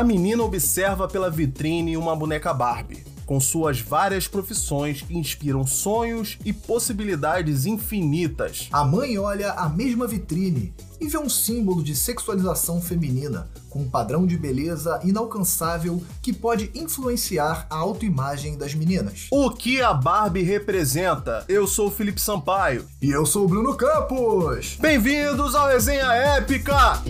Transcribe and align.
A 0.00 0.02
menina 0.02 0.42
observa 0.42 1.06
pela 1.06 1.28
vitrine 1.28 1.94
uma 1.94 2.16
boneca 2.16 2.54
Barbie, 2.54 3.04
com 3.26 3.38
suas 3.38 3.82
várias 3.82 4.26
profissões 4.26 5.02
que 5.02 5.14
inspiram 5.14 5.66
sonhos 5.66 6.38
e 6.42 6.54
possibilidades 6.54 7.66
infinitas. 7.66 8.66
A 8.72 8.82
mãe 8.82 9.18
olha 9.18 9.52
a 9.52 9.68
mesma 9.68 10.06
vitrine 10.06 10.72
e 10.98 11.06
vê 11.06 11.18
um 11.18 11.28
símbolo 11.28 11.82
de 11.82 11.94
sexualização 11.94 12.80
feminina, 12.80 13.50
com 13.68 13.80
um 13.80 13.90
padrão 13.90 14.26
de 14.26 14.38
beleza 14.38 14.98
inalcançável 15.04 16.02
que 16.22 16.32
pode 16.32 16.70
influenciar 16.74 17.66
a 17.68 17.76
autoimagem 17.76 18.56
das 18.56 18.72
meninas. 18.72 19.26
O 19.30 19.50
que 19.50 19.82
a 19.82 19.92
Barbie 19.92 20.40
representa? 20.40 21.44
Eu 21.46 21.66
sou 21.66 21.88
o 21.88 21.90
Felipe 21.90 22.22
Sampaio. 22.22 22.86
E 23.02 23.10
eu 23.10 23.26
sou 23.26 23.44
o 23.44 23.48
Bruno 23.48 23.74
Campos. 23.74 24.78
Bem-vindos 24.80 25.54
ao 25.54 25.68
Resenha 25.68 26.10
Épica! 26.14 27.02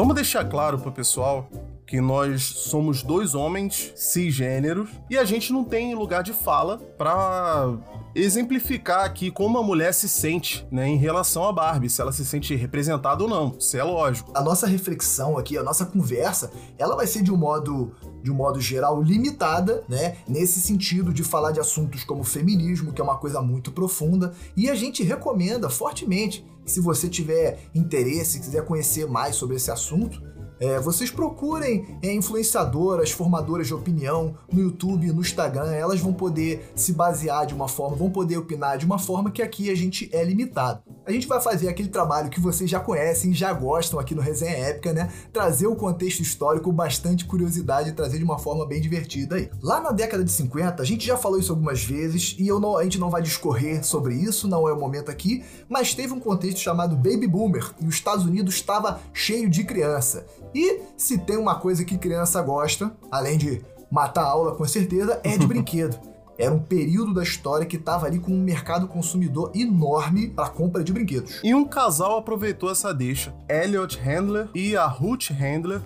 Vamos 0.00 0.14
deixar 0.14 0.46
claro 0.46 0.78
pro 0.78 0.90
pessoal 0.90 1.46
que 1.86 2.00
nós 2.00 2.42
somos 2.42 3.02
dois 3.02 3.34
homens 3.34 3.92
cisgêneros 3.94 4.88
e 5.10 5.18
a 5.18 5.26
gente 5.26 5.52
não 5.52 5.62
tem 5.62 5.94
lugar 5.94 6.22
de 6.22 6.32
fala 6.32 6.78
para 6.78 7.76
exemplificar 8.14 9.04
aqui 9.04 9.30
como 9.30 9.58
a 9.58 9.62
mulher 9.62 9.92
se 9.92 10.08
sente 10.08 10.66
né, 10.72 10.88
em 10.88 10.96
relação 10.96 11.46
a 11.46 11.52
Barbie, 11.52 11.90
se 11.90 12.00
ela 12.00 12.12
se 12.12 12.24
sente 12.24 12.56
representada 12.56 13.22
ou 13.22 13.28
não, 13.28 13.54
isso 13.58 13.76
é 13.76 13.82
lógico. 13.84 14.32
A 14.34 14.40
nossa 14.40 14.66
reflexão 14.66 15.36
aqui, 15.36 15.58
a 15.58 15.62
nossa 15.62 15.84
conversa, 15.84 16.50
ela 16.78 16.96
vai 16.96 17.06
ser 17.06 17.22
de 17.22 17.30
um 17.30 17.36
modo 17.36 17.94
de 18.22 18.30
um 18.30 18.34
modo 18.34 18.60
geral 18.60 19.02
limitada, 19.02 19.84
né? 19.88 20.16
Nesse 20.28 20.60
sentido 20.60 21.12
de 21.12 21.22
falar 21.22 21.52
de 21.52 21.60
assuntos 21.60 22.04
como 22.04 22.24
feminismo, 22.24 22.92
que 22.92 23.00
é 23.00 23.04
uma 23.04 23.16
coisa 23.16 23.40
muito 23.40 23.72
profunda, 23.72 24.32
e 24.56 24.68
a 24.70 24.74
gente 24.74 25.02
recomenda 25.02 25.68
fortemente 25.70 26.44
se 26.70 26.80
você 26.80 27.08
tiver 27.08 27.58
interesse, 27.74 28.40
quiser 28.40 28.64
conhecer 28.64 29.06
mais 29.06 29.36
sobre 29.36 29.56
esse 29.56 29.70
assunto, 29.70 30.22
é, 30.60 30.78
vocês 30.78 31.10
procurem 31.10 31.98
é, 32.02 32.14
influenciadoras, 32.14 33.10
formadoras 33.10 33.66
de 33.66 33.74
opinião 33.74 34.34
no 34.52 34.60
YouTube, 34.60 35.10
no 35.12 35.22
Instagram, 35.22 35.72
elas 35.72 36.00
vão 36.00 36.12
poder 36.12 36.70
se 36.76 36.92
basear 36.92 37.46
de 37.46 37.54
uma 37.54 37.66
forma, 37.66 37.96
vão 37.96 38.10
poder 38.10 38.36
opinar 38.36 38.76
de 38.76 38.84
uma 38.84 38.98
forma 38.98 39.30
que 39.30 39.40
aqui 39.40 39.70
a 39.70 39.74
gente 39.74 40.10
é 40.12 40.22
limitado. 40.22 40.82
A 41.06 41.12
gente 41.12 41.26
vai 41.26 41.40
fazer 41.40 41.68
aquele 41.68 41.88
trabalho 41.88 42.28
que 42.28 42.38
vocês 42.38 42.68
já 42.68 42.78
conhecem, 42.78 43.32
já 43.32 43.52
gostam 43.52 43.98
aqui 43.98 44.14
no 44.14 44.20
Resenha 44.20 44.56
Épica, 44.56 44.92
né? 44.92 45.10
Trazer 45.32 45.66
o 45.66 45.74
contexto 45.74 46.20
histórico, 46.20 46.70
bastante 46.70 47.24
curiosidade, 47.24 47.92
trazer 47.92 48.18
de 48.18 48.24
uma 48.24 48.38
forma 48.38 48.66
bem 48.66 48.80
divertida 48.80 49.36
aí. 49.36 49.50
Lá 49.62 49.80
na 49.80 49.92
década 49.92 50.22
de 50.22 50.30
50, 50.30 50.82
a 50.82 50.86
gente 50.86 51.06
já 51.06 51.16
falou 51.16 51.38
isso 51.38 51.52
algumas 51.52 51.82
vezes 51.82 52.36
e 52.38 52.48
não, 52.48 52.76
a 52.76 52.84
gente 52.84 52.98
não 52.98 53.08
vai 53.08 53.22
discorrer 53.22 53.82
sobre 53.84 54.14
isso, 54.14 54.46
não 54.46 54.68
é 54.68 54.72
o 54.72 54.78
momento 54.78 55.10
aqui, 55.10 55.42
mas 55.68 55.94
teve 55.94 56.12
um 56.12 56.20
contexto 56.20 56.58
chamado 56.58 56.94
Baby 56.96 57.26
Boomer 57.26 57.72
e 57.80 57.86
os 57.86 57.94
Estados 57.94 58.26
Unidos 58.26 58.54
estava 58.54 59.00
cheio 59.12 59.48
de 59.48 59.64
criança. 59.64 60.26
E 60.54 60.80
se 60.96 61.18
tem 61.18 61.36
uma 61.36 61.54
coisa 61.56 61.84
que 61.84 61.98
criança 61.98 62.40
gosta, 62.42 62.92
além 63.10 63.38
de 63.38 63.62
matar 63.90 64.22
a 64.22 64.28
aula 64.28 64.54
com 64.54 64.66
certeza, 64.66 65.20
é 65.24 65.36
de 65.36 65.46
brinquedo. 65.48 65.98
Era 66.38 66.54
um 66.54 66.62
período 66.62 67.12
da 67.12 67.22
história 67.22 67.66
que 67.66 67.76
estava 67.76 68.06
ali 68.06 68.18
com 68.18 68.32
um 68.32 68.40
mercado 68.40 68.88
consumidor 68.88 69.52
enorme 69.54 70.28
para 70.28 70.48
compra 70.48 70.82
de 70.82 70.90
brinquedos. 70.90 71.38
E 71.44 71.54
um 71.54 71.66
casal 71.66 72.16
aproveitou 72.16 72.70
essa 72.70 72.94
deixa. 72.94 73.34
Elliot 73.46 73.98
Handler 73.98 74.48
e 74.54 74.74
a 74.74 74.86
Ruth 74.86 75.30
Handler 75.30 75.82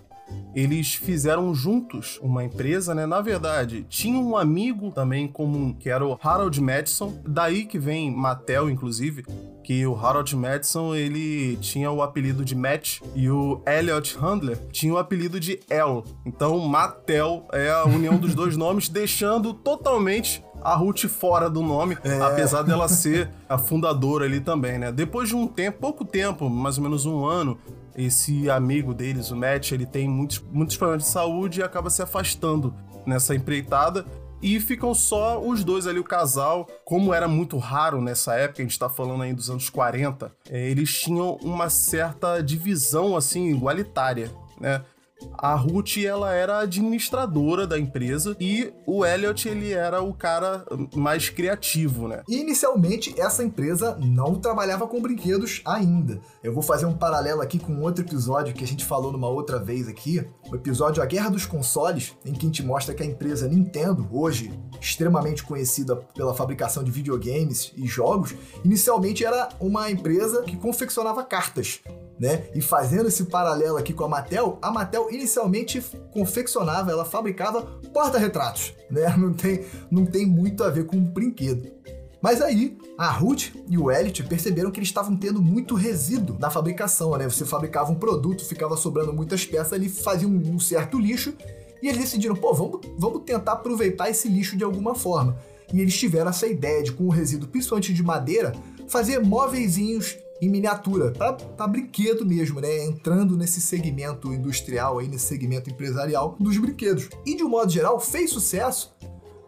eles 0.55 0.95
fizeram 0.95 1.53
juntos 1.55 2.19
uma 2.23 2.45
empresa, 2.45 2.95
né? 2.95 3.07
Na 3.07 3.21
verdade, 3.21 3.85
tinha 3.89 4.19
um 4.19 4.37
amigo 4.37 4.93
também 4.93 5.27
comum, 5.27 5.73
que 5.73 5.91
era 5.91 6.07
o 6.07 6.19
Harold 6.23 6.61
Madison, 6.61 7.21
daí 7.27 7.65
que 7.65 7.79
vem 7.79 8.11
Mattel, 8.11 8.71
inclusive, 8.71 9.25
que 9.65 9.87
o 9.87 9.97
Harold 9.97 10.37
Madison, 10.37 10.95
ele 10.95 11.57
tinha 11.57 11.91
o 11.91 12.03
apelido 12.03 12.45
de 12.45 12.55
Matt 12.55 13.01
e 13.15 13.31
o 13.31 13.63
Elliot 13.67 14.17
Handler 14.19 14.59
tinha 14.71 14.93
o 14.93 14.99
apelido 14.99 15.41
de 15.41 15.59
El. 15.71 16.05
Então, 16.25 16.59
Mattel 16.61 17.49
é 17.51 17.71
a 17.71 17.85
união 17.85 18.19
dos 18.19 18.35
dois 18.35 18.57
nomes, 18.59 18.91
deixando 18.91 19.55
totalmente 19.55 20.45
a 20.63 20.75
Ruth 20.75 21.07
fora 21.07 21.49
do 21.49 21.63
nome, 21.63 21.97
é. 22.05 22.21
apesar 22.21 22.63
dela 22.63 22.89
ser 22.89 23.31
a 23.49 23.59
fundadora 23.59 24.27
ali 24.27 24.41
também, 24.41 24.79
né? 24.79 24.93
Depois 24.93 25.29
de 25.29 25.35
um 25.35 25.47
tempo, 25.47 25.79
pouco 25.79 26.05
tempo, 26.05 26.49
mais 26.49 26.79
ou 26.79 26.85
menos 26.85 27.07
um 27.07 27.25
ano, 27.25 27.59
esse 27.97 28.51
amigo 28.51 28.93
deles, 28.93 29.31
o 29.31 29.37
Matt, 29.37 29.73
ele 29.73 29.87
tem 29.87 30.09
muitos, 30.09 30.45
muitos 30.53 30.77
problemas 30.77 31.05
de 31.05 31.11
saúde 31.11 31.61
e 31.61 31.63
acaba 31.63 31.89
se 31.89 32.03
afastando 32.03 32.75
nessa 33.07 33.35
empreitada. 33.35 34.05
E 34.43 34.61
ficam 34.61 34.95
só 34.95 35.41
os 35.41 35.65
dois 35.65 35.87
ali, 35.87 35.99
o 35.99 36.05
casal. 36.05 36.67
Como 36.85 37.15
era 37.15 37.27
muito 37.27 37.57
raro 37.59 38.01
nessa 38.01 38.35
época, 38.35 38.63
a 38.63 38.65
gente 38.65 38.79
tá 38.79 38.89
falando 38.89 39.23
aí 39.23 39.33
dos 39.33 39.49
anos 39.49 39.71
40, 39.71 40.33
é, 40.51 40.71
eles 40.71 40.93
tinham 41.01 41.39
uma 41.43 41.71
certa 41.71 42.43
divisão, 42.43 43.17
assim, 43.17 43.51
igualitária, 43.51 44.31
né? 44.61 44.83
A 45.33 45.55
Ruth, 45.55 45.99
ela 45.99 46.33
era 46.33 46.61
administradora 46.61 47.67
da 47.67 47.79
empresa 47.79 48.37
e 48.41 48.73
o 48.87 49.05
Elliot, 49.05 49.49
ele 49.49 49.73
era 49.73 50.03
o 50.03 50.15
cara 50.15 50.65
mais 50.95 51.29
criativo, 51.29 52.09
né? 52.09 52.23
Inicialmente, 52.29 53.19
essa 53.21 53.45
empresa 53.45 53.99
não 54.01 54.35
trabalhava 54.37 54.87
com 54.87 55.01
brinquedos 55.01 55.63
ainda. 55.65 56.21
Eu 56.43 56.53
vou 56.53 56.63
fazer 56.63 56.87
um 56.87 56.97
paralelo 56.97 57.41
aqui 57.41 57.59
com 57.59 57.81
outro 57.81 58.05
episódio 58.05 58.55
que 58.55 58.65
a 58.65 58.67
gente 58.67 58.85
falou 58.85 59.13
numa 59.13 59.29
outra 59.29 59.59
vez 59.59 59.89
aqui, 59.89 60.25
o 60.51 60.55
episódio 60.55 61.03
A 61.03 61.07
Guerra 61.07 61.31
dos 61.31 61.47
Consoles, 61.47 62.17
em 62.25 62.33
que 62.33 62.47
a 62.47 62.49
gente 62.49 62.63
mostra 62.63 62.95
que 62.95 63.03
a 63.03 63.07
empresa 63.07 63.49
Nintendo, 63.49 64.09
hoje 64.11 64.53
extremamente 64.81 65.43
conhecida 65.43 65.97
pela 65.97 66.35
fabricação 66.35 66.85
de 66.85 66.91
videogames 66.91 67.73
e 67.77 67.87
jogos, 67.87 68.35
inicialmente 68.65 69.25
era 69.25 69.49
uma 69.61 69.91
empresa 69.91 70.43
que 70.43 70.57
confeccionava 70.57 71.25
cartas 71.25 71.81
né? 72.19 72.45
E 72.55 72.61
fazendo 72.61 73.09
esse 73.09 73.25
paralelo 73.25 73.77
aqui 73.77 73.93
com 73.93 74.05
a 74.05 74.09
Mattel, 74.09 74.59
a 74.63 74.71
Mattel 74.71 75.09
inicialmente 75.11 75.83
confeccionava, 76.13 76.91
ela 76.91 77.05
fabricava 77.05 77.63
porta-retratos, 77.93 78.75
né? 78.91 79.15
Não 79.17 79.33
tem, 79.33 79.65
não 79.91 80.05
tem 80.05 80.27
muito 80.27 80.63
a 80.63 80.71
ver 80.71 80.87
com 80.87 80.97
um 80.97 81.05
brinquedo. 81.05 81.73
Mas 82.21 82.41
aí, 82.41 82.77
a 82.97 83.11
Ruth 83.11 83.51
e 83.69 83.77
o 83.77 83.91
Elliot 83.91 84.23
perceberam 84.25 84.71
que 84.71 84.79
eles 84.79 84.89
estavam 84.89 85.15
tendo 85.17 85.43
muito 85.43 85.75
resíduo 85.75 86.39
na 86.39 86.49
fabricação, 86.51 87.17
né? 87.17 87.29
Você 87.29 87.45
fabricava 87.45 87.93
um 87.93 87.97
produto, 87.97 88.45
ficava 88.45 88.77
sobrando 88.77 89.13
muitas 89.13 89.45
peças, 89.45 89.75
ali 89.75 89.89
fazia 89.89 90.27
um, 90.27 90.55
um 90.55 90.59
certo 90.59 90.99
lixo, 90.99 91.35
e 91.83 91.89
eles 91.89 92.01
decidiram, 92.01 92.35
pô, 92.35 92.55
vamos, 92.55 92.81
vamos 92.97 93.25
tentar 93.25 93.53
aproveitar 93.53 94.09
esse 94.09 94.27
lixo 94.27 94.57
de 94.57 94.65
alguma 94.65 94.95
forma. 94.95 95.37
E 95.73 95.81
eles 95.81 95.99
tiveram 95.99 96.31
essa 96.31 96.47
ideia 96.47 96.83
de, 96.83 96.93
com 96.93 97.05
o 97.05 97.11
resíduo, 97.11 97.49
principalmente 97.49 97.93
de 97.93 98.03
madeira, 98.03 98.55
fazer 98.89 99.19
móveizinhos 99.19 100.17
em 100.45 100.49
miniatura, 100.49 101.11
para 101.11 101.67
brinquedo 101.67 102.25
mesmo, 102.27 102.61
né? 102.61 102.85
Entrando 102.85 103.37
nesse 103.37 103.61
segmento 103.61 104.33
industrial 104.33 104.99
aí, 104.99 105.09
nesse 105.09 105.27
segmento 105.27 105.71
empresarial 105.71 106.37
dos 106.39 106.59
brinquedos. 106.59 107.09
E 107.25 107.35
de 107.37 107.43
um 107.43 107.49
modo 107.49 107.71
geral, 107.71 107.99
fez 107.99 108.31
sucesso 108.31 108.95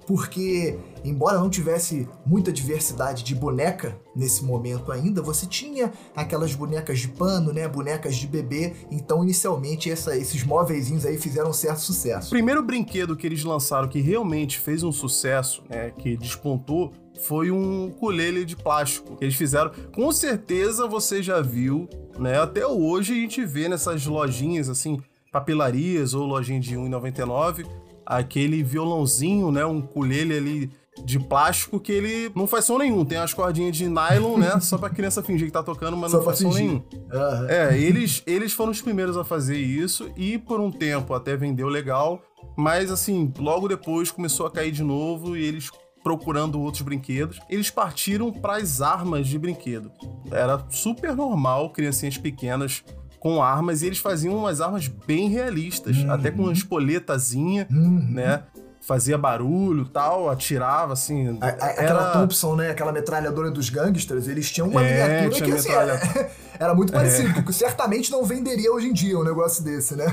porque, 0.06 0.78
embora 1.04 1.38
não 1.38 1.50
tivesse 1.50 2.08
muita 2.24 2.52
diversidade 2.52 3.24
de 3.24 3.34
boneca 3.34 3.98
nesse 4.14 4.44
momento 4.44 4.92
ainda, 4.92 5.20
você 5.20 5.46
tinha 5.46 5.92
aquelas 6.14 6.54
bonecas 6.54 7.00
de 7.00 7.08
pano, 7.08 7.52
né, 7.52 7.66
bonecas 7.66 8.14
de 8.14 8.26
bebê, 8.26 8.74
então 8.90 9.24
inicialmente 9.24 9.90
essa, 9.90 10.16
esses 10.16 10.44
móveis 10.44 11.04
aí 11.04 11.18
fizeram 11.18 11.50
um 11.50 11.52
certo 11.52 11.80
sucesso. 11.80 12.28
O 12.28 12.30
primeiro 12.30 12.62
brinquedo 12.62 13.16
que 13.16 13.26
eles 13.26 13.42
lançaram 13.42 13.88
que 13.88 14.00
realmente 14.00 14.60
fez 14.60 14.84
um 14.84 14.92
sucesso, 14.92 15.62
né, 15.68 15.90
que 15.90 16.16
despontou, 16.16 16.92
foi 17.20 17.50
um 17.50 17.86
ukulele 17.86 18.44
de 18.44 18.56
plástico 18.56 19.16
que 19.16 19.24
eles 19.24 19.34
fizeram. 19.34 19.70
Com 19.94 20.10
certeza 20.12 20.86
você 20.86 21.22
já 21.22 21.40
viu, 21.40 21.88
né? 22.18 22.40
Até 22.40 22.66
hoje 22.66 23.12
a 23.12 23.16
gente 23.16 23.44
vê 23.44 23.68
nessas 23.68 24.06
lojinhas 24.06 24.68
assim, 24.68 25.00
papelarias 25.32 26.14
ou 26.14 26.26
lojinha 26.26 26.60
de 26.60 26.76
1,99, 26.76 27.66
aquele 28.04 28.62
violãozinho, 28.62 29.50
né? 29.50 29.64
Um 29.64 29.78
ukulele 29.78 30.36
ali 30.36 30.70
de 31.04 31.18
plástico 31.18 31.78
que 31.78 31.92
ele 31.92 32.30
não 32.34 32.46
faz 32.46 32.64
som 32.64 32.78
nenhum. 32.78 33.04
Tem 33.04 33.18
as 33.18 33.34
cordinhas 33.34 33.76
de 33.76 33.88
nylon, 33.88 34.38
né? 34.38 34.58
Só 34.60 34.78
pra 34.78 34.88
criança 34.88 35.22
fingir 35.22 35.46
que 35.46 35.52
tá 35.52 35.62
tocando, 35.62 35.96
mas 35.96 36.10
Só 36.10 36.18
não 36.18 36.24
faz 36.24 36.38
som 36.38 36.52
nenhum. 36.52 36.76
Uhum. 36.76 37.48
É, 37.48 37.78
eles, 37.78 38.22
eles 38.26 38.52
foram 38.52 38.72
os 38.72 38.80
primeiros 38.80 39.16
a 39.16 39.24
fazer 39.24 39.58
isso 39.58 40.10
e 40.16 40.38
por 40.38 40.60
um 40.60 40.70
tempo 40.70 41.14
até 41.14 41.36
vendeu 41.36 41.68
legal, 41.68 42.22
mas 42.56 42.90
assim, 42.90 43.32
logo 43.38 43.68
depois 43.68 44.10
começou 44.10 44.46
a 44.46 44.50
cair 44.50 44.72
de 44.72 44.82
novo 44.82 45.36
e 45.36 45.44
eles 45.44 45.70
procurando 46.06 46.60
outros 46.60 46.82
brinquedos, 46.82 47.40
eles 47.50 47.68
partiram 47.68 48.32
para 48.32 48.58
as 48.58 48.80
armas 48.80 49.26
de 49.26 49.36
brinquedo. 49.36 49.90
Era 50.30 50.64
super 50.70 51.16
normal 51.16 51.70
criancinhas 51.70 52.16
pequenas 52.16 52.84
com 53.18 53.42
armas 53.42 53.82
e 53.82 53.86
eles 53.86 53.98
faziam 53.98 54.36
umas 54.36 54.60
armas 54.60 54.86
bem 54.86 55.28
realistas, 55.28 55.96
uhum. 55.96 56.12
até 56.12 56.30
com 56.30 56.42
uma 56.42 56.52
espoletazinha, 56.52 57.66
uhum. 57.68 58.06
né? 58.08 58.44
Fazia 58.80 59.18
barulho 59.18 59.84
tal, 59.84 60.30
atirava 60.30 60.92
assim. 60.92 61.40
A, 61.40 61.46
a, 61.46 61.48
era... 61.48 61.82
Aquela 61.82 62.10
Thompson, 62.12 62.54
né? 62.54 62.70
Aquela 62.70 62.92
metralhadora 62.92 63.50
dos 63.50 63.68
gangsters, 63.68 64.28
eles 64.28 64.48
tinham 64.48 64.68
uma 64.68 64.84
é, 64.84 65.22
miniatura 65.22 65.44
que 65.44 65.52
assim, 65.54 65.72
era, 65.72 66.30
era, 66.56 66.72
muito 66.72 66.92
parecido, 66.92 67.30
é. 67.30 67.32
porque 67.32 67.52
certamente 67.52 68.12
não 68.12 68.22
venderia 68.22 68.72
hoje 68.72 68.86
em 68.86 68.92
dia 68.92 69.18
um 69.18 69.24
negócio 69.24 69.64
desse, 69.64 69.96
né? 69.96 70.06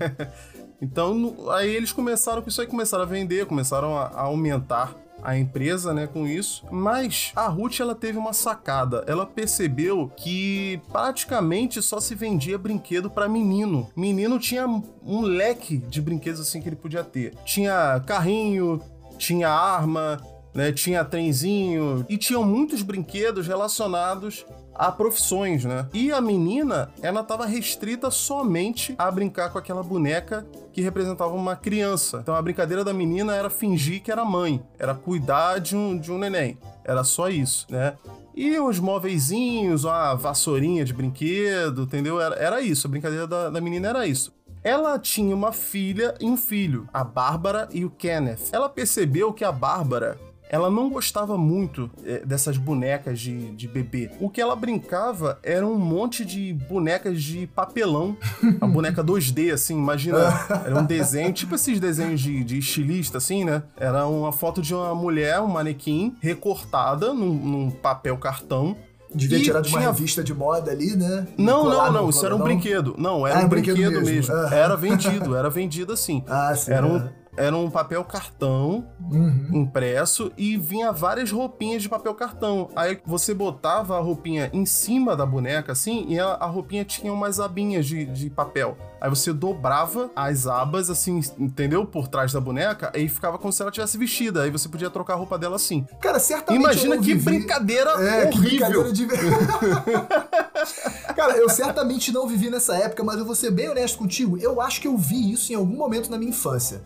então, 0.80 1.36
aí 1.50 1.76
eles 1.76 1.92
começaram 1.92 2.40
com 2.40 2.48
isso 2.48 2.62
aí, 2.62 2.66
começaram 2.66 3.02
a 3.02 3.06
vender, 3.06 3.44
começaram 3.44 3.98
a, 3.98 4.04
a 4.06 4.20
aumentar 4.22 4.94
a 5.22 5.36
empresa, 5.36 5.92
né, 5.92 6.06
com 6.06 6.26
isso. 6.26 6.64
Mas 6.70 7.32
a 7.34 7.46
Ruth 7.46 7.80
ela 7.80 7.94
teve 7.94 8.18
uma 8.18 8.32
sacada. 8.32 9.04
Ela 9.06 9.26
percebeu 9.26 10.10
que 10.16 10.80
praticamente 10.90 11.82
só 11.82 12.00
se 12.00 12.14
vendia 12.14 12.58
brinquedo 12.58 13.10
para 13.10 13.28
menino. 13.28 13.88
Menino 13.96 14.38
tinha 14.38 14.66
um 14.66 15.20
leque 15.20 15.78
de 15.78 16.00
brinquedos 16.00 16.40
assim 16.40 16.60
que 16.60 16.68
ele 16.68 16.76
podia 16.76 17.04
ter. 17.04 17.34
Tinha 17.44 18.00
carrinho, 18.06 18.80
tinha 19.18 19.48
arma, 19.48 20.20
né, 20.54 20.72
tinha 20.72 21.04
trenzinho 21.04 22.04
e 22.08 22.16
tinham 22.16 22.44
muitos 22.44 22.82
brinquedos 22.82 23.46
relacionados 23.46 24.44
a 24.80 24.90
profissões, 24.90 25.62
né? 25.62 25.86
E 25.92 26.10
a 26.10 26.22
menina, 26.22 26.90
ela 27.02 27.20
estava 27.20 27.44
restrita 27.44 28.10
somente 28.10 28.94
a 28.96 29.10
brincar 29.10 29.50
com 29.50 29.58
aquela 29.58 29.82
boneca 29.82 30.46
que 30.72 30.80
representava 30.80 31.34
uma 31.34 31.54
criança. 31.54 32.20
Então 32.22 32.34
a 32.34 32.40
brincadeira 32.40 32.82
da 32.82 32.94
menina 32.94 33.34
era 33.34 33.50
fingir 33.50 34.02
que 34.02 34.10
era 34.10 34.24
mãe, 34.24 34.62
era 34.78 34.94
cuidar 34.94 35.58
de 35.60 35.76
um, 35.76 35.98
de 35.98 36.10
um 36.10 36.16
neném. 36.16 36.56
Era 36.82 37.04
só 37.04 37.28
isso, 37.28 37.66
né? 37.68 37.92
E 38.34 38.58
uns 38.58 38.80
móveizinhos, 38.80 39.84
uma 39.84 40.14
vassourinha 40.14 40.82
de 40.82 40.94
brinquedo, 40.94 41.82
entendeu? 41.82 42.18
Era, 42.18 42.36
era 42.36 42.60
isso, 42.62 42.86
a 42.86 42.90
brincadeira 42.90 43.26
da, 43.26 43.50
da 43.50 43.60
menina 43.60 43.88
era 43.88 44.06
isso. 44.06 44.32
Ela 44.64 44.98
tinha 44.98 45.36
uma 45.36 45.52
filha 45.52 46.14
e 46.18 46.24
um 46.24 46.38
filho, 46.38 46.88
a 46.90 47.04
Bárbara 47.04 47.68
e 47.70 47.84
o 47.84 47.90
Kenneth. 47.90 48.48
Ela 48.50 48.68
percebeu 48.68 49.30
que 49.30 49.44
a 49.44 49.52
Bárbara 49.52 50.18
ela 50.50 50.68
não 50.68 50.90
gostava 50.90 51.38
muito 51.38 51.88
é, 52.04 52.18
dessas 52.26 52.58
bonecas 52.58 53.20
de, 53.20 53.52
de 53.52 53.68
bebê. 53.68 54.10
O 54.18 54.28
que 54.28 54.40
ela 54.40 54.56
brincava 54.56 55.38
era 55.44 55.64
um 55.64 55.78
monte 55.78 56.24
de 56.24 56.52
bonecas 56.52 57.22
de 57.22 57.46
papelão. 57.46 58.16
a 58.60 58.66
boneca 58.68 59.02
2D, 59.02 59.52
assim, 59.52 59.78
imagina. 59.78 60.18
Era 60.66 60.78
um 60.78 60.84
desenho, 60.84 61.32
tipo 61.32 61.54
esses 61.54 61.78
desenhos 61.78 62.20
de, 62.20 62.42
de 62.42 62.58
estilista, 62.58 63.18
assim, 63.18 63.44
né? 63.44 63.62
Era 63.76 64.06
uma 64.06 64.32
foto 64.32 64.60
de 64.60 64.74
uma 64.74 64.94
mulher, 64.94 65.40
um 65.40 65.46
manequim, 65.46 66.16
recortada 66.20 67.14
num, 67.14 67.32
num 67.32 67.70
papel 67.70 68.16
cartão. 68.18 68.76
Devia 69.14 69.38
e 69.38 69.42
tirar 69.42 69.60
de 69.60 69.68
uma 69.68 69.78
tinha... 69.78 69.90
revista 69.90 70.22
de 70.22 70.32
moda 70.32 70.70
ali, 70.70 70.96
né? 70.96 71.26
Não, 71.36 71.68
não, 71.68 71.92
não, 71.92 72.10
isso 72.10 72.24
era 72.24 72.34
um 72.34 72.38
brinquedo. 72.38 72.94
Não, 72.96 73.26
era 73.26 73.40
ah, 73.40 73.44
um, 73.44 73.48
brinquedo, 73.48 73.76
brinquedo 73.76 74.04
mesmo. 74.04 74.34
mesmo. 74.34 74.54
Era 74.54 74.76
vendido, 74.76 75.36
era 75.36 75.50
vendido 75.50 75.92
assim. 75.92 76.24
Ah, 76.28 76.54
sim. 76.54 76.72
Era 76.72 76.86
um, 76.86 76.96
é 76.96 77.12
era 77.36 77.56
um 77.56 77.70
papel 77.70 78.04
cartão 78.04 78.86
uhum. 79.10 79.48
impresso 79.52 80.32
e 80.36 80.56
vinha 80.56 80.92
várias 80.92 81.30
roupinhas 81.30 81.82
de 81.82 81.88
papel 81.88 82.14
cartão. 82.14 82.68
Aí 82.74 83.00
você 83.04 83.32
botava 83.32 83.96
a 83.96 84.00
roupinha 84.00 84.50
em 84.52 84.66
cima 84.66 85.16
da 85.16 85.24
boneca, 85.24 85.72
assim, 85.72 86.06
e 86.08 86.18
a, 86.18 86.26
a 86.26 86.46
roupinha 86.46 86.84
tinha 86.84 87.12
umas 87.12 87.40
abinhas 87.40 87.86
de, 87.86 88.04
de 88.04 88.30
papel. 88.30 88.76
Aí 89.00 89.08
você 89.08 89.32
dobrava 89.32 90.10
as 90.14 90.46
abas, 90.46 90.90
assim, 90.90 91.20
entendeu? 91.38 91.86
Por 91.86 92.08
trás 92.08 92.32
da 92.32 92.40
boneca, 92.40 92.92
e 92.94 93.08
ficava 93.08 93.38
como 93.38 93.52
se 93.52 93.62
ela 93.62 93.70
tivesse 93.70 93.96
vestida. 93.96 94.42
Aí 94.42 94.50
você 94.50 94.68
podia 94.68 94.90
trocar 94.90 95.14
a 95.14 95.16
roupa 95.16 95.38
dela 95.38 95.56
assim. 95.56 95.86
Cara, 96.00 96.18
certamente. 96.18 96.62
Imagina 96.62 96.98
que 96.98 97.14
vivi... 97.14 97.24
brincadeira 97.24 97.90
é, 97.90 98.26
horrível. 98.26 98.30
Que 98.30 98.38
brincadeira 98.38 98.92
de... 98.92 99.06
Cara, 101.16 101.36
eu 101.36 101.48
certamente 101.48 102.12
não 102.12 102.26
vivi 102.26 102.50
nessa 102.50 102.76
época, 102.76 103.02
mas 103.02 103.18
eu 103.18 103.24
vou 103.24 103.34
ser 103.34 103.50
bem 103.50 103.70
honesto 103.70 103.98
contigo. 103.98 104.36
Eu 104.38 104.60
acho 104.60 104.80
que 104.80 104.88
eu 104.88 104.96
vi 104.96 105.32
isso 105.32 105.52
em 105.52 105.56
algum 105.56 105.76
momento 105.76 106.10
na 106.10 106.18
minha 106.18 106.30
infância. 106.30 106.82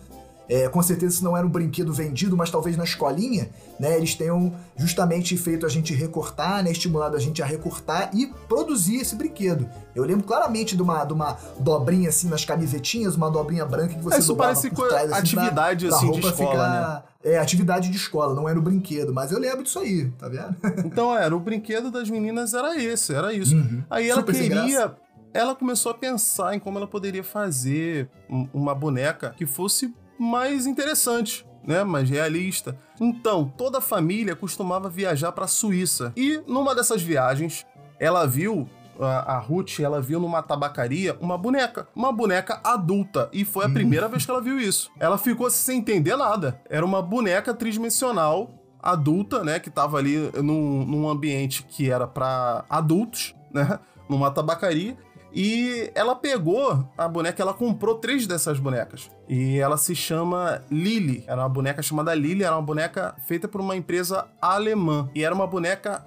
É, 0.48 0.68
com 0.68 0.82
certeza 0.82 1.14
isso 1.14 1.24
não 1.24 1.36
era 1.36 1.46
um 1.46 1.50
brinquedo 1.50 1.92
vendido, 1.92 2.36
mas 2.36 2.50
talvez 2.50 2.76
na 2.76 2.84
escolinha, 2.84 3.48
né, 3.78 3.96
eles 3.96 4.14
tenham 4.14 4.52
justamente 4.76 5.36
feito 5.36 5.64
a 5.64 5.68
gente 5.68 5.94
recortar, 5.94 6.62
né, 6.62 6.70
estimulado 6.70 7.16
a 7.16 7.20
gente 7.20 7.42
a 7.42 7.46
recortar 7.46 8.10
e 8.14 8.26
produzir 8.48 8.96
esse 8.96 9.16
brinquedo. 9.16 9.68
Eu 9.94 10.04
lembro 10.04 10.26
claramente 10.26 10.76
de 10.76 10.82
uma, 10.82 11.04
de 11.04 11.12
uma 11.12 11.38
dobrinha 11.58 12.10
assim 12.10 12.28
nas 12.28 12.44
camisetinhas, 12.44 13.16
uma 13.16 13.30
dobrinha 13.30 13.64
branca 13.64 13.94
que 13.94 14.02
você 14.02 14.16
é, 14.16 14.18
Isso 14.18 14.36
parece 14.36 14.70
por 14.70 14.88
trás, 14.88 15.10
assim, 15.10 15.20
atividade 15.20 15.86
assim 15.86 16.10
de 16.10 16.20
escola, 16.20 16.50
ficar... 16.50 16.94
né? 16.94 17.02
É, 17.24 17.38
atividade 17.38 17.88
de 17.88 17.96
escola, 17.96 18.34
não 18.34 18.46
era 18.46 18.58
o 18.58 18.60
brinquedo, 18.60 19.14
mas 19.14 19.32
eu 19.32 19.38
lembro 19.38 19.62
disso 19.62 19.78
aí, 19.78 20.10
tá 20.18 20.28
vendo? 20.28 20.54
então, 20.84 21.16
era, 21.16 21.34
o 21.34 21.40
brinquedo 21.40 21.90
das 21.90 22.10
meninas 22.10 22.52
era 22.52 22.76
esse, 22.76 23.14
era 23.14 23.32
isso. 23.32 23.56
Uhum. 23.56 23.82
Aí 23.88 24.10
ela 24.10 24.20
Super 24.20 24.34
queria 24.34 24.94
ela 25.34 25.56
começou 25.56 25.90
a 25.90 25.94
pensar 25.94 26.54
em 26.54 26.60
como 26.60 26.78
ela 26.78 26.86
poderia 26.86 27.24
fazer 27.24 28.08
uma 28.52 28.72
boneca 28.72 29.34
que 29.36 29.44
fosse 29.44 29.92
mais 30.18 30.66
interessante. 30.66 31.46
Né, 31.66 31.82
mais 31.82 32.10
realista. 32.10 32.78
Então, 33.00 33.50
toda 33.56 33.78
a 33.78 33.80
família 33.80 34.36
costumava 34.36 34.90
viajar 34.90 35.32
para 35.32 35.46
a 35.46 35.48
Suíça. 35.48 36.12
E 36.14 36.42
numa 36.46 36.74
dessas 36.74 37.00
viagens, 37.00 37.64
ela 37.98 38.26
viu 38.26 38.68
a, 39.00 39.34
a 39.34 39.38
Ruth, 39.38 39.80
ela 39.80 40.00
viu 40.00 40.20
numa 40.20 40.42
tabacaria 40.42 41.16
uma 41.20 41.38
boneca, 41.38 41.88
uma 41.94 42.12
boneca 42.12 42.60
adulta, 42.62 43.28
e 43.32 43.44
foi 43.44 43.64
a 43.64 43.68
primeira 43.68 44.08
vez 44.08 44.24
que 44.24 44.30
ela 44.30 44.40
viu 44.40 44.58
isso. 44.58 44.90
Ela 44.98 45.18
ficou 45.18 45.50
sem 45.50 45.78
entender 45.78 46.16
nada. 46.16 46.60
Era 46.68 46.84
uma 46.84 47.02
boneca 47.02 47.54
tridimensional 47.54 48.50
adulta, 48.82 49.42
né, 49.42 49.58
que 49.58 49.70
tava 49.70 49.96
ali 49.96 50.30
num, 50.42 50.84
num 50.84 51.08
ambiente 51.08 51.62
que 51.62 51.90
era 51.90 52.06
para 52.06 52.66
adultos, 52.68 53.34
né, 53.50 53.78
numa 54.08 54.30
tabacaria, 54.30 54.94
e 55.34 55.90
ela 55.94 56.14
pegou 56.14 56.88
a 56.96 57.08
boneca, 57.08 57.42
ela 57.42 57.52
comprou 57.52 57.96
três 57.96 58.26
dessas 58.26 58.60
bonecas. 58.60 59.10
E 59.28 59.58
ela 59.58 59.76
se 59.76 59.94
chama 59.94 60.62
Lily. 60.70 61.24
Era 61.26 61.42
uma 61.42 61.48
boneca 61.48 61.82
chamada 61.82 62.14
Lily, 62.14 62.44
era 62.44 62.54
uma 62.54 62.62
boneca 62.62 63.16
feita 63.26 63.48
por 63.48 63.60
uma 63.60 63.74
empresa 63.74 64.26
alemã. 64.40 65.10
E 65.14 65.24
era 65.24 65.34
uma 65.34 65.46
boneca 65.46 66.04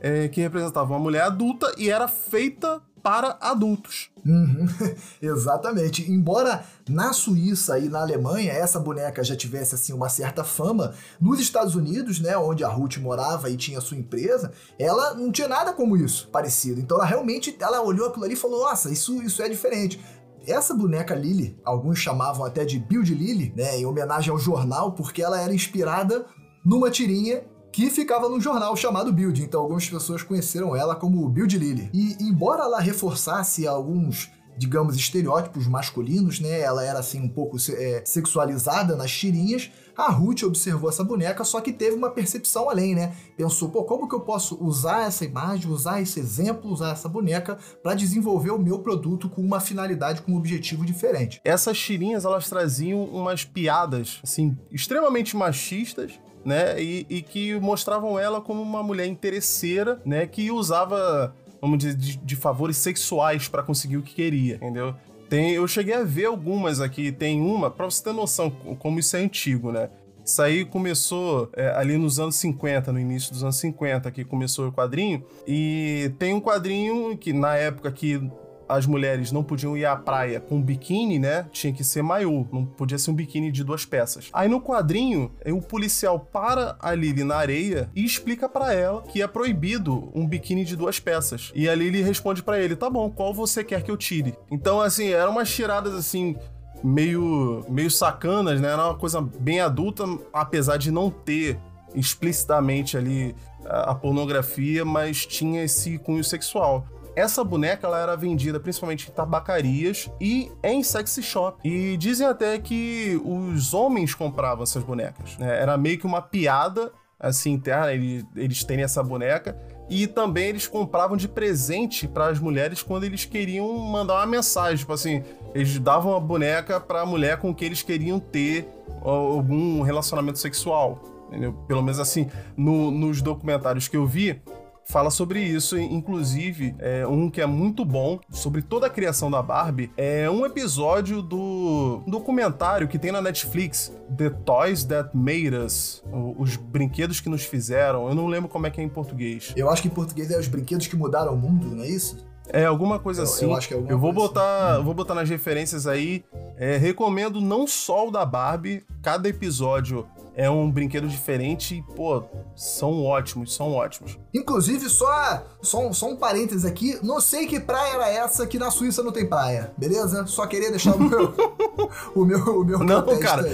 é, 0.00 0.28
que 0.28 0.40
representava 0.40 0.92
uma 0.92 0.98
mulher 0.98 1.22
adulta 1.22 1.74
e 1.78 1.90
era 1.90 2.08
feita 2.08 2.80
para 3.06 3.38
adultos. 3.40 4.10
Uhum, 4.26 4.66
exatamente. 5.22 6.10
Embora 6.10 6.64
na 6.88 7.12
Suíça 7.12 7.78
e 7.78 7.88
na 7.88 8.00
Alemanha 8.00 8.52
essa 8.52 8.80
boneca 8.80 9.22
já 9.22 9.36
tivesse 9.36 9.76
assim 9.76 9.92
uma 9.92 10.08
certa 10.08 10.42
fama, 10.42 10.92
nos 11.20 11.38
Estados 11.38 11.76
Unidos, 11.76 12.18
né, 12.18 12.36
onde 12.36 12.64
a 12.64 12.68
Ruth 12.68 12.96
morava 12.96 13.48
e 13.48 13.56
tinha 13.56 13.80
sua 13.80 13.96
empresa, 13.96 14.52
ela 14.76 15.14
não 15.14 15.30
tinha 15.30 15.46
nada 15.46 15.72
como 15.72 15.96
isso 15.96 16.26
parecido. 16.32 16.80
Então 16.80 16.96
ela 16.96 17.06
realmente 17.06 17.56
ela 17.60 17.80
olhou 17.80 18.08
aquilo 18.08 18.24
ali 18.24 18.34
e 18.34 18.36
falou: 18.36 18.64
"Nossa, 18.64 18.90
isso 18.90 19.22
isso 19.22 19.40
é 19.40 19.48
diferente". 19.48 20.04
Essa 20.44 20.74
boneca 20.74 21.14
Lily, 21.14 21.56
alguns 21.64 22.00
chamavam 22.00 22.44
até 22.44 22.64
de 22.64 22.80
Build 22.80 23.14
Lily, 23.14 23.52
né, 23.56 23.78
em 23.78 23.86
homenagem 23.86 24.32
ao 24.32 24.38
jornal, 24.38 24.92
porque 24.92 25.22
ela 25.22 25.40
era 25.40 25.54
inspirada 25.54 26.26
numa 26.64 26.90
tirinha 26.90 27.44
que 27.76 27.90
ficava 27.90 28.26
num 28.26 28.40
jornal 28.40 28.74
chamado 28.74 29.12
Build, 29.12 29.42
então 29.42 29.60
algumas 29.60 29.86
pessoas 29.86 30.22
conheceram 30.22 30.74
ela 30.74 30.96
como 30.96 31.28
Build 31.28 31.58
Lily. 31.58 31.90
E 31.92 32.16
embora 32.22 32.62
ela 32.62 32.80
reforçasse 32.80 33.66
alguns 33.66 34.30
digamos, 34.58 34.96
estereótipos 34.96 35.66
masculinos, 35.66 36.40
né? 36.40 36.60
Ela 36.60 36.82
era 36.82 36.98
assim 36.98 37.20
um 37.20 37.28
pouco 37.28 37.58
é, 37.70 38.02
sexualizada 38.06 38.96
nas 38.96 39.12
tirinhas. 39.12 39.70
A 39.94 40.10
Ruth 40.10 40.44
observou 40.44 40.88
essa 40.88 41.04
boneca, 41.04 41.44
só 41.44 41.60
que 41.60 41.70
teve 41.70 41.94
uma 41.94 42.08
percepção 42.08 42.70
além, 42.70 42.94
né? 42.94 43.14
Pensou, 43.36 43.68
pô, 43.68 43.84
como 43.84 44.08
que 44.08 44.14
eu 44.14 44.20
posso 44.20 44.56
usar 44.64 45.06
essa 45.06 45.26
imagem, 45.26 45.70
usar 45.70 46.00
esse 46.00 46.18
exemplo, 46.18 46.70
usar 46.70 46.92
essa 46.92 47.10
boneca 47.10 47.58
para 47.82 47.94
desenvolver 47.94 48.50
o 48.50 48.58
meu 48.58 48.78
produto 48.78 49.28
com 49.28 49.42
uma 49.42 49.60
finalidade, 49.60 50.22
com 50.22 50.32
um 50.32 50.36
objetivo 50.36 50.86
diferente? 50.86 51.38
Essas 51.44 51.78
tirinhas, 51.78 52.24
elas 52.24 52.48
traziam 52.48 53.04
umas 53.04 53.44
piadas, 53.44 54.20
assim, 54.22 54.56
extremamente 54.72 55.36
machistas, 55.36 56.18
né? 56.46 56.80
E, 56.80 57.04
e 57.10 57.22
que 57.22 57.58
mostravam 57.58 58.18
ela 58.18 58.40
como 58.40 58.62
uma 58.62 58.82
mulher 58.82 59.06
interesseira, 59.06 60.00
né? 60.06 60.26
Que 60.26 60.50
usava, 60.52 61.34
vamos 61.60 61.78
dizer, 61.78 61.96
de, 61.96 62.16
de 62.16 62.36
favores 62.36 62.76
sexuais 62.76 63.48
para 63.48 63.64
conseguir 63.64 63.96
o 63.96 64.02
que 64.02 64.14
queria, 64.14 64.54
entendeu? 64.54 64.94
Tem, 65.28 65.50
eu 65.50 65.66
cheguei 65.66 65.94
a 65.94 66.04
ver 66.04 66.26
algumas 66.26 66.80
aqui. 66.80 67.10
Tem 67.10 67.40
uma, 67.40 67.68
pra 67.68 67.86
você 67.86 68.04
ter 68.04 68.12
noção 68.12 68.48
como 68.78 69.00
isso 69.00 69.16
é 69.16 69.20
antigo, 69.20 69.72
né? 69.72 69.90
Isso 70.24 70.40
aí 70.40 70.64
começou 70.64 71.50
é, 71.52 71.68
ali 71.70 71.96
nos 71.96 72.18
anos 72.18 72.36
50, 72.36 72.92
no 72.92 72.98
início 72.98 73.32
dos 73.32 73.42
anos 73.42 73.56
50, 73.56 74.10
que 74.12 74.24
começou 74.24 74.68
o 74.68 74.72
quadrinho. 74.72 75.24
E 75.46 76.12
tem 76.18 76.32
um 76.32 76.40
quadrinho 76.40 77.16
que, 77.16 77.32
na 77.32 77.56
época 77.56 77.90
que 77.90 78.20
as 78.68 78.86
mulheres 78.86 79.32
não 79.32 79.44
podiam 79.44 79.76
ir 79.76 79.84
à 79.84 79.96
praia 79.96 80.40
com 80.40 80.60
biquíni, 80.60 81.18
né? 81.18 81.46
Tinha 81.52 81.72
que 81.72 81.84
ser 81.84 82.02
maiô, 82.02 82.46
não 82.52 82.64
podia 82.64 82.98
ser 82.98 83.10
um 83.10 83.14
biquíni 83.14 83.50
de 83.50 83.62
duas 83.62 83.84
peças. 83.84 84.28
Aí 84.32 84.48
no 84.48 84.60
quadrinho, 84.60 85.32
o 85.46 85.62
policial 85.62 86.18
para 86.18 86.76
a 86.80 86.94
Lily 86.94 87.24
na 87.24 87.36
areia 87.36 87.90
e 87.94 88.04
explica 88.04 88.48
para 88.48 88.72
ela 88.72 89.02
que 89.02 89.22
é 89.22 89.26
proibido 89.26 90.10
um 90.14 90.26
biquíni 90.26 90.64
de 90.64 90.76
duas 90.76 90.98
peças. 90.98 91.52
E 91.54 91.68
a 91.68 91.74
Lily 91.74 92.02
responde 92.02 92.42
para 92.42 92.58
ele: 92.60 92.76
"Tá 92.76 92.90
bom, 92.90 93.10
qual 93.10 93.32
você 93.32 93.62
quer 93.62 93.82
que 93.82 93.90
eu 93.90 93.96
tire?". 93.96 94.34
Então 94.50 94.80
assim, 94.80 95.08
eram 95.08 95.32
umas 95.32 95.50
tiradas 95.50 95.94
assim 95.94 96.36
meio 96.82 97.64
meio 97.68 97.90
sacanas, 97.90 98.60
né? 98.60 98.68
Era 98.68 98.86
uma 98.86 98.96
coisa 98.96 99.20
bem 99.20 99.60
adulta, 99.60 100.04
apesar 100.32 100.76
de 100.76 100.90
não 100.90 101.10
ter 101.10 101.58
explicitamente 101.94 102.96
ali 102.96 103.34
a 103.68 103.94
pornografia, 103.94 104.84
mas 104.84 105.26
tinha 105.26 105.64
esse 105.64 105.98
cunho 105.98 106.22
sexual. 106.22 106.86
Essa 107.16 107.42
boneca 107.42 107.86
ela 107.86 107.98
era 107.98 108.14
vendida 108.14 108.60
principalmente 108.60 109.08
em 109.08 109.12
tabacarias 109.12 110.10
e 110.20 110.52
em 110.62 110.82
sexy 110.82 111.22
shop. 111.22 111.58
E 111.66 111.96
dizem 111.96 112.26
até 112.26 112.58
que 112.58 113.18
os 113.24 113.72
homens 113.72 114.14
compravam 114.14 114.62
essas 114.62 114.84
bonecas. 114.84 115.38
Né? 115.38 115.62
Era 115.62 115.78
meio 115.78 115.98
que 115.98 116.04
uma 116.04 116.20
piada 116.20 116.92
assim 117.18 117.52
interna, 117.52 117.92
eles, 117.92 118.24
eles 118.36 118.62
terem 118.62 118.84
essa 118.84 119.02
boneca. 119.02 119.56
E 119.88 120.06
também 120.06 120.48
eles 120.48 120.66
compravam 120.66 121.16
de 121.16 121.26
presente 121.26 122.06
para 122.06 122.28
as 122.28 122.38
mulheres 122.38 122.82
quando 122.82 123.04
eles 123.04 123.24
queriam 123.24 123.78
mandar 123.78 124.16
uma 124.16 124.26
mensagem. 124.26 124.76
Tipo 124.76 124.92
assim, 124.92 125.22
eles 125.54 125.78
davam 125.78 126.14
a 126.14 126.20
boneca 126.20 126.78
para 126.78 127.00
a 127.00 127.06
mulher 127.06 127.38
com 127.38 127.54
que 127.54 127.64
eles 127.64 127.82
queriam 127.82 128.20
ter 128.20 128.68
algum 129.00 129.80
relacionamento 129.82 130.38
sexual. 130.38 131.00
Entendeu? 131.28 131.52
Pelo 131.66 131.82
menos 131.82 131.98
assim, 131.98 132.28
no, 132.56 132.90
nos 132.90 133.22
documentários 133.22 133.88
que 133.88 133.96
eu 133.96 134.06
vi, 134.06 134.40
fala 134.86 135.10
sobre 135.10 135.40
isso, 135.40 135.76
inclusive 135.78 136.74
é 136.78 137.06
um 137.06 137.28
que 137.28 137.40
é 137.40 137.46
muito 137.46 137.84
bom 137.84 138.20
sobre 138.30 138.62
toda 138.62 138.86
a 138.86 138.90
criação 138.90 139.30
da 139.30 139.42
Barbie 139.42 139.90
é 139.96 140.30
um 140.30 140.46
episódio 140.46 141.20
do 141.20 142.02
documentário 142.06 142.88
que 142.88 142.98
tem 142.98 143.10
na 143.12 143.20
Netflix, 143.20 143.92
The 144.16 144.30
Toys 144.30 144.84
That 144.84 145.10
Made 145.14 145.54
Us, 145.54 146.04
os 146.38 146.56
brinquedos 146.56 147.20
que 147.20 147.28
nos 147.28 147.44
fizeram. 147.44 148.08
Eu 148.08 148.14
não 148.14 148.26
lembro 148.26 148.48
como 148.48 148.66
é 148.66 148.70
que 148.70 148.80
é 148.80 148.84
em 148.84 148.88
português. 148.88 149.52
Eu 149.56 149.68
acho 149.68 149.82
que 149.82 149.88
em 149.88 149.90
português 149.90 150.30
é 150.30 150.38
os 150.38 150.48
brinquedos 150.48 150.86
que 150.86 150.96
mudaram 150.96 151.34
o 151.34 151.36
mundo, 151.36 151.74
não 151.74 151.82
é 151.82 151.88
isso? 151.88 152.24
É, 152.48 152.64
alguma 152.64 152.98
coisa 152.98 153.22
eu, 153.22 153.24
assim. 153.24 153.44
Eu 153.46 153.54
acho 153.54 153.68
que 153.68 153.74
é 153.74 153.76
alguma 153.76 153.92
Eu 153.92 153.98
vou 153.98 154.12
coisa 154.12 154.28
botar, 154.28 154.72
assim. 154.74 154.84
vou 154.84 154.94
botar 154.94 155.14
nas 155.14 155.28
referências 155.28 155.86
aí. 155.86 156.24
É, 156.56 156.76
recomendo 156.76 157.40
não 157.40 157.66
só 157.66 158.08
o 158.08 158.10
da 158.10 158.24
Barbie, 158.24 158.84
cada 159.02 159.28
episódio 159.28 160.06
é 160.36 160.50
um 160.50 160.70
brinquedo 160.70 161.08
diferente 161.08 161.76
e, 161.76 161.82
pô, 161.82 162.22
são 162.54 163.02
ótimos, 163.02 163.54
são 163.54 163.72
ótimos. 163.72 164.18
Inclusive, 164.34 164.86
só, 164.90 165.42
só, 165.62 165.88
um, 165.88 165.94
só 165.94 166.10
um 166.10 166.16
parênteses 166.16 166.66
aqui, 166.66 166.98
não 167.02 167.22
sei 167.22 167.46
que 167.46 167.58
praia 167.58 167.94
era 167.94 168.10
essa 168.10 168.46
que 168.46 168.58
na 168.58 168.70
Suíça 168.70 169.02
não 169.02 169.10
tem 169.10 169.26
praia, 169.26 169.72
beleza? 169.78 170.26
Só 170.26 170.46
queria 170.46 170.70
deixar 170.70 170.94
o 170.94 171.00
meu. 171.02 171.34
o 172.14 172.24
meu, 172.26 172.60
o 172.60 172.64
meu 172.64 172.78
Não, 172.80 173.18
cara. 173.18 173.42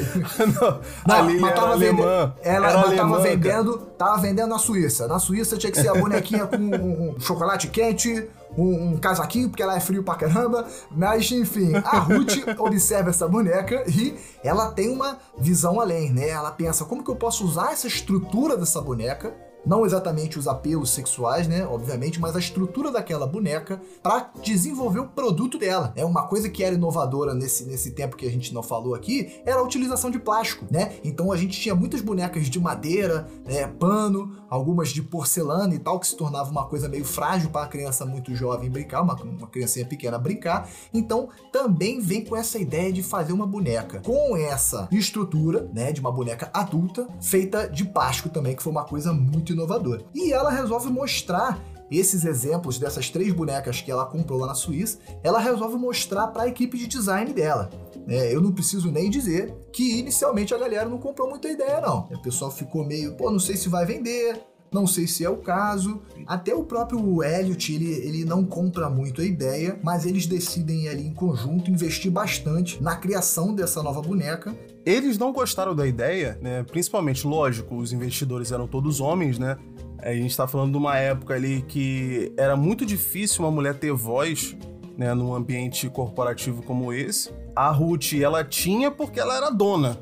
não, 1.07 1.41
não 1.41 1.55
tava 1.55 1.77
vendendo, 1.77 2.03
alemã. 2.03 2.35
Ela 2.43 2.71
era 2.71 2.97
tava 2.97 3.21
vendendo, 3.21 3.79
tava 3.97 4.21
vendendo 4.21 4.49
na 4.49 4.59
Suíça. 4.59 5.07
Na 5.07 5.21
Suíça 5.21 5.57
tinha 5.57 5.71
que 5.71 5.81
ser 5.81 5.89
a 5.89 5.95
bonequinha 5.95 6.47
com 6.47 6.57
um, 6.57 7.11
um 7.11 7.21
chocolate 7.21 7.69
quente 7.69 8.29
um, 8.57 8.93
um, 8.93 8.97
casaquinho, 8.99 9.49
porque 9.49 9.63
ela 9.63 9.77
é 9.77 9.81
frio 9.81 10.03
pra 10.03 10.15
caramba. 10.15 10.67
Mas, 10.91 11.31
enfim, 11.31 11.75
a 11.77 11.99
Ruth 11.99 12.39
observa 12.59 13.11
essa 13.11 13.29
boneca 13.29 13.85
e 13.89 14.15
ela 14.43 14.71
tem 14.73 14.91
uma 14.91 15.19
visão 15.39 15.81
além, 15.81 16.13
né? 16.13 16.29
Ela 16.29 16.51
pensa, 16.51 16.85
como 16.85 17.03
que 17.03 17.11
eu 17.11 17.17
posso 17.17 17.45
usar 17.45 17.73
essa 17.73 17.87
estrutura 17.87 18.57
dessa 18.57 18.81
boneca 18.81 19.35
não 19.65 19.85
exatamente 19.87 20.39
os 20.39 20.47
apelos 20.47 20.91
sexuais, 20.91 21.47
né? 21.49 21.67
Obviamente, 21.67 22.21
mas 22.21 22.37
a 22.37 22.39
estrutura 22.39 22.91
daquela 22.91 23.27
boneca 23.27 23.81
para 24.03 24.31
desenvolver 24.43 25.01
o 25.01 25.09
produto 25.09 25.59
dela. 25.59 25.93
É 25.97 26.05
uma 26.05 26.27
coisa 26.27 26.49
que 26.49 26.63
era 26.63 26.75
inovadora 26.75 27.35
nesse, 27.35 27.65
nesse 27.65 27.93
tempo 27.93 28.17
que 28.17 28.27
a 28.27 28.31
gente 28.31 28.53
não 28.53 28.63
falou 28.63 28.95
aqui, 28.95 29.41
era 29.45 29.61
a 29.61 29.63
utilização 29.63 30.11
de 30.11 30.19
plástico, 30.19 30.67
né? 30.71 30.95
Então 31.05 31.33
a 31.33 31.37
gente 31.37 31.61
tinha 31.61 31.75
muitas 31.75 32.01
bonecas 32.01 32.47
de 32.47 32.61
madeira, 32.61 33.27
né, 33.45 33.67
pano, 33.67 34.37
algumas 34.49 34.91
de 34.91 35.03
porcelana 35.03 35.75
e 35.75 35.79
tal, 35.79 35.99
que 35.99 36.07
se 36.07 36.17
tornava 36.17 36.51
uma 36.51 36.67
coisa 36.67 36.89
meio 36.89 37.05
frágil 37.05 37.51
para 37.51 37.63
a 37.63 37.69
criança 37.69 38.05
muito 38.05 38.35
jovem 38.35 38.71
brincar, 38.71 39.03
uma, 39.03 39.15
uma 39.15 39.47
criancinha 39.47 39.87
pequena 39.87 40.19
brincar. 40.19 40.69
Então 40.93 41.29
também 41.53 42.01
vem 42.01 42.25
com 42.25 42.37
essa 42.37 42.59
ideia 42.59 42.93
de 42.93 43.03
fazer 43.03 43.33
uma 43.33 43.47
boneca 43.47 44.01
com 44.01 44.37
essa 44.37 44.89
estrutura, 44.91 45.69
né, 45.73 45.93
de 45.93 46.01
uma 46.01 46.13
boneca 46.13 46.51
adulta, 46.53 47.07
feita 47.21 47.69
de 47.69 47.85
plástico 47.85 48.29
também, 48.29 48.57
que 48.57 48.63
foi 48.63 48.73
uma 48.73 48.85
coisa 48.85 49.13
muito 49.13 49.52
inovador. 49.53 50.03
E 50.15 50.33
ela 50.33 50.51
resolve 50.51 50.91
mostrar 50.91 51.63
esses 51.91 52.25
exemplos 52.25 52.79
dessas 52.79 53.11
três 53.11 53.33
bonecas 53.33 53.81
que 53.81 53.91
ela 53.91 54.07
comprou 54.07 54.39
lá 54.39 54.47
na 54.47 54.55
Suíça, 54.55 54.99
ela 55.23 55.39
resolve 55.39 55.77
mostrar 55.77 56.29
para 56.29 56.45
a 56.45 56.49
equipe 56.49 56.79
de 56.79 56.87
design 56.87 57.33
dela. 57.33 57.69
É, 58.09 58.35
eu 58.35 58.41
não 58.41 58.53
preciso 58.53 58.91
nem 58.91 59.11
dizer 59.11 59.55
que 59.73 59.99
inicialmente 59.99 60.55
a 60.55 60.59
galera 60.59 60.89
não 60.89 60.99
comprou 60.99 61.29
muita 61.29 61.49
ideia, 61.49 61.81
não. 61.81 62.09
O 62.11 62.23
pessoal 62.23 62.51
ficou 62.51 62.85
meio, 62.85 63.15
pô, 63.15 63.31
não 63.31 63.39
sei 63.39 63.57
se 63.57 63.69
vai 63.69 63.85
vender, 63.85 64.41
não 64.73 64.87
sei 64.87 65.07
se 65.07 65.25
é 65.25 65.31
o 65.31 65.37
caso. 65.37 66.01
Até 66.27 66.55
o 66.55 66.65
próprio 66.65 67.23
Elliot, 67.23 67.75
ele, 67.75 67.91
ele 67.91 68.25
não 68.25 68.45
compra 68.45 68.89
muito 68.89 69.21
a 69.21 69.25
ideia, 69.25 69.79
mas 69.83 70.07
eles 70.07 70.27
decidem 70.27 70.89
ali 70.89 71.07
em 71.07 71.13
conjunto 71.13 71.71
investir 71.71 72.11
bastante 72.11 72.83
na 72.83 72.97
criação 72.97 73.55
dessa 73.55 73.83
nova 73.83 74.01
boneca. 74.01 74.55
Eles 74.85 75.19
não 75.19 75.33
gostaram 75.33 75.75
da 75.75 75.87
ideia, 75.87 76.39
né? 76.41 76.65
Principalmente, 76.65 77.27
lógico, 77.27 77.77
os 77.77 77.93
investidores 77.93 78.51
eram 78.51 78.67
todos 78.67 79.01
homens, 79.01 79.39
né? 79.39 79.57
A 79.99 80.13
gente 80.13 80.31
está 80.31 80.49
falando 80.49 80.73
de 80.73 80.79
uma 80.79 80.97
época 80.97 81.35
ali 81.35 81.63
que 81.63 82.33
era 82.37 82.57
muito 82.57 82.85
difícil 82.85 83.45
uma 83.45 83.51
mulher 83.53 83.79
ter 83.79 83.93
voz, 83.93 84.57
né, 84.97 85.15
num 85.15 85.33
ambiente 85.33 85.89
corporativo 85.89 86.63
como 86.63 86.93
esse. 86.93 87.31
A 87.55 87.71
Ruth, 87.71 88.15
ela 88.15 88.43
tinha 88.43 88.91
porque 88.91 89.21
ela 89.21 89.37
era 89.37 89.49
dona, 89.51 90.01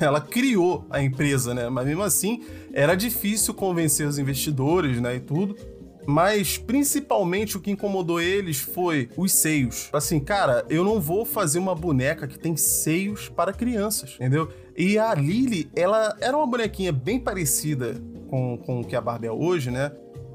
ela 0.04 0.20
criou 0.20 0.86
a 0.90 1.02
empresa, 1.02 1.54
né? 1.54 1.68
Mas 1.68 1.86
mesmo 1.86 2.02
assim, 2.02 2.42
era 2.72 2.94
difícil 2.94 3.54
convencer 3.54 4.06
os 4.06 4.18
investidores, 4.18 5.00
né, 5.00 5.16
e 5.16 5.20
tudo. 5.20 5.56
Mas 6.06 6.56
principalmente 6.56 7.56
o 7.56 7.60
que 7.60 7.70
incomodou 7.70 8.20
eles 8.20 8.58
foi 8.58 9.10
os 9.16 9.32
seios. 9.32 9.90
Assim, 9.92 10.18
cara, 10.18 10.64
eu 10.68 10.82
não 10.82 10.98
vou 10.98 11.24
fazer 11.26 11.58
uma 11.58 11.74
boneca 11.74 12.26
que 12.26 12.38
tem 12.38 12.56
seios 12.56 13.28
para 13.28 13.52
crianças, 13.52 14.14
entendeu? 14.14 14.48
E 14.76 14.98
a 14.98 15.14
Lily, 15.14 15.70
ela 15.76 16.16
era 16.20 16.36
uma 16.36 16.46
bonequinha 16.46 16.90
bem 16.90 17.20
parecida 17.20 18.02
com, 18.28 18.56
com 18.56 18.80
o 18.80 18.84
que 18.84 18.96
a 18.96 19.00
Barbie 19.00 19.26
é 19.26 19.32
hoje, 19.32 19.70
né? 19.70 19.92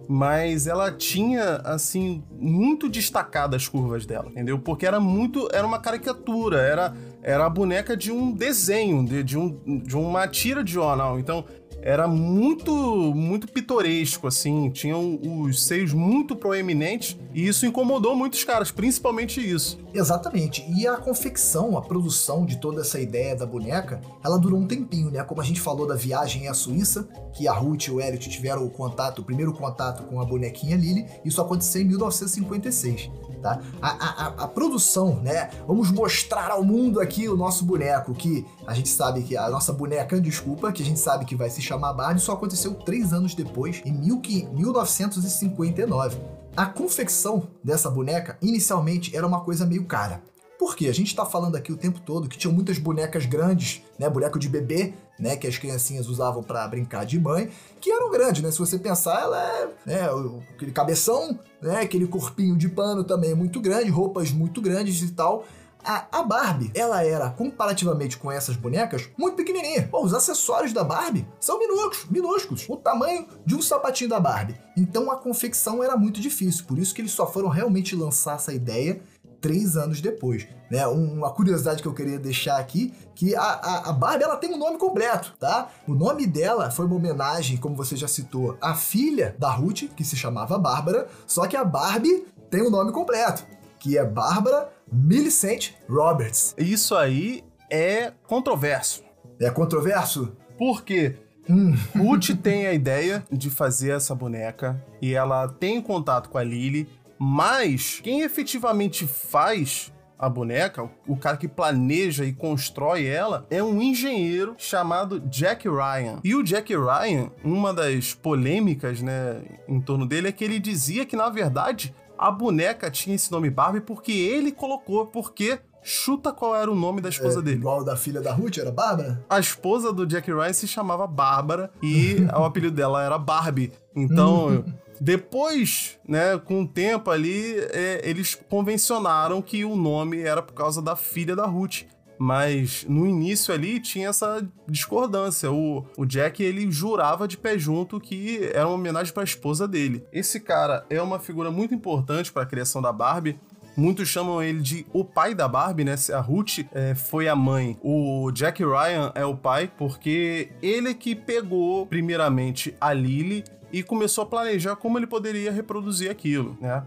Mas 0.08 0.68
ela 0.68 0.92
tinha 0.92 1.56
assim 1.64 2.24
muito 2.32 2.90
destacadas 2.90 3.64
as 3.64 3.68
curvas 3.68 4.06
dela, 4.06 4.30
entendeu? 4.30 4.60
Porque 4.60 4.86
era 4.86 5.00
muito, 5.00 5.48
era 5.52 5.66
uma 5.66 5.80
caricatura, 5.80 6.60
era 6.60 6.94
era 7.26 7.44
a 7.48 7.50
boneca 7.50 7.98
de 7.98 8.12
um 8.12 8.32
desenho, 8.32 9.04
de, 9.04 9.24
de, 9.24 9.36
um, 9.36 9.80
de 9.80 9.98
uma 9.98 10.28
tira 10.28 10.64
de 10.64 10.72
jornal. 10.72 11.20
Então 11.20 11.44
era 11.86 12.08
muito, 12.08 12.74
muito 13.13 13.48
pitoresco, 13.48 14.25
assim, 14.25 14.72
tinham 14.72 15.20
os 15.22 15.63
seios 15.63 15.94
muito 15.94 16.36
proeminentes 16.36 17.15
e 17.32 17.48
isso 17.48 17.63
incomodou 17.63 18.15
muitos 18.15 18.44
caras, 18.44 18.72
principalmente 18.72 19.39
isso. 19.39 19.77
Exatamente. 19.94 20.65
E 20.75 20.88
a 20.88 20.98
confecção, 20.98 21.77
a 21.77 21.82
produção 21.84 22.44
de 22.44 22.58
toda 22.58 22.82
essa 22.82 23.00
ideia 23.00 23.36
da 23.36 23.46
boneca, 23.46 24.01
ela 24.24 24.39
durou 24.39 24.60
um 24.60 24.65
tempinho, 24.65 25.12
né? 25.12 25.24
Como 25.24 25.39
a 25.39 25.44
gente 25.44 25.62
falou 25.62 25.86
da 25.86 25.96
viagem 25.96 26.48
à 26.48 26.56
Suíça, 26.56 27.08
que 27.34 27.48
a 27.48 27.54
Ruth 27.54 27.84
e 27.84 27.92
o 27.92 28.01
Elliot 28.01 28.27
tiveram 28.30 28.65
o 28.65 28.70
contato, 28.72 29.20
o 29.20 29.24
primeiro 29.24 29.54
contato 29.54 30.04
com 30.06 30.20
a 30.20 30.25
bonequinha 30.25 30.75
Lily, 30.75 31.06
isso 31.24 31.39
aconteceu 31.39 31.84
em 31.84 31.86
1956 31.86 33.12
tá? 33.46 33.62
A, 33.80 33.90
a, 33.90 34.28
a, 34.44 34.48
produção, 34.48 35.20
né? 35.22 35.52
Vamos 35.68 35.92
mostrar 35.92 36.50
ao 36.50 36.64
mundo 36.64 37.00
aqui 37.00 37.30
o 37.30 37.38
nosso 37.38 37.64
boneco, 37.64 38.16
que 38.16 38.44
a 38.66 38.74
gente 38.74 38.90
sabe 38.90 39.22
que 39.22 39.38
a 39.38 39.48
nossa 39.50 39.72
boneca, 39.72 40.20
desculpa, 40.20 40.72
que 40.72 40.82
a 40.82 40.86
gente 40.86 41.00
sabe 41.00 41.25
que 41.25 41.36
vai 41.36 41.52
se 41.52 41.62
chamar 41.62 41.94
Barbie, 41.94 42.20
só 42.20 42.32
aconteceu 42.34 42.74
três 42.74 43.14
anos 43.14 43.36
depois, 43.36 43.84
em 43.86 43.94
mil, 43.94 44.20
1959. 44.52 46.18
A 46.58 46.66
confecção 46.66 47.44
dessa 47.64 47.90
boneca, 47.90 48.36
inicialmente, 48.42 49.16
era 49.16 49.28
uma 49.28 49.42
coisa 49.42 49.64
meio 49.66 49.86
cara. 49.86 50.24
Porque 50.58 50.88
a 50.88 50.94
gente 50.94 51.08
está 51.08 51.25
falando 51.25 51.56
aqui 51.56 51.72
o 51.72 51.78
tempo 51.78 52.00
todo 52.00 52.28
que 52.30 52.38
tinham 52.38 52.54
muitas 52.54 52.80
bonecas 52.80 53.25
grandes, 53.25 53.84
né? 54.00 54.10
Boneco 54.10 54.40
de 54.40 54.50
bebê, 54.50 54.94
né? 55.19 55.36
Que 55.36 55.48
as 55.48 55.57
criancinhas 55.57 56.07
usavam 56.07 56.43
para 56.43 56.67
brincar 56.67 57.05
de 57.05 57.19
mãe, 57.19 57.50
que 57.79 57.91
eram 57.91 58.12
grandes, 58.12 58.41
né? 58.41 58.51
Se 58.51 58.60
você 58.60 58.77
pensar, 58.77 59.22
ela 59.22 59.41
é 59.41 59.69
né, 59.86 60.10
aquele 60.53 60.72
cabeção, 60.72 61.39
né? 61.62 61.81
Aquele 61.81 62.07
corpinho 62.07 62.55
de 62.55 62.69
pano 62.69 63.03
também 63.03 63.31
é 63.31 63.36
muito 63.36 63.60
grande, 63.60 63.89
roupas 63.89 64.31
muito 64.31 64.62
grandes 64.62 65.01
e 65.01 65.12
tal. 65.12 65.45
A, 65.88 66.07
a, 66.12 66.24
Barbie, 66.24 66.72
ela 66.74 67.05
era, 67.05 67.29
comparativamente 67.29 68.17
com 68.17 68.31
essas 68.31 68.55
bonecas, 68.55 69.07
muito 69.15 69.36
pequenininha. 69.36 69.88
Pô, 69.88 70.03
os 70.03 70.15
acessórios 70.15 70.74
da 70.74 70.84
Barbie 70.84 71.27
são 71.39 71.60
minúsculos, 71.60 72.10
minúsculos, 72.10 72.65
o 72.67 72.75
tamanho 72.75 73.27
de 73.45 73.53
um 73.53 73.62
sapatinho 73.62 74.10
da 74.10 74.19
Barbie. 74.19 74.55
Então 74.75 75.12
a 75.12 75.15
confecção 75.15 75.84
era 75.84 75.95
muito 75.95 76.19
difícil, 76.19 76.65
por 76.65 76.79
isso 76.79 76.93
que 76.93 77.01
eles 77.01 77.12
só 77.12 77.31
foram 77.31 77.50
realmente 77.50 77.95
lançar 77.95 78.38
essa 78.38 78.51
ideia 78.51 79.00
três 79.42 79.77
anos 79.77 80.01
depois. 80.01 80.48
Né? 80.70 80.86
Uma 80.88 81.32
curiosidade 81.32 81.82
que 81.82 81.88
eu 81.88 81.94
queria 81.94 82.18
deixar 82.18 82.58
aqui, 82.58 82.94
que 83.13 83.36
a, 83.36 83.42
a, 83.42 83.89
a, 83.89 83.94
Barbie 83.94 84.24
ela 84.24 84.38
tem 84.38 84.54
um 84.54 84.58
nome 84.58 84.77
completo, 84.77 85.34
tá? 85.39 85.70
O 85.88 85.94
nome 85.94 86.25
dela 86.25 86.72
foi 86.72 86.86
uma 86.86 86.96
homenagem, 86.96 87.58
como 87.58 87.75
você 87.75 87.96
já 87.96 88.08
citou, 88.08 88.58
à 88.60 88.74
filha 88.74 89.36
da 89.38 89.51
Ruth, 89.51 89.84
que 89.96 90.04
se 90.04 90.15
chamava 90.15 90.58
Bárbara, 90.58 91.08
só 91.27 91.48
que 91.48 91.56
a 91.56 91.63
Barbie 91.63 92.25
tem 92.50 92.62
o 92.62 92.68
um 92.68 92.72
nome 92.72 92.92
completo, 92.92 93.46
que 93.80 93.98
é 93.98 94.04
Bárbara 94.04 94.70
Millicent 94.92 95.72
Roberts. 95.89 96.56
Isso 96.58 96.96
aí 96.96 97.44
é 97.70 98.12
controverso. 98.27 99.04
É 99.39 99.50
controverso? 99.50 100.36
Por 100.58 100.84
quê? 100.84 101.18
Hum. 101.50 101.75
Ruth 101.96 102.32
tem 102.42 102.65
a 102.65 102.74
ideia 102.74 103.24
de 103.32 103.50
fazer 103.50 103.92
essa 103.92 104.15
boneca 104.15 104.84
e 105.01 105.13
ela 105.13 105.48
tem 105.48 105.80
contato 105.82 106.30
com 106.30 106.38
a 106.38 106.44
Lily 106.44 106.89
mas 107.17 108.00
quem 108.03 108.22
efetivamente 108.22 109.07
faz 109.07 109.93
a 110.17 110.29
boneca, 110.29 110.89
o 111.07 111.17
cara 111.17 111.38
que 111.38 111.48
planeja 111.48 112.24
e 112.25 112.31
constrói 112.31 113.05
ela, 113.05 113.45
é 113.50 113.62
um 113.62 113.81
engenheiro 113.81 114.55
chamado 114.57 115.19
Jack 115.19 115.67
Ryan. 115.67 116.19
E 116.24 116.34
o 116.36 116.43
Jack 116.43 116.74
Ryan, 116.74 117.29
uma 117.43 117.74
das 117.74 118.13
polêmicas, 118.13 119.01
né, 119.01 119.41
em 119.67 119.79
torno 119.81 120.05
dele 120.05 120.29
é 120.29 120.31
que 120.31 120.43
ele 120.43 120.60
dizia 120.60 121.05
que 121.05 121.15
na 121.15 121.29
verdade 121.29 121.93
a 122.17 122.31
boneca 122.31 122.89
tinha 122.89 123.15
esse 123.15 123.31
nome 123.31 123.50
Barbie 123.50 123.81
porque 123.81 124.13
ele 124.13 124.51
colocou, 124.51 125.05
porque 125.07 125.60
Chuta 125.88 126.34
qual 126.34 126.55
era 126.55 126.72
o 126.72 126.74
nome 126.74 127.00
da 127.00 127.10
esposa 127.10 127.41
é, 127.41 127.43
dele. 127.43 127.57
Igual 127.57 127.84
da 127.84 127.95
filha 127.95 128.19
da 128.19 128.34
Ruth, 128.34 128.57
era 128.57 128.72
Bárbara? 128.72 129.24
A 129.29 129.39
esposa 129.39 129.93
do 129.93 130.03
Jack 130.07 130.31
Ryan 130.31 130.51
se 130.51 130.67
chamava 130.67 131.05
Bárbara 131.05 131.69
e 131.79 132.25
o 132.36 132.43
apelido 132.43 132.75
dela 132.75 133.03
era 133.03 133.19
Barbie. 133.19 133.72
Então, 133.95 134.65
depois, 135.00 136.00
né, 136.08 136.38
com 136.38 136.62
o 136.62 136.68
tempo 136.68 137.10
ali, 137.10 137.56
é, 137.72 138.02
eles 138.04 138.36
convencionaram 138.50 139.42
que 139.42 139.66
o 139.66 139.75
nome 139.75 140.22
era 140.22 140.42
por 140.42 140.54
causa 140.54 140.82
da 140.82 140.96
filha 140.96 141.36
da 141.36 141.46
Ruth. 141.46 141.84
Mas 142.18 142.86
no 142.88 143.06
início 143.06 143.54
ali 143.54 143.80
tinha 143.80 144.10
essa 144.10 144.48
discordância. 144.68 145.52
O, 145.52 145.86
o 145.98 146.06
Jack, 146.06 146.42
ele 146.42 146.72
jurava 146.72 147.28
de 147.28 147.38
pé 147.38 147.58
junto 147.58 148.00
que 148.00 148.50
era 148.54 148.66
uma 148.68 148.75
homenagem 148.75 149.14
para 149.14 149.24
a 149.24 149.25
esposa 149.25 149.68
dele. 149.68 150.06
Esse 150.14 150.40
cara 150.40 150.86
é 150.90 151.02
uma 151.02 151.20
figura 151.20 151.52
muito 151.52 151.74
importante 151.74 152.32
para 152.32 152.44
a 152.44 152.46
criação 152.46 152.82
da 152.82 152.94
Barbie. 152.94 153.38
Muitos 153.75 154.08
chamam 154.08 154.42
ele 154.42 154.62
de 154.62 154.88
o 154.94 155.04
pai 155.04 155.36
da 155.36 155.50
Barbie, 155.50 155.84
né? 155.84 155.96
A 156.14 156.22
Ruth 156.22 156.60
é, 156.72 156.96
foi 156.96 157.28
a 157.28 157.36
mãe, 157.36 157.78
o 157.84 158.32
Jack 158.32 158.64
Ryan 158.64 159.12
é 159.14 159.25
o 159.25 159.36
pai, 159.36 159.70
porque 159.78 160.50
ele 160.62 160.94
que 160.94 161.14
pegou, 161.14 161.86
primeiramente, 161.86 162.74
a 162.80 162.94
Lily 162.94 163.44
e 163.75 163.84
começou 163.84 164.24
a 164.24 164.25
planejar 164.25 164.77
como 164.77 164.98
ele 164.98 165.05
poderia 165.05 165.51
reproduzir 165.51 166.10
aquilo, 166.10 166.58
né? 166.62 166.82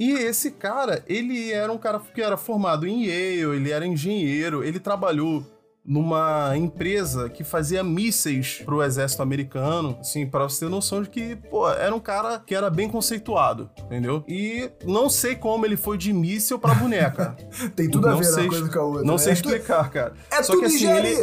E 0.00 0.10
esse 0.10 0.50
cara, 0.50 1.04
ele 1.06 1.52
era 1.52 1.70
um 1.70 1.78
cara 1.78 2.00
que 2.00 2.20
era 2.20 2.36
formado 2.36 2.88
em 2.88 3.04
Yale, 3.04 3.54
ele 3.54 3.70
era 3.70 3.86
engenheiro, 3.86 4.64
ele 4.64 4.80
trabalhou 4.80 5.46
numa 5.84 6.56
empresa 6.56 7.28
que 7.28 7.42
fazia 7.42 7.82
mísseis 7.82 8.62
pro 8.64 8.82
exército 8.82 9.22
americano, 9.22 9.96
assim, 10.00 10.26
para 10.26 10.44
você 10.44 10.64
ter 10.64 10.70
noção 10.70 11.02
de 11.02 11.10
que, 11.10 11.36
pô, 11.36 11.68
era 11.68 11.94
um 11.94 12.00
cara 12.00 12.38
que 12.38 12.54
era 12.54 12.70
bem 12.70 12.88
conceituado, 12.88 13.68
entendeu? 13.84 14.24
E 14.28 14.70
não 14.84 15.10
sei 15.10 15.34
como 15.34 15.66
ele 15.66 15.76
foi 15.76 15.98
de 15.98 16.12
míssil 16.12 16.58
pra 16.58 16.74
boneca. 16.74 17.36
Tem 17.74 17.90
tudo 17.90 18.06
não 18.06 18.14
a 18.14 18.16
ver 18.16 18.24
sei, 18.24 18.44
uma 18.44 18.48
coisa 18.48 18.68
com 18.68 18.78
a 18.78 18.82
outra. 18.82 19.04
Não 19.04 19.14
né? 19.14 19.18
sei 19.18 19.32
explicar, 19.32 19.90
cara. 19.90 20.14
É 20.30 20.42
Só 20.42 20.52
tudo 20.52 20.60
que, 20.60 20.76
assim, 20.76 20.90
ele... 20.90 21.16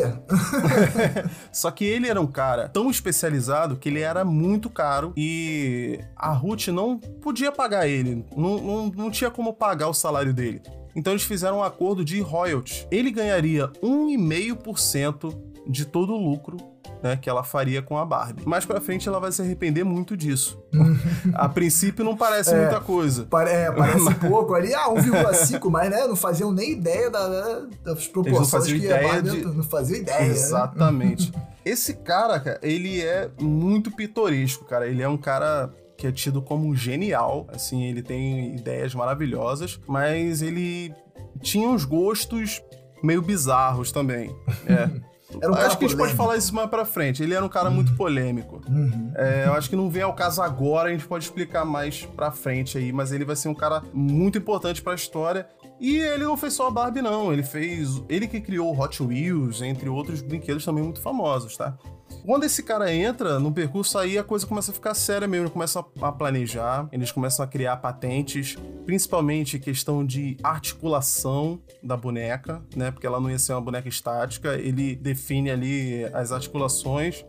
Só 1.52 1.72
que 1.72 1.86
ele 1.86 2.08
era 2.08 2.20
um 2.20 2.28
cara 2.28 2.68
tão 2.68 2.90
especializado 2.90 3.78
que 3.78 3.88
ele 3.88 4.02
era 4.02 4.26
muito 4.26 4.70
caro 4.70 5.14
e 5.16 6.00
a 6.16 6.32
Ruth 6.32 6.68
não 6.68 6.98
podia 6.98 7.52
pagar 7.52 7.88
ele. 7.88 8.26
Não, 8.36 8.58
não, 8.58 8.88
não 8.88 9.12
tinha 9.12 9.32
como 9.32 9.54
pagar 9.54 9.88
o 9.88 9.94
salário 9.94 10.34
dele. 10.34 10.62
Então 11.00 11.14
eles 11.14 11.24
fizeram 11.24 11.60
um 11.60 11.64
acordo 11.64 12.04
de 12.04 12.20
royalties. 12.20 12.86
Ele 12.92 13.10
ganharia 13.10 13.70
1,5% 13.82 15.34
de 15.66 15.86
todo 15.86 16.14
o 16.14 16.18
lucro 16.18 16.58
né, 17.02 17.16
que 17.16 17.30
ela 17.30 17.42
faria 17.42 17.82
com 17.82 17.98
a 17.98 18.04
Barbie. 18.04 18.46
Mais 18.46 18.66
pra 18.66 18.82
frente 18.82 19.08
ela 19.08 19.18
vai 19.18 19.32
se 19.32 19.42
arrepender 19.42 19.86
muito 19.86 20.18
disso. 20.18 20.62
a 21.34 21.48
princípio 21.48 22.04
não 22.04 22.18
parece 22.18 22.54
é, 22.54 22.60
muita 22.60 22.82
coisa. 22.82 23.24
Pare, 23.28 23.50
é, 23.50 23.72
parece 23.72 24.04
mas... 24.04 24.18
pouco 24.18 24.54
ali, 24.54 24.74
ah, 24.74 24.90
1,5, 24.90 25.70
mas 25.70 25.90
né, 25.90 26.06
não 26.06 26.18
faziam 26.18 26.52
nem 26.52 26.74
ideia 26.74 27.10
da, 27.10 27.62
das 27.82 28.06
proporções 28.10 28.66
que 28.66 28.76
ideia 28.76 29.00
a 29.00 29.14
Barbie... 29.14 29.30
De... 29.30 29.46
Não 29.46 29.64
faziam 29.64 30.02
ideia. 30.02 30.20
Né? 30.20 30.28
Exatamente. 30.28 31.32
Né? 31.34 31.48
Esse 31.64 31.94
cara, 31.94 32.38
cara, 32.42 32.60
ele 32.62 33.02
é 33.02 33.32
muito 33.40 33.90
pitoresco, 33.90 34.66
cara. 34.66 34.86
Ele 34.86 35.02
é 35.02 35.08
um 35.08 35.18
cara 35.18 35.72
que 36.00 36.08
é 36.08 36.12
tido 36.14 36.42
como 36.42 36.74
genial. 36.74 37.46
Assim, 37.54 37.84
ele 37.84 38.02
tem 38.02 38.56
ideias 38.56 38.96
maravilhosas, 38.96 39.80
mas 39.86 40.42
ele 40.42 40.96
tinha 41.42 41.68
uns 41.68 41.84
gostos 41.84 42.62
meio 43.04 43.22
bizarros 43.22 43.92
também. 43.92 44.34
É. 44.66 44.90
Um 45.32 45.54
acho 45.54 45.78
que 45.78 45.86
a 45.86 45.88
gente 45.88 45.96
pode 45.96 46.16
falar 46.16 46.38
isso 46.38 46.56
mais 46.56 46.68
pra 46.72 46.84
frente. 46.84 47.22
Ele 47.22 47.36
era 47.36 47.46
um 47.46 47.50
cara 47.50 47.70
uhum. 47.70 47.76
muito 47.76 47.96
polêmico. 47.96 48.62
Uhum. 48.68 49.12
É, 49.16 49.46
eu 49.46 49.54
acho 49.54 49.70
que 49.70 49.76
não 49.76 49.88
vem 49.88 50.02
ao 50.02 50.14
caso 50.16 50.42
agora, 50.42 50.90
a 50.90 50.92
gente 50.92 51.06
pode 51.06 51.26
explicar 51.26 51.64
mais 51.64 52.04
pra 52.04 52.32
frente 52.32 52.80
aí, 52.80 52.92
mas 52.92 53.12
ele 53.12 53.24
vai 53.24 53.36
ser 53.36 53.48
um 53.48 53.54
cara 53.54 53.84
muito 53.94 54.40
importante 54.40 54.82
pra 54.82 54.96
história. 54.96 55.48
E 55.80 55.98
ele 55.98 56.26
não 56.26 56.36
fez 56.36 56.54
só 56.54 56.68
a 56.68 56.72
Barbie, 56.72 57.02
não. 57.02 57.32
Ele 57.32 57.44
fez. 57.44 58.02
Ele 58.10 58.28
que 58.28 58.42
criou 58.42 58.78
Hot 58.78 59.02
Wheels, 59.02 59.62
entre 59.62 59.88
outros 59.88 60.22
brinquedos 60.22 60.66
também 60.66 60.84
muito 60.84 61.02
famosos, 61.02 61.56
tá? 61.56 61.78
Quando 62.26 62.44
esse 62.44 62.62
cara 62.64 62.94
entra 62.94 63.40
no 63.40 63.52
percurso 63.52 63.98
aí, 63.98 64.18
a 64.18 64.24
coisa 64.24 64.46
começa 64.46 64.72
a 64.72 64.74
ficar 64.74 64.94
séria 64.94 65.28
mesmo. 65.28 65.46
Ele 65.46 65.54
começa 65.54 65.84
a 66.02 66.12
planejar, 66.12 66.88
eles 66.92 67.12
começam 67.12 67.46
a 67.46 67.48
criar 67.48 67.78
patentes, 67.78 68.58
principalmente 68.86 69.58
questão 69.58 70.06
de 70.06 70.36
articulação 70.44 71.62
da 71.82 71.96
boneca, 71.96 72.62
né? 72.76 72.92
Porque 72.92 73.08
ela 73.08 73.20
não 73.20 73.30
ia 73.30 73.40
ser 73.40 73.54
uma 73.54 73.62
boneca 73.62 73.88
estática. 73.88 74.56
Ele 74.56 74.96
define 74.96 75.50
ali 75.50 76.04
as 76.14 76.32
articulações 76.32 77.24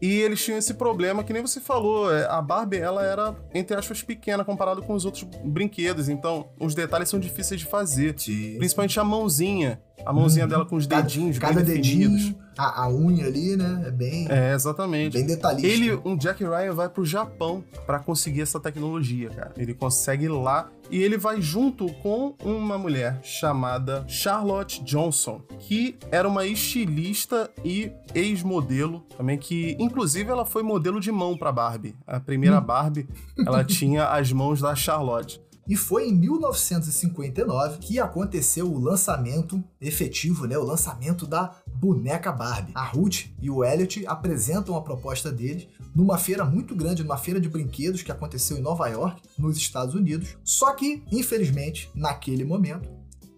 e 0.00 0.20
eles 0.20 0.44
tinham 0.44 0.58
esse 0.58 0.74
problema 0.74 1.24
que 1.24 1.32
nem 1.32 1.42
você 1.42 1.60
falou, 1.60 2.12
é, 2.12 2.26
a 2.26 2.40
Barbie 2.42 2.78
ela 2.78 3.04
era 3.04 3.34
entre 3.54 3.76
aspas 3.76 4.02
pequena 4.02 4.44
comparado 4.44 4.82
com 4.82 4.94
os 4.94 5.04
outros 5.04 5.24
brinquedos, 5.44 6.08
então 6.08 6.48
os 6.60 6.74
detalhes 6.74 7.08
são 7.08 7.18
difíceis 7.18 7.60
de 7.60 7.66
fazer, 7.66 8.14
Sim. 8.18 8.56
principalmente 8.58 8.98
a 9.00 9.04
mãozinha, 9.04 9.80
a 10.04 10.12
mãozinha 10.12 10.46
hum, 10.46 10.48
dela 10.48 10.64
com 10.66 10.76
os 10.76 10.86
dedinhos 10.86 11.38
cada, 11.38 11.62
bem 11.62 11.64
definidos. 11.64 12.24
Dedinho 12.24 12.46
a, 12.58 12.84
a, 12.84 12.88
unha 12.88 13.26
ali, 13.26 13.56
né? 13.56 13.84
É 13.86 13.90
bem. 13.90 14.26
É, 14.30 14.54
exatamente. 14.54 15.12
Bem 15.12 15.26
detalhista. 15.26 15.66
Ele, 15.66 15.92
um 16.04 16.16
Jack 16.16 16.42
Ryan, 16.42 16.72
vai 16.72 16.88
pro 16.88 17.04
Japão 17.04 17.62
para 17.86 17.98
conseguir 17.98 18.40
essa 18.40 18.58
tecnologia, 18.58 19.28
cara. 19.28 19.52
Ele 19.56 19.74
consegue 19.74 20.26
lá 20.28 20.70
e 20.90 21.02
ele 21.02 21.18
vai 21.18 21.42
junto 21.42 21.92
com 21.94 22.34
uma 22.42 22.78
mulher 22.78 23.20
chamada 23.22 24.04
Charlotte 24.08 24.82
Johnson, 24.84 25.42
que 25.58 25.96
era 26.10 26.26
uma 26.26 26.46
estilista 26.46 27.50
e 27.64 27.92
ex-modelo 28.14 29.04
também, 29.16 29.36
que 29.36 29.76
inclusive 29.78 30.30
ela 30.30 30.46
foi 30.46 30.62
modelo 30.62 31.00
de 31.00 31.12
mão 31.12 31.36
para 31.36 31.52
Barbie. 31.52 31.94
A 32.06 32.20
primeira. 32.20 32.56
Barbie, 32.66 33.06
ela 33.46 33.62
tinha 33.62 34.06
as 34.06 34.32
mãos 34.32 34.60
da 34.60 34.74
Charlotte. 34.74 35.40
E 35.68 35.74
foi 35.74 36.08
em 36.08 36.14
1959 36.14 37.78
que 37.78 37.98
aconteceu 37.98 38.72
o 38.72 38.78
lançamento 38.78 39.62
efetivo, 39.80 40.46
né, 40.46 40.56
o 40.56 40.64
lançamento 40.64 41.26
da 41.26 41.56
boneca 41.66 42.30
Barbie. 42.30 42.72
A 42.74 42.84
Ruth 42.84 43.26
e 43.40 43.50
o 43.50 43.64
Elliot 43.64 44.06
apresentam 44.06 44.76
a 44.76 44.82
proposta 44.82 45.32
deles 45.32 45.66
numa 45.94 46.18
feira 46.18 46.44
muito 46.44 46.74
grande, 46.74 47.02
numa 47.02 47.16
feira 47.16 47.40
de 47.40 47.48
brinquedos 47.48 48.02
que 48.02 48.12
aconteceu 48.12 48.56
em 48.56 48.62
Nova 48.62 48.86
York, 48.88 49.20
nos 49.38 49.56
Estados 49.56 49.94
Unidos. 49.94 50.36
Só 50.44 50.72
que, 50.72 51.02
infelizmente, 51.10 51.90
naquele 51.94 52.44
momento, 52.44 52.88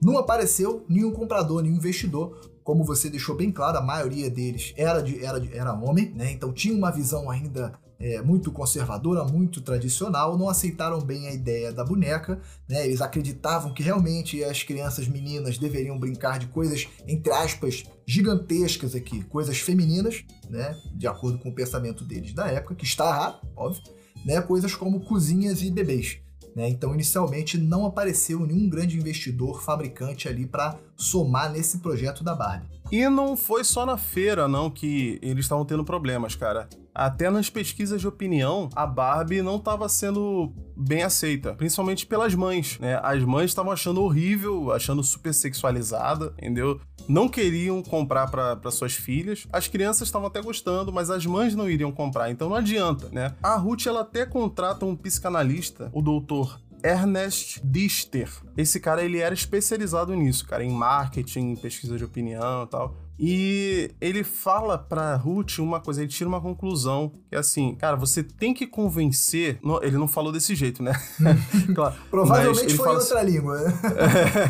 não 0.02 0.18
apareceu 0.18 0.84
nenhum 0.88 1.12
comprador, 1.12 1.62
nenhum 1.62 1.76
investidor. 1.76 2.38
Como 2.62 2.84
você 2.84 3.08
deixou 3.08 3.34
bem 3.34 3.50
claro, 3.50 3.78
a 3.78 3.82
maioria 3.82 4.28
deles 4.28 4.74
era, 4.76 5.00
de, 5.00 5.24
era, 5.24 5.40
de, 5.40 5.56
era 5.56 5.72
homem, 5.72 6.12
né? 6.14 6.30
Então 6.30 6.52
tinha 6.52 6.76
uma 6.76 6.90
visão 6.90 7.30
ainda 7.30 7.72
é, 8.00 8.22
muito 8.22 8.52
conservadora, 8.52 9.24
muito 9.24 9.60
tradicional, 9.60 10.38
não 10.38 10.48
aceitaram 10.48 11.00
bem 11.00 11.26
a 11.26 11.32
ideia 11.32 11.72
da 11.72 11.84
boneca, 11.84 12.40
né? 12.68 12.86
Eles 12.86 13.00
acreditavam 13.00 13.74
que 13.74 13.82
realmente 13.82 14.42
as 14.44 14.62
crianças 14.62 15.08
meninas 15.08 15.58
deveriam 15.58 15.98
brincar 15.98 16.38
de 16.38 16.46
coisas, 16.46 16.86
entre 17.06 17.32
aspas, 17.32 17.84
gigantescas 18.06 18.94
aqui, 18.94 19.22
coisas 19.24 19.58
femininas, 19.58 20.24
né? 20.48 20.76
De 20.94 21.06
acordo 21.06 21.38
com 21.38 21.48
o 21.48 21.54
pensamento 21.54 22.04
deles 22.04 22.32
da 22.32 22.46
época, 22.46 22.76
que 22.76 22.84
está 22.84 23.06
errado, 23.06 23.40
óbvio, 23.56 23.82
né? 24.24 24.40
Coisas 24.40 24.74
como 24.74 25.00
cozinhas 25.00 25.62
e 25.62 25.70
bebês. 25.70 26.20
Né? 26.58 26.68
Então, 26.68 26.92
inicialmente, 26.92 27.56
não 27.56 27.86
apareceu 27.86 28.40
nenhum 28.44 28.68
grande 28.68 28.96
investidor 28.96 29.62
fabricante 29.62 30.26
ali 30.26 30.44
para 30.44 30.76
somar 30.96 31.52
nesse 31.52 31.78
projeto 31.78 32.24
da 32.24 32.34
Barbie. 32.34 32.77
E 32.90 33.06
não 33.08 33.36
foi 33.36 33.64
só 33.64 33.84
na 33.84 33.98
feira, 33.98 34.48
não, 34.48 34.70
que 34.70 35.18
eles 35.20 35.44
estavam 35.44 35.64
tendo 35.64 35.84
problemas, 35.84 36.34
cara. 36.34 36.68
Até 36.94 37.30
nas 37.30 37.48
pesquisas 37.48 38.00
de 38.00 38.08
opinião, 38.08 38.68
a 38.74 38.86
Barbie 38.86 39.42
não 39.42 39.56
estava 39.56 39.88
sendo 39.88 40.52
bem 40.76 41.02
aceita, 41.02 41.54
principalmente 41.54 42.06
pelas 42.06 42.34
mães, 42.34 42.78
né? 42.80 42.98
As 43.02 43.22
mães 43.22 43.50
estavam 43.50 43.70
achando 43.70 44.02
horrível, 44.02 44.72
achando 44.72 45.02
super 45.04 45.32
sexualizada, 45.32 46.34
entendeu? 46.38 46.80
Não 47.06 47.28
queriam 47.28 47.82
comprar 47.82 48.28
para 48.30 48.70
suas 48.70 48.94
filhas. 48.94 49.46
As 49.52 49.68
crianças 49.68 50.08
estavam 50.08 50.26
até 50.26 50.40
gostando, 50.40 50.92
mas 50.92 51.10
as 51.10 51.24
mães 51.24 51.54
não 51.54 51.70
iriam 51.70 51.92
comprar, 51.92 52.30
então 52.30 52.48
não 52.48 52.56
adianta, 52.56 53.08
né? 53.12 53.34
A 53.42 53.54
Ruth 53.56 53.86
ela 53.86 54.00
até 54.00 54.26
contrata 54.26 54.84
um 54.84 54.96
psicanalista, 54.96 55.90
o 55.92 56.02
doutor 56.02 56.58
Ernest 56.82 57.60
Dichter. 57.64 58.30
Esse 58.56 58.80
cara, 58.80 59.02
ele 59.02 59.18
era 59.18 59.34
especializado 59.34 60.14
nisso, 60.14 60.46
cara, 60.46 60.64
em 60.64 60.70
marketing, 60.70 61.56
pesquisa 61.56 61.96
de 61.96 62.04
opinião 62.04 62.64
e 62.64 62.66
tal. 62.66 62.94
E 63.18 63.90
ele 64.00 64.22
fala 64.22 64.78
pra 64.78 65.16
Ruth 65.16 65.58
uma 65.58 65.80
coisa, 65.80 66.00
ele 66.00 66.08
tira 66.08 66.28
uma 66.28 66.40
conclusão, 66.40 67.12
que 67.28 67.34
é 67.34 67.38
assim, 67.38 67.74
cara, 67.74 67.96
você 67.96 68.22
tem 68.22 68.54
que 68.54 68.64
convencer. 68.64 69.58
Ele 69.82 69.98
não 69.98 70.06
falou 70.06 70.30
desse 70.30 70.54
jeito, 70.54 70.84
né? 70.84 70.92
claro, 71.74 71.96
Provavelmente 72.08 72.76
foi 72.76 72.86
fala, 72.86 72.98
outra 73.00 73.22
língua, 73.22 73.60
né? 73.60 73.72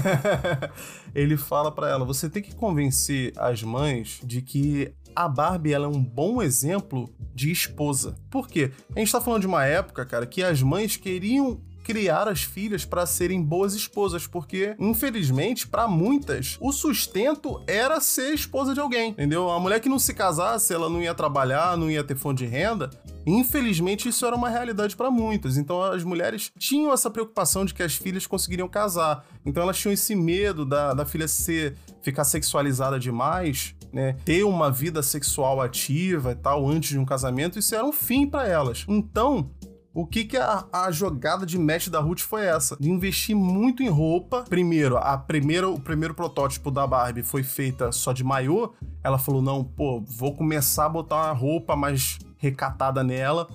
ele 1.14 1.38
fala 1.38 1.72
para 1.72 1.88
ela: 1.88 2.04
você 2.04 2.28
tem 2.28 2.42
que 2.42 2.54
convencer 2.54 3.32
as 3.36 3.62
mães 3.62 4.20
de 4.22 4.42
que 4.42 4.92
a 5.16 5.26
Barbie 5.26 5.72
ela 5.72 5.86
é 5.86 5.88
um 5.88 6.04
bom 6.04 6.42
exemplo 6.42 7.08
de 7.34 7.50
esposa. 7.50 8.16
Por 8.30 8.48
quê? 8.48 8.70
A 8.94 8.98
gente 8.98 9.10
tá 9.10 9.20
falando 9.20 9.40
de 9.40 9.46
uma 9.46 9.64
época, 9.64 10.04
cara, 10.04 10.26
que 10.26 10.42
as 10.42 10.62
mães 10.62 10.96
queriam 10.96 11.60
criar 11.88 12.28
as 12.28 12.42
filhas 12.42 12.84
para 12.84 13.06
serem 13.06 13.42
boas 13.42 13.72
esposas, 13.72 14.26
porque 14.26 14.76
infelizmente 14.78 15.66
para 15.66 15.88
muitas 15.88 16.58
o 16.60 16.70
sustento 16.70 17.62
era 17.66 17.98
ser 17.98 18.34
esposa 18.34 18.74
de 18.74 18.80
alguém, 18.80 19.12
entendeu? 19.12 19.48
A 19.48 19.58
mulher 19.58 19.80
que 19.80 19.88
não 19.88 19.98
se 19.98 20.12
casasse, 20.12 20.74
ela 20.74 20.90
não 20.90 21.00
ia 21.00 21.14
trabalhar, 21.14 21.78
não 21.78 21.90
ia 21.90 22.04
ter 22.04 22.14
fonte 22.14 22.44
de 22.44 22.46
renda. 22.46 22.90
Infelizmente 23.26 24.06
isso 24.06 24.26
era 24.26 24.36
uma 24.36 24.50
realidade 24.50 24.94
para 24.94 25.10
muitas. 25.10 25.56
Então 25.56 25.82
as 25.82 26.04
mulheres 26.04 26.52
tinham 26.58 26.92
essa 26.92 27.10
preocupação 27.10 27.64
de 27.64 27.72
que 27.72 27.82
as 27.82 27.94
filhas 27.94 28.26
conseguiriam 28.26 28.68
casar. 28.68 29.24
Então 29.46 29.62
elas 29.62 29.78
tinham 29.78 29.94
esse 29.94 30.14
medo 30.14 30.66
da, 30.66 30.92
da 30.92 31.06
filha 31.06 31.26
ser 31.26 31.74
ficar 32.02 32.24
sexualizada 32.24 32.98
demais 32.98 33.74
né, 33.90 34.14
ter 34.26 34.44
uma 34.44 34.70
vida 34.70 35.02
sexual 35.02 35.62
ativa 35.62 36.32
e 36.32 36.34
tal 36.34 36.68
antes 36.68 36.90
de 36.90 36.98
um 36.98 37.06
casamento, 37.06 37.58
isso 37.58 37.74
era 37.74 37.82
um 37.84 37.92
fim 37.92 38.26
para 38.26 38.46
elas. 38.46 38.84
Então, 38.86 39.50
O 39.98 40.06
que 40.06 40.24
que 40.24 40.36
a, 40.36 40.64
a 40.72 40.92
jogada 40.92 41.44
de 41.44 41.58
match 41.58 41.88
da 41.88 41.98
Ruth 41.98 42.20
foi 42.20 42.46
essa? 42.46 42.76
De 42.78 42.88
investir 42.88 43.34
muito 43.34 43.82
em 43.82 43.88
roupa. 43.88 44.44
Primeiro, 44.48 44.96
a 44.96 45.18
primeira, 45.18 45.68
o 45.68 45.80
primeiro 45.80 46.14
protótipo 46.14 46.70
da 46.70 46.86
Barbie 46.86 47.24
foi 47.24 47.42
feita 47.42 47.90
só 47.90 48.12
de 48.12 48.22
maiô. 48.22 48.72
Ela 49.02 49.18
falou: 49.18 49.42
não, 49.42 49.64
pô, 49.64 50.00
vou 50.00 50.36
começar 50.36 50.86
a 50.86 50.88
botar 50.88 51.16
uma 51.16 51.32
roupa 51.32 51.74
mais 51.74 52.16
recatada 52.36 53.02
nela. 53.02 53.48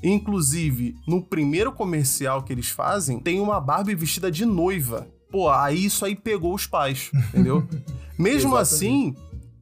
Inclusive, 0.00 0.94
no 1.04 1.20
primeiro 1.20 1.72
comercial 1.72 2.44
que 2.44 2.52
eles 2.52 2.68
fazem, 2.68 3.18
tem 3.18 3.40
uma 3.40 3.60
Barbie 3.60 3.96
vestida 3.96 4.30
de 4.30 4.44
noiva. 4.44 5.08
Pô, 5.32 5.50
aí 5.50 5.86
isso 5.86 6.04
aí 6.04 6.14
pegou 6.14 6.54
os 6.54 6.64
pais, 6.64 7.10
entendeu? 7.12 7.66
Mesmo 8.16 8.54
assim, 8.54 9.16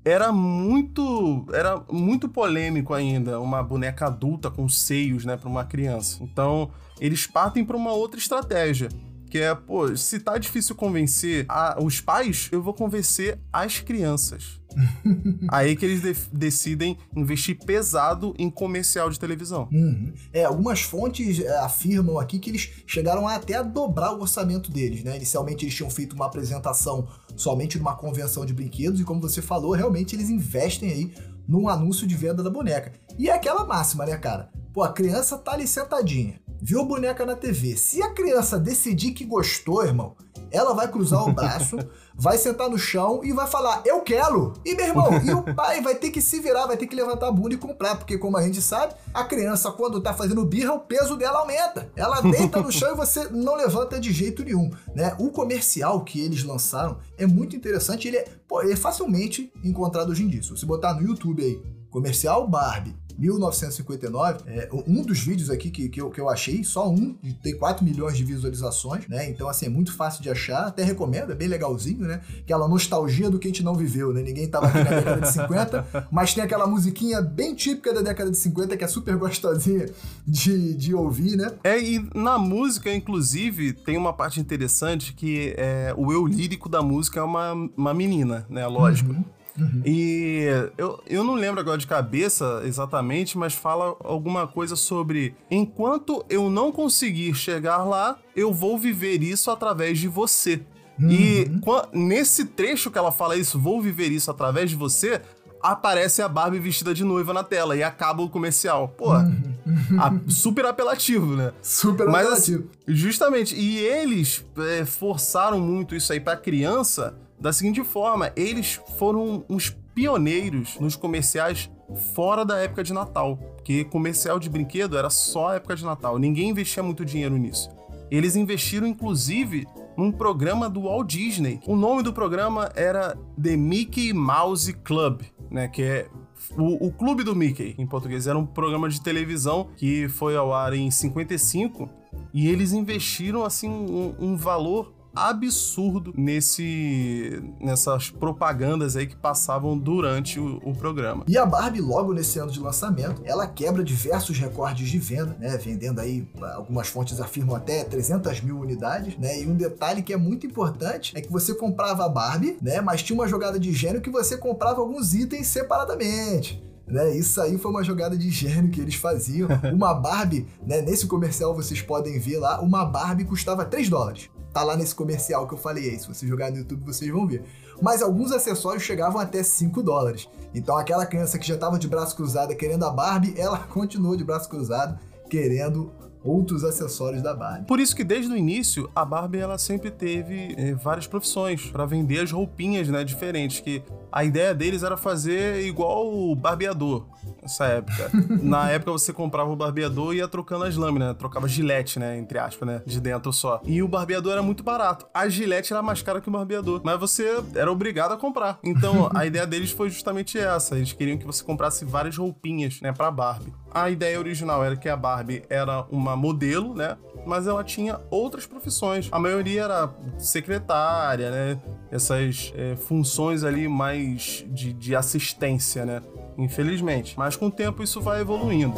era 0.06 0.30
muito 0.30 1.44
era 1.52 1.82
muito 1.90 2.28
polêmico 2.28 2.94
ainda 2.94 3.40
uma 3.40 3.60
boneca 3.60 4.06
adulta 4.06 4.48
com 4.48 4.68
seios, 4.68 5.24
né, 5.24 5.36
para 5.36 5.48
uma 5.48 5.64
criança. 5.64 6.22
Então, 6.22 6.70
eles 7.00 7.26
partem 7.26 7.64
para 7.64 7.76
uma 7.76 7.92
outra 7.92 8.18
estratégia. 8.18 8.88
Que 9.28 9.38
é, 9.38 9.54
pô, 9.54 9.96
se 9.96 10.20
tá 10.20 10.38
difícil 10.38 10.74
convencer 10.74 11.44
a, 11.48 11.76
os 11.82 12.00
pais, 12.00 12.48
eu 12.52 12.62
vou 12.62 12.72
convencer 12.72 13.38
as 13.52 13.80
crianças. 13.80 14.60
Aí 15.48 15.74
que 15.74 15.84
eles 15.84 16.02
de 16.02 16.14
decidem 16.32 16.98
investir 17.14 17.58
pesado 17.58 18.34
em 18.38 18.50
comercial 18.50 19.08
de 19.10 19.18
televisão. 19.18 19.68
Uhum. 19.72 20.12
É, 20.32 20.44
algumas 20.44 20.82
fontes 20.82 21.40
é, 21.40 21.58
afirmam 21.58 22.18
aqui 22.18 22.38
que 22.38 22.50
eles 22.50 22.70
chegaram 22.86 23.26
até 23.26 23.54
a 23.54 23.62
dobrar 23.62 24.12
o 24.12 24.20
orçamento 24.20 24.70
deles, 24.70 25.02
né? 25.02 25.16
Inicialmente 25.16 25.64
eles 25.64 25.74
tinham 25.74 25.90
feito 25.90 26.14
uma 26.14 26.26
apresentação 26.26 27.08
somente 27.34 27.78
numa 27.78 27.96
convenção 27.96 28.44
de 28.44 28.52
brinquedos 28.52 29.00
e 29.00 29.04
como 29.04 29.20
você 29.20 29.40
falou, 29.40 29.72
realmente 29.72 30.14
eles 30.14 30.30
investem 30.30 30.90
aí 30.90 31.14
num 31.48 31.68
anúncio 31.68 32.06
de 32.06 32.14
venda 32.14 32.42
da 32.42 32.50
boneca. 32.50 32.92
E 33.18 33.28
é 33.28 33.32
aquela 33.32 33.64
máxima, 33.64 34.04
né, 34.04 34.16
cara? 34.16 34.50
Pô, 34.72 34.82
a 34.82 34.92
criança 34.92 35.38
tá 35.38 35.52
ali 35.52 35.66
sentadinha, 35.66 36.40
viu 36.60 36.80
a 36.80 36.84
boneca 36.84 37.24
na 37.24 37.36
TV. 37.36 37.76
Se 37.76 38.02
a 38.02 38.12
criança 38.12 38.58
decidir 38.58 39.12
que 39.12 39.24
gostou, 39.24 39.84
irmão, 39.84 40.16
ela 40.50 40.72
vai 40.74 40.88
cruzar 40.88 41.22
o 41.28 41.32
braço, 41.32 41.76
vai 42.14 42.38
sentar 42.38 42.70
no 42.70 42.78
chão 42.78 43.20
e 43.24 43.32
vai 43.32 43.46
falar, 43.46 43.82
eu 43.84 44.00
quero! 44.00 44.54
E 44.64 44.74
meu 44.74 44.86
irmão, 44.86 45.10
e 45.22 45.30
o 45.32 45.54
pai 45.54 45.80
vai 45.80 45.94
ter 45.94 46.10
que 46.10 46.20
se 46.20 46.40
virar, 46.40 46.66
vai 46.66 46.76
ter 46.76 46.86
que 46.86 46.94
levantar 46.94 47.28
a 47.28 47.32
bunda 47.32 47.54
e 47.54 47.58
comprar, 47.58 47.96
porque 47.96 48.16
como 48.18 48.36
a 48.36 48.42
gente 48.42 48.62
sabe, 48.62 48.94
a 49.12 49.24
criança 49.24 49.70
quando 49.72 50.00
tá 50.00 50.14
fazendo 50.14 50.44
birra, 50.44 50.74
o 50.74 50.80
peso 50.80 51.16
dela 51.16 51.40
aumenta. 51.40 51.90
Ela 51.96 52.20
deita 52.20 52.60
no 52.60 52.72
chão 52.72 52.92
e 52.92 52.96
você 52.96 53.28
não 53.30 53.54
levanta 53.54 54.00
de 54.00 54.12
jeito 54.12 54.44
nenhum, 54.44 54.70
né? 54.94 55.14
O 55.18 55.30
comercial 55.30 56.02
que 56.04 56.20
eles 56.20 56.42
lançaram 56.44 56.98
é 57.18 57.26
muito 57.26 57.56
interessante, 57.56 58.08
ele 58.08 58.18
é, 58.18 58.24
pô, 58.46 58.62
ele 58.62 58.72
é 58.72 58.76
facilmente 58.76 59.52
encontrado 59.64 60.10
hoje 60.10 60.22
em 60.22 60.28
dia. 60.28 60.42
Se 60.42 60.50
você 60.50 60.64
botar 60.64 60.94
no 60.94 61.02
YouTube 61.02 61.42
aí, 61.42 61.60
comercial 61.90 62.46
Barbie, 62.46 62.94
1959. 63.18 64.40
É, 64.46 64.68
um 64.86 65.02
dos 65.02 65.20
vídeos 65.20 65.50
aqui 65.50 65.70
que, 65.70 65.88
que, 65.88 66.00
eu, 66.00 66.10
que 66.10 66.20
eu 66.20 66.28
achei, 66.28 66.62
só 66.64 66.88
um, 66.88 67.14
tem 67.42 67.56
4 67.56 67.84
milhões 67.84 68.16
de 68.16 68.24
visualizações, 68.24 69.06
né? 69.08 69.28
Então, 69.28 69.48
assim, 69.48 69.66
é 69.66 69.68
muito 69.68 69.92
fácil 69.94 70.22
de 70.22 70.30
achar, 70.30 70.66
até 70.66 70.82
recomendo, 70.82 71.32
é 71.32 71.34
bem 71.34 71.48
legalzinho, 71.48 72.06
né? 72.06 72.20
Aquela 72.40 72.68
nostalgia 72.68 73.30
do 73.30 73.38
que 73.38 73.48
a 73.48 73.50
gente 73.50 73.62
não 73.62 73.74
viveu, 73.74 74.12
né? 74.12 74.22
Ninguém 74.22 74.48
tava 74.48 74.66
aqui 74.66 74.78
na 74.78 74.90
década 74.90 75.20
de 75.20 75.32
50, 75.32 76.08
mas 76.10 76.34
tem 76.34 76.42
aquela 76.44 76.66
musiquinha 76.66 77.20
bem 77.20 77.54
típica 77.54 77.92
da 77.92 78.02
década 78.02 78.30
de 78.30 78.36
50 78.36 78.76
que 78.76 78.84
é 78.84 78.88
super 78.88 79.16
gostosinha 79.16 79.88
de, 80.26 80.74
de 80.74 80.94
ouvir, 80.94 81.36
né? 81.36 81.52
É, 81.64 81.80
e 81.80 82.08
na 82.14 82.38
música, 82.38 82.92
inclusive, 82.94 83.72
tem 83.72 83.96
uma 83.96 84.12
parte 84.12 84.40
interessante 84.40 85.12
que 85.12 85.54
é, 85.56 85.94
o 85.96 86.12
eu 86.12 86.26
lírico 86.26 86.68
da 86.68 86.82
música 86.82 87.20
é 87.20 87.22
uma, 87.22 87.52
uma 87.76 87.94
menina, 87.94 88.46
né? 88.48 88.66
Lógico. 88.66 89.12
Uhum. 89.12 89.35
Uhum. 89.58 89.82
E 89.84 90.46
eu, 90.76 91.02
eu 91.06 91.24
não 91.24 91.34
lembro 91.34 91.60
agora 91.60 91.78
de 91.78 91.86
cabeça 91.86 92.62
exatamente, 92.64 93.38
mas 93.38 93.54
fala 93.54 93.96
alguma 94.04 94.46
coisa 94.46 94.76
sobre 94.76 95.34
enquanto 95.50 96.24
eu 96.28 96.50
não 96.50 96.70
conseguir 96.70 97.34
chegar 97.34 97.84
lá, 97.84 98.18
eu 98.34 98.52
vou 98.52 98.78
viver 98.78 99.22
isso 99.22 99.50
através 99.50 99.98
de 99.98 100.08
você. 100.08 100.62
Uhum. 100.98 101.10
E 101.10 101.50
nesse 101.92 102.46
trecho 102.46 102.90
que 102.90 102.98
ela 102.98 103.12
fala 103.12 103.36
isso, 103.36 103.58
vou 103.58 103.80
viver 103.80 104.10
isso 104.10 104.30
através 104.30 104.70
de 104.70 104.76
você, 104.76 105.20
aparece 105.62 106.22
a 106.22 106.28
Barbie 106.28 106.58
vestida 106.58 106.94
de 106.94 107.04
noiva 107.04 107.32
na 107.32 107.42
tela 107.42 107.76
e 107.76 107.82
acaba 107.82 108.22
o 108.22 108.28
comercial. 108.28 108.88
Pô, 108.88 109.12
uhum. 109.12 110.28
super 110.28 110.64
apelativo, 110.66 111.34
né? 111.34 111.52
Super 111.60 112.06
Mas, 112.06 112.26
apelativo. 112.26 112.70
Justamente. 112.86 113.54
E 113.54 113.78
eles 113.78 114.44
é, 114.58 114.84
forçaram 114.84 115.60
muito 115.60 115.94
isso 115.94 116.12
aí 116.12 116.20
pra 116.20 116.36
criança 116.36 117.14
da 117.40 117.52
seguinte 117.52 117.82
forma: 117.84 118.32
eles 118.36 118.80
foram 118.98 119.44
os 119.48 119.70
pioneiros 119.94 120.78
nos 120.78 120.96
comerciais 120.96 121.70
fora 122.14 122.44
da 122.44 122.58
época 122.58 122.82
de 122.82 122.92
Natal, 122.92 123.36
porque 123.56 123.84
comercial 123.84 124.38
de 124.38 124.50
brinquedo 124.50 124.98
era 124.98 125.08
só 125.08 125.54
época 125.54 125.76
de 125.76 125.84
Natal, 125.84 126.18
ninguém 126.18 126.50
investia 126.50 126.82
muito 126.82 127.04
dinheiro 127.04 127.36
nisso. 127.36 127.70
Eles 128.10 128.36
investiram 128.36 128.86
inclusive 128.86 129.66
num 129.96 130.12
programa 130.12 130.68
do 130.68 130.82
Walt 130.82 131.08
Disney. 131.08 131.60
O 131.66 131.74
nome 131.74 132.02
do 132.02 132.12
programa 132.12 132.70
era 132.74 133.16
The 133.42 133.56
Mickey 133.56 134.12
Mouse 134.12 134.72
Club, 134.72 135.22
né, 135.50 135.68
que 135.68 135.82
é 135.82 136.08
o, 136.56 136.86
o, 136.86 136.92
Clube 136.92 137.24
do 137.24 137.34
Mickey, 137.34 137.74
em 137.78 137.86
português. 137.86 138.26
Era 138.26 138.38
um 138.38 138.46
programa 138.46 138.88
de 138.88 139.00
televisão 139.00 139.68
que 139.76 140.08
foi 140.08 140.36
ao 140.36 140.52
ar 140.52 140.74
em 140.74 140.90
55 140.90 141.88
e 142.32 142.48
eles 142.48 142.72
investiram 142.72 143.44
assim 143.44 143.68
um, 143.68 144.14
um 144.18 144.36
valor 144.36 144.92
absurdo 145.16 146.12
nesse 146.16 147.42
nessas 147.58 148.10
propagandas 148.10 148.96
aí 148.96 149.06
que 149.06 149.16
passavam 149.16 149.76
durante 149.76 150.38
o, 150.38 150.60
o, 150.62 150.74
programa. 150.74 151.24
E 151.26 151.38
a 151.38 151.46
Barbie, 151.46 151.80
logo 151.80 152.12
nesse 152.12 152.38
ano 152.38 152.50
de 152.50 152.60
lançamento, 152.60 153.22
ela 153.24 153.46
quebra 153.46 153.82
diversos 153.82 154.38
recordes 154.38 154.90
de 154.90 154.98
venda, 154.98 155.36
né? 155.40 155.56
Vendendo 155.56 156.00
aí, 156.00 156.28
algumas 156.54 156.88
fontes 156.88 157.20
afirmam 157.20 157.56
até 157.56 157.82
300 157.82 158.40
mil 158.42 158.58
unidades, 158.60 159.16
né? 159.16 159.40
E 159.42 159.46
um 159.46 159.54
detalhe 159.54 160.02
que 160.02 160.12
é 160.12 160.16
muito 160.16 160.46
importante 160.46 161.12
é 161.16 161.20
que 161.20 161.32
você 161.32 161.54
comprava 161.54 162.04
a 162.04 162.08
Barbie, 162.08 162.58
né? 162.60 162.80
Mas 162.80 163.02
tinha 163.02 163.18
uma 163.18 163.26
jogada 163.26 163.58
de 163.58 163.72
gênio 163.72 164.00
que 164.00 164.10
você 164.10 164.36
comprava 164.36 164.80
alguns 164.80 165.14
itens 165.14 165.46
separadamente. 165.46 166.62
Né, 166.86 167.16
isso 167.16 167.40
aí 167.40 167.58
foi 167.58 167.70
uma 167.72 167.82
jogada 167.82 168.16
de 168.16 168.30
gênio 168.30 168.70
que 168.70 168.80
eles 168.80 168.94
faziam. 168.94 169.48
Uma 169.74 169.92
Barbie, 169.92 170.46
né, 170.64 170.80
nesse 170.80 171.06
comercial 171.06 171.52
vocês 171.52 171.82
podem 171.82 172.18
ver 172.20 172.38
lá, 172.38 172.60
uma 172.60 172.84
Barbie 172.84 173.24
custava 173.24 173.64
3 173.64 173.88
dólares. 173.88 174.30
Tá 174.56 174.64
lá 174.64 174.74
nesse 174.74 174.94
comercial 174.94 175.46
que 175.46 175.52
eu 175.52 175.58
falei 175.58 175.90
aí. 175.90 175.98
Se 175.98 176.08
você 176.08 176.26
jogar 176.26 176.50
no 176.50 176.56
YouTube, 176.56 176.82
vocês 176.82 177.10
vão 177.10 177.26
ver. 177.26 177.44
Mas 177.82 178.00
alguns 178.00 178.32
acessórios 178.32 178.82
chegavam 178.82 179.20
até 179.20 179.42
5 179.42 179.82
dólares. 179.82 180.30
Então 180.54 180.78
aquela 180.78 181.04
criança 181.04 181.38
que 181.38 181.46
já 181.46 181.56
estava 181.56 181.78
de 181.78 181.86
braço 181.86 182.16
cruzado 182.16 182.56
querendo 182.56 182.86
a 182.86 182.90
Barbie, 182.90 183.34
ela 183.36 183.58
continuou 183.58 184.16
de 184.16 184.24
braço 184.24 184.48
cruzado 184.48 184.98
querendo 185.28 185.92
outros 186.24 186.64
acessórios 186.64 187.22
da 187.22 187.34
Barbie. 187.34 187.66
Por 187.66 187.78
isso 187.78 187.94
que 187.94 188.02
desde 188.02 188.32
o 188.32 188.36
início 188.36 188.90
a 188.96 189.04
Barbie 189.04 189.40
ela 189.40 189.58
sempre 189.58 189.90
teve 189.90 190.54
é, 190.56 190.72
várias 190.72 191.06
profissões 191.06 191.66
para 191.66 191.84
vender 191.84 192.20
as 192.20 192.32
roupinhas, 192.32 192.88
né, 192.88 193.04
diferentes. 193.04 193.60
Que 193.60 193.82
a 194.10 194.24
ideia 194.24 194.54
deles 194.54 194.82
era 194.82 194.96
fazer 194.96 195.66
igual 195.66 196.10
o 196.10 196.34
barbeador 196.34 197.04
nessa 197.46 197.66
época. 197.66 198.10
Na 198.42 198.70
época 198.70 198.92
você 198.92 199.12
comprava 199.12 199.50
o 199.50 199.56
barbeador 199.56 200.14
e 200.14 200.18
ia 200.18 200.28
trocando 200.28 200.64
as 200.64 200.76
lâminas, 200.76 201.08
né? 201.08 201.14
trocava 201.14 201.48
gilete, 201.48 201.98
né, 201.98 202.18
entre 202.18 202.38
aspas, 202.38 202.68
né, 202.68 202.82
de 202.84 203.00
dentro 203.00 203.32
só. 203.32 203.60
E 203.64 203.82
o 203.82 203.88
barbeador 203.88 204.32
era 204.32 204.42
muito 204.42 204.62
barato. 204.62 205.06
A 205.14 205.28
gilete 205.28 205.72
era 205.72 205.82
mais 205.82 206.02
cara 206.02 206.20
que 206.20 206.28
o 206.28 206.32
barbeador, 206.32 206.80
mas 206.84 206.98
você 206.98 207.42
era 207.54 207.70
obrigado 207.70 208.12
a 208.12 208.16
comprar. 208.16 208.58
Então 208.62 209.08
a 209.14 209.24
ideia 209.24 209.46
deles 209.46 209.70
foi 209.70 209.88
justamente 209.88 210.38
essa. 210.38 210.76
Eles 210.76 210.92
queriam 210.92 211.16
que 211.16 211.26
você 211.26 211.42
comprasse 211.42 211.84
várias 211.84 212.16
roupinhas, 212.16 212.80
né, 212.80 212.92
para 212.92 213.10
Barbie. 213.10 213.54
A 213.72 213.90
ideia 213.90 214.18
original 214.18 214.64
era 214.64 214.76
que 214.76 214.88
a 214.88 214.96
Barbie 214.96 215.44
era 215.50 215.84
uma 215.90 216.16
modelo, 216.16 216.74
né? 216.74 216.96
Mas 217.26 217.46
ela 217.46 217.62
tinha 217.62 218.00
outras 218.10 218.46
profissões. 218.46 219.08
A 219.12 219.18
maioria 219.18 219.64
era 219.64 219.94
secretária, 220.18 221.30
né? 221.30 221.60
Essas 221.90 222.52
é, 222.56 222.74
funções 222.76 223.44
ali 223.44 223.68
mais 223.68 224.44
de, 224.48 224.72
de 224.72 224.96
assistência, 224.96 225.84
né? 225.84 226.00
Infelizmente. 226.38 227.14
Mas 227.16 227.36
com 227.36 227.46
o 227.46 227.50
tempo 227.50 227.82
isso 227.82 228.00
vai 228.00 228.20
evoluindo. 228.20 228.74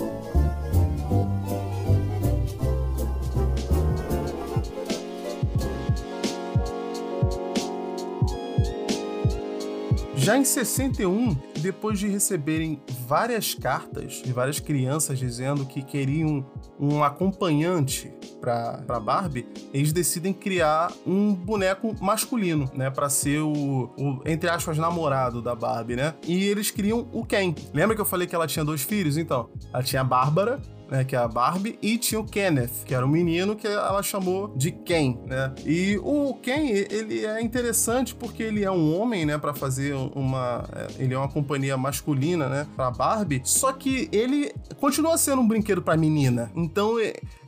Já 10.16 10.36
em 10.36 10.44
61, 10.44 11.34
depois 11.58 11.98
de 11.98 12.08
receberem 12.08 12.80
várias 13.06 13.54
cartas 13.54 14.22
de 14.22 14.32
várias 14.32 14.60
crianças 14.60 15.18
dizendo 15.18 15.64
que 15.64 15.82
queriam 15.82 16.44
um 16.78 17.02
acompanhante 17.02 18.12
para 18.40 19.00
Barbie, 19.00 19.46
eles 19.72 19.92
decidem 19.92 20.32
criar 20.32 20.92
um 21.06 21.34
boneco 21.34 21.94
masculino, 22.00 22.70
né, 22.74 22.90
para 22.90 23.08
ser 23.08 23.40
o, 23.40 23.90
o, 23.98 24.22
entre 24.24 24.48
aspas 24.48 24.78
namorado 24.78 25.42
da 25.42 25.54
Barbie, 25.54 25.96
né? 25.96 26.14
E 26.26 26.44
eles 26.44 26.70
criam 26.70 27.08
o 27.12 27.24
Ken. 27.24 27.54
Lembra 27.74 27.94
que 27.96 28.00
eu 28.00 28.06
falei 28.06 28.26
que 28.26 28.34
ela 28.34 28.46
tinha 28.46 28.64
dois 28.64 28.82
filhos? 28.82 29.16
Então, 29.16 29.50
ela 29.72 29.82
tinha 29.82 30.02
a 30.02 30.04
Bárbara 30.04 30.60
né, 30.90 31.04
que 31.04 31.14
é 31.14 31.18
a 31.18 31.28
Barbie, 31.28 31.78
e 31.82 31.98
tinha 31.98 32.20
o 32.20 32.24
Kenneth, 32.24 32.84
que 32.84 32.94
era 32.94 33.04
o 33.04 33.08
menino 33.08 33.54
que 33.56 33.66
ela 33.66 34.02
chamou 34.02 34.48
de 34.56 34.70
Ken, 34.72 35.18
né? 35.26 35.52
E 35.64 35.98
o 36.02 36.34
Ken, 36.34 36.68
ele 36.68 37.24
é 37.24 37.40
interessante 37.40 38.14
porque 38.14 38.42
ele 38.42 38.64
é 38.64 38.70
um 38.70 38.98
homem, 38.98 39.26
né, 39.26 39.38
para 39.38 39.54
fazer 39.54 39.94
uma, 39.94 40.64
é, 40.74 41.02
ele 41.02 41.14
é 41.14 41.18
uma 41.18 41.28
companhia 41.28 41.76
masculina, 41.76 42.48
né, 42.48 42.66
para 42.76 42.90
Barbie, 42.90 43.40
só 43.44 43.72
que 43.72 44.08
ele 44.12 44.52
continua 44.80 45.18
sendo 45.18 45.42
um 45.42 45.48
brinquedo 45.48 45.82
para 45.82 45.96
menina. 45.96 46.50
Então, 46.54 46.96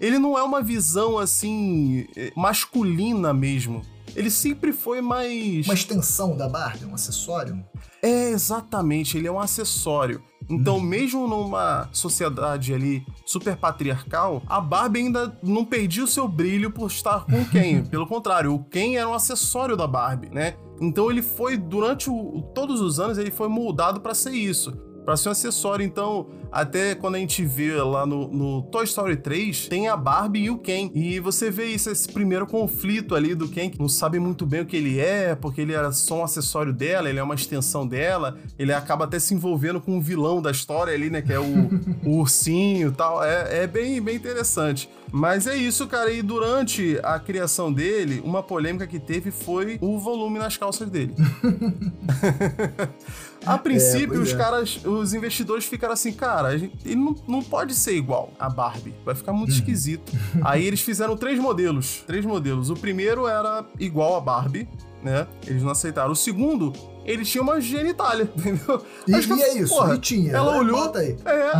ele 0.01 0.19
não 0.19 0.37
é 0.37 0.43
uma 0.43 0.63
visão 0.63 1.19
assim 1.19 2.07
masculina 2.37 3.33
mesmo. 3.33 3.83
Ele 4.17 4.31
sempre 4.31 4.73
foi 4.73 5.01
mais. 5.01 5.67
Uma 5.67 5.75
extensão 5.75 6.37
da 6.37 6.49
Barbie, 6.49 6.85
um 6.85 6.95
acessório? 6.95 7.65
É, 8.03 8.31
exatamente, 8.31 9.17
ele 9.17 9.29
é 9.29 9.33
um 9.33 9.39
acessório. 9.39 10.23
Então, 10.49 10.81
mesmo 10.81 11.29
numa 11.29 11.89
sociedade 11.93 12.75
ali 12.75 13.05
super 13.25 13.57
patriarcal, 13.57 14.43
a 14.47 14.61
Barbie 14.61 15.01
ainda 15.01 15.39
não 15.43 15.65
perdia 15.65 16.05
o 16.05 16.09
seu 16.09 16.27
brilho 16.27 16.71
por 16.71 16.89
estar 16.89 17.25
com 17.25 17.39
o 17.43 17.49
Ken. 17.49 17.85
Pelo 17.85 18.07
contrário, 18.07 18.55
o 18.55 18.65
Ken 18.65 18.97
era 18.97 19.09
um 19.09 19.15
acessório 19.15 19.77
da 19.77 19.87
Barbie, 19.87 20.31
né? 20.31 20.57
Então 20.81 21.11
ele 21.11 21.23
foi, 21.23 21.57
durante 21.57 22.09
o, 22.11 22.43
todos 22.55 22.81
os 22.81 22.99
anos, 22.99 23.19
ele 23.19 23.31
foi 23.31 23.49
moldado 23.49 24.01
para 24.01 24.15
ser 24.15 24.33
isso 24.33 24.90
para 25.05 25.17
ser 25.17 25.29
um 25.29 25.33
acessório. 25.33 25.85
Então, 25.85 26.27
até 26.53 26.95
quando 26.95 27.15
a 27.15 27.19
gente 27.19 27.45
vê 27.45 27.75
lá 27.77 28.05
no, 28.05 28.29
no, 28.29 28.63
Toy 28.63 28.85
Story 28.85 29.17
3, 29.17 29.69
tem 29.69 29.89
a 29.89 29.97
Barbie 29.97 30.45
e 30.45 30.51
o 30.51 30.59
Ken. 30.59 30.91
E 30.95 31.21
você 31.21 31.51
vê 31.51 31.67
isso, 31.67 31.91
esse 31.91 32.11
primeiro 32.13 32.47
conflito 32.47 33.15
ali 33.15 33.35
do 33.35 33.49
Ken, 33.49 33.71
que 33.71 33.79
não 33.79 33.89
sabe 33.89 34.19
muito 34.19 34.45
bem 34.45 34.63
o 34.63 34.67
que 34.67 34.77
ele 34.77 34.99
é, 34.99 35.35
porque 35.35 35.61
ele 35.61 35.73
era 35.73 35.93
só 35.93 36.21
um 36.21 36.25
acessório 36.25 36.73
dela, 36.73 37.09
ele 37.09 37.19
é 37.19 37.23
uma 37.23 37.35
extensão 37.35 37.87
dela. 37.87 38.37
Ele 38.59 38.73
acaba 38.73 39.05
até 39.05 39.19
se 39.19 39.35
envolvendo 39.35 39.81
com 39.81 39.99
o 39.99 40.01
vilão 40.01 40.43
da 40.43 40.51
história 40.51 40.93
ali, 40.93 41.11
né? 41.11 41.23
Que 41.23 41.33
é 41.33 41.41
o, 41.41 41.71
o 42.05 42.19
ursinho 42.19 42.89
e 42.89 42.93
tal. 42.93 43.23
É, 43.23 43.63
é 43.63 43.67
bem, 43.67 44.01
bem 44.01 44.17
interessante. 44.17 44.89
Mas 45.13 45.47
é 45.47 45.57
isso, 45.57 45.87
cara. 45.87 46.13
E 46.13 46.23
durante 46.23 46.99
a 47.03 47.19
criação 47.19 47.73
dele, 47.73 48.21
uma 48.25 48.43
polêmica 48.43 48.87
que 48.87 48.99
teve 48.99 49.31
foi 49.31 49.79
o 49.81 49.99
volume 49.99 50.39
nas 50.39 50.57
calças 50.57 50.89
dele. 50.89 51.15
a 53.45 53.57
princípio, 53.57 54.17
é, 54.17 54.19
os 54.19 54.33
é. 54.33 54.37
caras, 54.37 54.81
os 54.85 55.15
investidores 55.15 55.65
ficaram 55.65 55.95
assim, 55.95 56.13
cara, 56.13 56.55
ele 56.55 56.71
não, 56.95 57.15
não 57.27 57.43
pode 57.43 57.75
ser 57.75 57.97
igual 57.97 58.33
a 58.39 58.49
Barbie. 58.49 58.95
Vai 59.05 59.15
ficar 59.15 59.33
muito 59.33 59.51
uhum. 59.51 59.59
esquisito. 59.59 60.13
Aí 60.45 60.65
eles 60.65 60.81
fizeram 60.81 61.17
três 61.17 61.39
modelos. 61.39 62.03
Três 62.07 62.25
modelos. 62.25 62.71
O 62.71 62.75
primeiro 62.75 63.27
era 63.27 63.65
igual 63.79 64.17
a 64.17 64.21
Barbie, 64.21 64.69
né? 65.03 65.27
Eles 65.47 65.63
não 65.63 65.71
aceitaram. 65.71 66.13
O 66.13 66.17
segundo 66.17 66.73
ele 67.05 67.25
tinha 67.25 67.43
uma 67.43 67.61
genitália, 67.61 68.31
entendeu? 68.37 68.83
E, 69.07 69.15
Acho 69.15 69.35
e 69.35 69.43
é 69.43 69.59
isso, 69.59 69.75
porra, 69.75 69.99
tinha. 69.99 70.33
Ela 70.33 70.53
né? 70.53 70.59
olhou, 70.59 70.93
é, 70.97 71.17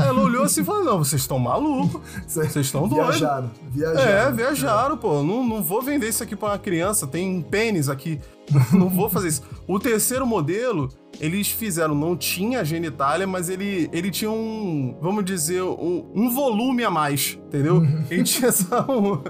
ela 0.07 0.21
olhou 0.21 0.45
assim 0.45 0.61
e 0.61 0.65
falou: 0.65 0.85
não, 0.85 0.99
vocês 0.99 1.23
estão 1.23 1.39
malucos, 1.39 2.01
vocês 2.27 2.55
estão 2.57 2.87
doidos. 2.87 3.19
Viajaram, 3.19 3.51
viajaram. 3.71 4.11
É, 4.11 4.33
viajaram, 4.33 4.97
pô. 4.97 5.23
Não, 5.23 5.45
não 5.45 5.63
vou 5.63 5.83
vender 5.83 6.09
isso 6.09 6.23
aqui 6.23 6.37
pra 6.37 6.51
uma 6.51 6.59
criança, 6.59 7.07
tem 7.07 7.37
um 7.37 7.43
pênis 7.43 7.89
aqui. 7.89 8.21
não 8.73 8.89
vou 8.89 9.09
fazer 9.09 9.29
isso. 9.29 9.43
O 9.67 9.79
terceiro 9.79 10.27
modelo, 10.27 10.89
eles 11.21 11.49
fizeram, 11.49 11.95
não 11.95 12.17
tinha 12.17 12.65
genitália, 12.65 13.27
mas 13.27 13.49
ele, 13.49 13.89
ele 13.93 14.11
tinha 14.11 14.31
um, 14.31 14.97
vamos 15.01 15.25
dizer, 15.25 15.63
um, 15.63 16.11
um 16.15 16.31
volume 16.31 16.85
a 16.85 16.91
mais, 16.91 17.39
entendeu? 17.47 17.77
Uhum. 17.77 18.05
ele 18.11 18.23
tinha 18.25 18.51
só 18.53 18.87
um, 18.89 19.23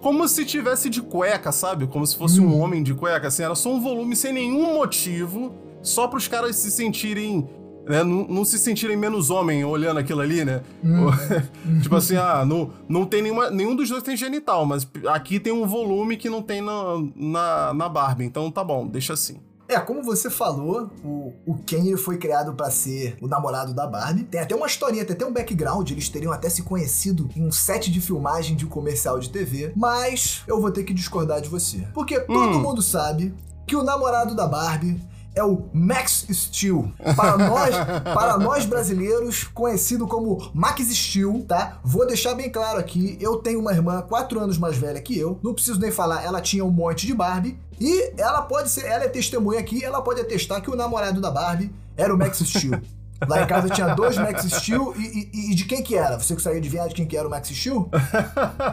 como 0.00 0.26
se 0.28 0.44
tivesse 0.44 0.88
de 0.88 1.02
cueca, 1.02 1.52
sabe? 1.52 1.86
Como 1.86 2.06
se 2.06 2.16
fosse 2.16 2.40
um 2.40 2.46
uhum. 2.46 2.60
homem 2.60 2.82
de 2.82 2.94
cueca, 2.94 3.28
assim, 3.28 3.42
era 3.42 3.54
só 3.54 3.72
um 3.72 3.80
volume 3.80 4.14
sem 4.14 4.32
nenhum 4.32 4.74
motivo 4.74 5.54
só 5.82 6.06
para 6.08 6.18
os 6.18 6.28
caras 6.28 6.56
se 6.56 6.70
sentirem 6.70 7.48
né, 7.88 8.04
não, 8.04 8.26
não, 8.28 8.44
se 8.44 8.58
sentirem 8.58 8.96
menos 8.96 9.30
homem 9.30 9.64
olhando 9.64 9.98
aquilo 9.98 10.20
ali, 10.20 10.44
né? 10.44 10.62
Hum. 10.84 11.06
tipo 11.82 11.96
assim, 11.96 12.16
ah, 12.16 12.44
não, 12.44 12.70
não 12.88 13.06
tem 13.06 13.22
nenhuma. 13.22 13.50
Nenhum 13.50 13.74
dos 13.74 13.88
dois 13.88 14.02
tem 14.02 14.16
genital, 14.16 14.66
mas 14.66 14.86
aqui 15.08 15.40
tem 15.40 15.52
um 15.52 15.66
volume 15.66 16.16
que 16.16 16.28
não 16.28 16.42
tem 16.42 16.60
na, 16.60 16.72
na, 17.16 17.74
na 17.74 17.88
Barbie. 17.88 18.24
Então 18.24 18.50
tá 18.50 18.62
bom, 18.62 18.86
deixa 18.86 19.14
assim. 19.14 19.38
É, 19.68 19.78
como 19.78 20.02
você 20.02 20.30
falou, 20.30 20.90
o, 21.04 21.34
o 21.46 21.58
Ken 21.58 21.94
foi 21.98 22.16
criado 22.16 22.54
para 22.54 22.70
ser 22.70 23.18
o 23.20 23.28
namorado 23.28 23.74
da 23.74 23.86
Barbie. 23.86 24.24
Tem 24.24 24.40
até 24.40 24.56
uma 24.56 24.66
historinha, 24.66 25.04
tem 25.04 25.14
até 25.14 25.26
um 25.26 25.32
background, 25.32 25.90
eles 25.90 26.08
teriam 26.08 26.32
até 26.32 26.48
se 26.48 26.62
conhecido 26.62 27.28
em 27.36 27.46
um 27.46 27.52
set 27.52 27.90
de 27.90 28.00
filmagem 28.00 28.56
de 28.56 28.64
um 28.64 28.68
comercial 28.68 29.18
de 29.18 29.28
TV, 29.28 29.72
mas 29.76 30.42
eu 30.46 30.58
vou 30.58 30.70
ter 30.70 30.84
que 30.84 30.94
discordar 30.94 31.42
de 31.42 31.50
você. 31.50 31.86
Porque 31.92 32.18
todo 32.18 32.56
hum. 32.56 32.62
mundo 32.62 32.80
sabe 32.80 33.34
que 33.66 33.76
o 33.76 33.82
namorado 33.82 34.34
da 34.34 34.46
Barbie 34.46 34.98
é 35.34 35.42
o 35.42 35.68
Max 35.72 36.26
Steel. 36.30 36.92
Para 37.16 37.36
nós, 37.36 37.74
para 38.14 38.38
nós 38.38 38.64
brasileiros, 38.64 39.44
conhecido 39.44 40.06
como 40.06 40.50
Max 40.52 40.86
Steel, 40.88 41.44
tá? 41.46 41.78
Vou 41.84 42.06
deixar 42.06 42.34
bem 42.34 42.50
claro 42.50 42.78
aqui, 42.78 43.16
eu 43.20 43.36
tenho 43.36 43.60
uma 43.60 43.72
irmã 43.72 44.02
4 44.02 44.40
anos 44.40 44.58
mais 44.58 44.76
velha 44.76 45.00
que 45.00 45.18
eu, 45.18 45.38
não 45.42 45.54
preciso 45.54 45.80
nem 45.80 45.90
falar, 45.90 46.24
ela 46.24 46.40
tinha 46.40 46.64
um 46.64 46.70
monte 46.70 47.06
de 47.06 47.14
Barbie, 47.14 47.58
e 47.80 48.12
ela 48.20 48.42
pode 48.42 48.70
ser, 48.70 48.86
ela 48.86 49.04
é 49.04 49.08
testemunha 49.08 49.60
aqui, 49.60 49.84
ela 49.84 50.02
pode 50.02 50.20
atestar 50.20 50.60
que 50.60 50.70
o 50.70 50.76
namorado 50.76 51.20
da 51.20 51.30
Barbie 51.30 51.72
era 51.96 52.12
o 52.12 52.18
Max 52.18 52.38
Steel. 52.38 52.80
Lá 53.26 53.42
em 53.42 53.46
casa 53.46 53.68
tinha 53.68 53.94
dois 53.94 54.16
Max 54.16 54.44
Steel 54.44 54.94
e, 54.96 55.30
e, 55.32 55.52
e, 55.52 55.54
de 55.54 55.64
quem 55.64 55.82
que 55.82 55.96
era? 55.96 56.18
Você 56.18 56.36
que 56.36 56.42
saiu 56.42 56.60
de 56.60 56.68
viagem, 56.68 56.94
quem 56.94 57.06
que 57.06 57.16
era 57.16 57.26
o 57.26 57.30
Max 57.30 57.48
Steel? 57.48 57.90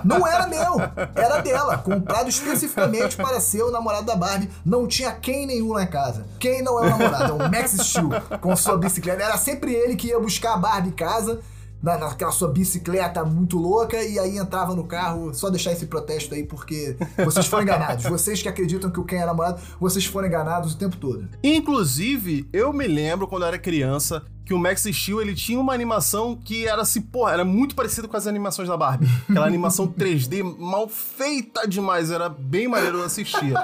Não 0.04 0.28
era 0.28 0.48
meu, 0.48 0.76
era 1.16 1.42
dela, 1.42 1.78
comprado 1.78 2.30
especificamente 2.30 3.18
para 3.18 3.40
ser 3.40 3.64
o 3.64 3.72
namorado 3.72 4.06
da 4.06 4.16
Barbie. 4.16 4.50
Não 4.64 4.88
tinha 4.88 5.12
quem 5.12 5.48
nenhum 5.48 5.74
lá 5.74 5.84
em 5.84 5.88
casa. 5.88 6.26
Quem 6.40 6.62
não 6.62 6.84
é 6.84 6.88
o 6.88 6.90
namorado? 6.90 7.32
É 7.32 7.34
o 7.34 7.50
Max 7.50 7.72
Steel 7.72 8.10
com 8.40 8.56
sua 8.56 8.78
bicicleta. 8.78 9.24
Era 9.24 9.38
sempre 9.38 9.74
ele 9.74 9.96
que 9.96 10.08
ia 10.08 10.20
buscar 10.20 10.54
a 10.54 10.58
Barbie 10.58 10.90
em 10.90 10.92
casa 10.92 11.42
na, 11.86 12.00
naquela 12.00 12.32
sua 12.32 12.50
bicicleta 12.50 13.24
muito 13.24 13.58
louca 13.58 14.02
e 14.02 14.18
aí 14.18 14.38
entrava 14.38 14.76
no 14.76 14.86
carro, 14.86 15.34
só 15.34 15.52
deixar 15.52 15.72
esse 15.72 15.86
protesto 15.86 16.34
aí, 16.34 16.44
porque 16.44 16.98
vocês 17.24 17.46
foram 17.46 17.64
enganados. 17.64 18.06
Vocês 18.06 18.42
que 18.42 18.50
acreditam 18.50 18.90
que 18.90 19.00
o 19.00 19.04
Ken 19.04 19.18
é 19.18 19.26
namorado, 19.26 19.62
vocês 19.80 20.04
foram 20.04 20.28
enganados 20.28 20.74
o 20.74 20.78
tempo 20.78 20.98
todo. 20.98 21.28
Inclusive, 21.44 22.50
eu 22.52 22.74
me 22.74 22.88
lembro 22.88 23.28
quando 23.28 23.44
eu 23.44 23.50
era 23.50 23.60
criança, 23.60 24.24
que 24.46 24.54
o 24.54 24.60
Max 24.60 24.84
Steel 24.84 25.22
ele 25.22 25.34
tinha 25.34 25.60
uma 25.60 25.74
animação 25.74 26.36
que 26.36 26.68
era 26.68 26.84
assim, 26.84 27.02
porra, 27.02 27.34
era 27.34 27.44
muito 27.44 27.76
parecido 27.76 28.08
com 28.08 28.16
as 28.16 28.28
animações 28.28 28.68
da 28.68 28.78
Barbie. 28.78 29.08
Aquela 29.28 29.48
animação 29.48 29.88
3D 29.88 30.44
mal 30.58 30.88
feita 30.88 31.68
demais, 31.68 32.12
era 32.12 32.30
bem 32.30 32.68
maneiro, 32.68 33.00
eu 33.00 33.04
assistia. 33.04 33.56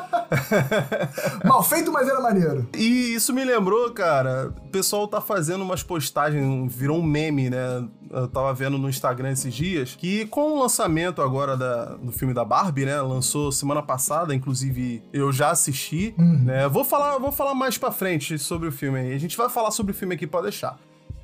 mal 1.45 1.63
feito, 1.63 1.91
mas 1.91 2.07
era 2.07 2.19
maneiro. 2.19 2.67
E 2.75 3.13
isso 3.13 3.31
me 3.33 3.45
lembrou, 3.45 3.91
cara, 3.91 4.53
o 4.57 4.69
pessoal 4.69 5.07
tá 5.07 5.21
fazendo 5.21 5.61
umas 5.61 5.83
postagens, 5.83 6.73
virou 6.73 6.97
um 6.97 7.03
meme, 7.03 7.49
né? 7.49 7.85
Eu 8.09 8.27
tava 8.27 8.53
vendo 8.53 8.77
no 8.77 8.89
Instagram 8.89 9.31
esses 9.31 9.53
dias, 9.53 9.95
que 9.95 10.25
com 10.25 10.53
o 10.53 10.59
lançamento 10.59 11.21
agora 11.21 11.55
da, 11.55 11.95
do 11.95 12.11
filme 12.11 12.33
da 12.33 12.43
Barbie, 12.43 12.85
né? 12.85 12.99
Lançou 13.01 13.51
semana 13.51 13.81
passada, 13.81 14.35
inclusive 14.35 15.01
eu 15.13 15.31
já 15.31 15.51
assisti, 15.51 16.13
uhum. 16.17 16.43
né? 16.43 16.67
Vou 16.67 16.83
falar, 16.83 17.17
vou 17.19 17.31
falar 17.31 17.53
mais 17.53 17.77
pra 17.77 17.91
frente 17.91 18.37
sobre 18.37 18.67
o 18.67 18.71
filme 18.71 18.99
aí. 18.99 19.13
A 19.13 19.19
gente 19.19 19.37
vai 19.37 19.49
falar 19.49 19.71
sobre 19.71 19.93
o 19.93 19.95
filme 19.95 20.15
aqui, 20.15 20.27
pode 20.27 20.43
deixar. 20.43 20.70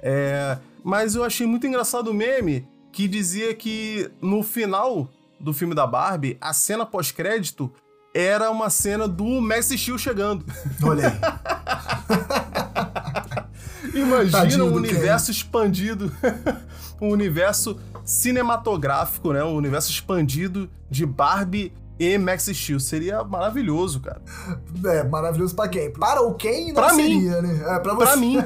É, 0.01 0.57
mas 0.83 1.15
eu 1.15 1.23
achei 1.23 1.45
muito 1.45 1.65
engraçado 1.67 2.09
o 2.09 2.13
meme 2.13 2.67
que 2.91 3.07
dizia 3.07 3.53
que 3.53 4.09
no 4.21 4.41
final 4.43 5.09
do 5.39 5.53
filme 5.53 5.75
da 5.75 5.85
Barbie, 5.85 6.37
a 6.41 6.53
cena 6.53 6.85
pós-crédito 6.85 7.71
era 8.13 8.49
uma 8.49 8.69
cena 8.69 9.07
do 9.07 9.39
Max 9.41 9.67
Steel 9.67 9.97
chegando. 9.97 10.45
Olha 10.81 11.09
aí. 11.09 11.13
Imagina 13.93 14.31
Tadinho 14.31 14.65
um 14.65 14.73
universo 14.73 15.31
expandido, 15.31 16.11
um 17.01 17.09
universo 17.09 17.79
cinematográfico, 18.03 19.33
né? 19.33 19.43
Um 19.43 19.55
universo 19.55 19.91
expandido 19.91 20.69
de 20.89 21.05
Barbie 21.05 21.73
e 21.99 22.17
Max 22.17 22.45
Steel. 22.45 22.79
Seria 22.79 23.23
maravilhoso, 23.23 23.99
cara. 23.99 24.21
É, 24.85 25.03
maravilhoso 25.03 25.55
pra 25.55 25.67
quem? 25.67 25.91
Para 25.91 26.21
o 26.21 26.33
quem 26.35 26.67
não 26.67 26.75
pra 26.75 26.93
seria, 26.93 27.41
mim. 27.41 27.47
né? 27.47 27.75
É, 27.75 27.79
pra, 27.79 27.93
você. 27.93 28.05
pra 28.05 28.15
mim. 28.17 28.37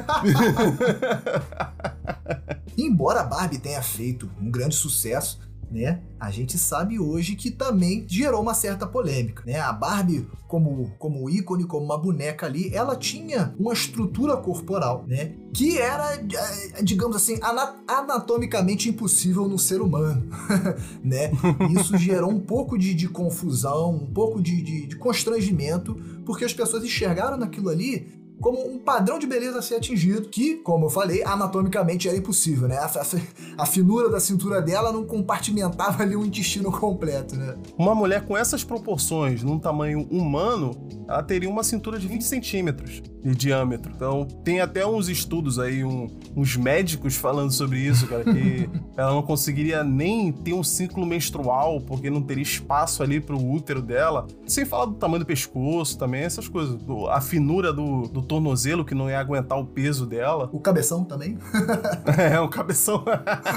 Embora 2.77 3.21
a 3.21 3.23
Barbie 3.23 3.59
tenha 3.59 3.81
feito 3.81 4.29
um 4.41 4.49
grande 4.49 4.75
sucesso, 4.75 5.39
né? 5.71 6.01
A 6.19 6.29
gente 6.29 6.57
sabe 6.57 6.99
hoje 6.99 7.35
que 7.35 7.49
também 7.49 8.05
gerou 8.07 8.41
uma 8.41 8.53
certa 8.53 8.85
polêmica, 8.85 9.43
né? 9.45 9.59
A 9.59 9.71
Barbie, 9.71 10.27
como, 10.47 10.91
como 10.99 11.29
ícone, 11.29 11.63
como 11.63 11.85
uma 11.85 11.97
boneca 11.97 12.45
ali, 12.45 12.73
ela 12.75 12.95
tinha 12.95 13.55
uma 13.57 13.73
estrutura 13.73 14.35
corporal, 14.37 15.05
né? 15.07 15.33
Que 15.53 15.77
era, 15.77 16.15
eh, 16.15 16.83
digamos 16.83 17.15
assim, 17.15 17.39
anatomicamente 17.87 18.89
impossível 18.89 19.47
no 19.47 19.57
ser 19.57 19.81
humano, 19.81 20.29
né? 21.03 21.31
Isso 21.71 21.97
gerou 21.97 22.29
um 22.29 22.39
pouco 22.39 22.77
de, 22.77 22.93
de 22.93 23.07
confusão, 23.07 23.95
um 23.95 24.13
pouco 24.13 24.41
de, 24.41 24.61
de, 24.61 24.87
de 24.87 24.95
constrangimento, 24.97 25.95
porque 26.25 26.45
as 26.45 26.53
pessoas 26.53 26.83
enxergaram 26.83 27.37
naquilo 27.37 27.69
ali 27.69 28.20
como 28.41 28.67
um 28.67 28.79
padrão 28.79 29.19
de 29.19 29.27
beleza 29.27 29.59
a 29.59 29.61
ser 29.61 29.75
atingido, 29.75 30.27
que, 30.27 30.55
como 30.55 30.87
eu 30.87 30.89
falei, 30.89 31.23
anatomicamente 31.23 32.09
era 32.09 32.17
impossível, 32.17 32.67
né? 32.67 32.77
A, 32.77 32.85
a, 32.85 33.63
a, 33.63 33.65
finura 33.65 34.09
da 34.09 34.19
cintura 34.19 34.61
dela 34.61 34.91
não 34.91 35.05
compartimentava 35.05 36.01
ali 36.03 36.15
um 36.15 36.25
intestino 36.25 36.71
completo, 36.77 37.35
né? 37.35 37.55
Uma 37.77 37.93
mulher 37.93 38.25
com 38.25 38.35
essas 38.35 38.63
proporções, 38.63 39.43
num 39.43 39.59
tamanho 39.59 40.07
humano, 40.09 40.75
ela 41.07 41.21
teria 41.21 41.49
uma 41.49 41.63
cintura 41.63 41.99
de 41.99 42.07
20 42.07 42.23
centímetros 42.23 43.01
de 43.23 43.35
diâmetro. 43.35 43.91
Então, 43.95 44.25
tem 44.43 44.59
até 44.61 44.85
uns 44.85 45.07
estudos 45.07 45.59
aí, 45.59 45.83
um, 45.83 46.07
uns 46.35 46.55
médicos 46.55 47.15
falando 47.15 47.51
sobre 47.51 47.79
isso, 47.79 48.07
cara, 48.07 48.23
que 48.23 48.69
ela 48.97 49.11
não 49.11 49.21
conseguiria 49.21 49.83
nem 49.83 50.31
ter 50.31 50.53
um 50.53 50.63
ciclo 50.63 51.05
menstrual, 51.05 51.79
porque 51.81 52.09
não 52.09 52.21
teria 52.21 52.43
espaço 52.43 53.03
ali 53.03 53.19
pro 53.19 53.37
útero 53.37 53.81
dela. 53.81 54.27
Sem 54.45 54.65
falar 54.65 54.85
do 54.85 54.95
tamanho 54.95 55.19
do 55.19 55.25
pescoço 55.25 55.97
também, 55.97 56.23
essas 56.23 56.47
coisas. 56.47 56.79
A 57.09 57.21
finura 57.21 57.71
do, 57.71 58.07
do 58.07 58.21
tornozelo, 58.21 58.83
que 58.83 58.95
não 58.95 59.09
ia 59.09 59.19
aguentar 59.19 59.59
o 59.59 59.65
peso 59.65 60.05
dela. 60.05 60.49
O 60.51 60.59
cabeção 60.59 61.03
também. 61.03 61.37
é, 62.17 62.39
um 62.39 62.47
cabeção. 62.47 63.03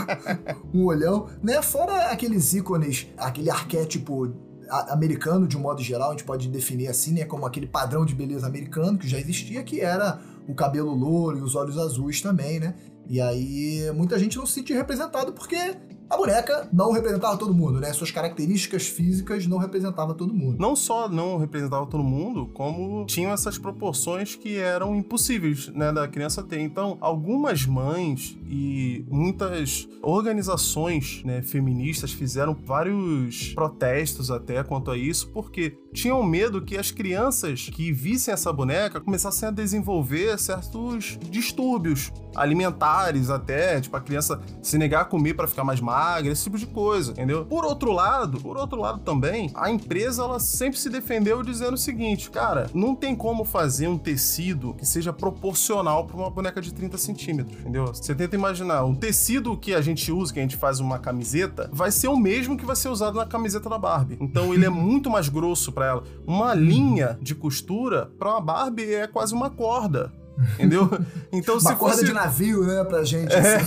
um 0.73 0.85
olhão. 0.85 1.27
Né? 1.43 1.61
Fora 1.63 2.11
aqueles 2.11 2.55
ícones, 2.55 3.09
aquele 3.17 3.51
arquétipo 3.51 4.33
americano 4.69 5.47
de 5.47 5.57
um 5.57 5.61
modo 5.61 5.83
geral, 5.83 6.09
a 6.09 6.13
gente 6.13 6.25
pode 6.25 6.49
definir 6.49 6.89
assim, 6.89 7.13
né, 7.13 7.25
como 7.25 7.47
aquele 7.47 7.67
padrão 7.67 8.05
de 8.05 8.15
beleza 8.15 8.47
americano 8.47 8.99
que 8.99 9.09
já 9.09 9.19
existia, 9.19 9.63
que 9.63 9.81
era 9.81 10.21
o 10.49 10.55
cabelo 10.55 10.95
louro 10.95 11.39
e 11.39 11.43
os 11.43 11.55
olhos 11.55 11.79
azuis 11.79 12.21
também, 12.21 12.61
né? 12.61 12.75
E 13.09 13.21
aí 13.21 13.91
muita 13.95 14.19
gente 14.19 14.37
não 14.37 14.47
se 14.47 14.55
sente 14.55 14.73
representado 14.73 15.33
porque 15.33 15.77
a 16.09 16.17
boneca 16.17 16.69
não 16.73 16.93
representava 16.93 17.37
todo 17.37 17.55
mundo, 17.55 17.81
né? 17.81 17.93
Suas 17.93 18.11
características 18.11 18.87
físicas 18.87 19.47
não 19.47 19.59
representavam 19.59 20.15
todo 20.15 20.33
mundo. 20.33 20.57
Não 20.59 20.77
só 20.77 21.09
não 21.09 21.39
representava 21.39 21.87
todo 21.87 22.05
mundo, 22.05 22.47
como 22.53 23.05
tinham 23.07 23.33
essas 23.33 23.59
proporções 23.59 24.35
que 24.35 24.57
eram 24.57 24.95
impossíveis, 24.95 25.69
né, 25.69 25.93
da 25.93 26.07
criança 26.07 26.43
ter. 26.43 26.61
Então, 26.61 26.99
algumas 27.01 27.67
mães 27.67 28.37
e 28.49 29.05
muitas 29.11 29.89
organizações, 30.03 31.23
né, 31.25 31.43
feministas 31.43 32.13
fizeram 32.13 32.55
vários 32.55 33.53
protestos 33.55 34.31
até 34.31 34.63
quanto 34.63 34.91
a 34.91 34.97
isso, 34.97 35.29
porque 35.31 35.77
tinham 35.93 36.23
medo 36.23 36.61
que 36.61 36.77
as 36.77 36.91
crianças 36.91 37.71
que 37.73 37.93
vissem 37.93 38.35
essa 38.35 38.53
boneca 38.53 39.01
começassem 39.01 39.49
a 39.49 39.53
desenvolver 39.53 40.39
certos 40.39 41.19
distúrbios 41.31 42.13
alimentares 42.35 43.31
até, 43.31 43.81
tipo 43.81 43.97
a 43.97 44.01
criança 44.01 44.41
se 44.61 44.77
negar 44.77 45.03
a 45.03 45.05
comer 45.05 45.35
para 45.35 45.47
ficar 45.47 45.63
mais 45.63 45.81
magra, 45.81 45.94
esse 46.25 46.45
tipo 46.45 46.59
de 46.59 46.67
coisa, 46.67 47.13
entendeu? 47.13 47.45
Por 47.45 47.65
outro 47.65 47.93
lado, 47.93 48.41
por 48.41 48.57
outro 48.57 48.81
lado 48.81 49.01
também, 49.01 49.51
a 49.55 49.71
empresa 49.71 50.23
ela 50.23 50.41
sempre 50.41 50.79
se 50.79 50.89
defendeu 50.89 51.43
dizendo 51.43 51.75
o 51.75 51.79
seguinte, 51.79 52.31
cara, 52.31 52.71
não 52.75 52.95
tem 52.95 53.15
como 53.15 53.45
fazer 53.45 53.89
um 53.89 53.99
tecido 53.99 54.75
que 54.75 54.87
seja 54.87 55.13
proporcional 55.13 56.07
para 56.07 56.17
uma 56.17 56.31
boneca 56.31 56.61
de 56.61 56.73
30 56.73 56.99
centímetros, 56.99 57.59
entendeu? 57.61 57.87
Você 57.87 58.15
tenta 58.15 58.35
imaginar, 58.35 58.85
o 58.85 58.95
tecido 58.95 59.57
que 59.57 59.75
a 59.75 59.81
gente 59.81 60.11
usa, 60.11 60.33
que 60.33 60.39
a 60.39 60.43
gente 60.43 60.57
faz 60.57 60.81
uma 60.81 60.99
camiseta, 60.99 61.69
vai 61.73 61.91
ser 61.91 62.09
o 62.09 62.17
mesmo 62.17 62.57
que 62.57 62.67
vai 62.67 62.77
ser 62.77 62.89
usado 62.89 63.17
na 63.17 63.27
camiseta 63.27 63.69
da 63.69 63.79
Barbie. 63.79 64.17
Então 64.21 64.53
ele 64.55 64.65
é 64.65 64.71
muito 64.71 65.11
mais 65.11 65.29
grosso 65.29 65.73
para 65.73 65.87
ela. 65.87 66.05
Uma 66.27 66.55
linha 66.55 67.19
de 67.21 67.35
costura 67.35 68.11
para 68.19 68.31
uma 68.31 68.41
Barbie 68.41 68.95
é 68.95 69.07
quase 69.07 69.35
uma 69.35 69.51
corda. 69.51 70.13
Entendeu? 70.55 70.91
Então, 71.33 71.55
uma 71.57 71.71
se 71.71 71.77
corda 71.77 71.97
fosse... 71.97 72.07
de 72.07 72.13
navio, 72.13 72.65
né, 72.65 72.85
pra 72.85 73.05
gente. 73.05 73.33
Assim. 73.35 73.67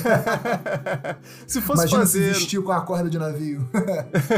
se 1.48 1.62
fosse 1.62 1.82
Imagina 1.82 2.00
fazer. 2.02 2.34
Se 2.34 2.40
vestir 2.40 2.62
com 2.62 2.72
a 2.72 2.82
corda 2.82 3.10
de 3.10 3.18
navio. 3.18 3.68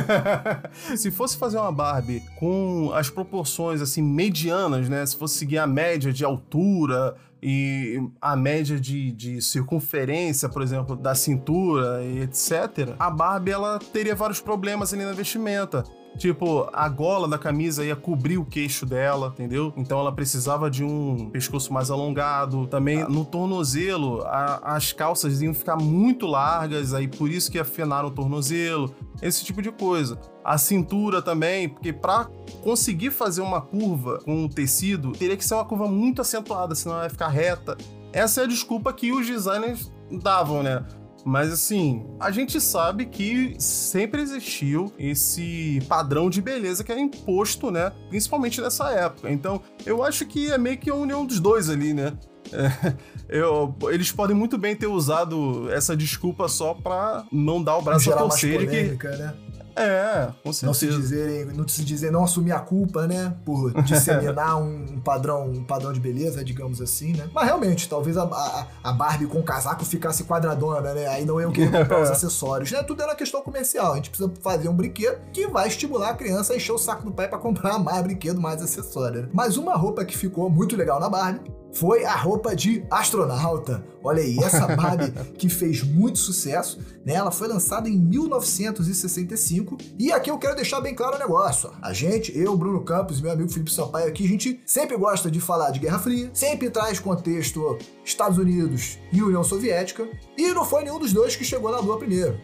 se 0.95 1.11
fosse 1.11 1.37
fazer 1.37 1.57
uma 1.57 1.71
Barbie 1.71 2.23
com 2.37 2.91
as 2.93 3.09
proporções, 3.09 3.81
assim, 3.81 4.01
medianas, 4.01 4.87
né? 4.89 5.05
Se 5.05 5.15
fosse 5.15 5.37
seguir 5.37 5.57
a 5.57 5.67
média 5.67 6.13
de 6.13 6.23
altura, 6.23 7.15
e 7.41 8.01
a 8.21 8.35
média 8.35 8.79
de, 8.79 9.11
de 9.11 9.41
circunferência, 9.41 10.49
por 10.49 10.61
exemplo, 10.61 10.95
da 10.95 11.15
cintura 11.15 12.03
e 12.03 12.21
etc., 12.21 12.95
a 12.99 13.09
Barbie 13.09 13.51
ela 13.51 13.79
teria 13.79 14.13
vários 14.13 14.41
problemas 14.41 14.93
ali 14.93 15.05
na 15.05 15.13
vestimenta. 15.13 15.83
Tipo, 16.19 16.69
a 16.73 16.89
gola 16.89 17.29
da 17.29 17.37
camisa 17.37 17.85
ia 17.85 17.95
cobrir 17.95 18.37
o 18.37 18.43
queixo 18.43 18.85
dela, 18.85 19.29
entendeu? 19.29 19.73
Então 19.77 19.97
ela 19.97 20.11
precisava 20.11 20.69
de 20.69 20.83
um 20.83 21.29
pescoço 21.29 21.71
mais 21.71 21.89
alongado. 21.89 22.67
Também 22.67 23.07
no 23.07 23.23
tornozelo, 23.23 24.21
a, 24.23 24.75
as 24.75 24.91
calças 24.91 25.41
iam 25.41 25.53
ficar 25.53 25.77
muito 25.77 26.27
largas, 26.27 26.93
aí 26.93 27.07
por 27.07 27.31
isso 27.31 27.49
que 27.49 27.57
afinaram 27.57 28.09
o 28.09 28.11
tornozelo. 28.11 28.93
Esse 29.21 29.45
tipo 29.45 29.61
de 29.61 29.71
coisa. 29.71 30.19
A 30.43 30.57
cintura 30.57 31.21
também, 31.21 31.69
porque 31.69 31.93
para 31.93 32.25
conseguir 32.61 33.11
fazer 33.11 33.39
uma 33.41 33.61
curva 33.61 34.19
com 34.25 34.43
o 34.43 34.49
tecido, 34.49 35.13
teria 35.13 35.37
que 35.37 35.45
ser 35.45 35.53
uma 35.53 35.63
curva 35.63 35.87
muito 35.87 36.21
acentuada, 36.21 36.75
senão 36.75 36.95
ela 36.95 37.05
ia 37.05 37.09
ficar 37.09 37.29
reta. 37.29 37.77
Essa 38.11 38.41
é 38.41 38.43
a 38.43 38.47
desculpa 38.47 38.91
que 38.91 39.13
os 39.13 39.25
designers 39.25 39.89
davam, 40.11 40.63
né? 40.63 40.83
Mas 41.25 41.51
assim, 41.51 42.05
a 42.19 42.31
gente 42.31 42.59
sabe 42.61 43.05
que 43.05 43.55
sempre 43.59 44.21
existiu 44.21 44.91
esse 44.97 45.81
padrão 45.87 46.29
de 46.29 46.41
beleza 46.41 46.83
que 46.83 46.91
é 46.91 46.99
imposto, 46.99 47.69
né? 47.71 47.91
Principalmente 48.09 48.61
nessa 48.61 48.89
época. 48.91 49.31
Então, 49.31 49.61
eu 49.85 50.03
acho 50.03 50.25
que 50.25 50.51
é 50.51 50.57
meio 50.57 50.77
que 50.77 50.89
a 50.89 50.95
união 50.95 51.25
dos 51.25 51.39
dois 51.39 51.69
ali, 51.69 51.93
né? 51.93 52.13
É, 52.51 52.95
eu, 53.29 53.75
eles 53.89 54.11
podem 54.11 54.35
muito 54.35 54.57
bem 54.57 54.75
ter 54.75 54.87
usado 54.87 55.71
essa 55.71 55.95
desculpa 55.95 56.47
só 56.47 56.73
pra 56.73 57.25
não 57.31 57.61
dar 57.61 57.77
o 57.77 57.81
braço 57.81 58.11
a 58.11 58.17
torcer 58.17 58.59
de 58.59 58.97
que. 58.97 59.07
Né? 59.07 59.33
É, 59.79 60.29
com 60.43 60.51
certeza. 60.51 60.65
Não 60.65 60.73
se 60.73 60.87
dizer, 60.87 61.45
não 61.53 61.67
se 61.67 61.85
dizer, 61.85 62.11
não 62.11 62.23
assumir 62.23 62.51
a 62.51 62.59
culpa, 62.59 63.07
né? 63.07 63.33
Por 63.45 63.71
disseminar 63.83 64.61
um 64.61 64.99
padrão, 64.99 65.49
um 65.49 65.63
padrão 65.63 65.93
de 65.93 65.99
beleza, 65.99 66.43
digamos 66.43 66.81
assim, 66.81 67.13
né? 67.13 67.29
Mas 67.33 67.45
realmente, 67.45 67.87
talvez 67.87 68.17
a, 68.17 68.23
a, 68.23 68.67
a 68.83 68.91
Barbie 68.91 69.27
com 69.27 69.39
o 69.39 69.43
casaco 69.43 69.85
ficasse 69.85 70.25
quadradona, 70.25 70.93
né? 70.93 71.07
Aí 71.07 71.25
não 71.25 71.39
eu 71.39 71.51
querer 71.51 71.71
comprar 71.71 72.01
os 72.01 72.09
acessórios, 72.11 72.71
né? 72.71 72.83
Tudo 72.83 73.01
era 73.01 73.15
questão 73.15 73.41
comercial. 73.41 73.93
A 73.93 73.95
gente 73.95 74.09
precisa 74.09 74.31
fazer 74.41 74.67
um 74.67 74.75
brinquedo 74.75 75.19
que 75.31 75.47
vai 75.47 75.67
estimular 75.67 76.09
a 76.09 76.13
criança 76.13 76.53
a 76.53 76.55
encher 76.57 76.73
o 76.73 76.77
saco 76.77 77.05
do 77.05 77.11
pai 77.11 77.27
para 77.27 77.37
comprar 77.37 77.77
mais 77.79 78.03
brinquedo, 78.03 78.41
mais 78.41 78.61
acessório. 78.61 79.23
Né? 79.23 79.29
Mas 79.33 79.55
uma 79.55 79.75
roupa 79.75 80.03
que 80.03 80.17
ficou 80.17 80.49
muito 80.49 80.75
legal 80.75 80.99
na 80.99 81.09
Barbie 81.09 81.59
foi 81.73 82.03
a 82.05 82.15
roupa 82.15 82.55
de 82.55 82.83
astronauta. 82.89 83.83
Olha 84.03 84.21
aí, 84.21 84.37
essa 84.39 84.67
Barbie 84.75 85.11
que 85.33 85.49
fez 85.49 85.83
muito 85.83 86.19
sucesso, 86.19 86.79
né? 87.05 87.13
Ela 87.13 87.31
foi 87.31 87.47
lançada 87.47 87.89
em 87.89 87.97
1965 87.97 89.77
e 89.97 90.11
aqui 90.11 90.31
eu 90.31 90.37
quero 90.37 90.55
deixar 90.55 90.81
bem 90.81 90.95
claro 90.95 91.15
o 91.15 91.19
negócio. 91.19 91.71
A 91.81 91.93
gente, 91.93 92.37
eu, 92.37 92.55
Bruno 92.57 92.81
Campos 92.83 93.19
e 93.19 93.23
meu 93.23 93.31
amigo 93.31 93.51
Felipe 93.51 93.71
Sampaio 93.71 94.07
aqui, 94.07 94.25
a 94.25 94.29
gente 94.29 94.61
sempre 94.65 94.97
gosta 94.97 95.29
de 95.29 95.39
falar 95.39 95.71
de 95.71 95.79
Guerra 95.79 95.99
Fria, 95.99 96.29
sempre 96.33 96.69
traz 96.69 96.99
contexto 96.99 97.77
Estados 98.03 98.37
Unidos 98.37 98.97
e 99.11 99.21
União 99.21 99.43
Soviética 99.43 100.07
e 100.37 100.53
não 100.53 100.65
foi 100.65 100.83
nenhum 100.83 100.99
dos 100.99 101.13
dois 101.13 101.35
que 101.35 101.43
chegou 101.43 101.71
na 101.71 101.79
Lua 101.79 101.97
primeiro 101.97 102.39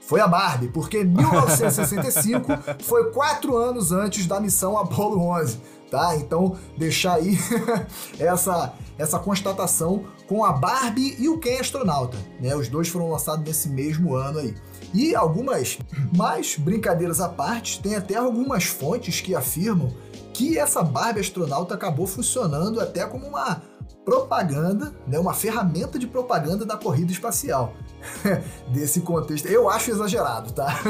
foi 0.00 0.20
a 0.20 0.26
Barbie, 0.26 0.66
porque 0.68 1.04
1965 1.04 2.48
foi 2.82 3.12
quatro 3.12 3.56
anos 3.56 3.92
antes 3.92 4.26
da 4.26 4.40
missão 4.40 4.76
Apollo 4.76 5.20
11 5.20 5.60
tá? 5.90 6.16
Então, 6.16 6.56
deixar 6.76 7.14
aí 7.14 7.36
essa, 8.18 8.72
essa 8.96 9.18
constatação 9.18 10.04
com 10.28 10.44
a 10.44 10.52
Barbie 10.52 11.16
e 11.18 11.28
o 11.28 11.38
Ken 11.38 11.58
Astronauta, 11.58 12.16
né? 12.40 12.54
Os 12.54 12.68
dois 12.68 12.88
foram 12.88 13.10
lançados 13.10 13.44
nesse 13.44 13.68
mesmo 13.68 14.14
ano 14.14 14.38
aí. 14.38 14.54
E 14.94 15.14
algumas 15.14 15.78
mais 16.16 16.56
brincadeiras 16.56 17.20
à 17.20 17.28
parte, 17.28 17.80
tem 17.80 17.96
até 17.96 18.16
algumas 18.16 18.64
fontes 18.64 19.20
que 19.20 19.34
afirmam 19.34 19.92
que 20.32 20.58
essa 20.58 20.82
Barbie 20.82 21.20
astronauta 21.20 21.74
acabou 21.74 22.06
funcionando 22.06 22.80
até 22.80 23.04
como 23.06 23.26
uma 23.26 23.62
propaganda, 24.04 24.94
né, 25.06 25.18
uma 25.18 25.34
ferramenta 25.34 25.98
de 25.98 26.06
propaganda 26.06 26.64
da 26.64 26.76
corrida 26.76 27.12
espacial. 27.12 27.74
Desse 28.68 29.00
contexto, 29.00 29.46
eu 29.46 29.68
acho 29.68 29.90
exagerado, 29.90 30.52
tá? 30.52 30.80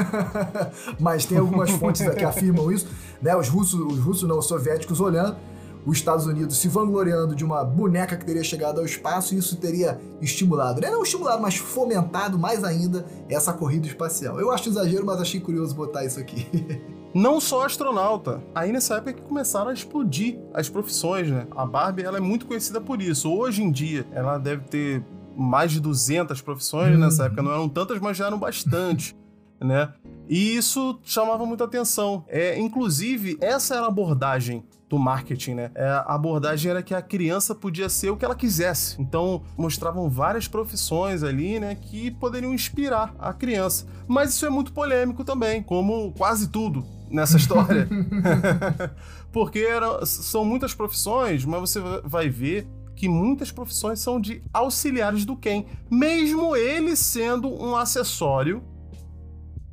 Mas 0.98 1.24
tem 1.24 1.38
algumas 1.38 1.70
fontes 1.70 2.02
que 2.14 2.24
afirmam 2.24 2.70
isso, 2.70 2.86
né? 3.20 3.36
Os 3.36 3.48
russos, 3.48 3.80
os 3.80 3.98
russos 3.98 4.28
não, 4.28 4.38
os 4.38 4.46
soviéticos 4.46 5.00
olhando, 5.00 5.36
os 5.84 5.96
Estados 5.96 6.26
Unidos 6.26 6.58
se 6.58 6.68
vangloriando 6.68 7.34
de 7.34 7.44
uma 7.44 7.64
boneca 7.64 8.16
que 8.16 8.24
teria 8.24 8.44
chegado 8.44 8.80
ao 8.80 8.84
espaço 8.84 9.34
e 9.34 9.38
isso 9.38 9.56
teria 9.56 9.98
estimulado, 10.20 10.80
né? 10.80 10.90
Não 10.90 11.02
estimulado, 11.02 11.40
mas 11.40 11.56
fomentado 11.56 12.38
mais 12.38 12.62
ainda 12.62 13.06
essa 13.28 13.52
corrida 13.52 13.86
espacial. 13.86 14.38
Eu 14.38 14.50
acho 14.50 14.68
exagero, 14.68 15.04
mas 15.06 15.20
achei 15.20 15.40
curioso 15.40 15.74
botar 15.74 16.04
isso 16.04 16.20
aqui. 16.20 16.46
não 17.14 17.40
só 17.40 17.64
astronauta. 17.64 18.42
Aí 18.54 18.72
nessa 18.72 18.96
época 18.96 19.14
que 19.14 19.22
começaram 19.22 19.70
a 19.70 19.74
explodir 19.74 20.38
as 20.52 20.68
profissões, 20.68 21.28
né? 21.28 21.46
A 21.56 21.64
Barbie, 21.64 22.02
ela 22.02 22.18
é 22.18 22.20
muito 22.20 22.46
conhecida 22.46 22.80
por 22.80 23.00
isso. 23.00 23.32
Hoje 23.32 23.62
em 23.62 23.70
dia, 23.70 24.06
ela 24.12 24.38
deve 24.38 24.62
ter 24.64 25.02
mais 25.40 25.72
de 25.72 25.81
200 25.81 26.40
profissões, 26.42 26.94
uhum. 26.94 27.00
nessa 27.00 27.26
época 27.26 27.42
não 27.42 27.53
eram 27.53 27.68
tantas, 27.68 27.98
mas 27.98 28.16
já 28.16 28.26
eram 28.26 28.38
bastante, 28.38 29.16
né? 29.61 29.92
E 30.29 30.57
isso 30.57 31.00
chamava 31.03 31.44
muita 31.44 31.64
atenção. 31.64 32.24
É, 32.29 32.59
inclusive, 32.59 33.37
essa 33.40 33.74
era 33.74 33.87
a 33.87 33.88
abordagem 33.88 34.64
do 34.88 34.98
marketing, 34.98 35.55
né? 35.55 35.70
É, 35.74 35.87
a 35.88 36.14
abordagem 36.14 36.70
era 36.70 36.83
que 36.83 36.94
a 36.94 37.00
criança 37.00 37.55
podia 37.55 37.88
ser 37.88 38.11
o 38.11 38.16
que 38.16 38.24
ela 38.24 38.35
quisesse. 38.35 39.00
Então, 39.00 39.42
mostravam 39.57 40.11
várias 40.11 40.48
profissões 40.48 41.22
ali, 41.22 41.61
né, 41.61 41.76
que 41.76 42.11
poderiam 42.11 42.53
inspirar 42.53 43.14
a 43.18 43.33
criança. 43.33 43.86
Mas 44.09 44.30
isso 44.30 44.45
é 44.45 44.51
muito 44.51 44.72
polêmico 44.72 45.24
também, 45.24 45.62
como 45.62 46.12
quase 46.12 46.49
tudo 46.49 46.84
nessa 47.09 47.36
história. 47.36 47.88
Porque 49.32 49.61
era, 49.61 50.05
são 50.05 50.45
muitas 50.45 50.74
profissões, 50.74 51.45
mas 51.45 51.61
você 51.61 51.80
vai 52.05 52.28
ver 52.28 52.66
que 53.01 53.09
muitas 53.09 53.51
profissões 53.51 53.98
são 53.98 54.20
de 54.20 54.42
auxiliares 54.53 55.24
do 55.24 55.34
Ken, 55.34 55.64
mesmo 55.90 56.55
ele 56.55 56.94
sendo 56.94 57.48
um 57.48 57.74
acessório. 57.74 58.62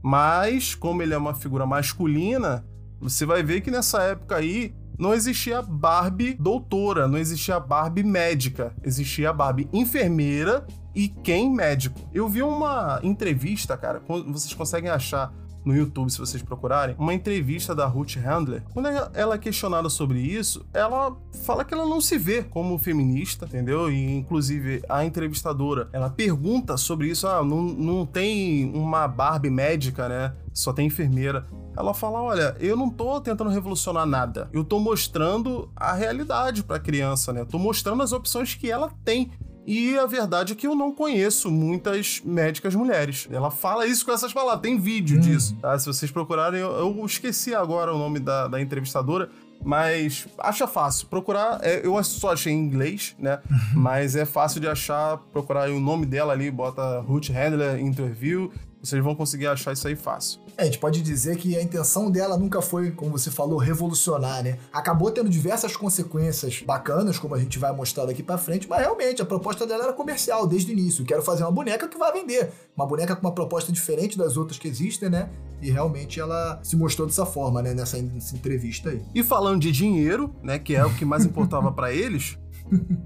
Mas, 0.02 0.74
como 0.74 1.02
ele 1.02 1.14
é 1.14 1.18
uma 1.18 1.34
figura 1.34 1.66
masculina, 1.66 2.66
você 3.02 3.26
vai 3.26 3.44
ver 3.44 3.60
que 3.60 3.70
nessa 3.70 4.02
época 4.02 4.38
aí 4.38 4.74
não 4.98 5.14
existia 5.14 5.62
Barbie 5.62 6.36
doutora, 6.36 7.06
não 7.06 7.18
existia 7.18 7.60
Barbie 7.60 8.02
médica, 8.02 8.74
existia 8.82 9.34
Barbie 9.34 9.68
enfermeira 9.74 10.66
e 10.96 11.10
quem 11.10 11.54
médico. 11.54 12.00
Eu 12.14 12.30
vi 12.30 12.42
uma 12.42 13.02
entrevista, 13.04 13.76
cara, 13.76 14.02
vocês 14.08 14.54
conseguem 14.54 14.90
achar 14.90 15.34
no 15.68 15.76
YouTube, 15.76 16.10
se 16.10 16.18
vocês 16.18 16.42
procurarem, 16.42 16.96
uma 16.98 17.14
entrevista 17.14 17.76
da 17.76 17.86
Ruth 17.86 18.16
Handler. 18.16 18.64
Quando 18.74 18.88
ela 18.88 19.36
é 19.36 19.38
questionada 19.38 19.90
sobre 19.90 20.20
isso, 20.20 20.66
ela 20.74 21.16
fala 21.44 21.66
que 21.66 21.74
ela 21.74 21.86
não 21.86 22.00
se 22.00 22.18
vê 22.18 22.42
como 22.42 22.78
feminista, 22.78 23.46
entendeu? 23.46 23.92
E 23.92 24.16
inclusive 24.16 24.82
a 24.88 25.04
entrevistadora, 25.04 25.90
ela 25.92 26.10
pergunta 26.10 26.78
sobre 26.78 27.10
isso, 27.10 27.28
ah, 27.28 27.44
não, 27.44 27.62
não 27.62 28.06
tem 28.06 28.72
uma 28.74 29.08
Barbie 29.08 29.50
médica, 29.50 30.08
né? 30.08 30.34
Só 30.54 30.72
tem 30.72 30.88
enfermeira. 30.88 31.46
Ela 31.78 31.94
fala: 31.94 32.20
Olha, 32.20 32.56
eu 32.60 32.76
não 32.76 32.90
tô 32.90 33.22
tentando 33.22 33.52
revolucionar 33.52 34.08
nada. 34.08 34.50
Eu 34.52 34.64
tô 34.64 34.80
mostrando 34.80 35.70
a 35.76 35.94
realidade 35.94 36.64
pra 36.64 36.80
criança, 36.80 37.32
né? 37.32 37.46
Tô 37.46 37.60
mostrando 37.60 38.02
as 38.02 38.12
opções 38.12 38.56
que 38.56 38.72
ela 38.72 38.92
tem. 39.06 39.32
E 39.68 39.98
a 39.98 40.06
verdade 40.06 40.54
é 40.54 40.56
que 40.56 40.66
eu 40.66 40.74
não 40.74 40.94
conheço 40.94 41.52
muitas 41.52 42.22
médicas 42.24 42.74
mulheres. 42.74 43.28
Ela 43.30 43.52
fala 43.52 43.86
isso 43.86 44.06
com 44.06 44.14
essas 44.14 44.32
palavras, 44.32 44.62
tem 44.62 44.80
vídeo 44.80 45.18
hum. 45.18 45.20
disso. 45.20 45.58
Tá? 45.62 45.78
Se 45.78 45.86
vocês 45.86 46.10
procurarem, 46.10 46.62
eu, 46.62 46.72
eu, 46.72 47.06
esqueci 47.06 47.54
agora 47.54 47.94
o 47.94 47.98
nome 47.98 48.20
da, 48.20 48.48
da 48.48 48.62
entrevistadora, 48.62 49.30
mas 49.62 50.26
acha 50.38 50.66
fácil. 50.68 51.08
Procurar, 51.08 51.60
é, 51.62 51.86
eu 51.86 52.02
só 52.02 52.32
achei 52.32 52.54
em 52.54 52.58
inglês, 52.58 53.14
né? 53.20 53.40
Uhum. 53.52 53.82
Mas 53.82 54.16
é 54.16 54.26
fácil 54.26 54.62
de 54.62 54.70
achar, 54.70 55.18
procurar 55.34 55.70
o 55.70 55.82
nome 55.82 56.06
dela 56.06 56.32
ali, 56.32 56.50
bota 56.50 57.02
Ruth 57.02 57.30
Handler 57.30 57.78
Interview, 57.78 58.54
vocês 58.82 59.04
vão 59.04 59.16
conseguir 59.16 59.48
achar 59.48 59.74
isso 59.74 59.88
aí 59.88 59.96
fácil. 59.96 60.40
É, 60.58 60.64
a 60.64 60.66
gente 60.66 60.80
pode 60.80 61.02
dizer 61.02 61.38
que 61.38 61.56
a 61.56 61.62
intenção 61.62 62.10
dela 62.10 62.38
nunca 62.38 62.62
foi, 62.62 62.92
como 62.92 63.12
você 63.12 63.30
falou, 63.30 63.58
revolucionar, 63.58 64.44
né? 64.44 64.58
Acabou 64.72 65.12
tendo 65.12 65.30
diversas 65.30 65.76
consequências 65.76 66.62
bacanas, 66.62 67.20
como 67.20 67.36
a 67.36 67.40
gente 67.40 67.60
vai 67.60 67.72
mostrar 67.74 68.06
daqui 68.06 68.24
para 68.24 68.38
frente, 68.38 68.68
mas 68.68 68.80
realmente 68.80 69.22
a 69.22 69.26
proposta 69.26 69.66
dela 69.66 69.86
era 69.86 69.94
comercial 69.94 70.48
desde 70.48 70.72
o 70.72 70.74
início. 70.74 71.06
Quero 71.06 71.22
fazer 71.22 71.44
uma 71.44 71.52
boneca 71.52 71.88
que 71.88 71.98
vai 71.98 72.12
vender. 72.12 72.52
Uma 72.76 72.86
boneca 72.86 73.16
com 73.16 73.22
uma 73.22 73.34
proposta 73.34 73.72
diferente 73.72 74.18
das 74.18 74.38
outras 74.38 74.58
que 74.58 74.68
existem, 74.68 75.10
né? 75.10 75.30
E 75.62 75.72
realmente 75.72 76.20
ela 76.20 76.60
se 76.64 76.76
mostrou 76.76 77.08
dessa 77.08 77.26
forma, 77.26 77.62
né? 77.62 77.74
Nessa, 77.74 78.02
nessa 78.02 78.36
entrevista 78.36 78.90
aí. 78.90 79.02
E 79.14 79.24
falando 79.24 79.62
de 79.62 79.72
dinheiro, 79.72 80.34
né? 80.42 80.60
Que 80.60 80.76
é 80.76 80.86
o 80.86 80.94
que 80.94 81.06
mais 81.06 81.26
importava 81.26 81.72
para 81.72 81.94
eles. 81.94 82.38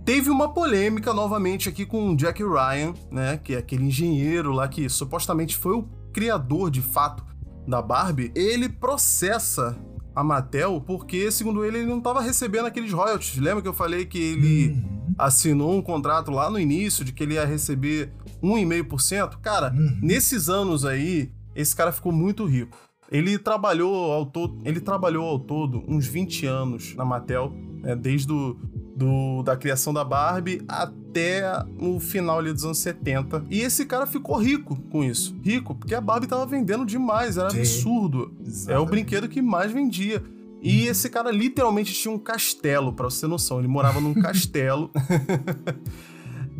Teve 0.05 0.29
uma 0.29 0.53
polêmica 0.53 1.13
novamente 1.13 1.69
aqui 1.69 1.85
com 1.85 2.11
o 2.11 2.15
Jack 2.15 2.43
Ryan, 2.43 2.93
né? 3.11 3.37
Que 3.37 3.55
é 3.55 3.57
aquele 3.57 3.85
engenheiro 3.85 4.51
lá 4.51 4.67
que 4.67 4.87
supostamente 4.89 5.55
foi 5.55 5.75
o 5.75 5.83
criador 6.13 6.69
de 6.69 6.81
fato 6.81 7.23
da 7.67 7.81
Barbie. 7.81 8.31
Ele 8.35 8.67
processa 8.67 9.77
a 10.15 10.23
Mattel 10.23 10.81
porque, 10.85 11.31
segundo 11.31 11.63
ele, 11.63 11.79
ele 11.79 11.87
não 11.87 11.99
estava 11.99 12.21
recebendo 12.21 12.65
aqueles 12.65 12.91
royalties. 12.91 13.37
Lembra 13.37 13.61
que 13.61 13.67
eu 13.67 13.73
falei 13.73 14.05
que 14.05 14.19
ele 14.19 14.71
uhum. 14.71 15.15
assinou 15.17 15.75
um 15.75 15.81
contrato 15.81 16.31
lá 16.31 16.49
no 16.49 16.59
início 16.59 17.05
de 17.05 17.13
que 17.13 17.23
ele 17.23 17.35
ia 17.35 17.45
receber 17.45 18.11
1,5%? 18.43 19.37
Cara, 19.41 19.73
uhum. 19.73 19.99
nesses 20.01 20.49
anos 20.49 20.85
aí, 20.85 21.31
esse 21.55 21.75
cara 21.75 21.91
ficou 21.91 22.11
muito 22.11 22.45
rico. 22.45 22.77
Ele 23.09 23.37
trabalhou 23.37 24.11
ao 24.13 24.25
todo, 24.25 24.59
ele 24.63 24.79
trabalhou 24.79 25.25
ao 25.25 25.37
todo 25.37 25.83
uns 25.85 26.07
20 26.07 26.45
anos 26.45 26.95
na 26.95 27.03
Mattel, 27.03 27.53
né, 27.81 27.93
desde 27.93 28.31
o 28.31 28.57
do, 29.01 29.41
da 29.41 29.57
criação 29.57 29.91
da 29.91 30.03
Barbie 30.03 30.61
até 30.67 31.43
o 31.79 31.99
final 31.99 32.37
ali 32.37 32.53
dos 32.53 32.63
anos 32.63 32.77
70. 32.77 33.45
E 33.49 33.61
esse 33.61 33.83
cara 33.85 34.05
ficou 34.05 34.37
rico 34.37 34.75
com 34.91 35.03
isso. 35.03 35.35
Rico, 35.43 35.73
porque 35.73 35.95
a 35.95 36.01
Barbie 36.01 36.27
tava 36.27 36.45
vendendo 36.45 36.85
demais, 36.85 37.35
era 37.35 37.49
Sim, 37.49 37.59
absurdo. 37.59 38.31
Exatamente. 38.45 38.71
É 38.71 38.79
o 38.79 38.85
brinquedo 38.85 39.27
que 39.27 39.41
mais 39.41 39.71
vendia. 39.71 40.23
E 40.61 40.85
esse 40.85 41.09
cara 41.09 41.31
literalmente 41.31 41.91
tinha 41.91 42.13
um 42.13 42.19
castelo, 42.19 42.93
pra 42.93 43.05
você 43.05 43.21
ter 43.21 43.27
noção. 43.27 43.57
Ele 43.57 43.67
morava 43.67 43.99
num 43.99 44.13
castelo. 44.21 44.91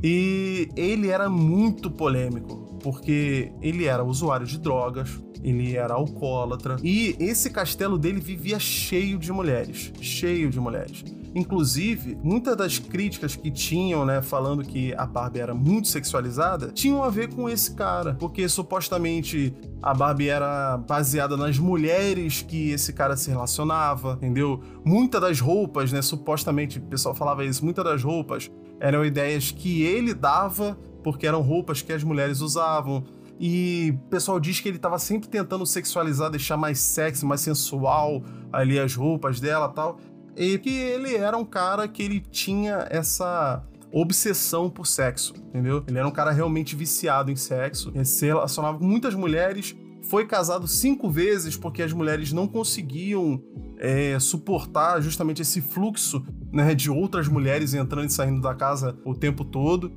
e 0.04 0.68
ele 0.76 1.10
era 1.10 1.30
muito 1.30 1.92
polêmico, 1.92 2.80
porque 2.82 3.52
ele 3.62 3.86
era 3.86 4.04
usuário 4.04 4.48
de 4.48 4.58
drogas, 4.58 5.22
ele 5.44 5.76
era 5.78 5.94
alcoólatra. 5.94 6.78
E 6.82 7.16
esse 7.20 7.52
castelo 7.52 8.00
dele 8.00 8.20
vivia 8.20 8.58
cheio 8.58 9.20
de 9.20 9.32
mulheres. 9.32 9.94
Cheio 10.02 10.50
de 10.50 10.60
mulheres. 10.60 11.04
Inclusive, 11.34 12.18
muitas 12.22 12.58
das 12.58 12.78
críticas 12.78 13.36
que 13.36 13.50
tinham, 13.50 14.06
né, 14.06 14.22
falando 14.22 14.64
que 14.64 14.94
a 14.96 15.06
Barbie 15.06 15.40
era 15.40 15.54
muito 15.54 15.88
sexualizada, 15.88 16.72
tinham 16.74 17.04
a 17.04 17.10
ver 17.10 17.34
com 17.34 17.50
esse 17.50 17.74
cara, 17.74 18.16
porque 18.16 18.48
supostamente 18.50 19.54
a 19.82 19.94
Barbie 19.94 20.30
era 20.30 20.78
baseada 20.78 21.38
nas 21.38 21.58
mulheres 21.58 22.42
que 22.42 22.72
esse 22.72 22.92
cara 22.92 23.16
se 23.16 23.30
relacionava, 23.30 24.14
entendeu? 24.14 24.62
Muitas 24.84 25.22
das 25.22 25.40
roupas, 25.40 25.92
né, 25.92 26.02
supostamente, 26.02 26.80
o 26.80 26.82
pessoal 26.82 27.16
falava 27.16 27.46
isso, 27.46 27.64
muitas 27.64 27.86
das 27.86 28.04
roupas 28.04 28.52
eram 28.80 29.06
ideias 29.06 29.52
que 29.52 29.84
ele 29.84 30.14
dava 30.14 30.78
porque 31.04 31.26
eram 31.26 31.42
roupas 31.42 31.82
que 31.82 31.94
as 31.94 32.04
mulheres 32.04 32.42
usavam. 32.42 33.04
E 33.40 33.96
o 33.96 34.10
pessoal 34.10 34.40
diz 34.40 34.60
que 34.60 34.70
ele 34.70 34.76
estava 34.78 35.00
sempre 35.00 35.28
tentando 35.28 35.66
sexualizar, 35.66 36.30
deixar 36.30 36.58
mais 36.58 36.80
sexy, 36.80 37.26
mais 37.26 37.42
sensual 37.42 38.22
ali 38.54 38.80
as 38.80 38.96
roupas 38.96 39.40
dela 39.40 39.68
tal. 39.68 40.00
E 40.36 40.58
que 40.58 40.70
ele 40.70 41.16
era 41.16 41.38
um 41.38 41.46
cara 41.46 41.88
que 41.88 42.02
ele 42.02 42.20
tinha 42.20 42.88
essa 42.90 43.64
obsessão 43.92 44.70
por 44.70 44.88
sexo, 44.88 45.34
entendeu? 45.50 45.84
Ele 45.88 45.98
era 45.98 46.08
um 46.08 46.12
cara 46.12 46.32
realmente 46.32 46.76
viciado 46.76 47.30
em 47.30 47.36
sexo, 47.36 47.92
ele 47.94 48.06
se 48.06 48.26
relacionava 48.26 48.78
com 48.78 48.86
muitas 48.86 49.14
mulheres, 49.14 49.76
foi 50.04 50.26
casado 50.26 50.68
cinco 50.68 51.10
vezes 51.10 51.58
porque 51.58 51.84
as 51.84 51.94
mulheres 51.94 52.32
não 52.32 52.48
conseguiam 52.48 53.42
é, 53.78 54.18
suportar 54.20 55.02
justamente 55.02 55.42
esse 55.42 55.62
fluxo 55.62 56.24
né, 56.52 56.74
de 56.74 56.90
outras 56.90 57.28
mulheres 57.28 57.74
entrando 57.74 58.08
e 58.08 58.12
saindo 58.12 58.42
da 58.42 58.54
casa 58.54 58.98
o 59.06 59.14
tempo 59.14 59.44
todo. 59.44 59.92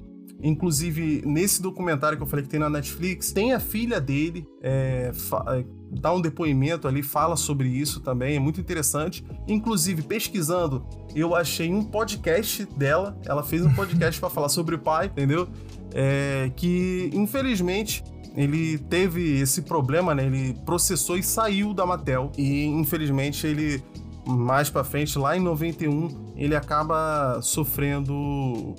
Inclusive, 0.45 1.23
nesse 1.25 1.63
documentário 1.63 2.19
que 2.19 2.23
eu 2.23 2.27
falei 2.27 2.45
que 2.45 2.51
tem 2.51 2.61
na 2.61 2.69
Netflix, 2.69 3.33
tem 3.33 3.55
a 3.55 3.59
filha 3.59 3.99
dele, 3.99 4.47
é, 4.63 5.11
é, 5.49 5.65
dá 5.91 6.13
um 6.13 6.21
depoimento 6.21 6.87
ali, 6.87 7.03
fala 7.03 7.35
sobre 7.35 7.67
isso 7.67 8.01
também, 8.01 8.37
é 8.37 8.39
muito 8.39 8.61
interessante. 8.61 9.25
Inclusive, 9.49 10.03
pesquisando, 10.03 10.87
eu 11.15 11.35
achei 11.35 11.73
um 11.73 11.83
podcast 11.83 12.67
dela, 12.77 13.19
ela 13.25 13.43
fez 13.43 13.65
um 13.65 13.73
podcast 13.73 14.21
para 14.21 14.29
falar 14.29 14.51
sobre 14.51 14.75
o 14.75 14.79
pai, 14.79 15.07
entendeu? 15.07 15.49
É, 15.95 16.53
que, 16.55 17.09
infelizmente, 17.15 18.05
ele 18.37 18.77
teve 18.77 19.41
esse 19.41 19.63
problema, 19.63 20.15
né? 20.15 20.27
Ele 20.27 20.53
processou 20.67 21.17
e 21.17 21.23
saiu 21.23 21.73
da 21.73 21.87
Mattel. 21.87 22.31
E, 22.37 22.67
infelizmente, 22.67 23.47
ele 23.47 23.83
mais 24.27 24.69
para 24.69 24.85
frente, 24.85 25.19
lá 25.19 25.37
em 25.37 25.41
91, 25.41 26.35
ele 26.37 26.57
acaba 26.57 27.41
sofrendo 27.43 28.75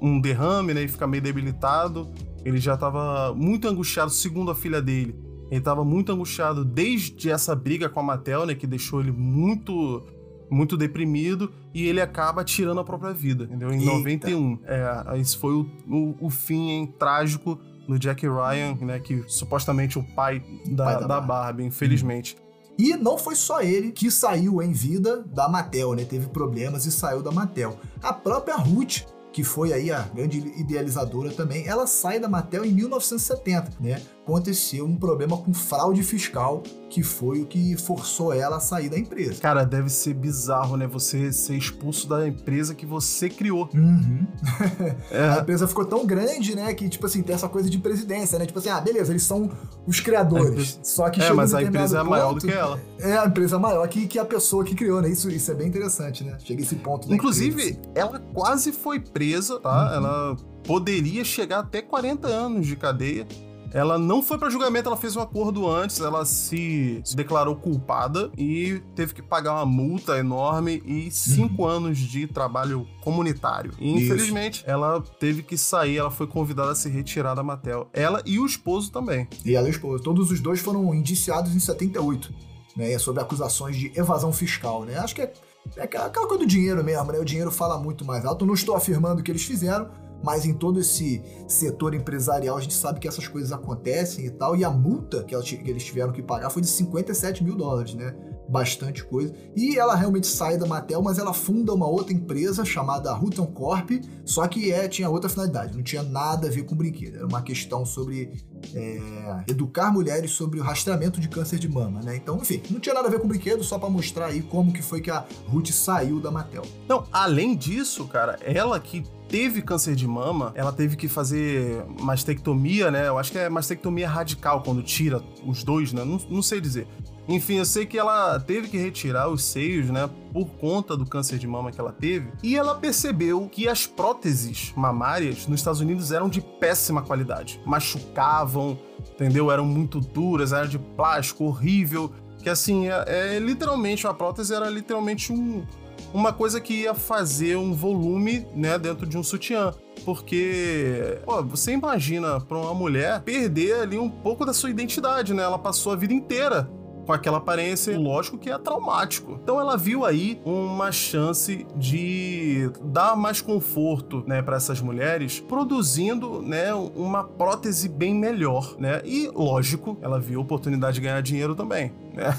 um 0.00 0.20
derrame, 0.20 0.74
né? 0.74 0.82
E 0.82 0.88
fica 0.88 1.06
meio 1.06 1.22
debilitado. 1.22 2.10
Ele 2.44 2.58
já 2.58 2.74
estava 2.74 3.34
muito 3.34 3.68
angustiado, 3.68 4.10
segundo 4.10 4.50
a 4.50 4.54
filha 4.54 4.80
dele. 4.80 5.14
Ele 5.50 5.58
estava 5.58 5.84
muito 5.84 6.12
angustiado 6.12 6.64
desde 6.64 7.30
essa 7.30 7.54
briga 7.54 7.88
com 7.88 8.00
a 8.00 8.02
Mattel, 8.02 8.46
né? 8.46 8.54
Que 8.54 8.66
deixou 8.66 9.00
ele 9.00 9.12
muito 9.12 10.02
muito 10.50 10.76
deprimido 10.76 11.52
e 11.72 11.86
ele 11.86 12.00
acaba 12.00 12.42
tirando 12.42 12.80
a 12.80 12.84
própria 12.84 13.12
vida, 13.12 13.44
entendeu? 13.44 13.70
Em 13.70 13.78
Eita. 13.78 13.92
91. 13.92 14.58
É, 14.64 15.20
esse 15.20 15.36
foi 15.36 15.52
o, 15.54 15.70
o, 15.88 16.26
o 16.26 16.28
fim 16.28 16.70
hein, 16.70 16.94
trágico 16.98 17.56
do 17.86 17.96
Jack 17.98 18.26
Ryan, 18.26 18.74
né? 18.80 18.98
Que 18.98 19.22
supostamente 19.28 19.98
o 19.98 20.02
pai 20.02 20.42
da, 20.66 20.84
pai 20.84 20.94
da, 20.94 21.00
da 21.00 21.06
Barbie, 21.06 21.28
Barbie 21.28 21.64
infelizmente. 21.64 22.36
Hum. 22.36 22.50
E 22.78 22.96
não 22.96 23.18
foi 23.18 23.36
só 23.36 23.60
ele 23.60 23.92
que 23.92 24.10
saiu 24.10 24.62
em 24.62 24.72
vida 24.72 25.22
da 25.22 25.48
Mattel, 25.48 25.94
né? 25.94 26.04
Teve 26.04 26.28
problemas 26.28 26.86
e 26.86 26.90
saiu 26.90 27.22
da 27.22 27.30
Mattel. 27.30 27.78
A 28.02 28.12
própria 28.12 28.56
Ruth 28.56 29.02
que 29.32 29.44
foi 29.44 29.72
aí 29.72 29.90
a 29.90 30.02
grande 30.02 30.38
idealizadora 30.56 31.30
também, 31.30 31.66
ela 31.66 31.86
sai 31.86 32.18
da 32.18 32.28
Mattel 32.28 32.64
em 32.64 32.72
1970, 32.72 33.72
né? 33.80 34.02
Aconteceu 34.22 34.84
um 34.84 34.96
problema 34.96 35.36
com 35.36 35.52
fraude 35.52 36.02
fiscal, 36.02 36.62
que 36.88 37.02
foi 37.02 37.40
o 37.40 37.46
que 37.46 37.76
forçou 37.76 38.32
ela 38.32 38.58
a 38.58 38.60
sair 38.60 38.88
da 38.88 38.98
empresa. 38.98 39.40
Cara, 39.40 39.64
deve 39.64 39.88
ser 39.88 40.14
bizarro, 40.14 40.76
né? 40.76 40.86
Você 40.86 41.32
ser 41.32 41.56
expulso 41.56 42.08
da 42.08 42.28
empresa 42.28 42.74
que 42.74 42.84
você 42.84 43.28
criou. 43.28 43.68
Uhum. 43.74 44.26
é. 45.10 45.30
A 45.30 45.38
empresa 45.40 45.66
ficou 45.66 45.84
tão 45.84 46.06
grande, 46.06 46.54
né? 46.54 46.72
Que, 46.74 46.88
tipo 46.88 47.06
assim, 47.06 47.22
tem 47.22 47.34
essa 47.34 47.48
coisa 47.48 47.68
de 47.70 47.78
presidência, 47.78 48.38
né? 48.38 48.46
Tipo 48.46 48.58
assim, 48.58 48.68
ah, 48.68 48.80
beleza, 48.80 49.10
eles 49.10 49.22
são 49.22 49.50
os 49.86 50.00
criadores. 50.00 50.50
Empresa... 50.50 50.78
Só 50.82 51.08
que 51.08 51.22
É, 51.22 51.32
mas 51.32 51.54
a 51.54 51.62
empresa 51.62 51.98
é 51.98 52.02
maior 52.02 52.34
do 52.34 52.40
que 52.40 52.52
ela. 52.52 52.78
É, 52.98 53.16
a 53.16 53.26
empresa 53.26 53.56
é 53.56 53.58
maior 53.58 53.88
que, 53.88 54.06
que 54.06 54.18
a 54.18 54.24
pessoa 54.24 54.62
que 54.64 54.74
criou, 54.74 55.00
né? 55.00 55.08
Isso, 55.08 55.30
isso 55.30 55.50
é 55.50 55.54
bem 55.54 55.66
interessante, 55.66 56.22
né? 56.22 56.36
Chega 56.44 56.62
esse 56.62 56.76
ponto. 56.76 57.12
Inclusive, 57.12 57.78
ela 57.94 58.20
quase 58.32 58.70
foi 58.70 59.00
presa, 59.00 59.58
tá? 59.58 59.88
Uhum. 59.88 59.94
Ela 59.94 60.36
poderia 60.64 61.24
chegar 61.24 61.60
até 61.60 61.80
40 61.80 62.28
anos 62.28 62.66
de 62.66 62.76
cadeia 62.76 63.26
ela 63.72 63.98
não 63.98 64.22
foi 64.22 64.38
para 64.38 64.50
julgamento, 64.50 64.88
ela 64.88 64.96
fez 64.96 65.16
um 65.16 65.20
acordo 65.20 65.68
antes, 65.68 66.00
ela 66.00 66.24
se, 66.24 67.02
declarou 67.14 67.56
culpada 67.56 68.30
e 68.36 68.82
teve 68.94 69.14
que 69.14 69.22
pagar 69.22 69.54
uma 69.54 69.66
multa 69.66 70.18
enorme 70.18 70.82
e 70.84 71.10
cinco 71.10 71.62
uhum. 71.62 71.68
anos 71.68 71.98
de 71.98 72.26
trabalho 72.26 72.86
comunitário. 73.00 73.72
E, 73.78 73.92
infelizmente, 73.92 74.60
Isso. 74.60 74.70
ela 74.70 75.00
teve 75.18 75.42
que 75.42 75.56
sair, 75.56 75.98
ela 75.98 76.10
foi 76.10 76.26
convidada 76.26 76.72
a 76.72 76.74
se 76.74 76.88
retirar 76.88 77.34
da 77.34 77.42
Mattel. 77.42 77.88
Ela 77.92 78.22
e 78.24 78.38
o 78.38 78.46
esposo 78.46 78.90
também. 78.90 79.28
E 79.44 79.54
ela 79.54 79.66
e 79.68 79.70
o 79.70 79.72
esposo. 79.72 80.02
Todos 80.02 80.30
os 80.30 80.40
dois 80.40 80.60
foram 80.60 80.94
indiciados 80.94 81.54
em 81.54 81.60
78, 81.60 82.32
né? 82.76 82.98
Sobre 82.98 83.22
acusações 83.22 83.76
de 83.76 83.92
evasão 83.98 84.32
fiscal, 84.32 84.84
né? 84.84 84.98
Acho 84.98 85.14
que 85.14 85.22
é 85.22 85.32
É 85.76 85.82
aquela 85.82 86.08
coisa 86.10 86.38
do 86.38 86.46
dinheiro 86.46 86.82
mesmo, 86.82 87.12
né? 87.12 87.18
O 87.18 87.24
dinheiro 87.24 87.50
fala 87.50 87.78
muito 87.78 88.04
mais 88.04 88.24
alto. 88.24 88.46
Não 88.46 88.54
estou 88.54 88.74
afirmando 88.74 89.22
que 89.22 89.30
eles 89.30 89.44
fizeram, 89.44 89.88
mas 90.22 90.44
em 90.44 90.54
todo 90.54 90.80
esse 90.80 91.22
setor 91.46 91.94
empresarial 91.94 92.56
a 92.56 92.60
gente 92.60 92.74
sabe 92.74 93.00
que 93.00 93.08
essas 93.08 93.26
coisas 93.26 93.52
acontecem 93.52 94.26
e 94.26 94.30
tal. 94.30 94.56
E 94.56 94.64
a 94.64 94.70
multa 94.70 95.24
que 95.24 95.34
eles 95.34 95.84
tiveram 95.84 96.12
que 96.12 96.22
pagar 96.22 96.50
foi 96.50 96.62
de 96.62 96.68
57 96.68 97.42
mil 97.44 97.56
dólares, 97.56 97.94
né? 97.94 98.14
Bastante 98.50 99.04
coisa. 99.04 99.32
E 99.54 99.78
ela 99.78 99.94
realmente 99.94 100.26
sai 100.26 100.58
da 100.58 100.66
Mattel, 100.66 101.00
mas 101.00 101.18
ela 101.18 101.32
funda 101.32 101.72
uma 101.72 101.86
outra 101.86 102.12
empresa 102.12 102.64
chamada 102.64 103.14
Hutton 103.14 103.46
Corp, 103.46 103.90
só 104.24 104.48
que 104.48 104.72
é, 104.72 104.88
tinha 104.88 105.08
outra 105.08 105.30
finalidade, 105.30 105.76
não 105.76 105.84
tinha 105.84 106.02
nada 106.02 106.48
a 106.48 106.50
ver 106.50 106.64
com 106.64 106.74
brinquedo. 106.74 107.16
Era 107.16 107.26
uma 107.26 107.42
questão 107.42 107.86
sobre 107.86 108.32
é, 108.74 109.00
educar 109.46 109.92
mulheres 109.92 110.32
sobre 110.32 110.58
o 110.58 110.62
rastreamento 110.64 111.20
de 111.20 111.28
câncer 111.28 111.60
de 111.60 111.68
mama, 111.68 112.00
né? 112.02 112.16
Então, 112.16 112.38
enfim, 112.38 112.60
não 112.70 112.80
tinha 112.80 112.94
nada 112.94 113.06
a 113.06 113.10
ver 113.10 113.20
com 113.20 113.28
brinquedo, 113.28 113.62
só 113.62 113.78
para 113.78 113.88
mostrar 113.88 114.26
aí 114.26 114.42
como 114.42 114.72
que 114.72 114.82
foi 114.82 115.00
que 115.00 115.12
a 115.12 115.24
Ruth 115.46 115.70
saiu 115.70 116.18
da 116.18 116.32
Mattel. 116.32 116.64
Não, 116.88 117.04
além 117.12 117.56
disso, 117.56 118.04
cara, 118.08 118.36
ela 118.42 118.80
que 118.80 119.04
teve 119.30 119.62
câncer 119.62 119.94
de 119.94 120.08
mama, 120.08 120.52
ela 120.56 120.72
teve 120.72 120.96
que 120.96 121.06
fazer 121.06 121.84
mastectomia, 122.00 122.90
né? 122.90 123.06
Eu 123.06 123.16
acho 123.16 123.30
que 123.30 123.38
é 123.38 123.48
mastectomia 123.48 124.08
radical, 124.08 124.60
quando 124.62 124.82
tira 124.82 125.22
os 125.46 125.62
dois, 125.62 125.92
né? 125.92 126.04
Não, 126.04 126.20
não 126.28 126.42
sei 126.42 126.60
dizer. 126.60 126.86
Enfim, 127.30 127.58
eu 127.58 127.64
sei 127.64 127.86
que 127.86 127.96
ela 127.96 128.40
teve 128.40 128.66
que 128.66 128.76
retirar 128.76 129.28
os 129.28 129.44
seios, 129.44 129.88
né, 129.88 130.10
por 130.32 130.46
conta 130.46 130.96
do 130.96 131.06
câncer 131.06 131.38
de 131.38 131.46
mama 131.46 131.70
que 131.70 131.80
ela 131.80 131.92
teve, 131.92 132.28
e 132.42 132.56
ela 132.56 132.74
percebeu 132.74 133.48
que 133.48 133.68
as 133.68 133.86
próteses 133.86 134.72
mamárias 134.74 135.46
nos 135.46 135.60
Estados 135.60 135.80
Unidos 135.80 136.10
eram 136.10 136.28
de 136.28 136.40
péssima 136.40 137.02
qualidade, 137.02 137.60
machucavam, 137.64 138.76
entendeu? 139.14 139.48
Eram 139.48 139.64
muito 139.64 140.00
duras, 140.00 140.52
era 140.52 140.66
de 140.66 140.78
plástico, 140.78 141.44
horrível, 141.44 142.10
que 142.42 142.50
assim, 142.50 142.88
é, 142.88 143.36
é 143.36 143.38
literalmente 143.38 144.08
a 144.08 144.12
prótese 144.12 144.52
era 144.52 144.68
literalmente 144.68 145.32
um 145.32 145.64
uma 146.12 146.32
coisa 146.32 146.60
que 146.60 146.74
ia 146.74 146.94
fazer 146.94 147.56
um 147.56 147.72
volume, 147.72 148.44
né, 148.54 148.78
dentro 148.78 149.06
de 149.06 149.16
um 149.16 149.22
sutiã. 149.22 149.72
Porque, 150.04 151.18
pô, 151.24 151.42
você 151.44 151.72
imagina 151.72 152.40
para 152.40 152.56
uma 152.56 152.74
mulher 152.74 153.20
perder 153.20 153.82
ali 153.82 153.98
um 153.98 154.08
pouco 154.08 154.44
da 154.44 154.52
sua 154.52 154.70
identidade, 154.70 155.34
né? 155.34 155.42
Ela 155.42 155.58
passou 155.58 155.92
a 155.92 155.96
vida 155.96 156.12
inteira 156.14 156.68
com 157.10 157.14
aquela 157.14 157.38
aparência, 157.38 157.98
lógico 157.98 158.38
que 158.38 158.48
é 158.48 158.56
traumático. 158.56 159.32
Então 159.42 159.60
ela 159.60 159.76
viu 159.76 160.04
aí 160.04 160.40
uma 160.44 160.92
chance 160.92 161.66
de 161.76 162.70
dar 162.84 163.16
mais 163.16 163.40
conforto, 163.40 164.22
né, 164.28 164.40
para 164.40 164.56
essas 164.56 164.80
mulheres, 164.80 165.40
produzindo, 165.40 166.40
né, 166.40 166.72
uma 166.72 167.24
prótese 167.24 167.88
bem 167.88 168.14
melhor, 168.14 168.76
né? 168.78 169.02
E 169.04 169.28
lógico, 169.34 169.98
ela 170.00 170.20
viu 170.20 170.38
a 170.38 170.42
oportunidade 170.42 170.94
de 170.94 171.00
ganhar 171.00 171.20
dinheiro 171.20 171.56
também, 171.56 171.92
né? 172.14 172.32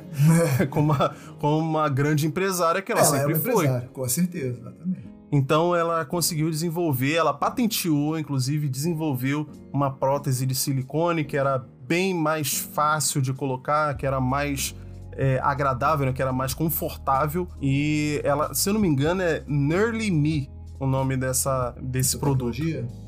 como, 0.70 0.94
uma, 0.94 1.14
como 1.38 1.58
uma 1.58 1.88
grande 1.90 2.26
empresária 2.26 2.80
que 2.80 2.90
ela, 2.90 3.02
ela 3.02 3.18
sempre 3.18 3.34
é 3.34 3.38
foi. 3.38 3.68
Com 3.92 4.08
certeza, 4.08 4.60
exatamente. 4.60 5.10
Então 5.30 5.76
ela 5.76 6.06
conseguiu 6.06 6.48
desenvolver, 6.50 7.16
ela 7.16 7.34
patenteou, 7.34 8.18
inclusive 8.18 8.66
desenvolveu 8.66 9.46
uma 9.70 9.90
prótese 9.90 10.46
de 10.46 10.54
silicone 10.54 11.22
que 11.22 11.36
era 11.36 11.64
bem 11.90 12.14
mais 12.14 12.56
fácil 12.56 13.20
de 13.20 13.32
colocar, 13.32 13.96
que 13.96 14.06
era 14.06 14.20
mais 14.20 14.76
é, 15.16 15.40
agradável, 15.42 16.06
né, 16.06 16.12
que 16.12 16.22
era 16.22 16.32
mais 16.32 16.54
confortável. 16.54 17.48
E 17.60 18.20
ela, 18.22 18.54
se 18.54 18.70
eu 18.70 18.74
não 18.74 18.80
me 18.80 18.86
engano, 18.86 19.20
é 19.22 19.42
Nearly 19.48 20.08
Me 20.08 20.48
o 20.78 20.86
nome 20.86 21.16
dessa, 21.16 21.74
desse 21.82 22.16
produto. 22.16 22.62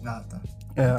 Ah, 0.05 0.25
tá. 0.29 0.41
É. 0.75 0.97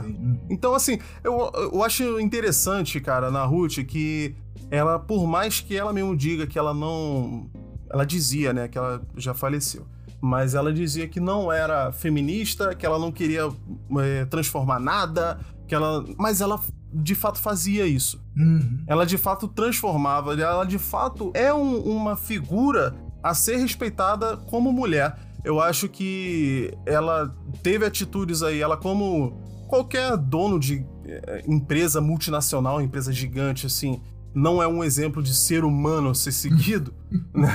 Então, 0.50 0.74
assim, 0.74 0.98
eu, 1.26 1.52
eu 1.54 1.84
acho 1.84 2.22
interessante, 2.22 3.02
cara, 3.02 3.30
na 3.30 3.44
Ruth, 3.44 3.80
que 3.86 4.34
ela, 4.72 4.98
por 4.98 5.28
mais 5.28 5.60
que 5.60 5.76
ela 5.76 5.92
mesmo 5.92 6.16
diga 6.16 6.48
que 6.48 6.58
ela 6.58 6.74
não. 6.74 7.50
Ela 7.90 8.06
dizia, 8.06 8.54
né, 8.54 8.70
que 8.70 8.78
ela 8.78 9.02
já 9.18 9.34
faleceu. 9.34 9.86
Mas 10.22 10.56
ela 10.56 10.72
dizia 10.72 11.06
que 11.06 11.20
não 11.20 11.52
era 11.52 11.92
feminista, 11.92 12.74
que 12.74 12.86
ela 12.86 12.98
não 12.98 13.12
queria 13.12 13.52
é, 14.00 14.26
transformar 14.26 14.80
nada, 14.80 15.38
que 15.68 15.76
ela. 15.76 16.06
Mas 16.18 16.40
ela 16.40 16.60
de 16.94 17.16
fato 17.16 17.40
fazia 17.40 17.86
isso. 17.88 18.24
Uhum. 18.38 18.84
Ela 18.88 19.06
de 19.06 19.18
fato 19.18 19.48
transformava, 19.48 20.40
ela 20.40 20.66
de 20.66 20.78
fato 20.78 21.32
é 21.34 21.54
um, 21.54 21.78
uma 21.80 22.16
figura 22.16 22.96
a 23.22 23.34
ser 23.34 23.58
respeitada 23.58 24.38
como 24.38 24.72
mulher. 24.72 25.18
Eu 25.44 25.60
acho 25.60 25.90
que 25.90 26.72
ela 26.86 27.36
teve 27.62 27.86
atitudes 27.86 28.44
aí, 28.44 28.62
ela 28.62 28.78
como 28.78 29.42
qualquer 29.68 30.16
dono 30.18 30.60
de 30.60 30.86
eh, 31.06 31.44
empresa 31.48 32.00
multinacional, 32.00 32.82
empresa 32.82 33.12
gigante 33.12 33.66
assim, 33.66 34.00
não 34.34 34.62
é 34.62 34.68
um 34.68 34.84
exemplo 34.84 35.22
de 35.22 35.34
ser 35.34 35.64
humano 35.64 36.10
a 36.10 36.16
ser 36.16 36.32
seguido, 36.32 36.94
né? 37.34 37.52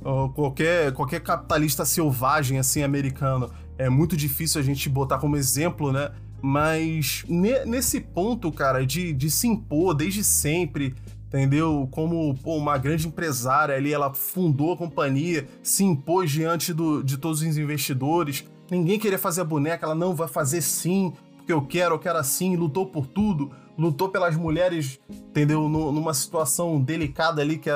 Ou 0.00 0.30
qualquer, 0.30 0.92
qualquer 0.92 1.20
capitalista 1.20 1.84
selvagem 1.84 2.58
assim 2.58 2.82
americano, 2.82 3.50
é 3.78 3.88
muito 3.88 4.16
difícil 4.16 4.60
a 4.60 4.64
gente 4.64 4.88
botar 4.88 5.18
como 5.18 5.36
exemplo, 5.36 5.92
né? 5.92 6.10
Mas 6.40 7.24
ne 7.28 7.64
nesse 7.64 8.00
ponto, 8.00 8.52
cara, 8.52 8.84
de, 8.86 9.12
de 9.12 9.30
se 9.30 9.46
impor 9.46 9.94
desde 9.94 10.22
sempre, 10.22 10.94
entendeu? 11.26 11.88
Como 11.90 12.34
pô, 12.36 12.56
uma 12.56 12.78
grande 12.78 13.08
empresária 13.08 13.74
ali, 13.74 13.92
ela 13.92 14.12
fundou 14.14 14.72
a 14.72 14.76
companhia, 14.76 15.46
se 15.62 15.84
impôs 15.84 16.30
diante 16.30 16.72
do, 16.72 17.02
de 17.02 17.16
todos 17.16 17.40
os 17.42 17.56
investidores. 17.56 18.44
Ninguém 18.70 18.98
queria 18.98 19.18
fazer 19.18 19.42
a 19.42 19.44
boneca, 19.44 19.86
ela 19.86 19.94
não 19.94 20.14
vai 20.14 20.28
fazer 20.28 20.60
sim, 20.60 21.12
porque 21.36 21.52
eu 21.52 21.62
quero, 21.62 21.94
eu 21.94 21.98
quero 21.98 22.18
assim, 22.18 22.56
lutou 22.56 22.86
por 22.86 23.06
tudo, 23.06 23.50
lutou 23.78 24.08
pelas 24.08 24.34
mulheres, 24.34 24.98
entendeu? 25.08 25.68
Numa 25.68 26.14
situação 26.14 26.80
delicada 26.80 27.42
ali, 27.42 27.58
que 27.58 27.70
é 27.70 27.74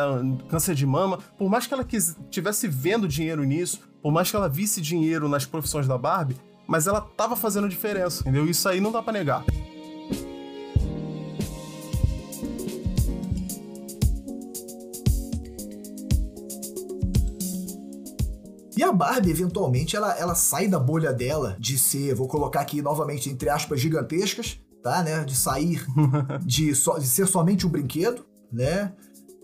câncer 0.49 0.75
de 0.75 0.87
mama. 0.87 1.19
Por 1.39 1.49
mais 1.49 1.67
que 1.67 1.75
ela 1.75 1.87
estivesse 1.93 2.67
vendo 2.67 3.07
dinheiro 3.07 3.45
nisso, 3.45 3.81
por 4.03 4.11
mais 4.11 4.31
que 4.31 4.37
ela 4.37 4.49
visse 4.49 4.81
dinheiro 4.81 5.29
nas 5.29 5.45
profissões 5.45 5.87
da 5.87 5.99
Barbie, 5.99 6.37
mas 6.71 6.87
ela 6.87 7.01
tava 7.01 7.35
fazendo 7.35 7.68
diferença, 7.68 8.21
entendeu? 8.21 8.49
Isso 8.49 8.68
aí 8.68 8.81
não 8.81 8.93
dá 8.93 9.03
para 9.03 9.12
negar. 9.12 9.45
E 18.77 18.85
a 18.85 18.93
Barbie, 18.93 19.31
eventualmente, 19.31 19.97
ela, 19.97 20.16
ela 20.16 20.37
sai 20.37 20.68
da 20.68 20.79
bolha 20.79 21.12
dela 21.12 21.57
de 21.59 21.77
ser, 21.77 22.14
vou 22.14 22.29
colocar 22.29 22.61
aqui 22.61 22.81
novamente, 22.81 23.29
entre 23.29 23.51
aspas, 23.51 23.81
gigantescas, 23.81 24.61
tá, 24.81 25.03
né? 25.03 25.25
De 25.25 25.35
sair, 25.35 25.85
de, 26.47 26.73
so, 26.77 26.97
de 27.01 27.09
ser 27.09 27.27
somente 27.27 27.66
um 27.66 27.71
brinquedo, 27.71 28.25
né? 28.53 28.93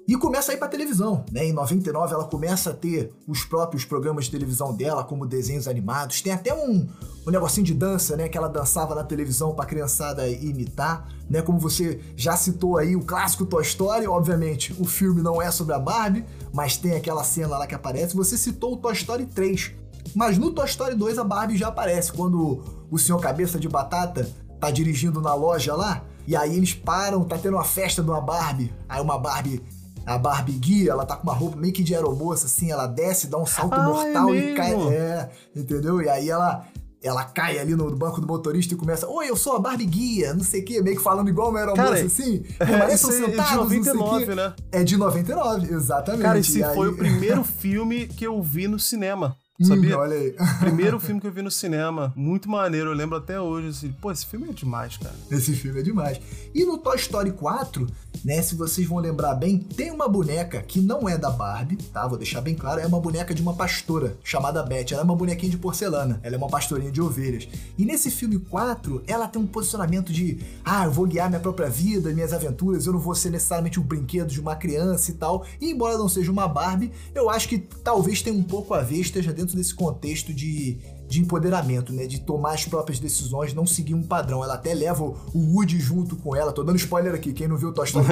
E 0.08 0.16
começa 0.16 0.52
a 0.52 0.54
ir 0.54 0.58
pra 0.58 0.68
televisão, 0.68 1.24
né? 1.32 1.46
Em 1.46 1.52
99 1.52 2.14
ela 2.14 2.24
começa 2.24 2.70
a 2.70 2.72
ter 2.72 3.12
os 3.26 3.44
próprios 3.44 3.84
programas 3.84 4.26
de 4.26 4.30
televisão 4.30 4.72
dela, 4.72 5.02
como 5.02 5.26
desenhos 5.26 5.66
animados. 5.66 6.22
Tem 6.22 6.32
até 6.32 6.54
um, 6.54 6.86
um 7.26 7.30
negocinho 7.30 7.66
de 7.66 7.74
dança, 7.74 8.16
né? 8.16 8.28
Que 8.28 8.38
ela 8.38 8.48
dançava 8.48 8.94
na 8.94 9.02
televisão 9.02 9.52
pra 9.52 9.66
criançada 9.66 10.28
imitar, 10.28 11.08
né? 11.28 11.42
Como 11.42 11.58
você 11.58 12.00
já 12.14 12.36
citou 12.36 12.78
aí, 12.78 12.94
o 12.94 13.02
clássico 13.02 13.44
Toy 13.44 13.64
Story. 13.64 14.06
Obviamente, 14.06 14.76
o 14.78 14.84
filme 14.84 15.22
não 15.22 15.42
é 15.42 15.50
sobre 15.50 15.74
a 15.74 15.78
Barbie, 15.78 16.24
mas 16.52 16.76
tem 16.76 16.94
aquela 16.94 17.24
cena 17.24 17.58
lá 17.58 17.66
que 17.66 17.74
aparece. 17.74 18.14
Você 18.14 18.38
citou 18.38 18.74
o 18.74 18.76
Toy 18.76 18.92
Story 18.92 19.26
3. 19.26 19.72
Mas 20.14 20.38
no 20.38 20.52
Toy 20.52 20.66
Story 20.66 20.94
2 20.94 21.18
a 21.18 21.24
Barbie 21.24 21.56
já 21.56 21.66
aparece, 21.66 22.12
quando 22.12 22.62
o 22.88 22.96
senhor 22.96 23.18
Cabeça 23.18 23.58
de 23.58 23.68
Batata 23.68 24.30
tá 24.60 24.70
dirigindo 24.70 25.20
na 25.20 25.34
loja 25.34 25.74
lá, 25.74 26.04
e 26.28 26.36
aí 26.36 26.56
eles 26.56 26.72
param, 26.72 27.24
tá 27.24 27.36
tendo 27.36 27.54
uma 27.54 27.64
festa 27.64 28.02
de 28.04 28.08
uma 28.08 28.20
Barbie. 28.20 28.72
Aí 28.88 29.00
uma 29.02 29.18
Barbie 29.18 29.62
a 30.06 30.16
Barbie 30.16 30.52
guia, 30.52 30.92
ela 30.92 31.04
tá 31.04 31.16
com 31.16 31.24
uma 31.24 31.34
roupa 31.34 31.56
meio 31.56 31.72
que 31.72 31.82
de 31.82 31.92
aeromoça, 31.94 32.46
assim, 32.46 32.70
ela 32.70 32.86
desce, 32.86 33.26
dá 33.26 33.36
um 33.36 33.44
salto 33.44 33.74
ah, 33.74 33.82
mortal 33.82 34.32
é 34.32 34.38
e 34.38 34.54
cai. 34.54 34.74
É, 34.92 35.28
entendeu? 35.54 36.00
E 36.00 36.08
aí 36.08 36.30
ela. 36.30 36.64
Ela 37.02 37.24
cai 37.24 37.58
ali 37.58 37.76
no 37.76 37.94
banco 37.94 38.20
do 38.20 38.26
motorista 38.26 38.74
e 38.74 38.76
começa, 38.76 39.06
oi, 39.06 39.30
eu 39.30 39.36
sou 39.36 39.54
a 39.54 39.60
Barbie 39.60 39.84
Guia, 39.84 40.34
não 40.34 40.42
sei 40.42 40.62
o 40.62 40.64
quê, 40.64 40.82
meio 40.82 40.96
que 40.96 41.02
falando 41.02 41.28
igual 41.28 41.50
uma 41.50 41.60
aeromoça 41.60 42.04
assim. 42.04 42.42
É, 42.58 42.94
isso 42.94 43.12
é 43.12 43.28
de 43.28 43.54
99, 43.54 44.34
né? 44.34 44.54
É 44.72 44.82
de 44.82 44.96
99, 44.96 45.72
exatamente. 45.72 46.22
Cara, 46.22 46.38
esse 46.38 46.64
aí... 46.64 46.74
foi 46.74 46.88
o 46.88 46.96
primeiro 46.96 47.44
filme 47.44 48.08
que 48.08 48.26
eu 48.26 48.42
vi 48.42 48.66
no 48.66 48.80
cinema. 48.80 49.36
Sabia? 49.60 49.96
Hum, 49.96 50.00
olha 50.00 50.16
aí. 50.16 50.34
Primeiro 50.60 51.00
filme 51.00 51.20
que 51.20 51.26
eu 51.26 51.32
vi 51.32 51.40
no 51.40 51.50
cinema. 51.50 52.12
Muito 52.14 52.48
maneiro, 52.48 52.90
eu 52.90 52.94
lembro 52.94 53.16
até 53.16 53.40
hoje. 53.40 53.68
Assim, 53.68 53.92
Pô, 54.00 54.12
esse 54.12 54.26
filme 54.26 54.50
é 54.50 54.52
demais, 54.52 54.98
cara. 54.98 55.14
Esse 55.30 55.54
filme 55.54 55.80
é 55.80 55.82
demais. 55.82 56.20
E 56.54 56.64
no 56.64 56.76
Toy 56.76 56.96
Story 56.96 57.30
4, 57.30 57.86
né? 58.24 58.42
Se 58.42 58.54
vocês 58.54 58.86
vão 58.86 58.98
lembrar 58.98 59.34
bem, 59.34 59.58
tem 59.58 59.90
uma 59.90 60.08
boneca 60.08 60.62
que 60.62 60.80
não 60.80 61.08
é 61.08 61.16
da 61.16 61.30
Barbie, 61.30 61.76
tá? 61.76 62.06
Vou 62.06 62.18
deixar 62.18 62.40
bem 62.40 62.54
claro. 62.54 62.80
É 62.80 62.86
uma 62.86 63.00
boneca 63.00 63.34
de 63.34 63.42
uma 63.42 63.54
pastora 63.54 64.16
chamada 64.22 64.62
Beth. 64.62 64.92
Ela 64.92 65.00
é 65.00 65.04
uma 65.04 65.16
bonequinha 65.16 65.50
de 65.50 65.56
porcelana. 65.56 66.20
Ela 66.22 66.34
é 66.34 66.38
uma 66.38 66.48
pastorinha 66.48 66.92
de 66.92 67.00
ovelhas. 67.00 67.48
E 67.78 67.84
nesse 67.84 68.10
filme 68.10 68.38
4, 68.38 69.02
ela 69.06 69.26
tem 69.26 69.40
um 69.40 69.46
posicionamento 69.46 70.12
de: 70.12 70.38
ah, 70.64 70.84
eu 70.84 70.90
vou 70.90 71.06
guiar 71.06 71.28
minha 71.28 71.40
própria 71.40 71.68
vida, 71.68 72.12
minhas 72.12 72.32
aventuras, 72.32 72.86
eu 72.86 72.92
não 72.92 73.00
vou 73.00 73.14
ser 73.14 73.30
necessariamente 73.30 73.80
um 73.80 73.82
brinquedo 73.82 74.28
de 74.28 74.40
uma 74.40 74.54
criança 74.54 75.10
e 75.10 75.14
tal. 75.14 75.44
E 75.60 75.70
embora 75.70 75.96
não 75.96 76.08
seja 76.08 76.30
uma 76.30 76.46
Barbie, 76.46 76.92
eu 77.14 77.30
acho 77.30 77.48
que 77.48 77.58
talvez 77.58 78.20
tenha 78.20 78.36
um 78.36 78.42
pouco 78.42 78.74
a 78.74 78.82
ver, 78.82 79.00
esteja 79.00 79.32
dentro 79.32 79.46
dentro 79.46 79.56
desse 79.56 79.74
contexto 79.74 80.34
de, 80.34 80.78
de 81.08 81.20
empoderamento, 81.20 81.92
né? 81.92 82.06
De 82.06 82.20
tomar 82.20 82.54
as 82.54 82.64
próprias 82.64 82.98
decisões, 82.98 83.54
não 83.54 83.66
seguir 83.66 83.94
um 83.94 84.02
padrão. 84.02 84.42
Ela 84.42 84.54
até 84.54 84.74
leva 84.74 85.04
o 85.04 85.16
Woody 85.34 85.78
junto 85.78 86.16
com 86.16 86.34
ela. 86.34 86.52
Tô 86.52 86.62
dando 86.62 86.76
spoiler 86.76 87.14
aqui, 87.14 87.32
quem 87.32 87.48
não 87.48 87.56
viu 87.56 87.72
Toy 87.72 87.86
Story 87.86 88.06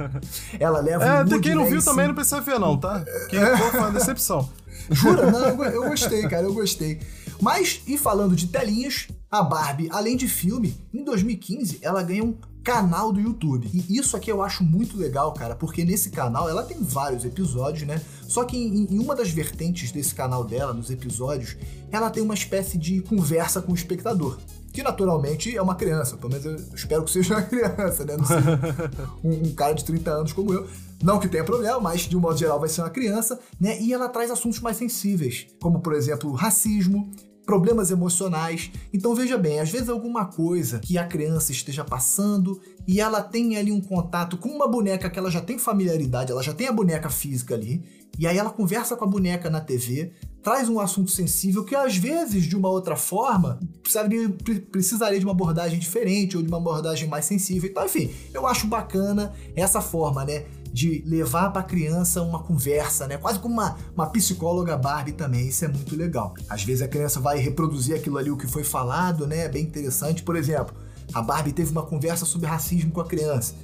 ela 0.60 0.80
leva 0.80 1.04
é, 1.04 1.12
o 1.12 1.16
Woody, 1.18 1.40
quem 1.40 1.54
não 1.54 1.64
né, 1.64 1.70
viu 1.70 1.82
também 1.82 2.04
si. 2.04 2.08
não 2.08 2.14
precisa 2.14 2.40
ver 2.40 2.58
não, 2.58 2.76
tá? 2.76 3.04
Quem 3.28 3.40
for 3.40 3.70
foi 3.70 3.80
uma 3.80 3.92
decepção. 3.92 4.48
Jura? 4.90 5.30
Não, 5.30 5.48
eu, 5.48 5.62
eu 5.64 5.88
gostei, 5.88 6.22
cara, 6.28 6.44
eu 6.44 6.54
gostei. 6.54 7.00
Mas, 7.40 7.82
e 7.86 7.98
falando 7.98 8.34
de 8.34 8.46
telinhas, 8.48 9.08
a 9.30 9.42
Barbie, 9.42 9.88
além 9.90 10.16
de 10.16 10.28
filme, 10.28 10.76
em 10.92 11.04
2015 11.04 11.78
ela 11.82 12.02
ganha 12.02 12.24
um 12.24 12.34
canal 12.66 13.12
do 13.12 13.20
YouTube. 13.20 13.70
E 13.72 13.96
isso 13.96 14.16
aqui 14.16 14.28
eu 14.28 14.42
acho 14.42 14.64
muito 14.64 14.98
legal, 14.98 15.32
cara, 15.32 15.54
porque 15.54 15.84
nesse 15.84 16.10
canal 16.10 16.48
ela 16.48 16.64
tem 16.64 16.76
vários 16.82 17.24
episódios, 17.24 17.86
né? 17.86 18.02
Só 18.26 18.42
que 18.42 18.56
em, 18.56 18.88
em 18.90 18.98
uma 18.98 19.14
das 19.14 19.30
vertentes 19.30 19.92
desse 19.92 20.12
canal 20.12 20.42
dela, 20.42 20.74
nos 20.74 20.90
episódios, 20.90 21.56
ela 21.92 22.10
tem 22.10 22.24
uma 22.24 22.34
espécie 22.34 22.76
de 22.76 23.00
conversa 23.02 23.62
com 23.62 23.70
o 23.70 23.74
espectador. 23.74 24.36
Que 24.72 24.82
naturalmente 24.82 25.56
é 25.56 25.62
uma 25.62 25.76
criança, 25.76 26.16
pelo 26.16 26.32
menos 26.32 26.44
eu 26.44 26.56
espero 26.74 27.04
que 27.04 27.10
seja 27.12 27.34
uma 27.34 27.42
criança, 27.46 28.04
né? 28.04 28.16
Não 28.16 28.24
seja 28.24 28.60
um, 29.22 29.48
um 29.48 29.54
cara 29.54 29.72
de 29.72 29.84
30 29.84 30.10
anos 30.10 30.32
como 30.32 30.52
eu. 30.52 30.68
Não 31.00 31.20
que 31.20 31.28
tenha 31.28 31.44
problema, 31.44 31.78
mas 31.78 32.00
de 32.00 32.16
um 32.16 32.20
modo 32.20 32.36
geral 32.36 32.58
vai 32.58 32.68
ser 32.68 32.80
uma 32.80 32.90
criança, 32.90 33.38
né? 33.60 33.80
E 33.80 33.92
ela 33.92 34.08
traz 34.08 34.28
assuntos 34.28 34.58
mais 34.58 34.76
sensíveis, 34.76 35.46
como 35.60 35.78
por 35.78 35.92
exemplo 35.92 36.32
racismo, 36.32 37.12
problemas 37.46 37.92
emocionais. 37.92 38.70
Então 38.92 39.14
veja 39.14 39.38
bem, 39.38 39.60
às 39.60 39.70
vezes 39.70 39.88
alguma 39.88 40.26
coisa 40.26 40.80
que 40.80 40.98
a 40.98 41.06
criança 41.06 41.52
esteja 41.52 41.84
passando 41.84 42.60
e 42.86 43.00
ela 43.00 43.22
tem 43.22 43.56
ali 43.56 43.70
um 43.70 43.80
contato 43.80 44.36
com 44.36 44.48
uma 44.48 44.68
boneca 44.68 45.08
que 45.08 45.18
ela 45.18 45.30
já 45.30 45.40
tem 45.40 45.56
familiaridade, 45.56 46.32
ela 46.32 46.42
já 46.42 46.52
tem 46.52 46.66
a 46.66 46.72
boneca 46.72 47.08
física 47.08 47.54
ali, 47.54 47.82
e 48.18 48.26
aí 48.26 48.36
ela 48.36 48.50
conversa 48.50 48.96
com 48.96 49.04
a 49.04 49.08
boneca 49.08 49.48
na 49.48 49.60
TV, 49.60 50.12
traz 50.42 50.68
um 50.68 50.80
assunto 50.80 51.10
sensível 51.10 51.64
que 51.64 51.74
às 51.74 51.96
vezes 51.96 52.44
de 52.44 52.56
uma 52.56 52.68
outra 52.68 52.96
forma 52.96 53.60
precisaria, 54.70 55.18
de 55.18 55.24
uma 55.24 55.32
abordagem 55.32 55.78
diferente 55.78 56.36
ou 56.36 56.42
de 56.42 56.48
uma 56.48 56.56
abordagem 56.56 57.08
mais 57.08 57.24
sensível. 57.24 57.68
Então, 57.68 57.84
enfim, 57.84 58.10
eu 58.32 58.46
acho 58.46 58.66
bacana 58.66 59.32
essa 59.54 59.80
forma, 59.80 60.24
né? 60.24 60.44
De 60.76 61.02
levar 61.06 61.48
para 61.52 61.62
a 61.62 61.64
criança 61.64 62.20
uma 62.20 62.38
conversa, 62.42 63.06
né? 63.06 63.16
Quase 63.16 63.38
como 63.38 63.54
uma, 63.54 63.78
uma 63.94 64.06
psicóloga 64.10 64.76
Barbie 64.76 65.12
também, 65.12 65.48
isso 65.48 65.64
é 65.64 65.68
muito 65.68 65.96
legal. 65.96 66.34
Às 66.50 66.64
vezes 66.64 66.82
a 66.82 66.86
criança 66.88 67.18
vai 67.18 67.38
reproduzir 67.38 67.96
aquilo 67.96 68.18
ali 68.18 68.30
o 68.30 68.36
que 68.36 68.46
foi 68.46 68.62
falado, 68.62 69.26
né? 69.26 69.46
É 69.46 69.48
bem 69.48 69.62
interessante. 69.62 70.22
Por 70.22 70.36
exemplo, 70.36 70.76
a 71.14 71.22
Barbie 71.22 71.54
teve 71.54 71.70
uma 71.70 71.82
conversa 71.82 72.26
sobre 72.26 72.46
racismo 72.46 72.90
com 72.92 73.00
a 73.00 73.06
criança. 73.06 73.54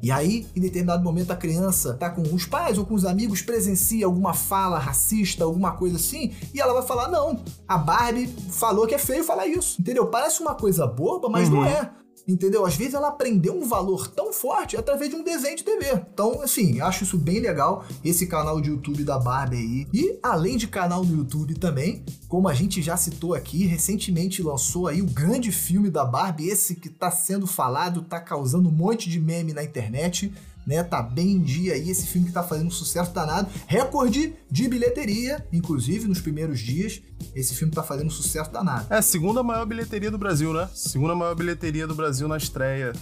E 0.00 0.12
aí, 0.12 0.46
em 0.54 0.60
determinado 0.60 1.02
momento, 1.02 1.32
a 1.32 1.36
criança 1.36 1.92
tá 1.94 2.08
com 2.08 2.22
os 2.22 2.46
pais 2.46 2.78
ou 2.78 2.86
com 2.86 2.94
os 2.94 3.04
amigos, 3.04 3.42
presencia 3.42 4.06
alguma 4.06 4.32
fala 4.32 4.78
racista, 4.78 5.42
alguma 5.42 5.72
coisa 5.72 5.96
assim, 5.96 6.32
e 6.54 6.60
ela 6.60 6.72
vai 6.72 6.84
falar: 6.84 7.08
não, 7.08 7.42
a 7.66 7.76
Barbie 7.76 8.28
falou 8.52 8.86
que 8.86 8.94
é 8.94 8.98
feio 8.98 9.24
falar 9.24 9.48
isso. 9.48 9.80
Entendeu? 9.80 10.06
Parece 10.06 10.40
uma 10.40 10.54
coisa 10.54 10.86
boba, 10.86 11.28
mas 11.28 11.48
Uhum. 11.48 11.56
não 11.56 11.64
é. 11.66 11.90
Entendeu? 12.30 12.64
Às 12.64 12.76
vezes 12.76 12.94
ela 12.94 13.08
aprendeu 13.08 13.54
um 13.54 13.66
valor 13.66 14.06
tão 14.06 14.32
forte 14.32 14.76
através 14.76 15.10
de 15.10 15.16
um 15.16 15.24
desenho 15.24 15.56
de 15.56 15.64
TV. 15.64 16.00
Então, 16.14 16.40
assim, 16.42 16.80
acho 16.80 17.02
isso 17.02 17.18
bem 17.18 17.40
legal, 17.40 17.84
esse 18.04 18.26
canal 18.26 18.60
de 18.60 18.70
YouTube 18.70 19.02
da 19.02 19.18
Barbie 19.18 19.56
aí. 19.56 19.86
E 19.92 20.18
além 20.22 20.56
de 20.56 20.68
canal 20.68 21.04
no 21.04 21.18
YouTube 21.18 21.54
também, 21.54 22.04
como 22.28 22.48
a 22.48 22.54
gente 22.54 22.80
já 22.80 22.96
citou 22.96 23.34
aqui, 23.34 23.66
recentemente 23.66 24.42
lançou 24.42 24.86
aí 24.86 25.02
o 25.02 25.06
grande 25.06 25.50
filme 25.50 25.90
da 25.90 26.04
Barbie, 26.04 26.48
esse 26.48 26.76
que 26.76 26.88
tá 26.88 27.10
sendo 27.10 27.46
falado, 27.46 28.02
tá 28.02 28.20
causando 28.20 28.68
um 28.68 28.72
monte 28.72 29.10
de 29.10 29.20
meme 29.20 29.52
na 29.52 29.64
internet. 29.64 30.32
Né, 30.70 30.84
tá 30.84 31.02
bem 31.02 31.32
em 31.32 31.42
dia 31.42 31.74
aí 31.74 31.90
esse 31.90 32.06
filme 32.06 32.28
que 32.28 32.32
tá 32.32 32.44
fazendo 32.44 32.68
um 32.68 32.70
sucesso 32.70 33.12
danado, 33.12 33.50
recorde 33.66 34.36
de 34.48 34.68
bilheteria, 34.68 35.44
inclusive 35.52 36.06
nos 36.06 36.20
primeiros 36.20 36.60
dias, 36.60 37.02
esse 37.34 37.56
filme 37.56 37.74
tá 37.74 37.82
fazendo 37.82 38.06
um 38.06 38.10
sucesso 38.10 38.52
danado. 38.52 38.86
É, 38.88 39.02
segunda 39.02 39.42
maior 39.42 39.66
bilheteria 39.66 40.12
do 40.12 40.16
Brasil, 40.16 40.52
né? 40.52 40.70
Segunda 40.72 41.12
maior 41.16 41.34
bilheteria 41.34 41.88
do 41.88 41.94
Brasil 41.96 42.28
na 42.28 42.36
estreia. 42.36 42.92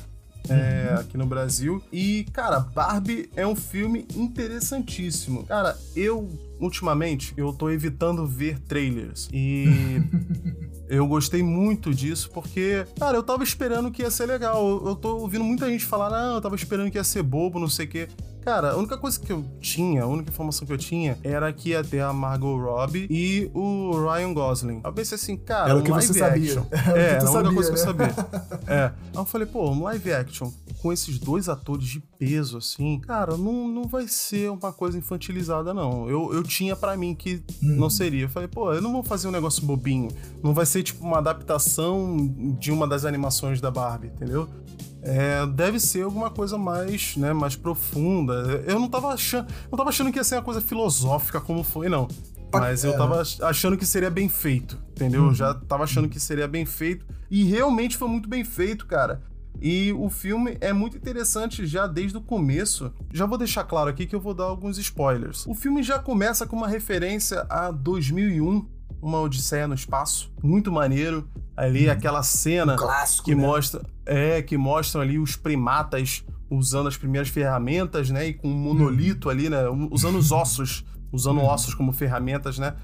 É, 0.51 0.95
aqui 1.01 1.17
no 1.17 1.27
Brasil. 1.27 1.83
E, 1.93 2.27
cara, 2.33 2.61
Barbie 2.61 3.31
é 3.37 3.47
um 3.47 3.57
filme 3.57 4.07
interessantíssimo. 4.15 5.45
Cara, 5.45 5.77
eu, 5.95 6.29
ultimamente, 6.61 7.33
eu 7.37 7.53
tô 7.53 7.71
evitando 7.71 8.27
ver 8.27 8.59
trailers. 8.61 9.29
E 9.33 9.67
eu 10.89 11.07
gostei 11.07 11.43
muito 11.43 11.95
disso 11.95 12.31
porque, 12.33 12.87
cara, 12.99 13.17
eu 13.17 13.23
tava 13.23 13.43
esperando 13.43 13.91
que 13.91 14.03
ia 14.03 14.11
ser 14.11 14.27
legal. 14.27 14.67
Eu, 14.67 14.89
eu 14.89 14.97
tô 14.97 15.17
ouvindo 15.19 15.45
muita 15.45 15.69
gente 15.69 15.85
falar, 15.85 16.11
não, 16.11 16.37
eu 16.37 16.41
tava 16.41 16.57
esperando 16.57 16.91
que 16.91 16.99
ia 16.99 17.05
ser 17.05 17.23
bobo, 17.23 17.59
não 17.59 17.69
sei 17.69 17.87
o 17.87 17.89
quê. 17.89 18.09
Cara, 18.41 18.73
a 18.73 18.77
única 18.77 18.97
coisa 18.97 19.21
que 19.21 19.31
eu 19.33 19.45
tinha, 19.61 20.03
a 20.05 20.07
única 20.07 20.31
informação 20.31 20.67
que 20.67 20.73
eu 20.73 20.79
tinha 20.79 21.19
era 21.23 21.53
que 21.53 21.71
ia 21.71 21.85
ter 21.85 22.01
a 22.01 22.13
Margot 22.13 22.57
Robbie 22.59 23.07
e 23.11 23.51
o 23.53 23.91
Ryan 24.09 24.33
Gosling. 24.33 24.81
Eu 24.85 24.93
pensei 24.93 25.17
assim, 25.17 25.37
cara, 25.37 25.71
Era 25.71 25.77
o 25.77 25.81
um 25.81 25.85
que 25.85 25.91
live 25.91 26.07
você 26.07 26.19
sabia. 26.19 26.53
action. 26.53 26.65
Era 26.73 26.93
que 26.93 26.99
É, 26.99 27.17
tu 27.19 27.27
a 27.27 27.31
única 27.31 27.31
sabia, 27.31 27.55
coisa 27.55 27.73
que 27.73 27.79
eu 27.79 27.95
né? 27.95 28.11
sabia. 28.13 28.29
É. 28.69 28.85
Aí 28.85 28.93
eu 29.15 29.25
falei, 29.25 29.47
pô, 29.47 29.71
um 29.71 29.83
live 29.83 30.13
action 30.13 30.51
com 30.83 30.93
esses 30.93 31.19
dois 31.19 31.49
atores 31.49 31.87
de 31.87 32.01
peso, 32.19 32.59
assim, 32.59 33.01
cara, 33.01 33.37
não, 33.37 33.67
não 33.69 33.85
vai 33.85 34.07
ser 34.07 34.51
uma 34.51 34.73
coisa 34.73 34.97
infantilizada, 34.99 35.73
não. 35.75 36.09
Eu, 36.09 36.33
eu 36.33 36.43
tinha 36.43 36.75
pra 36.77 36.97
mim 36.97 37.15
que 37.15 37.43
Hum. 37.63 37.77
não 37.77 37.91
seria. 37.91 38.25
Eu 38.25 38.29
falei, 38.29 38.49
pô, 38.49 38.73
eu 38.73 38.81
não 38.81 38.93
vou 38.93 39.03
fazer 39.03 39.27
um 39.29 39.31
negócio 39.31 39.65
bobinho. 39.65 40.09
Não 40.43 40.55
vai 40.55 40.65
ser, 40.67 40.83
tipo, 40.83 41.05
uma 41.05 41.19
adaptação 41.19 42.17
de 42.59 42.71
uma 42.71 42.87
das 42.87 43.05
animações 43.05 43.61
da 43.61 43.71
Barbie, 43.71 44.09
entendeu? 44.09 44.49
É, 45.03 45.47
deve 45.47 45.79
ser 45.79 46.03
alguma 46.03 46.31
coisa 46.31 46.59
mais, 46.59 47.17
né, 47.17 47.33
mais 47.33 47.55
profunda. 47.57 48.63
Eu 48.67 48.79
não 48.81 48.89
tava 48.89 49.09
achando, 49.09 49.49
não 49.71 49.77
tava 49.79 49.91
achando 49.91 50.11
que 50.13 50.19
ia 50.19 50.25
ser 50.25 50.37
uma 50.37 50.43
coisa 50.43 50.61
filosófica 50.61 51.41
como 51.41 51.63
foi, 51.63 51.89
não. 51.89 52.09
Mas 52.53 52.83
eu 52.83 52.97
tava 52.97 53.21
ach- 53.21 53.41
achando 53.43 53.77
que 53.77 53.85
seria 53.87 54.11
bem 54.11 54.29
feito, 54.29 54.79
entendeu? 54.93 55.27
Eu 55.27 55.35
já 55.35 55.53
tava 55.55 55.85
achando 55.85 56.09
que 56.09 56.19
seria 56.19 56.49
bem 56.49 56.65
feito. 56.65 57.05
E 57.31 57.45
realmente 57.45 57.97
foi 57.97 58.09
muito 58.09 58.29
bem 58.29 58.43
feito, 58.43 58.87
cara. 58.87 59.21
E 59.61 59.93
o 59.93 60.09
filme 60.09 60.57
é 60.61 60.73
muito 60.73 60.97
interessante 60.97 61.67
já 61.67 61.87
desde 61.87 62.17
o 62.17 62.21
começo. 62.23 62.93
Já 63.13 63.27
vou 63.27 63.37
deixar 63.37 63.65
claro 63.65 63.91
aqui 63.91 64.07
que 64.07 64.15
eu 64.17 64.21
vou 64.21 64.33
dar 64.33 64.45
alguns 64.45 64.79
spoilers. 64.79 65.47
O 65.47 65.55
filme 65.55 65.83
já 65.83 65.99
começa 65.99 66.47
com 66.47 66.57
uma 66.57 66.69
referência 66.69 67.45
a 67.51 67.71
2001, 67.71 68.65
uma 69.01 69.21
Odisseia 69.21 69.67
no 69.69 69.75
espaço, 69.75 70.33
muito 70.43 70.71
maneiro. 70.73 71.29
Ali 71.57 71.91
aquela 71.91 72.23
cena 72.23 72.77
Clássico, 72.77 73.25
que 73.25 73.35
né? 73.35 73.43
mostra, 73.43 73.83
é, 74.07 74.41
que 74.41 74.57
mostram 74.57 75.03
ali 75.03 75.19
os 75.19 75.35
primatas 75.35 76.25
usando 76.49 76.87
as 76.87 76.97
primeiras 76.97 77.29
ferramentas, 77.29 78.11
né, 78.11 78.29
e 78.29 78.35
com 78.35 78.49
um 78.49 78.55
monolito 78.55 79.29
ali, 79.29 79.49
né, 79.49 79.65
usando 79.91 80.17
os 80.17 80.33
ossos, 80.33 80.85
usando 81.13 81.41
ossos 81.43 81.75
como 81.75 81.93
ferramentas, 81.93 82.59
né? 82.59 82.75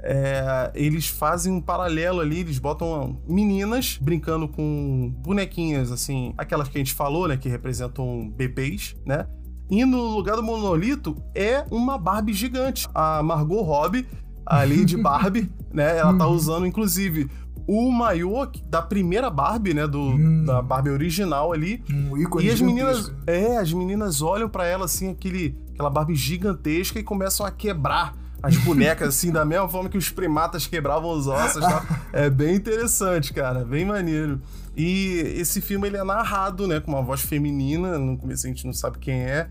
É, 0.00 0.70
eles 0.74 1.08
fazem 1.08 1.52
um 1.52 1.60
paralelo 1.60 2.20
ali, 2.20 2.40
eles 2.40 2.58
botam 2.58 3.20
meninas 3.26 3.98
brincando 4.00 4.46
com 4.46 5.12
bonequinhas, 5.18 5.90
assim, 5.90 6.32
aquelas 6.38 6.68
que 6.68 6.78
a 6.78 6.80
gente 6.80 6.94
falou, 6.94 7.26
né, 7.26 7.36
que 7.36 7.48
representam 7.48 8.28
bebês, 8.28 8.94
né? 9.04 9.26
E 9.70 9.84
no 9.84 10.02
lugar 10.02 10.36
do 10.36 10.42
monolito 10.42 11.16
é 11.34 11.64
uma 11.70 11.98
Barbie 11.98 12.32
gigante. 12.32 12.88
A 12.94 13.22
Margot 13.22 13.60
Robbie, 13.60 14.06
ali 14.48 14.84
de 14.84 14.96
Barbie, 15.00 15.50
né? 15.72 15.98
Ela 15.98 16.16
tá 16.16 16.26
usando, 16.26 16.66
inclusive, 16.66 17.30
o 17.66 17.90
maiô 17.92 18.46
da 18.68 18.80
primeira 18.80 19.28
Barbie, 19.30 19.74
né? 19.74 19.86
Do, 19.86 20.00
Hum. 20.00 20.44
Da 20.44 20.62
Barbie 20.62 20.90
original 20.90 21.52
ali. 21.52 21.82
Um 21.92 22.16
ícone 22.16 22.46
E 22.46 22.50
as 22.50 22.60
meninas, 22.60 23.12
é, 23.26 23.58
as 23.58 23.72
meninas 23.72 24.22
olham 24.22 24.48
pra 24.48 24.66
ela 24.66 24.86
assim, 24.86 25.10
aquele, 25.10 25.56
aquela 25.74 25.90
Barbie 25.90 26.14
gigantesca 26.14 26.98
e 26.98 27.02
começam 27.02 27.44
a 27.44 27.50
quebrar 27.50 28.14
as 28.42 28.56
bonecas 28.64 29.08
assim, 29.08 29.30
da 29.30 29.44
mesma 29.44 29.68
forma 29.68 29.88
que 29.88 29.98
os 29.98 30.08
primatas 30.10 30.66
quebravam 30.66 31.10
os 31.10 31.26
ossos, 31.26 31.60
tá? 31.60 31.84
É 32.12 32.30
bem 32.30 32.54
interessante, 32.54 33.34
cara, 33.34 33.64
bem 33.64 33.84
maneiro. 33.84 34.40
E 34.76 35.34
esse 35.36 35.60
filme 35.60 35.88
ele 35.88 35.96
é 35.96 36.04
narrado, 36.04 36.66
né, 36.68 36.78
com 36.80 36.92
uma 36.92 37.02
voz 37.02 37.20
feminina, 37.20 37.98
no 37.98 38.16
começo 38.16 38.46
a 38.46 38.48
gente 38.48 38.64
não 38.64 38.72
sabe 38.72 38.98
quem 38.98 39.22
é. 39.22 39.48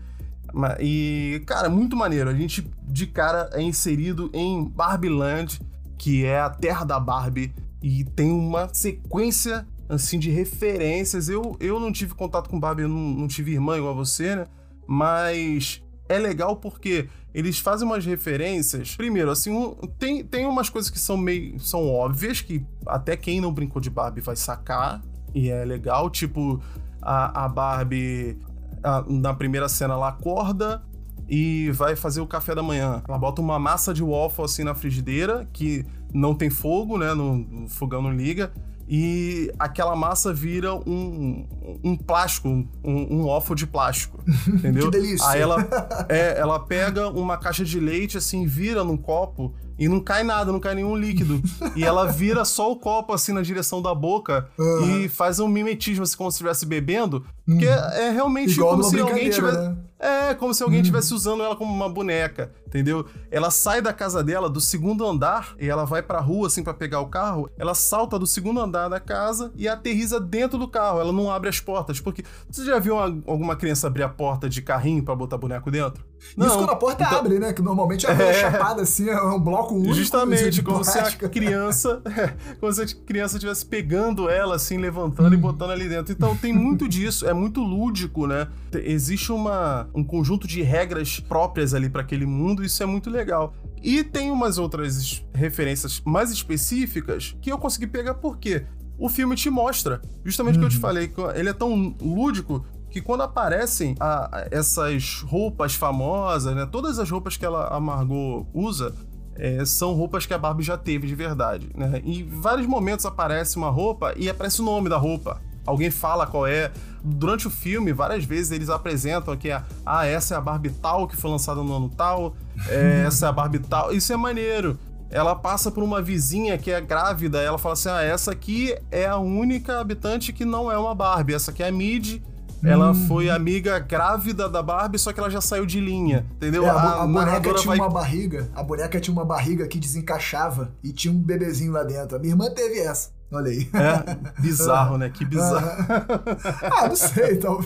E, 0.80 1.42
cara, 1.46 1.68
muito 1.68 1.96
maneiro. 1.96 2.30
A 2.30 2.34
gente 2.34 2.68
de 2.86 3.06
cara 3.06 3.50
é 3.52 3.62
inserido 3.62 4.30
em 4.32 4.64
Barbie 4.64 5.08
Land, 5.08 5.60
que 5.96 6.24
é 6.24 6.40
a 6.40 6.50
terra 6.50 6.84
da 6.84 6.98
Barbie, 6.98 7.52
e 7.82 8.04
tem 8.04 8.30
uma 8.30 8.68
sequência 8.72 9.66
assim 9.88 10.18
de 10.18 10.30
referências. 10.30 11.28
Eu, 11.28 11.56
eu 11.60 11.78
não 11.80 11.92
tive 11.92 12.14
contato 12.14 12.48
com 12.48 12.58
Barbie, 12.58 12.82
eu 12.82 12.88
não, 12.88 12.98
não 13.20 13.28
tive 13.28 13.52
irmã 13.52 13.76
igual 13.76 13.92
a 13.92 13.96
você, 13.96 14.36
né? 14.36 14.46
Mas 14.86 15.82
é 16.08 16.18
legal 16.18 16.56
porque 16.56 17.08
eles 17.34 17.58
fazem 17.58 17.86
umas 17.86 18.04
referências. 18.06 18.96
Primeiro, 18.96 19.30
assim, 19.30 19.50
um- 19.52 19.74
tem, 19.98 20.24
tem 20.24 20.46
umas 20.46 20.68
coisas 20.70 20.90
que 20.90 20.98
são 20.98 21.16
meio. 21.16 21.60
são 21.60 21.86
óbvias, 21.88 22.40
que 22.40 22.64
até 22.86 23.16
quem 23.16 23.40
não 23.40 23.52
brincou 23.52 23.80
de 23.80 23.90
Barbie 23.90 24.20
vai 24.22 24.34
sacar. 24.36 25.02
E 25.34 25.50
é 25.50 25.64
legal. 25.64 26.08
Tipo, 26.10 26.60
a, 27.02 27.44
a 27.44 27.48
Barbie. 27.48 28.38
A- 28.82 29.04
na 29.08 29.32
primeira 29.34 29.68
cena 29.68 29.94
ela 29.94 30.08
acorda 30.08 30.82
e 31.28 31.70
vai 31.72 31.94
fazer 31.96 32.20
o 32.20 32.26
café 32.26 32.54
da 32.54 32.62
manhã. 32.62 33.02
Ela 33.08 33.18
bota 33.18 33.40
uma 33.42 33.58
massa 33.58 33.92
de 33.92 34.02
waffle 34.02 34.44
assim 34.44 34.64
na 34.64 34.74
frigideira, 34.74 35.46
que 35.52 35.84
não 36.12 36.34
tem 36.34 36.48
fogo, 36.50 36.96
né? 36.96 37.12
No, 37.14 37.64
o 37.64 37.68
fogão 37.68 38.00
não 38.02 38.12
liga. 38.12 38.52
E 38.88 39.52
aquela 39.58 39.94
massa 39.94 40.32
vira 40.32 40.74
um, 40.74 41.46
um 41.84 41.94
plástico, 41.94 42.48
um, 42.48 42.66
um 42.84 43.54
de 43.54 43.66
plástico, 43.66 44.18
entendeu? 44.48 44.90
que 44.90 44.98
delícia! 44.98 45.28
Aí 45.28 45.40
ela, 45.40 45.68
é, 46.08 46.38
ela 46.38 46.58
pega 46.58 47.08
uma 47.08 47.36
caixa 47.36 47.64
de 47.64 47.78
leite, 47.78 48.16
assim, 48.16 48.46
vira 48.46 48.82
num 48.82 48.96
copo 48.96 49.54
e 49.78 49.88
não 49.88 50.00
cai 50.00 50.24
nada, 50.24 50.50
não 50.50 50.58
cai 50.58 50.74
nenhum 50.74 50.96
líquido. 50.96 51.40
e 51.76 51.84
ela 51.84 52.10
vira 52.10 52.44
só 52.44 52.72
o 52.72 52.76
copo, 52.76 53.12
assim, 53.12 53.32
na 53.32 53.42
direção 53.42 53.80
da 53.80 53.94
boca 53.94 54.48
uhum. 54.58 55.00
e 55.00 55.08
faz 55.08 55.38
um 55.38 55.46
mimetismo, 55.46 56.02
assim, 56.02 56.16
como 56.16 56.30
se 56.30 56.36
estivesse 56.36 56.66
bebendo. 56.66 57.24
Porque 57.46 57.66
uhum. 57.66 57.72
é 57.72 58.10
realmente 58.10 58.52
Igual 58.52 58.70
como 58.70 58.84
se 58.84 58.98
alguém 58.98 59.30
tivesse... 59.30 59.58
Né? 59.58 59.76
É, 60.00 60.34
como 60.34 60.54
se 60.54 60.62
alguém 60.62 60.80
estivesse 60.80 61.10
uhum. 61.10 61.16
usando 61.16 61.42
ela 61.42 61.56
como 61.56 61.72
uma 61.72 61.88
boneca, 61.88 62.52
entendeu? 62.68 63.06
Ela 63.30 63.50
sai 63.50 63.82
da 63.82 63.92
casa 63.92 64.22
dela, 64.22 64.48
do 64.48 64.60
segundo 64.60 65.06
andar, 65.06 65.54
e 65.58 65.68
ela 65.68 65.84
vai 65.84 66.02
pra 66.02 66.20
rua, 66.20 66.46
assim, 66.46 66.62
para 66.62 66.74
pegar 66.74 67.00
o 67.00 67.08
carro. 67.08 67.50
Ela 67.58 67.74
salta 67.74 68.18
do 68.18 68.26
segundo 68.26 68.60
andar 68.60 68.88
da 68.88 69.00
casa 69.00 69.50
e 69.56 69.66
aterriza 69.66 70.20
dentro 70.20 70.58
do 70.58 70.68
carro. 70.68 71.00
Ela 71.00 71.12
não 71.12 71.30
abre 71.30 71.48
as 71.48 71.58
portas. 71.58 72.00
Porque 72.00 72.22
você 72.48 72.64
já 72.64 72.78
viu 72.78 72.94
uma, 72.94 73.04
alguma 73.26 73.56
criança 73.56 73.86
abrir 73.86 74.02
a 74.02 74.08
porta 74.08 74.48
de 74.48 74.62
carrinho 74.62 75.02
para 75.02 75.14
botar 75.16 75.38
boneco 75.38 75.70
dentro? 75.70 76.04
Não. 76.36 76.46
Isso 76.46 76.58
quando 76.58 76.70
a 76.70 76.76
porta 76.76 77.04
então... 77.04 77.18
abre, 77.18 77.38
né? 77.38 77.52
Que 77.52 77.62
normalmente 77.62 78.06
é, 78.06 78.10
é 78.10 78.34
chapada 78.34 78.82
assim, 78.82 79.08
é 79.08 79.20
um 79.22 79.40
bloco 79.40 79.74
único. 79.74 79.94
Justamente, 79.94 80.62
como 80.62 80.84
se 80.84 80.98
a 80.98 81.10
criança. 81.28 82.02
É, 82.18 82.34
como 82.58 82.72
se 82.72 82.82
a 82.82 82.86
criança 83.06 83.36
estivesse 83.36 83.64
pegando 83.64 84.28
ela, 84.28 84.56
assim, 84.56 84.76
levantando 84.76 85.30
hum. 85.30 85.34
e 85.34 85.36
botando 85.36 85.70
ali 85.70 85.88
dentro. 85.88 86.12
Então 86.12 86.36
tem 86.36 86.52
muito 86.52 86.88
disso, 86.88 87.26
é 87.28 87.32
muito 87.32 87.60
lúdico, 87.60 88.26
né? 88.26 88.48
Existe 88.72 89.30
uma, 89.30 89.88
um 89.94 90.02
conjunto 90.02 90.46
de 90.48 90.62
regras 90.62 91.20
próprias 91.20 91.74
ali 91.74 91.88
para 91.88 92.00
aquele 92.00 92.26
mundo, 92.26 92.57
e 92.62 92.66
isso 92.66 92.82
é 92.82 92.86
muito 92.86 93.10
legal. 93.10 93.54
E 93.82 94.02
tem 94.02 94.30
umas 94.30 94.58
outras 94.58 95.24
referências 95.34 96.02
mais 96.04 96.30
específicas 96.30 97.36
que 97.40 97.50
eu 97.50 97.58
consegui 97.58 97.86
pegar 97.86 98.14
porque 98.14 98.64
o 98.98 99.08
filme 99.08 99.36
te 99.36 99.48
mostra. 99.48 100.02
Justamente 100.24 100.56
o 100.56 100.58
que 100.60 100.66
eu 100.66 100.70
te 100.70 100.76
uhum. 100.76 100.80
falei, 100.80 101.12
ele 101.36 101.48
é 101.48 101.52
tão 101.52 101.94
lúdico 102.00 102.64
que 102.90 103.00
quando 103.00 103.22
aparecem 103.22 103.94
a, 104.00 104.48
essas 104.50 105.22
roupas 105.22 105.74
famosas, 105.74 106.54
né? 106.54 106.66
Todas 106.66 106.98
as 106.98 107.08
roupas 107.10 107.36
que 107.36 107.44
ela, 107.44 107.68
a 107.68 107.78
Margot 107.78 108.46
usa, 108.52 108.94
é, 109.36 109.64
são 109.64 109.92
roupas 109.92 110.26
que 110.26 110.34
a 110.34 110.38
Barbie 110.38 110.64
já 110.64 110.76
teve 110.76 111.06
de 111.06 111.14
verdade, 111.14 111.70
né? 111.74 112.02
Em 112.04 112.26
vários 112.26 112.66
momentos 112.66 113.06
aparece 113.06 113.56
uma 113.56 113.70
roupa 113.70 114.12
e 114.16 114.28
aparece 114.28 114.60
o 114.60 114.64
nome 114.64 114.88
da 114.88 114.96
roupa. 114.96 115.40
Alguém 115.64 115.90
fala 115.90 116.26
qual 116.26 116.46
é. 116.46 116.72
Durante 117.02 117.46
o 117.46 117.50
filme, 117.50 117.92
várias 117.92 118.24
vezes 118.24 118.52
eles 118.52 118.68
apresentam 118.68 119.36
que 119.36 119.50
é, 119.50 119.62
ah, 119.84 120.06
essa 120.06 120.34
é 120.34 120.36
a 120.36 120.40
Barbie 120.40 120.70
tal 120.70 121.06
que 121.06 121.16
foi 121.16 121.30
lançada 121.30 121.62
no 121.62 121.74
ano 121.74 121.88
tal, 121.88 122.34
é, 122.68 123.04
essa 123.06 123.26
é 123.26 123.28
a 123.28 123.32
Barbie 123.32 123.60
tal. 123.60 123.92
Isso 123.92 124.12
é 124.12 124.16
maneiro 124.16 124.78
ela 125.10 125.34
passa 125.34 125.70
por 125.70 125.82
uma 125.82 126.02
vizinha 126.02 126.58
que 126.58 126.70
é 126.70 126.80
grávida, 126.82 127.40
ela 127.40 127.56
fala 127.56 127.72
assim: 127.72 127.88
ah, 127.88 128.02
essa 128.02 128.30
aqui 128.30 128.76
é 128.90 129.06
a 129.06 129.16
única 129.16 129.80
habitante 129.80 130.32
que 130.32 130.44
não 130.44 130.70
é 130.70 130.76
uma 130.76 130.94
Barbie, 130.94 131.34
essa 131.34 131.50
aqui 131.50 131.62
é 131.62 131.68
a 131.68 131.72
Mid, 131.72 132.20
ela 132.64 132.90
hum. 132.90 133.06
foi 133.06 133.30
amiga 133.30 133.78
grávida 133.78 134.48
da 134.48 134.62
Barbie, 134.62 134.98
só 134.98 135.12
que 135.12 135.20
ela 135.20 135.30
já 135.30 135.40
saiu 135.40 135.64
de 135.64 135.80
linha, 135.80 136.26
entendeu? 136.36 136.66
É, 136.66 136.68
a, 136.68 136.72
a, 136.72 137.02
a 137.02 137.06
boneca 137.06 137.54
tinha 137.54 137.76
vai... 137.76 137.78
uma 137.78 137.88
barriga, 137.88 138.50
a 138.54 138.62
boneca 138.62 139.00
tinha 139.00 139.12
uma 139.12 139.24
barriga 139.24 139.66
que 139.66 139.78
desencaixava 139.78 140.72
e 140.82 140.92
tinha 140.92 141.12
um 141.12 141.18
bebezinho 141.18 141.72
lá 141.72 141.84
dentro. 141.84 142.16
A 142.16 142.18
minha 142.18 142.32
irmã 142.32 142.50
teve 142.50 142.80
essa. 142.80 143.10
Olha 143.30 143.50
aí. 143.50 143.68
É, 143.74 144.14
bizarro, 144.40 144.96
né? 144.96 145.10
Que 145.10 145.24
bizarro. 145.24 145.66
ah, 146.72 146.88
não 146.88 146.96
sei, 146.96 147.34
então. 147.34 147.60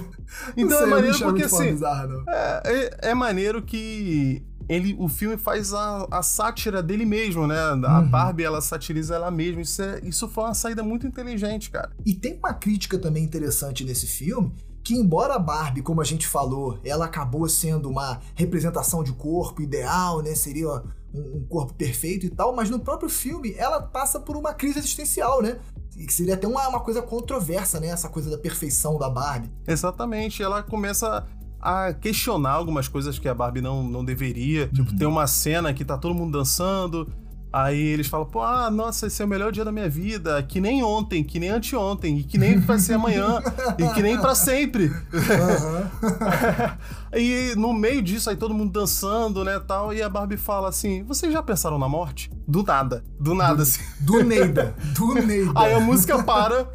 Então 0.56 0.78
sei, 0.78 0.86
é 0.86 0.90
maneiro 0.90 1.18
porque 1.18 1.44
assim. 1.44 1.78
é, 2.28 2.62
é, 2.64 3.10
é 3.10 3.14
maneiro 3.14 3.62
que 3.62 4.44
ele, 4.68 4.96
o 4.98 5.08
filme 5.08 5.36
faz 5.36 5.72
a, 5.72 6.06
a 6.10 6.22
sátira 6.22 6.82
dele 6.82 7.04
mesmo, 7.04 7.46
né? 7.46 7.58
A 7.58 8.00
uhum. 8.00 8.08
Barbie, 8.08 8.44
ela 8.44 8.60
satiriza 8.60 9.14
ela 9.14 9.30
mesma. 9.30 9.60
Isso, 9.60 9.82
é, 9.82 10.00
isso 10.02 10.28
foi 10.28 10.44
uma 10.44 10.54
saída 10.54 10.82
muito 10.82 11.06
inteligente, 11.06 11.70
cara. 11.70 11.90
E 12.04 12.14
tem 12.14 12.38
uma 12.38 12.54
crítica 12.54 12.98
também 12.98 13.22
interessante 13.22 13.84
nesse 13.84 14.06
filme, 14.06 14.52
que 14.82 14.94
embora 14.94 15.34
a 15.34 15.38
Barbie, 15.38 15.82
como 15.82 16.00
a 16.00 16.04
gente 16.04 16.26
falou, 16.26 16.78
ela 16.84 17.04
acabou 17.04 17.48
sendo 17.48 17.88
uma 17.88 18.20
representação 18.34 19.04
de 19.04 19.12
corpo 19.12 19.62
ideal, 19.62 20.22
né? 20.22 20.34
Seria 20.34 20.82
um, 21.14 21.38
um 21.38 21.46
corpo 21.48 21.74
perfeito 21.74 22.26
e 22.26 22.30
tal, 22.30 22.54
mas 22.54 22.70
no 22.70 22.78
próprio 22.78 23.08
filme 23.08 23.54
ela 23.56 23.80
passa 23.80 24.20
por 24.20 24.36
uma 24.36 24.54
crise 24.54 24.78
existencial, 24.78 25.42
né? 25.42 25.58
E 25.96 26.06
que 26.06 26.12
seria 26.12 26.34
até 26.34 26.46
uma, 26.46 26.66
uma 26.68 26.80
coisa 26.80 27.02
controversa, 27.02 27.78
né? 27.78 27.88
Essa 27.88 28.08
coisa 28.08 28.30
da 28.30 28.38
perfeição 28.38 28.98
da 28.98 29.10
Barbie. 29.10 29.50
Exatamente. 29.66 30.42
Ela 30.42 30.62
começa 30.62 31.26
a 31.60 31.92
questionar 31.92 32.52
algumas 32.52 32.88
coisas 32.88 33.18
que 33.18 33.28
a 33.28 33.34
Barbie 33.34 33.60
não, 33.60 33.84
não 33.84 34.04
deveria. 34.04 34.66
Tipo, 34.68 34.78
uhum. 34.78 34.84
Tipo, 34.86 34.98
tem 34.98 35.06
uma 35.06 35.26
cena 35.26 35.72
que 35.72 35.84
tá 35.84 35.98
todo 35.98 36.14
mundo 36.14 36.36
dançando, 36.38 37.08
Aí 37.52 37.78
eles 37.78 38.06
falam, 38.06 38.26
pô, 38.26 38.40
ah, 38.40 38.70
nossa, 38.70 39.08
esse 39.08 39.20
é 39.20 39.24
o 39.24 39.28
melhor 39.28 39.52
dia 39.52 39.64
da 39.64 39.70
minha 39.70 39.88
vida, 39.88 40.42
que 40.42 40.58
nem 40.58 40.82
ontem, 40.82 41.22
que 41.22 41.38
nem 41.38 41.50
anteontem, 41.50 42.18
e 42.18 42.24
que 42.24 42.38
nem 42.38 42.58
vai 42.58 42.78
ser 42.78 42.94
amanhã, 42.94 43.42
e 43.78 43.86
que 43.94 44.02
nem 44.02 44.18
para 44.18 44.34
sempre. 44.34 44.86
Uhum. 44.86 45.88
e 47.14 47.54
no 47.56 47.74
meio 47.74 48.00
disso, 48.00 48.30
aí 48.30 48.36
todo 48.36 48.54
mundo 48.54 48.72
dançando, 48.72 49.44
né, 49.44 49.60
tal, 49.60 49.92
e 49.92 50.00
a 50.00 50.08
Barbie 50.08 50.38
fala 50.38 50.70
assim, 50.70 51.02
vocês 51.02 51.30
já 51.30 51.42
pensaram 51.42 51.78
na 51.78 51.88
morte? 51.88 52.30
Do 52.48 52.62
nada, 52.62 53.04
do 53.20 53.34
nada, 53.34 53.56
do, 53.56 53.62
assim. 53.62 53.82
Do 54.00 54.24
Neida, 54.24 54.74
do 54.94 55.14
Neida. 55.14 55.52
Aí 55.60 55.74
a 55.74 55.80
música 55.80 56.22
para, 56.22 56.68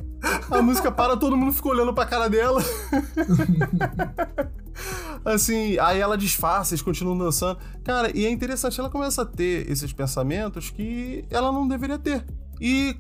a 0.50 0.62
música 0.62 0.92
para, 0.92 1.18
todo 1.18 1.38
mundo 1.38 1.54
fica 1.54 1.70
olhando 1.70 1.94
pra 1.94 2.06
cara 2.06 2.30
dela. 2.30 2.62
assim, 5.24 5.78
aí 5.80 6.00
ela 6.00 6.18
disfarça, 6.18 6.74
eles 6.74 6.82
continuam 6.82 7.18
dançando. 7.18 7.60
Cara, 7.84 8.12
e 8.16 8.26
é 8.26 8.30
interessante, 8.30 8.80
ela 8.80 8.90
começa 8.90 9.22
a 9.22 9.26
ter 9.26 9.70
esses 9.70 9.92
pensamentos 9.94 10.70
que 10.70 11.26
ela 11.30 11.52
não 11.52 11.68
deveria 11.68 11.98
ter. 11.98 12.26
E 12.60 12.96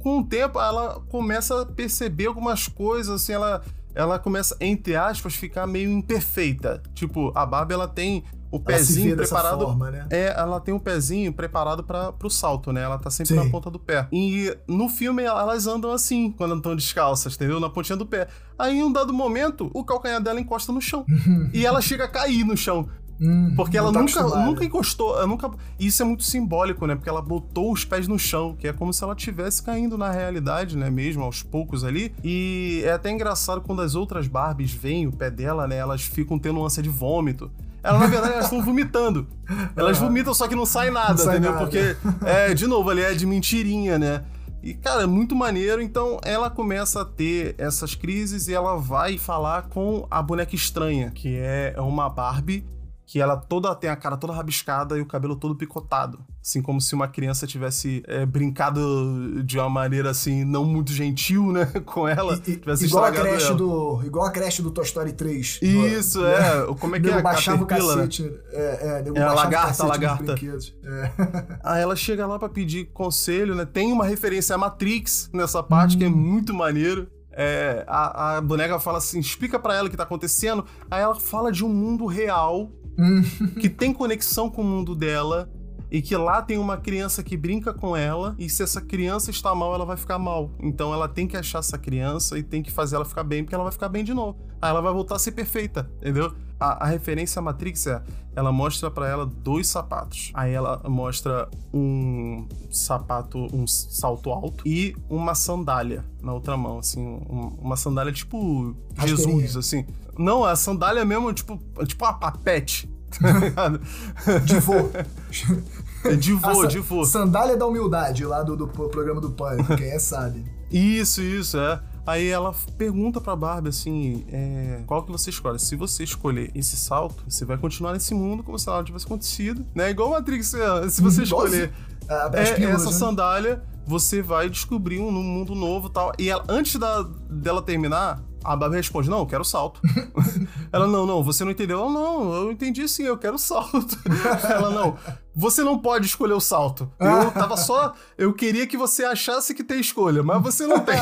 com 0.00 0.20
o 0.20 0.24
tempo 0.24 0.60
ela 0.60 1.02
começa 1.08 1.62
a 1.62 1.66
perceber 1.66 2.26
algumas 2.26 2.68
coisas, 2.68 3.22
assim, 3.22 3.32
ela, 3.32 3.62
ela 3.94 4.18
começa, 4.18 4.56
entre 4.60 4.94
aspas, 4.94 5.34
ficar 5.34 5.66
meio 5.66 5.90
imperfeita. 5.90 6.82
Tipo, 6.94 7.32
a 7.34 7.44
Barbie 7.44 7.74
ela 7.74 7.88
tem 7.88 8.24
o 8.52 8.60
pezinho 8.60 9.16
preparado. 9.16 9.64
Forma, 9.64 9.90
né? 9.90 10.06
É, 10.10 10.34
ela 10.38 10.60
tem 10.60 10.74
um 10.74 10.78
pezinho 10.78 11.32
preparado 11.32 11.82
para 11.82 12.12
pro 12.12 12.28
salto, 12.28 12.70
né? 12.70 12.82
Ela 12.82 12.98
tá 12.98 13.10
sempre 13.10 13.34
Sim. 13.34 13.42
na 13.42 13.50
ponta 13.50 13.70
do 13.70 13.78
pé. 13.78 14.06
E 14.12 14.54
no 14.68 14.90
filme 14.90 15.22
elas 15.22 15.66
andam 15.66 15.90
assim, 15.90 16.30
quando 16.30 16.54
estão 16.54 16.76
descalças, 16.76 17.34
entendeu? 17.34 17.58
Na 17.58 17.70
pontinha 17.70 17.96
do 17.96 18.04
pé. 18.04 18.28
Aí 18.58 18.78
em 18.78 18.82
um 18.82 18.92
dado 18.92 19.12
momento, 19.12 19.70
o 19.72 19.82
calcanhar 19.82 20.22
dela 20.22 20.38
encosta 20.38 20.70
no 20.70 20.82
chão. 20.82 21.06
e 21.54 21.64
ela 21.64 21.80
chega 21.80 22.04
a 22.04 22.08
cair 22.08 22.44
no 22.44 22.54
chão. 22.56 22.86
Hum, 23.20 23.54
porque 23.54 23.78
ela 23.78 23.92
tá 23.92 24.00
nunca, 24.00 24.22
nunca 24.22 24.64
encostou, 24.64 25.16
ela 25.16 25.26
nunca. 25.26 25.50
Isso 25.78 26.02
é 26.02 26.04
muito 26.04 26.24
simbólico, 26.24 26.86
né? 26.86 26.94
Porque 26.94 27.08
ela 27.08 27.22
botou 27.22 27.72
os 27.72 27.84
pés 27.84 28.08
no 28.08 28.18
chão, 28.18 28.54
que 28.58 28.66
é 28.66 28.72
como 28.72 28.92
se 28.92 29.02
ela 29.02 29.14
estivesse 29.14 29.62
caindo 29.62 29.96
na 29.96 30.10
realidade, 30.10 30.76
né? 30.76 30.90
Mesmo 30.90 31.22
aos 31.22 31.42
poucos 31.42 31.84
ali. 31.84 32.12
E 32.22 32.82
é 32.84 32.92
até 32.92 33.10
engraçado 33.10 33.60
quando 33.62 33.80
as 33.80 33.94
outras 33.94 34.26
Barbies 34.26 34.72
veem 34.72 35.06
o 35.06 35.12
pé 35.12 35.30
dela, 35.30 35.66
né? 35.66 35.76
Elas 35.76 36.02
ficam 36.02 36.38
tendo 36.38 36.62
ânsia 36.62 36.82
de 36.82 36.88
vômito. 36.88 37.50
Ela, 37.82 37.98
na 37.98 38.06
verdade, 38.06 38.34
elas 38.34 38.44
estão 38.44 38.62
vomitando. 38.62 39.26
Elas 39.74 39.98
vomitam, 39.98 40.32
só 40.32 40.46
que 40.46 40.54
não 40.54 40.64
sai 40.64 40.90
nada, 40.90 41.10
não 41.10 41.18
sai 41.18 41.36
entendeu? 41.36 41.52
Nada. 41.52 41.64
Porque, 41.64 41.96
é, 42.24 42.54
de 42.54 42.66
novo, 42.66 42.88
ali 42.90 43.02
é 43.02 43.12
de 43.12 43.26
mentirinha, 43.26 43.98
né? 43.98 44.22
E, 44.62 44.74
cara, 44.74 45.02
é 45.02 45.06
muito 45.06 45.34
maneiro. 45.34 45.82
Então, 45.82 46.20
ela 46.24 46.48
começa 46.48 47.02
a 47.02 47.04
ter 47.04 47.56
essas 47.58 47.94
crises 47.96 48.46
e 48.46 48.54
ela 48.54 48.76
vai 48.76 49.18
falar 49.18 49.62
com 49.62 50.06
a 50.08 50.22
boneca 50.22 50.54
estranha, 50.54 51.10
que 51.10 51.36
é 51.36 51.74
uma 51.78 52.08
Barbie 52.08 52.64
que 53.12 53.20
ela 53.20 53.36
toda 53.36 53.74
tem 53.74 53.90
a 53.90 53.94
cara 53.94 54.16
toda 54.16 54.32
rabiscada 54.32 54.96
e 54.96 55.02
o 55.02 55.04
cabelo 55.04 55.36
todo 55.36 55.54
picotado. 55.54 56.24
Assim 56.42 56.62
como 56.62 56.80
se 56.80 56.94
uma 56.94 57.06
criança 57.06 57.46
tivesse 57.46 58.02
é, 58.06 58.24
brincado 58.24 59.42
de 59.44 59.58
uma 59.58 59.68
maneira 59.68 60.08
assim, 60.08 60.46
não 60.46 60.64
muito 60.64 60.92
gentil, 60.92 61.52
né? 61.52 61.66
Com 61.84 62.08
ela. 62.08 62.40
E, 62.46 62.56
tivesse 62.56 62.86
igual, 62.86 63.04
a 63.04 63.12
creche 63.12 63.48
ela. 63.48 63.54
do, 63.54 64.00
igual 64.02 64.24
a 64.24 64.30
creche 64.30 64.62
do 64.62 64.70
Toy 64.70 64.82
Story 64.84 65.12
3. 65.12 65.58
Isso, 65.60 66.24
é. 66.24 66.66
Né? 66.66 66.74
Como 66.80 66.96
é 66.96 67.00
que 67.00 67.10
é? 67.10 67.20
baixava 67.20 67.62
o 67.62 67.66
cacete. 67.66 68.22
Né? 68.22 68.30
É, 68.50 69.02
é, 69.06 69.12
é 69.14 69.22
a 69.22 69.34
lagarta, 69.34 69.82
a 69.82 69.86
lagarta. 69.86 70.34
É. 70.82 71.12
Aí 71.62 71.82
ela 71.82 71.94
chega 71.94 72.26
lá 72.26 72.38
para 72.38 72.48
pedir 72.48 72.86
conselho, 72.94 73.54
né? 73.54 73.66
Tem 73.66 73.92
uma 73.92 74.06
referência 74.06 74.54
a 74.54 74.58
Matrix 74.58 75.28
nessa 75.34 75.62
parte 75.62 75.96
hum. 75.96 75.98
que 75.98 76.04
é 76.06 76.08
muito 76.08 76.54
maneiro. 76.54 77.06
É, 77.34 77.84
a, 77.86 78.36
a, 78.36 78.40
boneca 78.40 78.78
fala 78.78 78.98
assim, 78.98 79.18
explica 79.18 79.58
para 79.58 79.74
ela 79.74 79.88
o 79.88 79.90
que 79.90 79.98
tá 79.98 80.02
acontecendo. 80.02 80.64
Aí 80.90 81.02
ela 81.02 81.14
fala 81.14 81.52
de 81.52 81.62
um 81.62 81.68
mundo 81.68 82.06
real 82.06 82.70
que 83.60 83.68
tem 83.68 83.92
conexão 83.92 84.50
com 84.50 84.62
o 84.62 84.64
mundo 84.64 84.94
dela 84.94 85.50
e 85.92 86.00
que 86.00 86.16
lá 86.16 86.40
tem 86.40 86.56
uma 86.56 86.78
criança 86.78 87.22
que 87.22 87.36
brinca 87.36 87.74
com 87.74 87.94
ela 87.94 88.34
e 88.38 88.48
se 88.48 88.62
essa 88.62 88.80
criança 88.80 89.30
está 89.30 89.54
mal, 89.54 89.74
ela 89.74 89.84
vai 89.84 89.98
ficar 89.98 90.18
mal. 90.18 90.50
Então 90.58 90.90
ela 90.90 91.06
tem 91.06 91.28
que 91.28 91.36
achar 91.36 91.58
essa 91.58 91.76
criança 91.76 92.38
e 92.38 92.42
tem 92.42 92.62
que 92.62 92.72
fazer 92.72 92.96
ela 92.96 93.04
ficar 93.04 93.22
bem, 93.22 93.44
porque 93.44 93.54
ela 93.54 93.64
vai 93.64 93.72
ficar 93.72 93.90
bem 93.90 94.02
de 94.02 94.14
novo. 94.14 94.38
Aí 94.62 94.70
ela 94.70 94.80
vai 94.80 94.90
voltar 94.90 95.16
a 95.16 95.18
ser 95.18 95.32
perfeita, 95.32 95.90
entendeu? 95.98 96.32
A, 96.58 96.84
a 96.84 96.86
referência 96.86 97.40
à 97.40 97.42
Matrix 97.42 97.86
é, 97.86 98.02
ela 98.34 98.50
mostra 98.50 98.90
para 98.90 99.06
ela 99.06 99.26
dois 99.26 99.66
sapatos. 99.66 100.30
Aí 100.32 100.54
ela 100.54 100.80
mostra 100.88 101.46
um 101.74 102.48
sapato, 102.70 103.46
um 103.54 103.66
salto 103.66 104.30
alto 104.30 104.66
e 104.66 104.96
uma 105.10 105.34
sandália 105.34 106.06
na 106.22 106.32
outra 106.32 106.56
mão, 106.56 106.78
assim, 106.78 107.02
um, 107.02 107.58
uma 107.60 107.76
sandália 107.76 108.14
tipo 108.14 108.74
Jesus, 109.04 109.58
assim. 109.58 109.84
Não, 110.18 110.42
a 110.42 110.56
sandália 110.56 111.04
mesmo, 111.04 111.34
tipo, 111.34 111.60
tipo 111.84 112.02
uma 112.02 112.14
papete. 112.14 112.90
de 114.46 114.58
vô. 114.58 114.72
De 116.18 116.32
vô, 116.32 116.66
de 116.66 116.78
vô. 116.80 117.04
Sandália 117.04 117.56
da 117.56 117.66
humildade 117.66 118.24
lá 118.24 118.42
do, 118.42 118.56
do 118.56 118.66
programa 118.66 119.20
do 119.20 119.30
Pânico, 119.30 119.74
quem 119.76 119.90
é 119.90 119.98
sabe. 119.98 120.44
Isso, 120.70 121.22
isso, 121.22 121.58
é. 121.58 121.80
Aí 122.04 122.26
ela 122.28 122.52
pergunta 122.76 123.20
pra 123.20 123.36
Barbie 123.36 123.68
assim: 123.68 124.24
é, 124.28 124.82
qual 124.86 125.04
que 125.04 125.12
você 125.12 125.30
escolhe? 125.30 125.58
Se 125.58 125.76
você 125.76 126.02
escolher 126.02 126.50
esse 126.54 126.76
salto, 126.76 127.22
você 127.28 127.44
vai 127.44 127.56
continuar 127.56 127.92
nesse 127.92 128.12
mundo 128.14 128.42
como 128.42 128.58
se 128.58 128.66
nada 128.66 128.82
tivesse 128.82 129.04
acontecido, 129.04 129.64
né? 129.74 129.90
Igual 129.90 130.10
Matrix, 130.10 130.54
é, 130.54 130.88
se 130.88 131.00
você 131.00 131.22
escolher 131.22 131.72
é, 132.08 132.54
pílulas, 132.54 132.82
essa 132.82 132.90
né? 132.90 132.96
sandália, 132.96 133.62
você 133.86 134.20
vai 134.20 134.48
descobrir 134.48 134.98
um 134.98 135.12
mundo 135.12 135.54
novo 135.54 135.88
tal. 135.88 136.12
E 136.18 136.28
ela, 136.28 136.44
antes 136.48 136.76
da, 136.76 137.02
dela 137.30 137.62
terminar, 137.62 138.20
a 138.44 138.56
Barbie 138.56 138.76
responde: 138.76 139.08
Não, 139.08 139.18
eu 139.18 139.26
quero 139.26 139.44
salto. 139.44 139.80
ela, 140.72 140.86
não, 140.86 141.06
não, 141.06 141.22
você 141.22 141.44
não 141.44 141.50
entendeu. 141.50 141.78
Ela, 141.78 141.90
não, 141.90 142.34
eu 142.34 142.52
entendi 142.52 142.88
sim, 142.88 143.04
eu 143.04 143.18
quero 143.18 143.38
salto. 143.38 143.98
ela, 144.48 144.70
não, 144.70 144.96
você 145.34 145.62
não 145.62 145.78
pode 145.78 146.06
escolher 146.06 146.34
o 146.34 146.40
salto. 146.40 146.90
Eu 146.98 147.30
tava 147.32 147.56
só. 147.56 147.94
Eu 148.16 148.32
queria 148.32 148.66
que 148.66 148.76
você 148.76 149.04
achasse 149.04 149.54
que 149.54 149.64
tem 149.64 149.80
escolha, 149.80 150.22
mas 150.22 150.42
você 150.42 150.66
não 150.66 150.80
tem. 150.80 150.96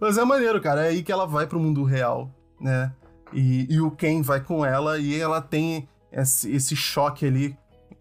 mas 0.00 0.18
é 0.18 0.24
maneiro, 0.24 0.60
cara. 0.60 0.86
É 0.86 0.88
aí 0.88 1.02
que 1.02 1.12
ela 1.12 1.26
vai 1.26 1.46
pro 1.46 1.60
mundo 1.60 1.82
real, 1.84 2.30
né? 2.60 2.92
E, 3.32 3.66
e 3.74 3.80
o 3.80 3.90
Ken 3.90 4.22
vai 4.22 4.40
com 4.40 4.64
ela 4.64 4.98
e 4.98 5.18
ela 5.18 5.40
tem 5.40 5.88
esse, 6.12 6.50
esse 6.52 6.76
choque 6.76 7.26
ali 7.26 7.56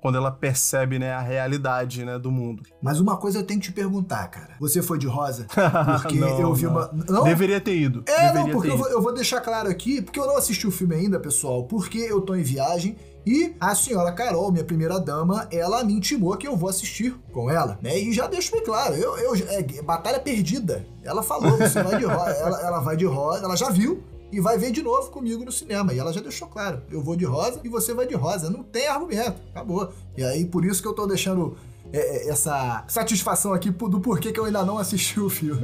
quando 0.06 0.18
ela 0.18 0.30
percebe, 0.30 1.00
né, 1.00 1.14
a 1.14 1.20
realidade, 1.20 2.06
né, 2.06 2.20
do 2.20 2.30
mundo. 2.30 2.62
Mas 2.80 3.00
uma 3.00 3.18
coisa 3.18 3.40
eu 3.40 3.44
tenho 3.44 3.60
que 3.60 3.66
te 3.66 3.72
perguntar, 3.72 4.28
cara. 4.28 4.54
Você 4.60 4.80
foi 4.80 5.00
de 5.00 5.08
rosa? 5.08 5.48
Porque 6.00 6.20
não, 6.20 6.40
eu 6.40 6.54
vi 6.54 6.66
não. 6.66 6.72
uma... 6.74 6.92
Não? 7.10 7.24
Deveria 7.24 7.60
ter 7.60 7.76
ido. 7.76 8.04
É, 8.06 8.32
Deveria 8.32 8.34
não, 8.34 8.50
porque 8.52 8.70
eu 8.70 8.78
vou, 8.78 8.88
eu 8.88 9.02
vou, 9.02 9.12
deixar 9.12 9.42
claro 9.42 9.68
aqui, 9.68 10.04
porque 10.04 10.20
eu 10.20 10.28
não 10.28 10.38
assisti 10.38 10.68
o 10.68 10.72
filme 10.72 10.94
ainda, 10.94 11.20
pessoal, 11.20 11.64
porque 11.64 11.98
eu 11.98 12.22
tô 12.22 12.36
em 12.36 12.44
viagem 12.44 12.96
e 13.26 13.56
a 13.60 13.74
senhora 13.74 14.12
Carol, 14.12 14.52
minha 14.52 14.64
primeira 14.64 15.00
dama, 15.00 15.48
ela 15.52 15.84
me 15.84 15.94
intimou 15.94 16.38
que 16.38 16.48
eu 16.48 16.56
vou 16.56 16.70
assistir 16.70 17.16
com 17.32 17.50
ela, 17.50 17.80
né? 17.82 17.98
E 17.98 18.14
já 18.14 18.28
deixo 18.28 18.52
bem 18.52 18.64
claro, 18.64 18.94
eu, 18.94 19.18
eu 19.18 19.34
é, 19.50 19.82
batalha 19.82 20.20
perdida. 20.20 20.86
Ela 21.04 21.24
falou, 21.24 21.58
você 21.58 21.82
vai 21.82 21.98
de 21.98 22.06
rosa, 22.06 22.30
ela, 22.38 22.62
ela 22.62 22.80
vai 22.80 22.96
de 22.96 23.06
rosa, 23.06 23.44
ela 23.44 23.56
já 23.56 23.72
viu, 23.72 24.04
e 24.36 24.40
vai 24.42 24.58
ver 24.58 24.70
de 24.70 24.84
novo 24.84 25.10
comigo 25.10 25.46
no 25.46 25.52
cinema. 25.52 25.94
E 25.94 26.00
ela 26.00 26.12
já 26.12 26.20
deixou 26.20 26.50
claro: 26.50 26.82
eu 26.92 27.02
vou 27.02 27.16
de 27.16 27.24
rosa 27.24 27.62
e 27.64 27.70
você 27.70 27.94
vai 27.94 28.06
de 28.06 28.16
rosa. 28.16 28.50
Não 28.50 28.64
tem 28.64 28.86
argumento, 28.86 29.42
acabou. 29.50 29.94
E 30.18 30.24
aí, 30.24 30.44
por 30.44 30.66
isso 30.66 30.82
que 30.82 30.88
eu 30.88 30.94
tô 30.94 31.08
deixando 31.08 31.58
é, 31.94 32.28
é, 32.28 32.30
essa 32.30 32.84
satisfação 32.86 33.54
aqui 33.54 33.70
do 33.70 34.02
porquê 34.02 34.34
que 34.34 34.40
eu 34.40 34.44
ainda 34.44 34.66
não 34.66 34.78
assisti 34.78 35.22
o 35.22 35.30
filme. 35.30 35.62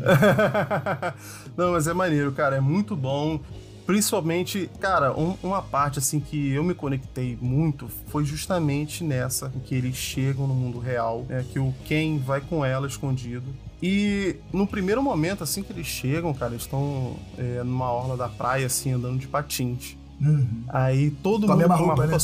não, 1.58 1.74
mas 1.74 1.86
é 1.86 1.94
maneiro, 1.94 2.32
cara, 2.32 2.56
é 2.56 2.62
muito 2.62 2.96
bom. 2.96 3.42
Principalmente, 3.86 4.70
cara, 4.80 5.18
um, 5.18 5.36
uma 5.42 5.62
parte 5.62 6.00
assim 6.00 6.20
que 6.20 6.52
eu 6.52 6.64
me 6.64 6.74
conectei 6.74 7.38
muito 7.42 7.90
foi 8.08 8.24
justamente 8.24 9.04
nessa, 9.04 9.52
em 9.56 9.60
que 9.60 9.76
eles 9.76 9.96
chegam 9.96 10.48
no 10.48 10.54
mundo 10.54 10.80
real, 10.80 11.26
né, 11.28 11.46
que 11.52 11.60
o 11.60 11.74
Ken 11.86 12.18
vai 12.20 12.42
com 12.42 12.64
ela 12.64 12.88
escondido 12.88 13.46
e 13.82 14.36
no 14.54 14.68
primeiro 14.68 15.02
momento, 15.02 15.44
assim 15.44 15.64
que 15.64 15.74
eles 15.74 15.88
chegam, 15.88 16.34
cara, 16.34 16.52
eles 16.52 16.64
estão 16.64 17.16
é, 17.38 17.64
numa 17.64 17.92
orla 17.92 18.16
da 18.16 18.30
praia, 18.30 18.68
assim, 18.68 18.92
andando 18.92 19.18
de 19.18 19.28
patins. 19.28 19.98
Uhum. 20.22 20.64
Aí 20.68 21.10
todo 21.10 21.48
com 21.48 21.54
mundo 21.54 21.68
com 21.68 21.74
roupa, 21.74 22.06
roupa 22.06 22.08
né? 22.08 22.18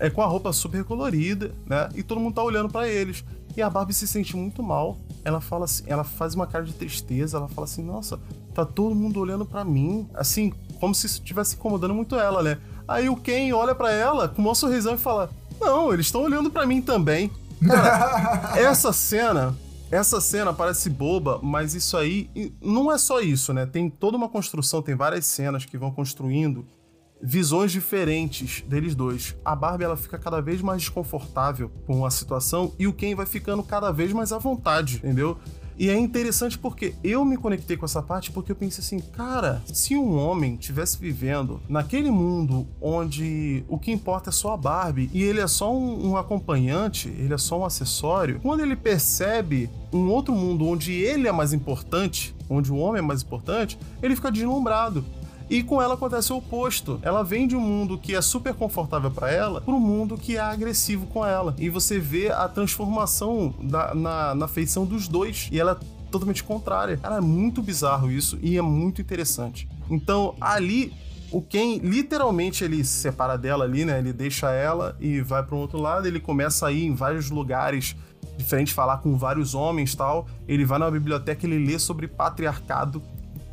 é, 0.00 0.10
com 0.10 0.22
a 0.22 0.26
roupa 0.26 0.52
super 0.52 0.82
colorida, 0.82 1.52
né? 1.64 1.88
E 1.94 2.02
todo 2.02 2.20
mundo 2.20 2.34
tá 2.34 2.42
olhando 2.42 2.68
para 2.68 2.88
eles. 2.88 3.24
E 3.56 3.62
a 3.62 3.70
Barbie 3.70 3.94
se 3.94 4.08
sente 4.08 4.36
muito 4.36 4.60
mal. 4.60 4.98
Ela 5.24 5.40
fala 5.40 5.66
assim, 5.66 5.84
ela 5.86 6.02
faz 6.02 6.34
uma 6.34 6.48
cara 6.48 6.64
de 6.64 6.72
tristeza, 6.72 7.36
ela 7.36 7.48
fala 7.48 7.64
assim: 7.64 7.82
"Nossa, 7.82 8.18
tá 8.64 8.72
todo 8.72 8.94
mundo 8.94 9.20
olhando 9.20 9.44
para 9.44 9.64
mim", 9.64 10.08
assim, 10.14 10.52
como 10.80 10.94
se 10.94 11.06
isso 11.06 11.16
estivesse 11.16 11.56
incomodando 11.56 11.94
muito 11.94 12.16
ela, 12.16 12.42
né? 12.42 12.58
Aí 12.86 13.08
o 13.08 13.16
Ken 13.16 13.52
olha 13.52 13.74
para 13.74 13.92
ela 13.92 14.28
com 14.28 14.42
um 14.42 14.54
sorrisão 14.54 14.94
e 14.94 14.98
fala: 14.98 15.30
"Não, 15.60 15.92
eles 15.92 16.06
estão 16.06 16.22
olhando 16.22 16.50
para 16.50 16.66
mim 16.66 16.80
também". 16.82 17.30
Cara, 17.66 18.52
essa 18.58 18.92
cena 18.92 19.56
essa 19.90 20.20
cena 20.20 20.52
parece 20.52 20.90
boba, 20.90 21.40
mas 21.42 21.74
isso 21.74 21.96
aí 21.96 22.28
não 22.60 22.92
é 22.92 22.98
só 22.98 23.20
isso, 23.20 23.54
né? 23.54 23.64
Tem 23.64 23.88
toda 23.88 24.18
uma 24.18 24.28
construção, 24.28 24.82
tem 24.82 24.94
várias 24.94 25.24
cenas 25.24 25.64
que 25.64 25.78
vão 25.78 25.90
construindo 25.90 26.66
visões 27.22 27.72
diferentes 27.72 28.62
deles 28.62 28.94
dois. 28.94 29.34
A 29.44 29.56
Barbie 29.56 29.84
ela 29.84 29.96
fica 29.96 30.18
cada 30.18 30.40
vez 30.40 30.60
mais 30.60 30.82
desconfortável 30.82 31.70
com 31.86 32.04
a 32.04 32.10
situação 32.10 32.72
e 32.78 32.86
o 32.86 32.92
Ken 32.92 33.14
vai 33.14 33.26
ficando 33.26 33.62
cada 33.62 33.90
vez 33.90 34.12
mais 34.12 34.30
à 34.30 34.38
vontade, 34.38 34.96
entendeu? 34.96 35.38
E 35.78 35.88
é 35.88 35.96
interessante 35.96 36.58
porque 36.58 36.94
eu 37.04 37.24
me 37.24 37.36
conectei 37.36 37.76
com 37.76 37.84
essa 37.84 38.02
parte 38.02 38.32
porque 38.32 38.50
eu 38.50 38.56
pensei 38.56 38.82
assim, 38.82 38.98
cara, 38.98 39.62
se 39.72 39.94
um 39.94 40.18
homem 40.18 40.56
tivesse 40.56 40.98
vivendo 40.98 41.60
naquele 41.68 42.10
mundo 42.10 42.66
onde 42.80 43.64
o 43.68 43.78
que 43.78 43.92
importa 43.92 44.30
é 44.30 44.32
só 44.32 44.54
a 44.54 44.56
Barbie 44.56 45.08
e 45.12 45.22
ele 45.22 45.40
é 45.40 45.46
só 45.46 45.72
um, 45.72 46.10
um 46.10 46.16
acompanhante, 46.16 47.08
ele 47.08 47.32
é 47.32 47.38
só 47.38 47.60
um 47.60 47.64
acessório, 47.64 48.40
quando 48.42 48.60
ele 48.60 48.74
percebe 48.74 49.70
um 49.92 50.08
outro 50.08 50.34
mundo 50.34 50.66
onde 50.66 50.92
ele 50.92 51.28
é 51.28 51.32
mais 51.32 51.52
importante, 51.52 52.34
onde 52.50 52.72
o 52.72 52.76
homem 52.76 52.98
é 52.98 53.02
mais 53.02 53.22
importante, 53.22 53.78
ele 54.02 54.16
fica 54.16 54.32
deslumbrado. 54.32 55.04
E 55.50 55.62
com 55.62 55.80
ela 55.80 55.94
acontece 55.94 56.32
o 56.32 56.36
oposto. 56.36 56.98
Ela 57.02 57.22
vem 57.22 57.46
de 57.46 57.56
um 57.56 57.60
mundo 57.60 57.96
que 57.96 58.14
é 58.14 58.20
super 58.20 58.54
confortável 58.54 59.10
para 59.10 59.30
ela 59.30 59.60
para 59.60 59.74
um 59.74 59.80
mundo 59.80 60.16
que 60.18 60.36
é 60.36 60.40
agressivo 60.40 61.06
com 61.06 61.24
ela. 61.24 61.54
E 61.58 61.70
você 61.70 61.98
vê 61.98 62.30
a 62.30 62.46
transformação 62.48 63.54
da, 63.62 63.94
na, 63.94 64.34
na 64.34 64.48
feição 64.48 64.84
dos 64.84 65.08
dois. 65.08 65.48
E 65.50 65.58
ela 65.58 65.72
é 65.72 66.10
totalmente 66.10 66.44
contrária. 66.44 66.96
Cara, 66.96 67.16
é 67.16 67.20
muito 67.20 67.62
bizarro 67.62 68.10
isso 68.10 68.38
e 68.42 68.56
é 68.56 68.62
muito 68.62 69.00
interessante. 69.00 69.68
Então, 69.90 70.34
ali 70.40 70.92
o 71.30 71.42
Ken 71.42 71.78
literalmente 71.78 72.64
ele 72.64 72.82
se 72.84 73.00
separa 73.00 73.36
dela 73.36 73.64
ali, 73.64 73.84
né? 73.84 73.98
Ele 73.98 74.12
deixa 74.12 74.50
ela 74.50 74.96
e 75.00 75.20
vai 75.20 75.42
para 75.42 75.54
um 75.54 75.60
outro 75.60 75.78
lado. 75.78 76.06
Ele 76.06 76.20
começa 76.20 76.66
a 76.66 76.72
ir 76.72 76.84
em 76.84 76.94
vários 76.94 77.30
lugares 77.30 77.96
diferentes, 78.36 78.72
falar 78.72 78.98
com 78.98 79.16
vários 79.16 79.54
homens 79.54 79.94
tal. 79.94 80.26
Ele 80.46 80.64
vai 80.64 80.78
na 80.78 80.90
biblioteca, 80.90 81.46
ele 81.46 81.64
lê 81.64 81.78
sobre 81.78 82.06
patriarcado 82.06 83.02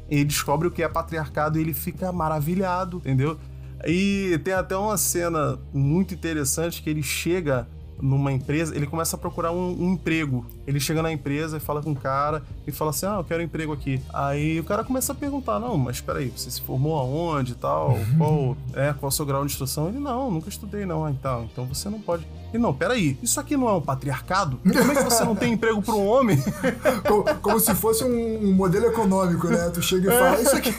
ele 0.10 0.26
descobre 0.26 0.68
o 0.68 0.72
que 0.72 0.84
é 0.84 0.88
patriarcado 0.88 1.58
e 1.58 1.62
ele 1.62 1.74
fica 1.74 2.12
maravilhado, 2.12 2.98
entendeu? 2.98 3.40
E 3.86 4.40
tem 4.44 4.54
até 4.54 4.76
uma 4.76 4.98
cena 4.98 5.60
muito 5.74 6.14
interessante 6.14 6.82
que 6.82 6.90
ele 6.90 7.04
chega 7.04 7.68
numa 8.02 8.32
empresa, 8.32 8.76
ele 8.76 8.86
começa 8.86 9.16
a 9.16 9.20
procurar 9.20 9.52
um, 9.52 9.76
um, 9.80 9.94
emprego. 9.94 10.46
Ele 10.68 10.80
chega 10.80 11.02
na 11.02 11.12
empresa 11.12 11.58
e 11.58 11.60
fala 11.60 11.82
com 11.82 11.92
o 11.92 11.96
cara 11.96 12.44
e 12.68 12.72
fala 12.72 12.92
assim: 12.92 13.06
Ah, 13.06 13.16
eu 13.18 13.24
quero 13.24 13.42
um 13.42 13.46
emprego 13.46 13.74
aqui. 13.74 14.02
Aí 14.14 14.60
o 14.60 14.64
cara 14.64 14.84
começa 14.84 15.12
a 15.12 15.16
perguntar: 15.16 15.60
Não, 15.60 15.78
mas 15.78 16.02
peraí, 16.02 16.32
você 16.36 16.50
se 16.52 16.62
formou 16.62 16.98
aonde 16.98 17.54
e 17.54 17.56
tal? 17.56 17.98
Qual 18.18 18.58
é, 18.74 18.94
qual 18.94 19.04
é 19.04 19.08
o 19.08 19.12
seu 19.12 19.26
grau 19.26 19.46
de 19.46 19.52
instrução? 19.52 19.90
Ele: 19.90 20.00
Não, 20.00 20.30
nunca 20.30 20.50
estudei, 20.50 20.86
não. 20.86 21.06
Ah, 21.06 21.12
então, 21.12 21.50
então 21.52 21.66
você 21.66 21.90
não 21.90 22.00
pode. 22.00 22.28
E 22.54 22.58
não, 22.58 22.74
peraí, 22.74 23.18
isso 23.22 23.40
aqui 23.40 23.58
não 23.58 23.68
é 23.68 23.74
um 23.74 23.82
patriarcado? 23.82 24.60
Como 24.64 24.92
é 24.92 24.96
que 24.96 25.04
você 25.04 25.24
não 25.24 25.36
tem 25.36 25.54
emprego 25.54 25.82
para 25.82 25.96
um 25.96 26.08
homem? 26.08 26.38
como, 27.08 27.24
como, 27.42 27.60
se 27.60 27.74
fosse 27.76 28.04
um, 28.04 28.54
modelo 28.54 28.86
econômico, 28.86 29.48
né? 29.48 29.70
Tu 29.70 29.82
chega 29.82 30.14
e 30.14 30.18
fala: 30.18 30.42
Isso 30.42 30.56
aqui. 30.56 30.74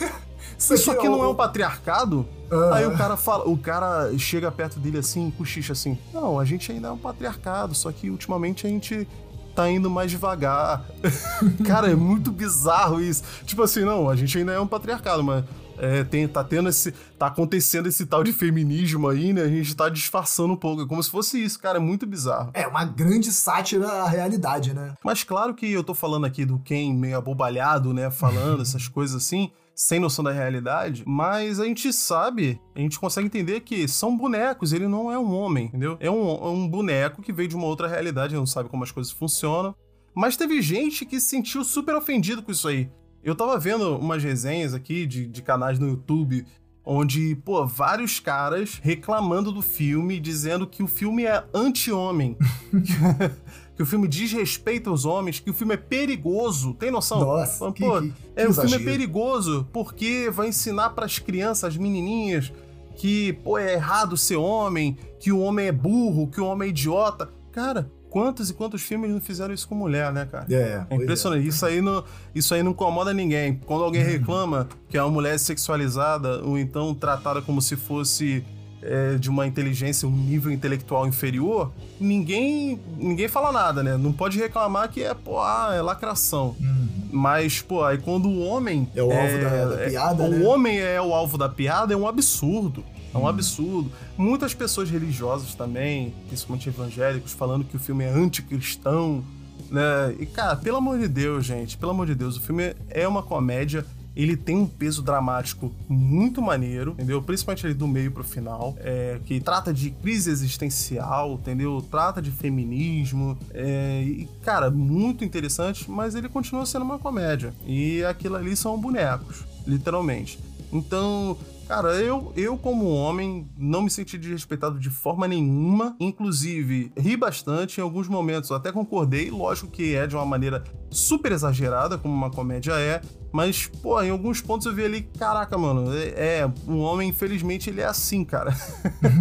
Isso, 0.58 0.90
aqui, 0.90 1.00
aqui 1.00 1.08
não 1.08 1.22
é 1.22 1.28
um 1.28 1.34
patriarcado? 1.34 2.26
Uhum. 2.50 2.72
Aí 2.72 2.86
o 2.86 2.96
cara 2.96 3.16
fala, 3.16 3.48
o 3.48 3.56
cara 3.56 4.10
chega 4.18 4.50
perto 4.50 4.78
dele 4.78 4.98
assim, 4.98 5.30
cochicha 5.30 5.72
assim: 5.72 5.98
Não, 6.12 6.38
a 6.38 6.44
gente 6.44 6.70
ainda 6.70 6.88
é 6.88 6.90
um 6.90 6.98
patriarcado, 6.98 7.74
só 7.74 7.90
que 7.90 8.08
ultimamente 8.08 8.66
a 8.66 8.70
gente 8.70 9.06
tá 9.54 9.68
indo 9.68 9.90
mais 9.90 10.10
devagar. 10.10 10.84
cara, 11.66 11.90
é 11.90 11.94
muito 11.94 12.30
bizarro 12.30 13.00
isso. 13.00 13.22
Tipo 13.44 13.62
assim, 13.62 13.80
não, 13.80 14.08
a 14.08 14.14
gente 14.14 14.36
ainda 14.36 14.52
é 14.52 14.60
um 14.60 14.66
patriarcado, 14.66 15.24
mas 15.24 15.44
é, 15.78 16.04
tem, 16.04 16.28
tá 16.28 16.44
tendo 16.44 16.68
esse. 16.68 16.92
tá 17.18 17.26
acontecendo 17.26 17.86
esse 17.88 18.06
tal 18.06 18.22
de 18.22 18.32
feminismo 18.32 19.08
aí, 19.08 19.32
né? 19.32 19.42
A 19.42 19.48
gente 19.48 19.74
tá 19.74 19.88
disfarçando 19.88 20.52
um 20.52 20.56
pouco. 20.56 20.82
É 20.82 20.86
como 20.86 21.02
se 21.02 21.10
fosse 21.10 21.42
isso, 21.42 21.58
cara. 21.58 21.78
É 21.78 21.80
muito 21.80 22.06
bizarro. 22.06 22.50
É 22.54 22.66
uma 22.66 22.84
grande 22.84 23.32
sátira 23.32 23.88
à 23.88 24.08
realidade, 24.08 24.72
né? 24.72 24.94
Mas 25.02 25.24
claro 25.24 25.54
que 25.54 25.70
eu 25.70 25.82
tô 25.82 25.94
falando 25.94 26.26
aqui 26.26 26.44
do 26.44 26.58
Ken 26.58 26.94
meio 26.94 27.18
abobalhado, 27.18 27.92
né? 27.92 28.10
Falando 28.10 28.60
essas 28.62 28.88
coisas 28.88 29.16
assim 29.16 29.50
sem 29.76 30.00
noção 30.00 30.24
da 30.24 30.32
realidade, 30.32 31.04
mas 31.06 31.60
a 31.60 31.66
gente 31.66 31.92
sabe, 31.92 32.58
a 32.74 32.80
gente 32.80 32.98
consegue 32.98 33.26
entender 33.26 33.60
que 33.60 33.86
são 33.86 34.16
bonecos, 34.16 34.72
ele 34.72 34.88
não 34.88 35.12
é 35.12 35.18
um 35.18 35.34
homem, 35.34 35.66
entendeu? 35.66 35.98
É 36.00 36.10
um, 36.10 36.28
é 36.30 36.48
um 36.48 36.66
boneco 36.66 37.20
que 37.20 37.30
veio 37.30 37.50
de 37.50 37.54
uma 37.54 37.66
outra 37.66 37.86
realidade, 37.86 38.34
não 38.34 38.46
sabe 38.46 38.70
como 38.70 38.82
as 38.82 38.90
coisas 38.90 39.12
funcionam. 39.12 39.74
Mas 40.14 40.34
teve 40.34 40.62
gente 40.62 41.04
que 41.04 41.20
se 41.20 41.28
sentiu 41.28 41.62
super 41.62 41.94
ofendido 41.94 42.42
com 42.42 42.50
isso 42.50 42.66
aí. 42.66 42.90
Eu 43.22 43.34
tava 43.34 43.58
vendo 43.58 43.98
umas 43.98 44.22
resenhas 44.24 44.72
aqui 44.72 45.04
de, 45.04 45.26
de 45.26 45.42
canais 45.42 45.78
no 45.78 45.88
YouTube 45.88 46.46
onde, 46.86 47.34
pô, 47.44 47.66
vários 47.66 48.20
caras 48.20 48.80
reclamando 48.80 49.50
do 49.50 49.60
filme, 49.60 50.20
dizendo 50.20 50.66
que 50.68 50.84
o 50.84 50.86
filme 50.86 51.24
é 51.24 51.44
anti-homem. 51.52 52.38
que 53.76 53.82
o 53.82 53.86
filme 53.86 54.08
desrespeita 54.08 54.90
os 54.90 55.04
homens, 55.04 55.38
que 55.38 55.50
o 55.50 55.54
filme 55.54 55.74
é 55.74 55.76
perigoso. 55.76 56.72
Tem 56.72 56.90
noção? 56.90 57.20
Nossa, 57.20 57.58
Falando, 57.58 57.74
pô, 57.74 58.00
que, 58.00 58.08
que, 58.08 58.14
é, 58.34 58.48
o 58.48 58.54
filme 58.54 58.74
é 58.74 58.78
perigoso 58.78 59.68
porque 59.70 60.30
vai 60.30 60.48
ensinar 60.48 60.90
para 60.90 61.04
as 61.04 61.18
crianças, 61.18 61.64
as 61.64 61.76
menininhas, 61.76 62.50
que, 62.96 63.34
pô, 63.44 63.58
é 63.58 63.74
errado 63.74 64.16
ser 64.16 64.36
homem, 64.36 64.96
que 65.20 65.30
o 65.30 65.40
homem 65.40 65.66
é 65.66 65.72
burro, 65.72 66.26
que 66.28 66.40
o 66.40 66.46
homem 66.46 66.68
é 66.68 66.70
idiota. 66.70 67.28
Cara, 67.52 67.90
quantos 68.08 68.48
e 68.48 68.54
quantos 68.54 68.80
filmes 68.80 69.10
não 69.10 69.20
fizeram 69.20 69.52
isso 69.52 69.68
com 69.68 69.74
mulher, 69.74 70.10
né, 70.10 70.24
cara? 70.24 70.46
É, 70.48 70.86
é 70.88 70.94
impressionante. 70.96 71.44
É. 71.44 71.48
Isso, 71.48 71.66
aí 71.66 71.82
não, 71.82 72.02
isso 72.34 72.54
aí 72.54 72.62
não 72.62 72.70
incomoda 72.70 73.12
ninguém. 73.12 73.60
Quando 73.66 73.84
alguém 73.84 74.02
reclama 74.02 74.68
que 74.88 74.96
a 74.96 75.06
mulher 75.06 75.34
é 75.34 75.38
sexualizada 75.38 76.42
ou 76.42 76.58
então 76.58 76.94
tratada 76.94 77.42
como 77.42 77.60
se 77.60 77.76
fosse 77.76 78.42
é, 78.82 79.16
de 79.16 79.28
uma 79.30 79.46
inteligência, 79.46 80.06
um 80.08 80.12
nível 80.12 80.52
intelectual 80.52 81.06
inferior, 81.06 81.72
ninguém 81.98 82.80
ninguém 82.96 83.28
fala 83.28 83.52
nada, 83.52 83.82
né? 83.82 83.96
Não 83.96 84.12
pode 84.12 84.38
reclamar 84.38 84.90
que 84.90 85.02
é, 85.02 85.14
pô, 85.14 85.40
ah, 85.40 85.72
é 85.74 85.82
lacração. 85.82 86.54
Uhum. 86.60 86.88
Mas, 87.10 87.62
pô, 87.62 87.84
aí 87.84 87.98
quando 87.98 88.28
o 88.28 88.40
homem. 88.40 88.88
É 88.94 89.02
o 89.02 89.10
alvo 89.10 89.38
da, 89.38 89.66
da, 89.66 89.82
é, 89.82 89.90
piada. 89.90 90.24
É, 90.24 90.28
né? 90.28 90.38
O 90.38 90.46
homem 90.46 90.78
é 90.78 91.00
o 91.00 91.14
alvo 91.14 91.38
da 91.38 91.48
piada, 91.48 91.94
é 91.94 91.96
um 91.96 92.06
absurdo. 92.06 92.84
É 93.14 93.16
um 93.16 93.22
uhum. 93.22 93.28
absurdo. 93.28 93.90
Muitas 94.16 94.54
pessoas 94.54 94.90
religiosas 94.90 95.54
também, 95.54 96.14
principalmente 96.28 96.68
evangélicos, 96.68 97.32
falando 97.32 97.64
que 97.64 97.76
o 97.76 97.78
filme 97.78 98.04
é 98.04 98.10
anticristão, 98.10 99.24
né? 99.70 100.14
E, 100.18 100.26
cara, 100.26 100.56
pelo 100.56 100.76
amor 100.76 100.98
de 100.98 101.08
Deus, 101.08 101.44
gente, 101.44 101.76
pelo 101.76 101.92
amor 101.92 102.06
de 102.06 102.14
Deus, 102.14 102.36
o 102.36 102.40
filme 102.40 102.74
é 102.90 103.06
uma 103.06 103.22
comédia 103.22 103.84
ele 104.16 104.36
tem 104.36 104.56
um 104.56 104.66
peso 104.66 105.02
dramático 105.02 105.70
muito 105.88 106.40
maneiro, 106.40 106.92
entendeu? 106.92 107.22
Principalmente 107.22 107.66
ali 107.66 107.74
do 107.74 107.86
meio 107.86 108.10
pro 108.10 108.24
final, 108.24 108.74
é, 108.78 109.20
que 109.26 109.38
trata 109.38 109.74
de 109.74 109.90
crise 109.90 110.30
existencial, 110.30 111.34
entendeu? 111.34 111.84
Trata 111.90 112.22
de 112.22 112.30
feminismo, 112.30 113.36
é, 113.52 114.02
e, 114.02 114.28
cara, 114.42 114.70
muito 114.70 115.24
interessante, 115.24 115.90
mas 115.90 116.14
ele 116.14 116.28
continua 116.28 116.64
sendo 116.64 116.84
uma 116.84 116.98
comédia. 116.98 117.52
E 117.66 118.02
aquilo 118.04 118.36
ali 118.36 118.56
são 118.56 118.78
bonecos, 118.80 119.44
literalmente. 119.66 120.38
Então, 120.72 121.36
Cara, 121.68 121.94
eu, 121.96 122.32
eu 122.36 122.56
como 122.56 122.88
homem 122.94 123.50
não 123.58 123.82
me 123.82 123.90
senti 123.90 124.16
desrespeitado 124.16 124.78
de 124.78 124.88
forma 124.88 125.26
nenhuma. 125.26 125.96
Inclusive, 125.98 126.92
ri 126.96 127.16
bastante 127.16 127.78
em 127.78 127.82
alguns 127.82 128.06
momentos. 128.06 128.50
Eu 128.50 128.56
até 128.56 128.70
concordei, 128.70 129.30
lógico 129.30 129.68
que 129.68 129.94
é 129.96 130.06
de 130.06 130.14
uma 130.14 130.24
maneira 130.24 130.62
super 130.90 131.32
exagerada, 131.32 131.98
como 131.98 132.14
uma 132.14 132.30
comédia 132.30 132.72
é. 132.74 133.00
Mas, 133.32 133.66
pô, 133.82 134.00
em 134.00 134.10
alguns 134.10 134.40
pontos 134.40 134.64
eu 134.66 134.74
vi 134.74 134.84
ali, 134.84 135.02
caraca, 135.18 135.58
mano, 135.58 135.92
é, 135.92 136.38
é 136.40 136.52
um 136.68 136.78
homem, 136.78 137.08
infelizmente, 137.08 137.68
ele 137.68 137.80
é 137.80 137.86
assim, 137.86 138.24
cara. 138.24 138.56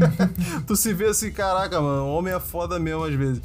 tu 0.68 0.76
se 0.76 0.94
vê 0.94 1.06
assim, 1.08 1.32
caraca, 1.32 1.82
mano, 1.82 2.08
homem 2.08 2.34
é 2.34 2.40
foda 2.40 2.78
mesmo 2.78 3.04
às 3.04 3.16
vezes. 3.16 3.42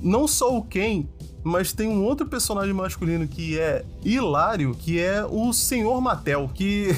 Não 0.00 0.28
só 0.28 0.56
o 0.56 0.62
Ken, 0.62 1.06
mas 1.44 1.74
tem 1.74 1.86
um 1.86 2.02
outro 2.02 2.26
personagem 2.26 2.72
masculino 2.72 3.28
que 3.28 3.58
é 3.58 3.84
hilário, 4.02 4.74
que 4.74 4.98
é 4.98 5.22
o 5.26 5.52
Senhor 5.52 6.00
Mattel, 6.00 6.50
que 6.52 6.88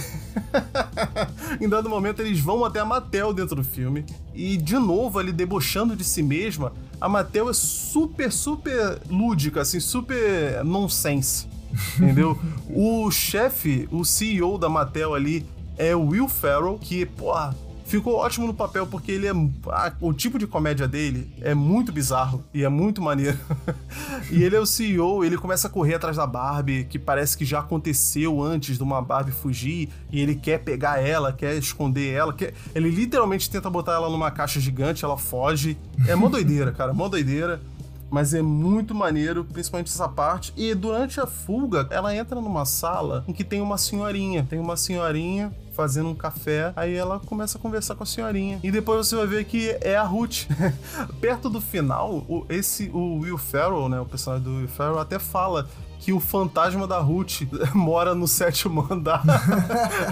em 1.61 1.69
dado 1.69 1.89
momento 1.89 2.21
eles 2.21 2.41
vão 2.41 2.65
até 2.65 2.81
a 2.81 2.85
Mattel 2.85 3.33
dentro 3.33 3.57
do 3.57 3.65
filme 3.65 4.05
e 4.35 4.57
de 4.57 4.79
novo 4.79 5.19
ali 5.19 5.33
debochando 5.33 5.97
de 5.97 6.05
si 6.05 6.23
mesma, 6.23 6.73
a 7.01 7.09
Mattel 7.09 7.51
é 7.51 7.53
super, 7.53 8.33
super 8.33 9.01
lúdica, 9.09 9.63
assim, 9.63 9.81
super 9.81 10.65
nonsense. 10.65 11.49
Entendeu? 11.97 12.39
o 12.71 13.11
chefe, 13.11 13.89
o 13.91 14.05
CEO 14.05 14.57
da 14.59 14.69
Mattel 14.69 15.15
ali 15.15 15.47
é 15.77 15.95
o 15.95 16.09
Will 16.09 16.29
Ferrell, 16.29 16.79
que, 16.81 17.05
porra, 17.05 17.55
ficou 17.87 18.17
ótimo 18.17 18.47
no 18.47 18.55
papel 18.55 18.87
porque 18.87 19.13
ele 19.13 19.27
é. 19.27 19.33
Ah, 19.69 19.93
o 20.01 20.13
tipo 20.13 20.39
de 20.39 20.47
comédia 20.47 20.87
dele 20.87 21.33
é 21.41 21.55
muito 21.55 21.93
bizarro 21.93 22.45
e 22.53 22.65
é 22.65 22.69
muito 22.69 23.01
maneiro. 23.01 23.39
e 24.31 24.43
ele 24.43 24.57
é 24.57 24.61
o 24.61 24.67
CEO, 24.67 25.25
ele 25.25 25.39
começa 25.39 25.69
a 25.69 25.71
correr 25.71 25.95
atrás 25.95 26.17
da 26.17 26.27
Barbie, 26.27 26.85
que 26.85 26.99
parece 26.99 27.37
que 27.37 27.45
já 27.45 27.61
aconteceu 27.61 28.43
antes 28.43 28.77
de 28.77 28.83
uma 28.83 29.01
Barbie 29.01 29.33
fugir, 29.33 29.89
e 30.11 30.21
ele 30.21 30.35
quer 30.35 30.59
pegar 30.59 31.01
ela, 31.01 31.33
quer 31.33 31.57
esconder 31.57 32.13
ela, 32.13 32.33
quer... 32.33 32.53
ele 32.75 32.91
literalmente 32.91 33.49
tenta 33.49 33.71
botar 33.71 33.95
ela 33.95 34.11
numa 34.11 34.31
caixa 34.31 34.61
gigante, 34.61 35.05
ela 35.05 35.17
foge. 35.17 35.79
É 36.07 36.15
mó 36.15 36.29
doideira, 36.29 36.73
cara, 36.73 36.93
mó 36.93 37.09
doideira 37.09 37.61
mas 38.09 38.33
é 38.35 38.41
muito 38.41 38.95
maneiro, 38.95 39.45
principalmente 39.45 39.89
essa 39.89 40.09
parte. 40.09 40.53
E 40.57 40.75
durante 40.75 41.21
a 41.21 41.27
fuga, 41.27 41.89
ela 41.91 42.15
entra 42.15 42.41
numa 42.41 42.65
sala 42.65 43.25
em 43.27 43.33
que 43.33 43.43
tem 43.43 43.61
uma 43.61 43.77
senhorinha. 43.77 44.47
Tem 44.49 44.59
uma 44.59 44.77
senhorinha 44.77 45.53
fazendo 45.77 46.09
um 46.09 46.15
café, 46.15 46.73
aí 46.75 46.95
ela 46.95 47.21
começa 47.21 47.59
a 47.59 47.61
conversar 47.61 47.95
com 47.95 48.03
a 48.03 48.07
senhorinha. 48.07 48.59
E 48.63 48.71
depois 48.71 49.07
você 49.07 49.15
vai 49.15 49.27
ver 49.27 49.45
que 49.45 49.77
é 49.83 49.95
a 49.95 50.03
Ruth. 50.03 50.47
Perto 51.21 51.51
do 51.51 51.61
final, 51.61 52.25
o, 52.29 52.47
esse, 52.49 52.91
o 52.95 53.21
Will 53.21 53.37
Ferrell, 53.37 53.89
né, 53.89 54.01
o 54.01 54.07
personagem 54.07 54.43
do 54.43 54.57
Will 54.57 54.69
Ferrell, 54.69 54.99
até 54.99 55.19
fala 55.19 55.69
que 56.01 56.13
o 56.13 56.21
fantasma 56.21 56.87
da 56.87 56.99
Ruth 56.99 57.43
mora 57.75 58.15
no 58.15 58.27
sétimo 58.27 58.87
andar. 58.91 59.23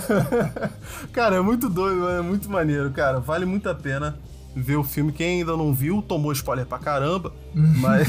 cara, 1.12 1.36
é 1.36 1.40
muito 1.40 1.70
doido, 1.70 2.08
é 2.10 2.20
muito 2.20 2.50
maneiro, 2.50 2.90
cara. 2.90 3.18
Vale 3.18 3.46
muito 3.46 3.68
a 3.68 3.74
pena 3.74 4.18
ver 4.54 4.76
o 4.76 4.84
filme. 4.84 5.12
Quem 5.12 5.40
ainda 5.40 5.56
não 5.56 5.72
viu, 5.72 6.02
tomou 6.02 6.32
spoiler 6.32 6.66
pra 6.66 6.78
caramba, 6.78 7.32
mas, 7.54 8.08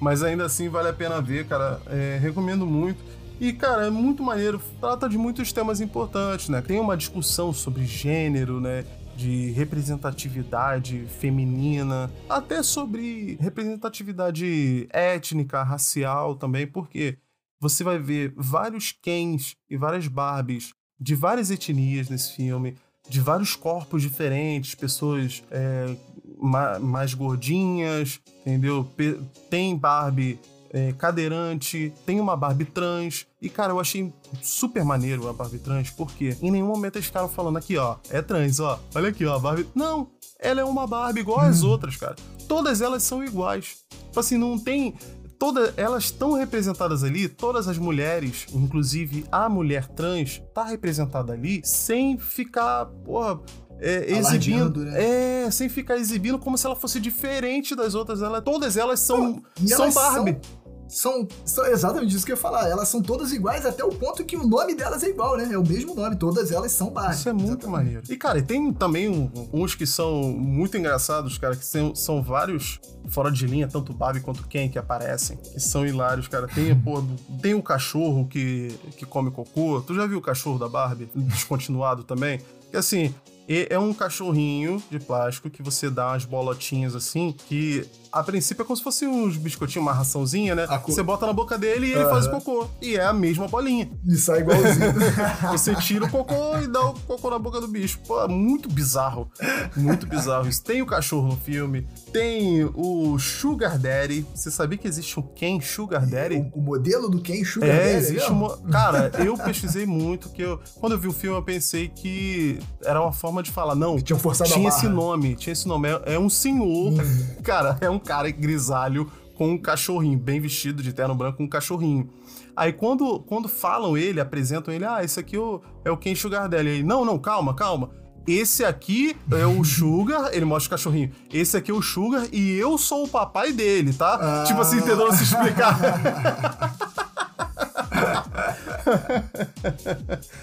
mas 0.00 0.22
ainda 0.22 0.44
assim 0.44 0.68
vale 0.68 0.88
a 0.88 0.92
pena 0.92 1.20
ver, 1.20 1.46
cara. 1.46 1.80
É, 1.86 2.18
recomendo 2.20 2.64
muito. 2.66 3.02
E, 3.40 3.52
cara, 3.52 3.86
é 3.86 3.90
muito 3.90 4.22
maneiro. 4.22 4.60
Trata 4.80 5.08
de 5.08 5.16
muitos 5.16 5.52
temas 5.52 5.80
importantes, 5.80 6.48
né? 6.48 6.60
Tem 6.60 6.80
uma 6.80 6.96
discussão 6.96 7.52
sobre 7.52 7.84
gênero, 7.84 8.60
né? 8.60 8.84
De 9.16 9.50
representatividade 9.50 11.06
feminina, 11.18 12.10
até 12.28 12.62
sobre 12.62 13.36
representatividade 13.40 14.86
étnica, 14.90 15.62
racial 15.62 16.36
também, 16.36 16.66
porque 16.66 17.18
você 17.60 17.82
vai 17.82 17.98
ver 17.98 18.32
vários 18.36 18.92
Kens 18.92 19.56
e 19.68 19.76
várias 19.76 20.06
Barbies 20.06 20.72
de 21.00 21.14
várias 21.16 21.50
etnias 21.50 22.08
nesse 22.08 22.32
filme 22.34 22.76
de 23.08 23.20
vários 23.20 23.56
corpos 23.56 24.02
diferentes, 24.02 24.74
pessoas 24.74 25.42
é, 25.50 25.96
ma 26.36 26.78
mais 26.78 27.14
gordinhas, 27.14 28.20
entendeu? 28.40 28.84
Pe 28.96 29.18
tem 29.48 29.76
Barbie 29.76 30.38
é, 30.72 30.92
cadeirante, 30.92 31.92
tem 32.04 32.20
uma 32.20 32.36
Barbie 32.36 32.64
trans. 32.64 33.26
E, 33.40 33.48
cara, 33.48 33.72
eu 33.72 33.80
achei 33.80 34.12
super 34.42 34.84
maneiro 34.84 35.28
a 35.28 35.32
Barbie 35.32 35.58
trans, 35.58 35.90
porque 35.90 36.36
em 36.42 36.50
nenhum 36.50 36.66
momento 36.66 36.96
eles 36.96 37.06
ficaram 37.06 37.28
falando 37.28 37.56
aqui, 37.56 37.76
ó, 37.76 37.96
é 38.10 38.20
trans, 38.22 38.60
ó, 38.60 38.78
olha 38.94 39.08
aqui, 39.08 39.24
ó, 39.24 39.36
a 39.36 39.38
Barbie. 39.38 39.66
Não, 39.74 40.08
ela 40.38 40.60
é 40.60 40.64
uma 40.64 40.86
Barbie 40.86 41.20
igual 41.20 41.38
hum. 41.38 41.48
às 41.48 41.62
outras, 41.62 41.96
cara. 41.96 42.16
Todas 42.46 42.80
elas 42.80 43.02
são 43.02 43.24
iguais. 43.24 43.78
Tipo 43.90 44.20
assim, 44.20 44.38
não 44.38 44.58
tem 44.58 44.94
todas 45.38 45.72
elas 45.76 46.04
estão 46.04 46.32
representadas 46.32 47.04
ali, 47.04 47.28
todas 47.28 47.68
as 47.68 47.78
mulheres, 47.78 48.46
inclusive 48.52 49.24
a 49.30 49.48
mulher 49.48 49.86
trans, 49.86 50.42
tá 50.52 50.64
representada 50.64 51.32
ali 51.32 51.60
sem 51.64 52.18
ficar, 52.18 52.86
porra, 53.04 53.40
é, 53.80 54.18
exibindo, 54.18 54.84
né? 54.84 55.44
é, 55.44 55.50
sem 55.50 55.68
ficar 55.68 55.96
exibindo 55.96 56.38
como 56.38 56.58
se 56.58 56.66
ela 56.66 56.74
fosse 56.74 56.98
diferente 56.98 57.76
das 57.76 57.94
outras. 57.94 58.20
Ela, 58.20 58.42
todas 58.42 58.76
elas 58.76 59.00
são, 59.00 59.40
são 59.64 59.84
elas 59.84 59.94
Barbie. 59.94 60.32
São 60.32 60.57
são, 60.88 61.28
são 61.44 61.66
exatamente 61.66 62.16
isso 62.16 62.24
que 62.24 62.32
eu 62.32 62.36
ia 62.36 62.40
falar. 62.40 62.68
Elas 62.68 62.88
são 62.88 63.02
todas 63.02 63.32
iguais 63.32 63.66
até 63.66 63.84
o 63.84 63.90
ponto 63.90 64.24
que 64.24 64.36
o 64.36 64.46
nome 64.46 64.74
delas 64.74 65.02
é 65.02 65.08
igual, 65.08 65.36
né? 65.36 65.48
É 65.52 65.58
o 65.58 65.66
mesmo 65.66 65.94
nome. 65.94 66.16
Todas 66.16 66.50
elas 66.50 66.72
são 66.72 66.90
Barbie. 66.90 67.14
Isso 67.14 67.28
é 67.28 67.32
muito 67.32 67.44
exatamente. 67.46 67.70
maneiro. 67.70 68.02
E, 68.08 68.16
cara, 68.16 68.42
tem 68.42 68.72
também 68.72 69.08
um, 69.08 69.30
uns 69.52 69.74
que 69.74 69.86
são 69.86 70.22
muito 70.22 70.76
engraçados, 70.76 71.36
cara, 71.38 71.54
que 71.54 71.64
são, 71.64 71.94
são 71.94 72.22
vários 72.22 72.80
fora 73.08 73.30
de 73.30 73.46
linha, 73.46 73.68
tanto 73.68 73.92
Barbie 73.92 74.20
quanto 74.20 74.46
Ken 74.48 74.68
que 74.68 74.78
aparecem, 74.78 75.36
que 75.36 75.60
são 75.60 75.86
hilários, 75.86 76.28
cara. 76.28 76.48
Tem, 76.48 76.74
pô, 76.78 77.02
tem 77.40 77.54
o 77.54 77.62
cachorro 77.62 78.26
que, 78.26 78.68
que 78.96 79.04
come 79.04 79.30
cocô. 79.30 79.80
Tu 79.80 79.94
já 79.94 80.06
viu 80.06 80.18
o 80.18 80.22
cachorro 80.22 80.58
da 80.58 80.68
Barbie? 80.68 81.10
Descontinuado 81.14 82.04
também? 82.04 82.40
Que 82.70 82.76
assim, 82.76 83.14
é 83.48 83.78
um 83.78 83.94
cachorrinho 83.94 84.82
de 84.90 84.98
plástico 84.98 85.48
que 85.48 85.62
você 85.62 85.88
dá 85.88 86.08
umas 86.08 86.26
bolotinhas 86.26 86.94
assim, 86.94 87.34
que 87.48 87.86
a 88.18 88.22
princípio 88.22 88.62
é 88.62 88.64
como 88.64 88.76
se 88.76 88.82
fosse 88.82 89.06
uns 89.06 89.36
biscoitinhos, 89.36 89.86
uma 89.86 89.92
raçãozinha, 89.92 90.54
né? 90.54 90.66
Você 90.86 91.02
bota 91.02 91.26
na 91.26 91.32
boca 91.32 91.56
dele 91.56 91.86
e 91.86 91.92
ele 91.92 92.04
uhum. 92.04 92.10
faz 92.10 92.26
o 92.26 92.30
cocô. 92.30 92.68
E 92.80 92.96
é 92.96 93.04
a 93.04 93.12
mesma 93.12 93.48
bolinha. 93.48 93.88
E 94.06 94.16
sai 94.16 94.40
igualzinho. 94.40 94.94
você 95.50 95.74
tira 95.76 96.04
o 96.04 96.10
cocô 96.10 96.58
e 96.62 96.66
dá 96.66 96.84
o 96.84 96.94
cocô 97.00 97.30
na 97.30 97.38
boca 97.38 97.60
do 97.60 97.68
bicho. 97.68 97.98
Pô, 98.06 98.26
muito 98.28 98.68
bizarro. 98.68 99.30
Muito 99.76 100.06
bizarro 100.06 100.48
isso. 100.48 100.62
Tem 100.62 100.82
o 100.82 100.86
cachorro 100.86 101.28
no 101.28 101.36
filme, 101.36 101.86
tem 102.12 102.64
o 102.74 103.18
Sugar 103.18 103.78
Daddy. 103.78 104.26
Você 104.34 104.50
sabia 104.50 104.78
que 104.78 104.88
existe 104.88 105.18
um 105.18 105.22
Ken 105.22 105.60
Sugar 105.60 106.06
Daddy? 106.06 106.50
O, 106.54 106.58
o 106.58 106.62
modelo 106.62 107.08
do 107.08 107.20
Ken 107.20 107.44
Sugar 107.44 107.68
é, 107.68 107.92
Daddy? 107.92 107.96
Existe 107.96 108.32
um, 108.32 108.48
cara, 108.70 109.10
eu 109.18 109.36
pesquisei 109.36 109.86
muito, 109.86 110.28
que 110.30 110.42
eu, 110.42 110.60
quando 110.80 110.92
eu 110.92 110.98
vi 110.98 111.08
o 111.08 111.12
filme 111.12 111.36
eu 111.36 111.42
pensei 111.42 111.88
que 111.88 112.58
era 112.84 113.00
uma 113.00 113.12
forma 113.12 113.42
de 113.42 113.50
falar, 113.50 113.74
não, 113.74 113.98
tinha, 114.00 114.18
tinha 114.18 114.68
esse 114.68 114.88
nome, 114.88 115.34
tinha 115.34 115.52
esse 115.52 115.66
nome, 115.66 115.88
é, 115.88 116.14
é 116.14 116.18
um 116.18 116.28
senhor, 116.28 116.92
uhum. 116.92 117.42
cara, 117.42 117.76
é 117.80 117.90
um 117.90 117.98
cara 118.08 118.30
grisalho 118.30 119.12
com 119.36 119.50
um 119.50 119.58
cachorrinho, 119.58 120.18
bem 120.18 120.40
vestido 120.40 120.82
de 120.82 120.94
terno 120.94 121.14
branco 121.14 121.36
com 121.36 121.44
um 121.44 121.48
cachorrinho. 121.48 122.08
Aí 122.56 122.72
quando, 122.72 123.20
quando 123.20 123.48
falam 123.48 123.96
ele, 123.96 124.18
apresentam 124.18 124.72
ele, 124.72 124.84
ah, 124.84 125.04
esse 125.04 125.20
aqui 125.20 125.36
é 125.36 125.38
o, 125.38 125.60
é 125.84 125.90
o 125.90 125.96
Ken 125.96 126.14
Sugar 126.14 126.48
Daddy. 126.48 126.68
Aí, 126.68 126.82
não, 126.82 127.04
não, 127.04 127.18
calma, 127.18 127.54
calma. 127.54 127.90
Esse 128.26 128.64
aqui 128.64 129.14
é 129.30 129.46
o 129.46 129.62
Sugar, 129.62 130.30
ele 130.32 130.44
mostra 130.44 130.68
o 130.68 130.70
cachorrinho. 130.70 131.12
Esse 131.32 131.56
aqui 131.56 131.70
é 131.70 131.74
o 131.74 131.82
Sugar 131.82 132.26
e 132.32 132.58
eu 132.58 132.76
sou 132.78 133.04
o 133.04 133.08
papai 133.08 133.52
dele, 133.52 133.92
tá? 133.92 134.18
Ah. 134.20 134.44
Tipo 134.44 134.62
assim, 134.62 134.80
tentando 134.80 135.12
se 135.14 135.24
explicar. 135.24 135.78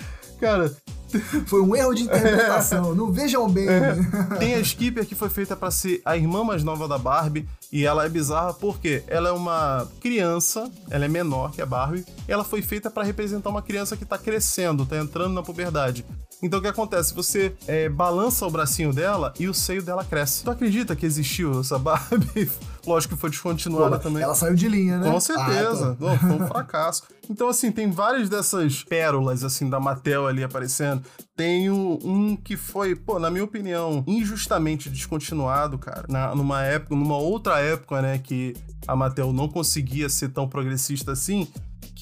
Cara, 0.46 0.76
Foi 1.48 1.62
um 1.62 1.76
erro 1.76 1.94
de 1.94 2.04
interpretação, 2.04 2.96
não 2.96 3.12
vejam 3.12 3.50
bem. 3.50 3.68
É. 3.68 3.96
Tem 4.40 4.56
a 4.56 4.60
Skipper 4.60 5.06
que 5.06 5.16
foi 5.16 5.30
feita 5.30 5.56
para 5.56 5.72
ser 5.72 6.02
a 6.06 6.16
irmã 6.18 6.44
mais 6.44 6.64
nova 6.64 6.88
da 6.88 6.98
Barbie 6.98 7.48
e 7.72 7.86
ela 7.86 8.06
é 8.06 8.10
bizarra 8.10 8.54
porque 8.54 9.04
ela 9.08 9.30
é 9.30 9.32
uma 9.32 9.88
criança, 10.00 10.70
ela 10.90 11.06
é 11.06 11.08
menor 11.08 11.52
que 11.52 11.62
a 11.62 11.66
Barbie, 11.66 12.06
e 12.28 12.32
ela 12.32 12.44
foi 12.44 12.62
feita 12.62 12.90
para 12.90 13.04
representar 13.04 13.50
uma 13.50 13.62
criança 13.62 13.98
que 13.98 14.06
tá 14.06 14.18
crescendo, 14.18 14.86
tá 14.86 14.98
entrando 14.98 15.34
na 15.34 15.44
puberdade. 15.44 16.06
Então 16.46 16.60
o 16.60 16.62
que 16.62 16.68
acontece? 16.68 17.14
Você 17.16 17.56
é, 17.68 17.90
balança 17.90 18.46
o 18.46 18.52
bracinho 18.52 18.94
dela 18.94 19.34
e 19.40 19.48
o 19.48 19.54
seio 19.54 19.82
dela 19.82 20.06
cresce. 20.06 20.44
Tu 20.44 20.52
acredita 20.52 20.96
que 20.96 21.06
existiu 21.06 21.60
essa 21.60 21.80
Barbie? 21.80 22.50
Lógico 22.86 23.16
que 23.16 23.20
foi 23.20 23.32
descontinuada 23.32 23.98
Pô, 23.98 24.04
também. 24.04 24.22
Ela 24.22 24.36
saiu 24.36 24.54
de 24.54 24.70
linha, 24.70 25.00
né? 25.00 25.10
Com 25.12 25.20
certeza. 25.20 25.92
Ah, 25.92 25.96
tá. 25.96 26.06
Não, 26.06 26.20
foi 26.20 26.46
um 26.46 26.48
fracasso. 26.48 27.04
Então, 27.28 27.50
assim, 27.50 27.72
tem 27.72 27.90
várias 27.90 28.30
dessas 28.30 28.84
pérolas, 28.84 29.44
assim, 29.44 29.68
da 29.68 29.80
Mattel 29.80 30.28
ali 30.28 30.44
aparecendo. 30.44 31.02
Tem 31.36 31.72
um 31.72 32.36
que 32.36 32.56
foi, 32.56 32.96
pô, 32.96 33.18
na 33.18 33.32
minha 33.32 33.44
opinião, 33.44 34.04
injustamente 34.06 34.88
descontinuado, 34.88 35.80
cara. 35.80 36.06
Na, 36.08 36.36
numa 36.36 36.62
época, 36.62 36.96
numa 36.96 37.18
outra 37.18 37.60
época, 37.60 38.04
né, 38.04 38.20
que 38.20 38.56
a 38.88 38.96
Mattel 38.96 39.34
não 39.34 39.48
conseguia 39.48 40.08
ser 40.08 40.30
tão 40.30 40.48
progressista 40.48 41.12
assim, 41.12 41.48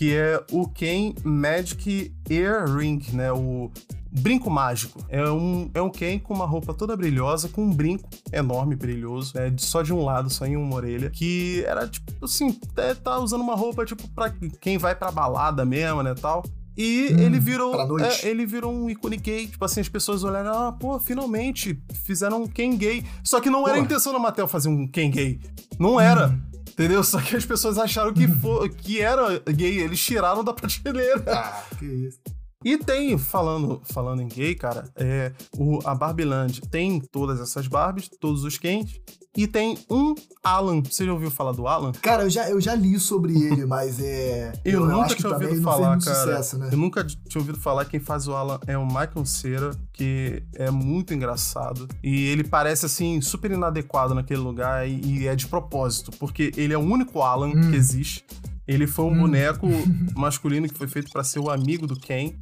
que 0.04 0.14
é 0.14 0.44
o 0.52 0.68
Ken 0.68 1.14
Magic 1.24 2.12
Earring, 2.30 3.02
né, 3.14 3.32
o 3.32 3.72
brinco 4.12 4.50
mágico. 4.50 5.00
É 5.08 5.24
um, 5.32 5.72
é 5.74 5.82
um 5.82 5.90
Ken 5.90 6.20
com 6.20 6.34
uma 6.34 6.46
roupa 6.46 6.74
toda 6.74 6.94
brilhosa, 6.98 7.48
com 7.48 7.64
um 7.64 7.74
brinco 7.74 8.10
enorme, 8.34 8.76
brilhoso, 8.76 9.32
né, 9.36 9.54
só 9.58 9.82
de 9.82 9.94
um 9.94 10.04
lado, 10.04 10.30
só 10.30 10.46
em 10.46 10.58
uma 10.58 10.76
orelha, 10.76 11.10
que 11.10 11.64
era, 11.66 11.88
tipo, 11.88 12.12
assim, 12.26 12.60
é, 12.76 12.94
tá 12.94 13.18
usando 13.18 13.40
uma 13.40 13.56
roupa, 13.56 13.86
tipo, 13.86 14.06
pra 14.10 14.30
quem 14.60 14.78
vai 14.78 14.94
pra 14.94 15.10
balada 15.10 15.64
mesmo, 15.64 16.04
né, 16.04 16.14
tal. 16.16 16.44
E 16.76 17.14
Hum, 17.14 17.20
ele 17.20 17.40
virou. 17.40 17.98
é, 18.02 18.28
ele 18.28 18.46
virou 18.46 18.74
um 18.74 18.90
ícone 18.90 19.16
gay. 19.16 19.46
Tipo 19.48 19.64
assim, 19.64 19.80
as 19.80 19.88
pessoas 19.88 20.24
olharam, 20.24 20.52
ah, 20.52 20.72
pô, 20.72 21.00
finalmente 21.00 21.80
fizeram 22.04 22.42
um 22.42 22.48
Ken 22.48 22.76
gay. 22.76 23.06
Só 23.24 23.40
que 23.40 23.48
não 23.48 23.66
era 23.68 23.78
a 23.78 23.80
Pô. 23.80 23.86
intenção 23.86 24.12
da 24.12 24.18
Mattel 24.18 24.48
fazer 24.48 24.70
um 24.70 24.88
Ken 24.88 25.12
gay. 25.12 25.40
Não 25.80 26.00
era. 26.00 26.30
Hum. 26.30 26.42
Entendeu? 26.74 27.04
Só 27.04 27.22
que 27.22 27.36
as 27.36 27.46
pessoas 27.46 27.78
acharam 27.78 28.14
que, 28.14 28.28
fo- 28.28 28.68
que 28.70 29.00
era 29.00 29.40
gay. 29.52 29.80
Eles 29.80 30.00
tiraram 30.04 30.44
da 30.44 30.54
prateleira. 30.54 31.24
Ah, 31.28 31.64
que 31.78 31.86
isso. 31.86 32.20
E 32.64 32.78
tem, 32.78 33.18
falando, 33.18 33.82
falando 33.86 34.22
em 34.22 34.28
gay, 34.28 34.56
cara, 34.56 34.86
é, 34.96 35.32
o, 35.58 35.80
a 35.86 35.94
Barbieland 35.94 36.62
tem 36.70 37.00
todas 37.00 37.40
essas 37.40 37.68
Barbies, 37.68 38.10
todos 38.20 38.44
os 38.44 38.58
Kens, 38.58 39.00
e 39.36 39.48
tem 39.48 39.78
um 39.90 40.14
Alan. 40.44 40.82
Você 40.84 41.06
já 41.06 41.12
ouviu 41.12 41.32
falar 41.32 41.54
do 41.54 41.68
Alan? 41.68 41.92
Cara, 41.94 42.24
eu 42.24 42.30
já, 42.30 42.48
eu 42.50 42.62
já 42.62 42.76
li 42.76 43.00
sobre 43.00 43.34
ele, 43.36 43.66
mas 43.66 44.00
é. 44.00 44.54
Eu, 44.64 44.86
nunca 44.86 45.06
acho 45.06 45.16
que 45.16 45.22
tinha 45.24 45.34
ouvido 45.34 45.62
falar, 45.64 45.98
cara. 46.00 46.16
sucesso, 46.16 46.58
né? 46.60 46.70
Eu 46.72 46.78
nunca 46.78 47.04
tinha 47.04 47.42
ouvido 47.42 47.60
falar. 47.60 47.86
Quem 47.86 48.00
faz 48.00 48.28
o 48.28 48.34
Alan 48.36 48.60
é 48.68 48.78
o 48.78 48.86
Michael 48.86 49.26
Cera, 49.26 49.72
que 49.92 50.44
é 50.54 50.70
muito 50.70 51.16
engraçado. 51.16 51.88
E 52.04 52.28
ele 52.28 52.44
parece, 52.44 52.86
assim, 52.86 53.22
super 53.22 53.50
inadequado 53.50 54.14
naquele 54.14 54.40
lugar 54.42 54.88
e, 54.88 55.02
e 55.22 55.28
é 55.28 55.36
de 55.36 55.48
propósito, 55.48 56.12
porque 56.20 56.52
ele 56.56 56.72
é 56.74 56.78
o 56.78 56.82
único 56.82 57.22
Alan 57.24 57.48
Hum. 57.50 57.72
que 57.72 57.76
existe. 57.76 58.24
Ele 58.68 58.86
foi 58.86 59.06
um 59.06 59.14
Hum. 59.14 59.20
boneco 59.22 59.68
masculino 60.16 60.70
que 60.70 60.78
foi 60.78 60.88
feito 60.88 61.12
pra 61.12 61.24
ser 61.24 61.40
o 61.40 61.50
amigo 61.50 61.88
do 61.88 61.96
Ken. 62.00 62.34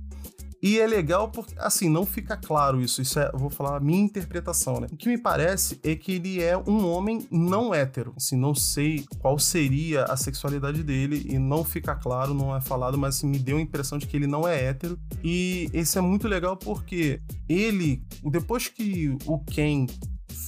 E 0.61 0.79
é 0.79 0.85
legal 0.85 1.29
porque, 1.29 1.53
assim, 1.57 1.89
não 1.89 2.05
fica 2.05 2.37
claro 2.37 2.81
isso. 2.81 3.01
Isso 3.01 3.19
é, 3.19 3.31
vou 3.33 3.49
falar 3.49 3.77
a 3.77 3.79
minha 3.79 3.99
interpretação, 3.99 4.79
né? 4.79 4.87
O 4.91 4.95
que 4.95 5.09
me 5.09 5.17
parece 5.17 5.79
é 5.83 5.95
que 5.95 6.13
ele 6.13 6.41
é 6.41 6.55
um 6.57 6.87
homem 6.87 7.27
não 7.31 7.73
hétero. 7.73 8.13
Assim, 8.15 8.35
não 8.35 8.53
sei 8.53 9.05
qual 9.19 9.39
seria 9.39 10.03
a 10.03 10.15
sexualidade 10.15 10.83
dele 10.83 11.25
e 11.27 11.39
não 11.39 11.63
fica 11.63 11.95
claro, 11.95 12.33
não 12.33 12.55
é 12.55 12.61
falado, 12.61 12.97
mas 12.97 13.17
assim, 13.17 13.27
me 13.27 13.39
deu 13.39 13.57
a 13.57 13.61
impressão 13.61 13.97
de 13.97 14.05
que 14.05 14.15
ele 14.15 14.27
não 14.27 14.47
é 14.47 14.65
hétero. 14.65 14.99
E 15.23 15.69
isso 15.73 15.97
é 15.97 16.01
muito 16.01 16.27
legal 16.27 16.55
porque 16.55 17.21
ele, 17.49 18.03
depois 18.23 18.67
que 18.67 19.17
o 19.25 19.39
Ken 19.39 19.87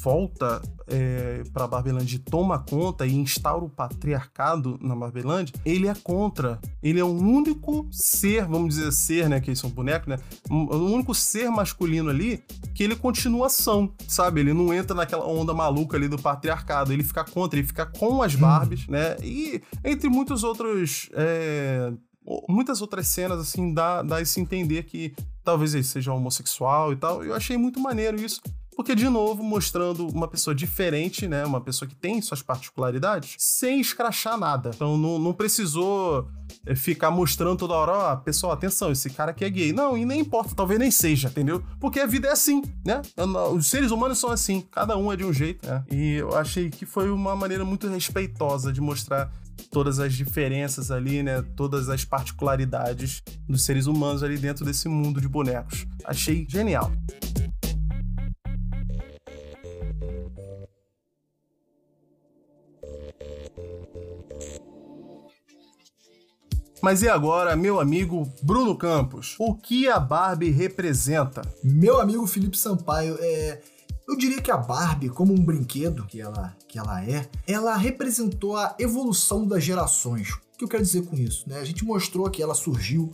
volta 0.02 0.62
é, 0.88 1.44
para 1.54 1.68
Barbeland 1.68 2.16
e 2.16 2.20
toma 2.20 2.60
conta 2.60 3.06
e 3.06 3.14
instaura 3.14 3.66
o 3.66 3.70
patriarcado 3.70 4.80
na 4.82 4.96
Barbeland, 4.96 5.52
ele 5.66 5.88
é 5.88 5.94
contra. 5.94 6.60
Ele 6.82 7.00
é 7.00 7.04
o 7.04 7.12
único 7.12 7.88
ser, 7.92 8.46
vamos 8.46 8.76
dizer 8.76 8.92
ser, 8.92 9.30
né, 9.30 9.40
que 9.40 9.50
eles 9.50 9.60
são 9.60 9.70
bonecos, 9.70 10.08
né, 10.08 10.18
o 10.50 10.76
único 10.76 11.14
ser 11.14 11.50
masculino 11.50 12.10
ali 12.10 12.44
que 12.74 12.84
ele 12.84 12.96
continua 12.96 13.50
são, 13.50 13.94
sabe? 14.08 14.42
Ele 14.42 14.54
não 14.54 14.74
entra 14.74 14.96
naquela 14.96 15.26
onda 15.26 15.54
maluca 15.54 15.98
ali 15.98 16.08
do 16.08 16.18
patriarcado, 16.18 16.92
ele 16.92 17.04
fica 17.04 17.24
contra, 17.24 17.60
ele 17.60 17.68
fica 17.68 17.86
com 17.86 18.22
as 18.22 18.36
Barbies, 18.36 18.88
né, 18.88 19.16
e 19.22 19.62
entre 19.84 20.10
muitos 20.10 20.44
outros... 20.44 21.10
é, 21.14 21.92
muitas 22.48 22.82
outras 22.82 23.08
cenas, 23.08 23.40
assim, 23.40 23.74
dá, 23.74 24.02
dá 24.02 24.22
esse 24.22 24.40
entender 24.40 24.84
que 24.84 25.14
talvez 25.44 25.74
ele 25.74 25.84
seja 25.84 26.14
homossexual 26.14 26.94
e 26.94 26.96
tal. 26.96 27.24
Eu 27.24 27.36
achei 27.36 27.58
muito 27.58 27.82
maneiro 27.82 28.16
isso. 28.16 28.42
Porque, 28.76 28.96
de 28.96 29.08
novo, 29.08 29.44
mostrando 29.44 30.08
uma 30.08 30.28
pessoa 30.28 30.56
diferente, 30.56 31.28
né? 31.28 31.46
Uma 31.46 31.62
pessoa 31.62 31.88
que 31.88 31.96
tem 31.96 32.22
suas 32.22 32.42
particularidades, 32.42 33.36
sem 33.38 33.80
escrachar 33.80 34.38
nada. 34.38 34.72
Então, 34.74 34.98
não, 34.98 35.20
não 35.20 35.34
precisou 35.34 36.28
é, 36.66 36.76
ficar 36.76 37.12
mostrando 37.12 37.58
toda 37.58 37.74
hora, 37.74 37.92
ó, 37.92 38.16
pessoal, 38.16 38.54
atenção, 38.54 38.92
esse 38.92 39.10
cara 39.10 39.32
aqui 39.32 39.46
é 39.46 39.50
gay. 39.50 39.74
Não, 39.74 39.98
e 39.98 40.06
nem 40.06 40.22
importa, 40.22 40.56
talvez 40.56 40.80
nem 40.80 40.92
seja, 40.92 41.28
entendeu? 41.28 41.64
Porque 41.80 42.00
a 42.00 42.06
vida 42.06 42.28
é 42.28 42.32
assim, 42.32 42.62
né? 42.86 43.02
Os 43.54 43.68
seres 43.68 43.92
humanos 43.92 44.18
são 44.18 44.32
assim, 44.32 44.62
cada 44.72 44.98
um 44.98 45.12
é 45.12 45.16
de 45.16 45.24
um 45.24 45.34
jeito, 45.34 45.68
né? 45.68 45.84
E 45.92 46.16
eu 46.16 46.36
achei 46.38 46.70
que 46.70 46.86
foi 46.86 47.10
uma 47.10 47.36
maneira 47.36 47.66
muito 47.66 47.88
respeitosa 47.88 48.72
de 48.72 48.82
mostrar 48.82 49.32
todas 49.72 50.00
as 50.00 50.14
diferenças 50.14 50.92
ali, 50.92 51.24
né? 51.24 51.44
Todas 51.56 51.90
as 51.90 52.06
particularidades 52.06 53.22
dos 53.48 53.64
seres 53.64 53.88
humanos 53.88 54.24
ali 54.24 54.38
dentro 54.38 54.66
desse 54.66 54.88
mundo 54.88 55.20
de 55.20 55.28
bonecos. 55.28 55.86
Achei 56.06 56.46
genial. 56.50 56.92
Mas 66.84 67.02
e 67.02 67.08
agora, 67.08 67.56
meu 67.56 67.80
amigo 67.80 68.30
Bruno 68.42 68.76
Campos? 68.76 69.38
O 69.40 69.56
que 69.56 69.88
a 69.88 69.98
Barbie 69.98 70.50
representa? 70.50 71.42
Meu 71.64 72.02
amigo 72.02 72.28
Felipe 72.28 72.58
Sampaio, 72.58 73.16
é, 73.22 73.62
eu 74.06 74.18
diria 74.18 74.42
que 74.42 74.52
a 74.52 74.58
Barbie, 74.58 75.08
como 75.08 75.32
um 75.32 75.42
brinquedo 75.42 76.06
que 76.06 76.20
ela, 76.20 76.54
que 76.68 76.78
ela 76.78 77.02
é, 77.02 77.30
ela 77.48 77.78
representou 77.78 78.58
a 78.58 78.76
evolução 78.78 79.48
das 79.48 79.64
gerações. 79.64 80.34
O 80.34 80.58
que 80.58 80.66
eu 80.66 80.68
quero 80.68 80.84
dizer 80.84 81.06
com 81.06 81.16
isso? 81.16 81.48
Né? 81.48 81.58
A 81.58 81.64
gente 81.64 81.86
mostrou 81.86 82.30
que 82.30 82.44
ela 82.44 82.54
surgiu 82.54 83.10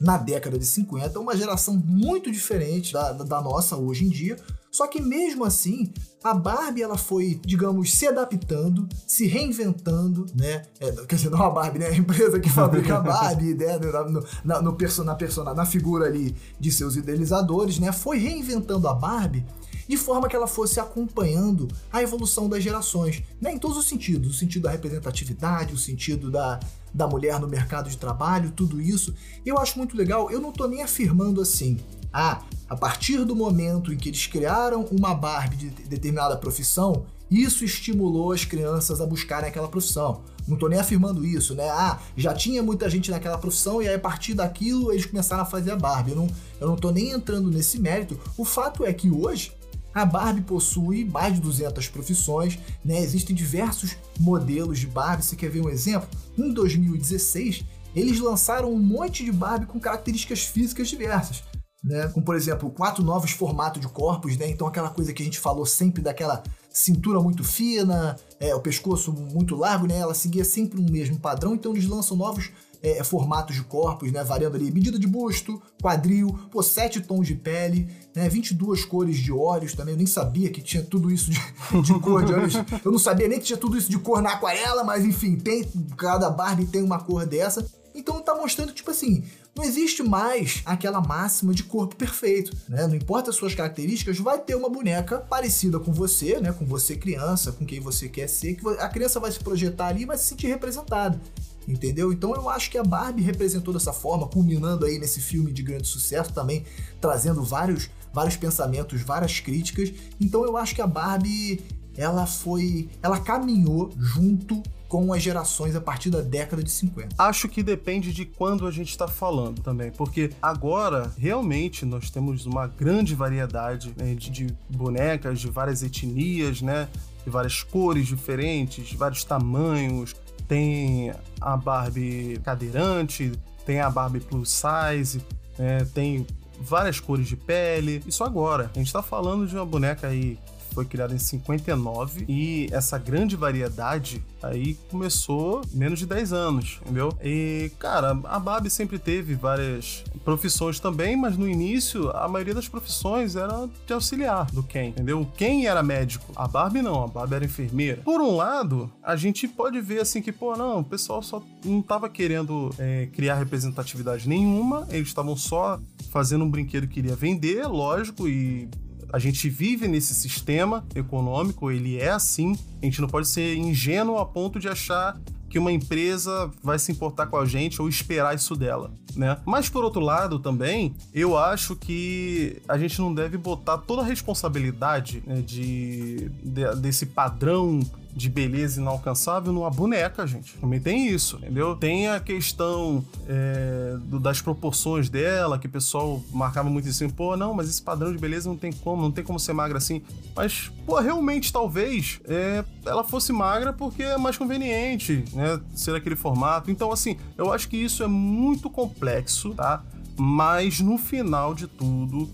na 0.00 0.16
década 0.16 0.58
de 0.58 0.66
50, 0.66 1.18
uma 1.18 1.36
geração 1.36 1.74
muito 1.74 2.30
diferente 2.30 2.92
da, 2.92 3.12
da, 3.12 3.40
nossa 3.40 3.76
hoje 3.76 4.04
em 4.04 4.08
dia. 4.08 4.36
Só 4.70 4.86
que 4.86 5.00
mesmo 5.00 5.44
assim, 5.44 5.90
a 6.22 6.34
Barbie 6.34 6.82
ela 6.82 6.98
foi, 6.98 7.40
digamos, 7.44 7.94
se 7.94 8.06
adaptando, 8.06 8.86
se 9.06 9.26
reinventando, 9.26 10.26
né? 10.34 10.66
É, 10.78 10.92
quer 11.06 11.16
dizer, 11.16 11.30
não 11.30 11.42
a 11.42 11.48
Barbie, 11.48 11.78
né? 11.78 11.86
A 11.88 11.96
empresa 11.96 12.38
que 12.38 12.50
fabrica 12.50 12.98
a 12.98 13.00
Barbie, 13.00 13.54
né? 13.54 13.78
No, 13.78 14.24
na, 14.44 14.60
no 14.60 14.76
na, 15.04 15.14
persona, 15.14 15.54
na 15.54 15.64
figura 15.64 16.06
ali 16.06 16.36
de 16.60 16.70
seus 16.70 16.94
idealizadores, 16.96 17.78
né? 17.78 17.90
Foi 17.90 18.18
reinventando 18.18 18.86
a 18.86 18.92
Barbie 18.92 19.46
de 19.88 19.96
forma 19.96 20.28
que 20.28 20.36
ela 20.36 20.46
fosse 20.46 20.80
acompanhando 20.80 21.68
a 21.92 22.02
evolução 22.02 22.48
das 22.48 22.62
gerações, 22.62 23.22
né? 23.40 23.52
Em 23.52 23.58
todos 23.58 23.76
os 23.76 23.86
sentidos, 23.86 24.30
o 24.30 24.38
sentido 24.38 24.62
da 24.62 24.70
representatividade, 24.70 25.74
o 25.74 25.78
sentido 25.78 26.30
da, 26.30 26.60
da 26.92 27.06
mulher 27.06 27.38
no 27.40 27.48
mercado 27.48 27.88
de 27.88 27.96
trabalho, 27.96 28.50
tudo 28.50 28.80
isso. 28.80 29.14
Eu 29.44 29.58
acho 29.58 29.78
muito 29.78 29.96
legal, 29.96 30.30
eu 30.30 30.40
não 30.40 30.52
tô 30.52 30.66
nem 30.66 30.82
afirmando 30.82 31.40
assim, 31.40 31.78
ah, 32.12 32.42
a 32.68 32.76
partir 32.76 33.24
do 33.24 33.36
momento 33.36 33.92
em 33.92 33.96
que 33.96 34.08
eles 34.08 34.26
criaram 34.26 34.84
uma 34.90 35.14
Barbie 35.14 35.56
de 35.56 35.70
determinada 35.70 36.36
profissão, 36.36 37.04
isso 37.30 37.64
estimulou 37.64 38.32
as 38.32 38.44
crianças 38.44 39.00
a 39.00 39.06
buscarem 39.06 39.48
aquela 39.48 39.68
profissão. 39.68 40.22
Não 40.46 40.56
tô 40.56 40.68
nem 40.68 40.78
afirmando 40.78 41.26
isso, 41.26 41.54
né? 41.54 41.68
Ah, 41.68 41.98
já 42.16 42.32
tinha 42.32 42.62
muita 42.62 42.88
gente 42.88 43.10
naquela 43.10 43.36
profissão 43.36 43.82
e 43.82 43.88
aí 43.88 43.96
a 43.96 43.98
partir 43.98 44.32
daquilo 44.32 44.92
eles 44.92 45.04
começaram 45.04 45.42
a 45.42 45.46
fazer 45.46 45.72
a 45.72 45.76
Barbie. 45.76 46.12
Eu 46.12 46.16
não, 46.16 46.28
eu 46.60 46.68
não 46.68 46.76
tô 46.76 46.92
nem 46.92 47.10
entrando 47.10 47.50
nesse 47.50 47.80
mérito. 47.80 48.18
O 48.36 48.44
fato 48.44 48.84
é 48.84 48.92
que 48.92 49.10
hoje 49.10 49.52
a 49.96 50.04
Barbie 50.04 50.42
possui 50.42 51.06
mais 51.06 51.32
de 51.32 51.40
200 51.40 51.88
profissões, 51.88 52.58
né? 52.84 53.00
Existem 53.00 53.34
diversos 53.34 53.96
modelos 54.20 54.78
de 54.78 54.86
Barbie. 54.86 55.24
Você 55.24 55.34
quer 55.34 55.48
ver 55.48 55.62
um 55.62 55.70
exemplo? 55.70 56.06
Em 56.36 56.52
2016, 56.52 57.64
eles 57.94 58.20
lançaram 58.20 58.70
um 58.70 58.78
monte 58.78 59.24
de 59.24 59.32
Barbie 59.32 59.64
com 59.64 59.80
características 59.80 60.44
físicas 60.44 60.88
diversas. 60.88 61.42
Né? 61.82 62.08
Como, 62.08 62.26
por 62.26 62.36
exemplo, 62.36 62.70
quatro 62.70 63.02
novos 63.02 63.30
formatos 63.30 63.80
de 63.80 63.88
corpos, 63.88 64.36
né? 64.36 64.50
Então, 64.50 64.66
aquela 64.66 64.90
coisa 64.90 65.14
que 65.14 65.22
a 65.22 65.24
gente 65.24 65.40
falou 65.40 65.64
sempre 65.64 66.02
daquela 66.02 66.42
cintura 66.68 67.18
muito 67.18 67.42
fina, 67.42 68.16
é, 68.38 68.54
o 68.54 68.60
pescoço 68.60 69.10
muito 69.10 69.56
largo, 69.56 69.86
né? 69.86 69.96
Ela 69.96 70.12
seguia 70.12 70.44
sempre 70.44 70.78
um 70.78 70.90
mesmo 70.90 71.18
padrão, 71.18 71.54
então 71.54 71.72
eles 71.72 71.86
lançam 71.86 72.18
novos 72.18 72.50
é, 72.82 73.02
formatos 73.02 73.56
de 73.56 73.62
corpos, 73.62 74.12
né? 74.12 74.22
Variando 74.22 74.56
ali 74.56 74.70
medida 74.70 74.98
de 74.98 75.06
busto, 75.06 75.60
quadril, 75.80 76.38
pô, 76.50 76.62
sete 76.62 77.00
tons 77.00 77.26
de 77.26 77.34
pele, 77.34 77.88
né? 78.14 78.28
22 78.28 78.84
cores 78.84 79.16
de 79.18 79.32
olhos 79.32 79.74
também. 79.74 79.94
Eu 79.94 79.98
nem 79.98 80.06
sabia 80.06 80.50
que 80.50 80.60
tinha 80.60 80.82
tudo 80.82 81.10
isso 81.10 81.30
de, 81.30 81.40
de 81.82 81.98
cor 82.00 82.24
de 82.24 82.32
olhos. 82.32 82.54
Eu 82.84 82.92
não 82.92 82.98
sabia 82.98 83.28
nem 83.28 83.38
que 83.38 83.46
tinha 83.46 83.58
tudo 83.58 83.76
isso 83.76 83.90
de 83.90 83.98
cor 83.98 84.22
na 84.22 84.32
aquarela, 84.32 84.84
mas 84.84 85.04
enfim, 85.04 85.36
tem 85.36 85.64
cada 85.96 86.30
Barbie 86.30 86.66
tem 86.66 86.82
uma 86.82 86.98
cor 86.98 87.26
dessa. 87.26 87.66
Então 87.96 88.20
tá 88.20 88.34
mostrando, 88.34 88.74
tipo 88.74 88.90
assim, 88.90 89.24
não 89.54 89.64
existe 89.64 90.02
mais 90.02 90.60
aquela 90.66 91.00
máxima 91.00 91.54
de 91.54 91.64
corpo 91.64 91.96
perfeito, 91.96 92.54
né? 92.68 92.86
Não 92.86 92.94
importa 92.94 93.30
as 93.30 93.36
suas 93.36 93.54
características, 93.54 94.18
vai 94.18 94.38
ter 94.38 94.54
uma 94.54 94.68
boneca 94.68 95.18
parecida 95.18 95.80
com 95.80 95.92
você, 95.92 96.38
né? 96.38 96.52
Com 96.52 96.66
você 96.66 96.94
criança, 96.94 97.52
com 97.52 97.64
quem 97.64 97.80
você 97.80 98.06
quer 98.06 98.28
ser, 98.28 98.54
que 98.54 98.68
a 98.68 98.88
criança 98.90 99.18
vai 99.18 99.32
se 99.32 99.40
projetar 99.40 99.86
ali 99.86 100.02
e 100.02 100.06
vai 100.06 100.18
se 100.18 100.26
sentir 100.26 100.46
representada. 100.46 101.18
Entendeu? 101.66 102.12
Então 102.12 102.34
eu 102.34 102.48
acho 102.48 102.70
que 102.70 102.78
a 102.78 102.84
Barbie 102.84 103.22
representou 103.22 103.72
dessa 103.72 103.92
forma, 103.92 104.26
culminando 104.26 104.84
aí 104.84 104.98
nesse 104.98 105.20
filme 105.20 105.52
de 105.52 105.62
grande 105.62 105.88
sucesso 105.88 106.32
também, 106.32 106.64
trazendo 107.00 107.42
vários, 107.42 107.90
vários 108.12 108.36
pensamentos, 108.36 109.00
várias 109.02 109.40
críticas. 109.40 109.92
Então 110.20 110.44
eu 110.44 110.56
acho 110.56 110.74
que 110.74 110.82
a 110.82 110.86
Barbie 110.86 111.60
ela 111.96 112.26
foi, 112.26 112.88
ela 113.02 113.18
caminhou 113.18 113.90
junto 113.96 114.62
com 114.88 115.12
as 115.12 115.22
gerações 115.22 115.74
a 115.74 115.80
partir 115.80 116.10
da 116.10 116.20
década 116.20 116.62
de 116.62 116.70
50. 116.70 117.16
Acho 117.18 117.48
que 117.48 117.62
depende 117.62 118.12
de 118.12 118.24
quando 118.24 118.66
a 118.66 118.70
gente 118.70 118.90
está 118.90 119.08
falando 119.08 119.60
também, 119.60 119.90
porque 119.90 120.30
agora 120.40 121.12
realmente 121.18 121.84
nós 121.84 122.08
temos 122.10 122.46
uma 122.46 122.66
grande 122.66 123.14
variedade 123.14 123.92
né, 123.96 124.14
de, 124.14 124.30
de 124.30 124.46
bonecas 124.70 125.40
de 125.40 125.50
várias 125.50 125.82
etnias, 125.82 126.62
né, 126.62 126.88
de 127.24 127.30
várias 127.30 127.62
cores 127.62 128.06
diferentes, 128.06 128.92
vários 128.92 129.24
tamanhos. 129.24 130.14
Tem 130.48 131.12
a 131.40 131.56
Barbie 131.56 132.40
cadeirante, 132.44 133.32
tem 133.64 133.80
a 133.80 133.90
Barbie 133.90 134.20
plus 134.20 134.50
size, 134.50 135.24
né, 135.58 135.84
tem 135.92 136.26
várias 136.60 137.00
cores 137.00 137.26
de 137.26 137.36
pele. 137.36 138.02
Isso 138.06 138.24
agora. 138.24 138.70
A 138.74 138.78
gente 138.78 138.86
está 138.86 139.02
falando 139.02 139.46
de 139.46 139.54
uma 139.54 139.66
boneca 139.66 140.08
aí 140.08 140.38
foi 140.76 140.84
criada 140.84 141.14
em 141.14 141.18
59 141.18 142.26
e 142.28 142.68
essa 142.70 142.98
grande 142.98 143.34
variedade 143.34 144.22
aí 144.42 144.74
começou 144.90 145.62
menos 145.72 145.98
de 145.98 146.04
10 146.04 146.34
anos, 146.34 146.80
entendeu? 146.82 147.16
E, 147.24 147.72
cara, 147.78 148.10
a 148.24 148.38
Barbie 148.38 148.68
sempre 148.68 148.98
teve 148.98 149.34
várias 149.34 150.04
profissões 150.22 150.78
também, 150.78 151.16
mas 151.16 151.34
no 151.34 151.48
início 151.48 152.10
a 152.10 152.28
maioria 152.28 152.52
das 152.52 152.68
profissões 152.68 153.36
era 153.36 153.66
de 153.86 153.92
auxiliar 153.94 154.44
do 154.50 154.62
Ken, 154.62 154.88
entendeu? 154.88 155.26
Ken 155.34 155.64
era 155.64 155.82
médico, 155.82 156.30
a 156.36 156.46
Barbie 156.46 156.82
não, 156.82 157.04
a 157.04 157.06
Barbie 157.06 157.36
era 157.36 157.44
enfermeira. 157.46 158.02
Por 158.02 158.20
um 158.20 158.36
lado, 158.36 158.92
a 159.02 159.16
gente 159.16 159.48
pode 159.48 159.80
ver 159.80 160.02
assim 160.02 160.20
que, 160.20 160.30
pô, 160.30 160.54
não, 160.56 160.80
o 160.80 160.84
pessoal 160.84 161.22
só 161.22 161.42
não 161.64 161.80
tava 161.80 162.10
querendo 162.10 162.68
é, 162.78 163.08
criar 163.14 163.36
representatividade 163.36 164.28
nenhuma, 164.28 164.86
eles 164.90 165.08
estavam 165.08 165.38
só 165.38 165.80
fazendo 166.10 166.44
um 166.44 166.50
brinquedo 166.50 166.86
que 166.86 166.98
iria 166.98 167.16
vender, 167.16 167.66
lógico, 167.66 168.28
e 168.28 168.68
a 169.12 169.18
gente 169.18 169.48
vive 169.48 169.88
nesse 169.88 170.14
sistema 170.14 170.84
econômico, 170.94 171.70
ele 171.70 171.98
é 171.98 172.10
assim. 172.10 172.56
A 172.82 172.84
gente 172.84 173.00
não 173.00 173.08
pode 173.08 173.28
ser 173.28 173.56
ingênuo 173.56 174.18
a 174.18 174.26
ponto 174.26 174.58
de 174.58 174.68
achar 174.68 175.18
que 175.48 175.58
uma 175.58 175.72
empresa 175.72 176.50
vai 176.62 176.78
se 176.78 176.90
importar 176.92 177.26
com 177.26 177.36
a 177.36 177.46
gente 177.46 177.80
ou 177.80 177.88
esperar 177.88 178.34
isso 178.34 178.56
dela, 178.56 178.92
né? 179.14 179.38
Mas 179.46 179.68
por 179.68 179.84
outro 179.84 180.00
lado 180.00 180.38
também, 180.38 180.94
eu 181.14 181.38
acho 181.38 181.76
que 181.76 182.60
a 182.68 182.76
gente 182.76 183.00
não 183.00 183.14
deve 183.14 183.38
botar 183.38 183.78
toda 183.78 184.02
a 184.02 184.04
responsabilidade 184.04 185.22
né, 185.26 185.40
de, 185.40 186.28
de, 186.42 186.74
desse 186.76 187.06
padrão 187.06 187.80
de 188.16 188.30
beleza 188.30 188.80
inalcançável 188.80 189.52
numa 189.52 189.68
boneca, 189.68 190.26
gente. 190.26 190.54
Também 190.54 190.80
tem 190.80 191.06
isso, 191.06 191.36
entendeu? 191.36 191.76
Tem 191.76 192.08
a 192.08 192.18
questão 192.18 193.04
é, 193.28 193.98
do, 194.00 194.18
das 194.18 194.40
proporções 194.40 195.10
dela, 195.10 195.58
que 195.58 195.66
o 195.66 195.70
pessoal 195.70 196.22
marcava 196.32 196.70
muito 196.70 196.88
assim, 196.88 197.10
pô, 197.10 197.36
não, 197.36 197.52
mas 197.52 197.68
esse 197.68 197.82
padrão 197.82 198.10
de 198.10 198.16
beleza 198.18 198.48
não 198.48 198.56
tem 198.56 198.72
como, 198.72 199.02
não 199.02 199.10
tem 199.10 199.22
como 199.22 199.38
ser 199.38 199.52
magra 199.52 199.76
assim. 199.76 200.00
Mas, 200.34 200.72
pô, 200.86 200.98
realmente, 200.98 201.52
talvez 201.52 202.18
é, 202.24 202.64
ela 202.86 203.04
fosse 203.04 203.34
magra 203.34 203.70
porque 203.70 204.02
é 204.02 204.16
mais 204.16 204.38
conveniente, 204.38 205.22
né? 205.34 205.60
Ser 205.74 205.94
aquele 205.94 206.16
formato. 206.16 206.70
Então, 206.70 206.90
assim, 206.90 207.18
eu 207.36 207.52
acho 207.52 207.68
que 207.68 207.76
isso 207.76 208.02
é 208.02 208.06
muito 208.06 208.70
complexo, 208.70 209.52
tá? 209.52 209.84
Mas 210.18 210.80
no 210.80 210.96
final 210.96 211.54
de 211.54 211.66
tudo, 211.66 212.30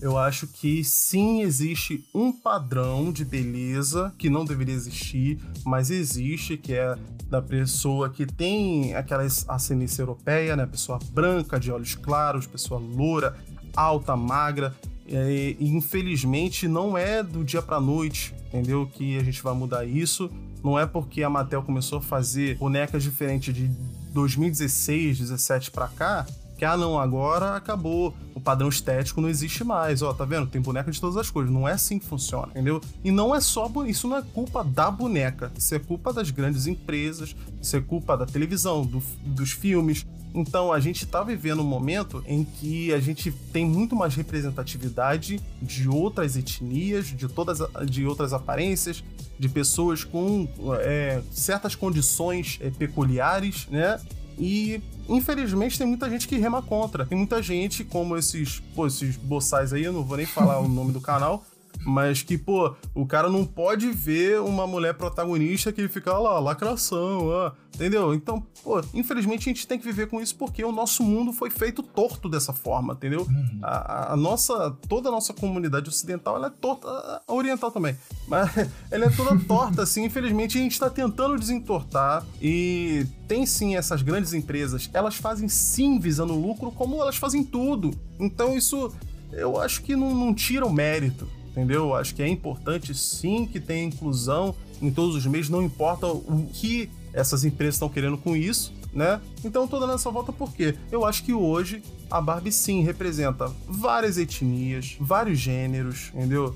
eu 0.00 0.18
acho 0.18 0.46
que 0.46 0.84
sim 0.84 1.42
existe 1.42 2.04
um 2.14 2.30
padrão 2.32 3.10
de 3.10 3.24
beleza 3.24 4.12
que 4.18 4.28
não 4.28 4.44
deveria 4.44 4.74
existir, 4.74 5.40
mas 5.64 5.90
existe, 5.90 6.56
que 6.56 6.74
é 6.74 6.96
da 7.28 7.40
pessoa 7.40 8.10
que 8.10 8.26
tem 8.26 8.94
aquela 8.94 9.26
ascendência 9.48 10.02
europeia, 10.02 10.54
né? 10.54 10.66
Pessoa 10.66 10.98
branca, 11.12 11.58
de 11.58 11.72
olhos 11.72 11.94
claros, 11.94 12.46
pessoa 12.46 12.78
loura, 12.78 13.36
alta, 13.74 14.14
magra. 14.16 14.74
E, 15.08 15.56
infelizmente 15.60 16.66
não 16.66 16.98
é 16.98 17.22
do 17.22 17.44
dia 17.44 17.62
para 17.62 17.80
noite, 17.80 18.34
entendeu? 18.48 18.86
Que 18.86 19.16
a 19.18 19.24
gente 19.24 19.42
vai 19.42 19.54
mudar 19.54 19.84
isso. 19.84 20.30
Não 20.62 20.78
é 20.78 20.84
porque 20.86 21.22
a 21.22 21.30
Mattel 21.30 21.62
começou 21.62 21.98
a 21.98 22.02
fazer 22.02 22.56
bonecas 22.56 23.02
diferentes 23.02 23.54
de 23.54 23.68
2016, 24.12 25.18
17 25.18 25.70
para 25.70 25.88
cá 25.88 26.26
que, 26.56 26.64
ah, 26.64 26.76
não, 26.76 26.98
agora 26.98 27.54
acabou. 27.54 28.14
O 28.34 28.40
padrão 28.40 28.68
estético 28.68 29.20
não 29.20 29.28
existe 29.28 29.62
mais. 29.62 30.02
Ó, 30.02 30.12
tá 30.12 30.24
vendo? 30.24 30.46
Tem 30.46 30.60
boneca 30.60 30.90
de 30.90 31.00
todas 31.00 31.16
as 31.16 31.30
cores. 31.30 31.50
Não 31.50 31.68
é 31.68 31.72
assim 31.72 31.98
que 31.98 32.06
funciona, 32.06 32.48
entendeu? 32.48 32.80
E 33.04 33.10
não 33.10 33.34
é 33.34 33.40
só. 33.40 33.70
Isso 33.86 34.08
não 34.08 34.16
é 34.16 34.22
culpa 34.22 34.64
da 34.64 34.90
boneca. 34.90 35.52
Isso 35.56 35.74
é 35.74 35.78
culpa 35.78 36.12
das 36.12 36.30
grandes 36.30 36.66
empresas. 36.66 37.36
Isso 37.60 37.76
é 37.76 37.80
culpa 37.80 38.16
da 38.16 38.24
televisão, 38.24 38.84
do, 38.84 39.02
dos 39.24 39.52
filmes. 39.52 40.06
Então 40.34 40.70
a 40.70 40.78
gente 40.78 41.06
tá 41.06 41.22
vivendo 41.22 41.60
um 41.60 41.66
momento 41.66 42.22
em 42.26 42.44
que 42.44 42.92
a 42.92 43.00
gente 43.00 43.32
tem 43.52 43.64
muito 43.64 43.96
mais 43.96 44.14
representatividade 44.14 45.40
de 45.62 45.88
outras 45.88 46.36
etnias, 46.36 47.06
de 47.06 47.26
todas 47.26 47.58
de 47.86 48.06
outras 48.06 48.34
aparências, 48.34 49.02
de 49.38 49.48
pessoas 49.48 50.04
com 50.04 50.46
é, 50.80 51.22
certas 51.30 51.74
condições 51.74 52.58
é, 52.60 52.70
peculiares, 52.70 53.66
né? 53.70 53.98
E 54.38 54.80
infelizmente 55.08 55.78
tem 55.78 55.86
muita 55.86 56.10
gente 56.10 56.28
que 56.28 56.36
rema 56.36 56.62
contra. 56.62 57.06
Tem 57.06 57.16
muita 57.16 57.42
gente, 57.42 57.84
como 57.84 58.16
esses, 58.16 58.60
pô, 58.74 58.86
esses 58.86 59.16
boçais 59.16 59.72
aí, 59.72 59.84
eu 59.84 59.92
não 59.92 60.04
vou 60.04 60.16
nem 60.16 60.26
falar 60.26 60.58
o 60.60 60.68
nome 60.68 60.92
do 60.92 61.00
canal, 61.00 61.44
mas 61.86 62.20
que, 62.20 62.36
pô, 62.36 62.74
o 62.92 63.06
cara 63.06 63.30
não 63.30 63.46
pode 63.46 63.92
ver 63.92 64.40
uma 64.40 64.66
mulher 64.66 64.94
protagonista 64.94 65.72
que 65.72 65.80
ele 65.80 65.88
fica 65.88 66.18
lá, 66.18 66.40
lacração, 66.40 67.28
ó, 67.28 67.52
entendeu? 67.72 68.12
Então, 68.12 68.44
pô, 68.64 68.82
infelizmente 68.92 69.48
a 69.48 69.52
gente 69.52 69.68
tem 69.68 69.78
que 69.78 69.84
viver 69.84 70.08
com 70.08 70.20
isso 70.20 70.34
porque 70.34 70.64
o 70.64 70.72
nosso 70.72 71.04
mundo 71.04 71.32
foi 71.32 71.48
feito 71.48 71.84
torto 71.84 72.28
dessa 72.28 72.52
forma, 72.52 72.94
entendeu? 72.94 73.20
Uhum. 73.20 73.60
A, 73.62 74.14
a, 74.14 74.16
nossa, 74.16 74.76
toda 74.88 75.10
a 75.10 75.12
nossa 75.12 75.32
comunidade 75.32 75.88
ocidental, 75.88 76.34
ela 76.34 76.48
é 76.48 76.50
torta, 76.50 76.88
a 76.88 77.32
oriental 77.32 77.70
também, 77.70 77.96
mas 78.26 78.50
ela 78.90 79.04
é 79.04 79.10
toda 79.10 79.38
torta, 79.46 79.84
assim, 79.84 80.04
infelizmente 80.04 80.58
a 80.58 80.60
gente 80.60 80.80
tá 80.80 80.90
tentando 80.90 81.38
desentortar 81.38 82.26
e 82.42 83.06
tem 83.28 83.46
sim 83.46 83.76
essas 83.76 84.02
grandes 84.02 84.32
empresas, 84.32 84.90
elas 84.92 85.14
fazem 85.14 85.48
sim 85.48 86.00
visando 86.00 86.34
lucro 86.34 86.72
como 86.72 87.00
elas 87.00 87.16
fazem 87.16 87.44
tudo. 87.44 87.92
Então 88.18 88.56
isso 88.56 88.92
eu 89.32 89.60
acho 89.60 89.82
que 89.82 89.94
não, 89.94 90.12
não 90.12 90.34
tira 90.34 90.66
o 90.66 90.72
mérito 90.72 91.28
entendeu? 91.56 91.94
Acho 91.94 92.14
que 92.14 92.22
é 92.22 92.28
importante 92.28 92.94
sim 92.94 93.46
que 93.46 93.58
tenha 93.58 93.84
inclusão 93.84 94.54
em 94.82 94.90
todos 94.90 95.16
os 95.16 95.24
meios, 95.24 95.48
não 95.48 95.62
importa 95.62 96.06
o 96.06 96.46
que 96.52 96.90
essas 97.14 97.44
empresas 97.44 97.76
estão 97.76 97.88
querendo 97.88 98.18
com 98.18 98.36
isso, 98.36 98.74
né? 98.92 99.20
Então 99.42 99.66
tô 99.66 99.80
dando 99.80 99.94
essa 99.94 100.10
volta 100.10 100.32
porque 100.32 100.76
eu 100.92 101.06
acho 101.06 101.24
que 101.24 101.32
hoje 101.32 101.82
a 102.10 102.20
Barbie 102.20 102.52
sim 102.52 102.82
representa 102.82 103.50
várias 103.66 104.18
etnias, 104.18 104.96
vários 105.00 105.38
gêneros, 105.38 106.10
entendeu? 106.14 106.54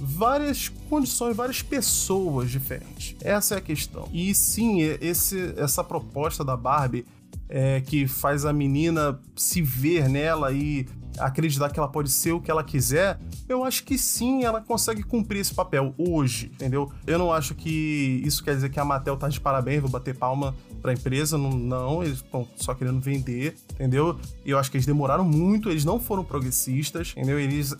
Várias 0.00 0.68
condições, 0.88 1.36
várias 1.36 1.60
pessoas 1.60 2.50
diferentes. 2.50 3.16
Essa 3.22 3.56
é 3.56 3.58
a 3.58 3.60
questão. 3.60 4.08
E 4.12 4.34
sim, 4.34 4.80
esse, 4.80 5.54
essa 5.56 5.84
proposta 5.84 6.42
da 6.44 6.56
Barbie 6.56 7.04
é, 7.48 7.80
que 7.80 8.06
faz 8.06 8.44
a 8.44 8.52
menina 8.52 9.18
se 9.34 9.60
ver 9.60 10.08
nela 10.08 10.52
e 10.52 10.86
acreditar 11.20 11.70
que 11.70 11.78
ela 11.78 11.88
pode 11.88 12.10
ser 12.10 12.32
o 12.32 12.40
que 12.40 12.50
ela 12.50 12.64
quiser, 12.64 13.18
eu 13.48 13.64
acho 13.64 13.84
que 13.84 13.98
sim, 13.98 14.44
ela 14.44 14.60
consegue 14.60 15.02
cumprir 15.02 15.40
esse 15.40 15.54
papel 15.54 15.94
hoje, 15.96 16.46
entendeu? 16.54 16.92
Eu 17.06 17.18
não 17.18 17.32
acho 17.32 17.54
que 17.54 18.22
isso 18.24 18.42
quer 18.42 18.54
dizer 18.54 18.70
que 18.70 18.78
a 18.78 18.84
Mattel 18.84 19.16
tá 19.16 19.28
de 19.28 19.40
parabéns, 19.40 19.80
vou 19.80 19.90
bater 19.90 20.16
palma 20.16 20.54
pra 20.80 20.92
empresa, 20.92 21.36
não, 21.36 21.50
não 21.50 22.02
eles 22.02 22.18
estão 22.18 22.46
só 22.56 22.74
querendo 22.74 23.00
vender, 23.00 23.56
entendeu? 23.74 24.18
E 24.44 24.50
eu 24.50 24.58
acho 24.58 24.70
que 24.70 24.76
eles 24.76 24.86
demoraram 24.86 25.24
muito, 25.24 25.70
eles 25.70 25.84
não 25.84 25.98
foram 25.98 26.24
progressistas, 26.24 27.12
entendeu? 27.16 27.38
Eles 27.38 27.74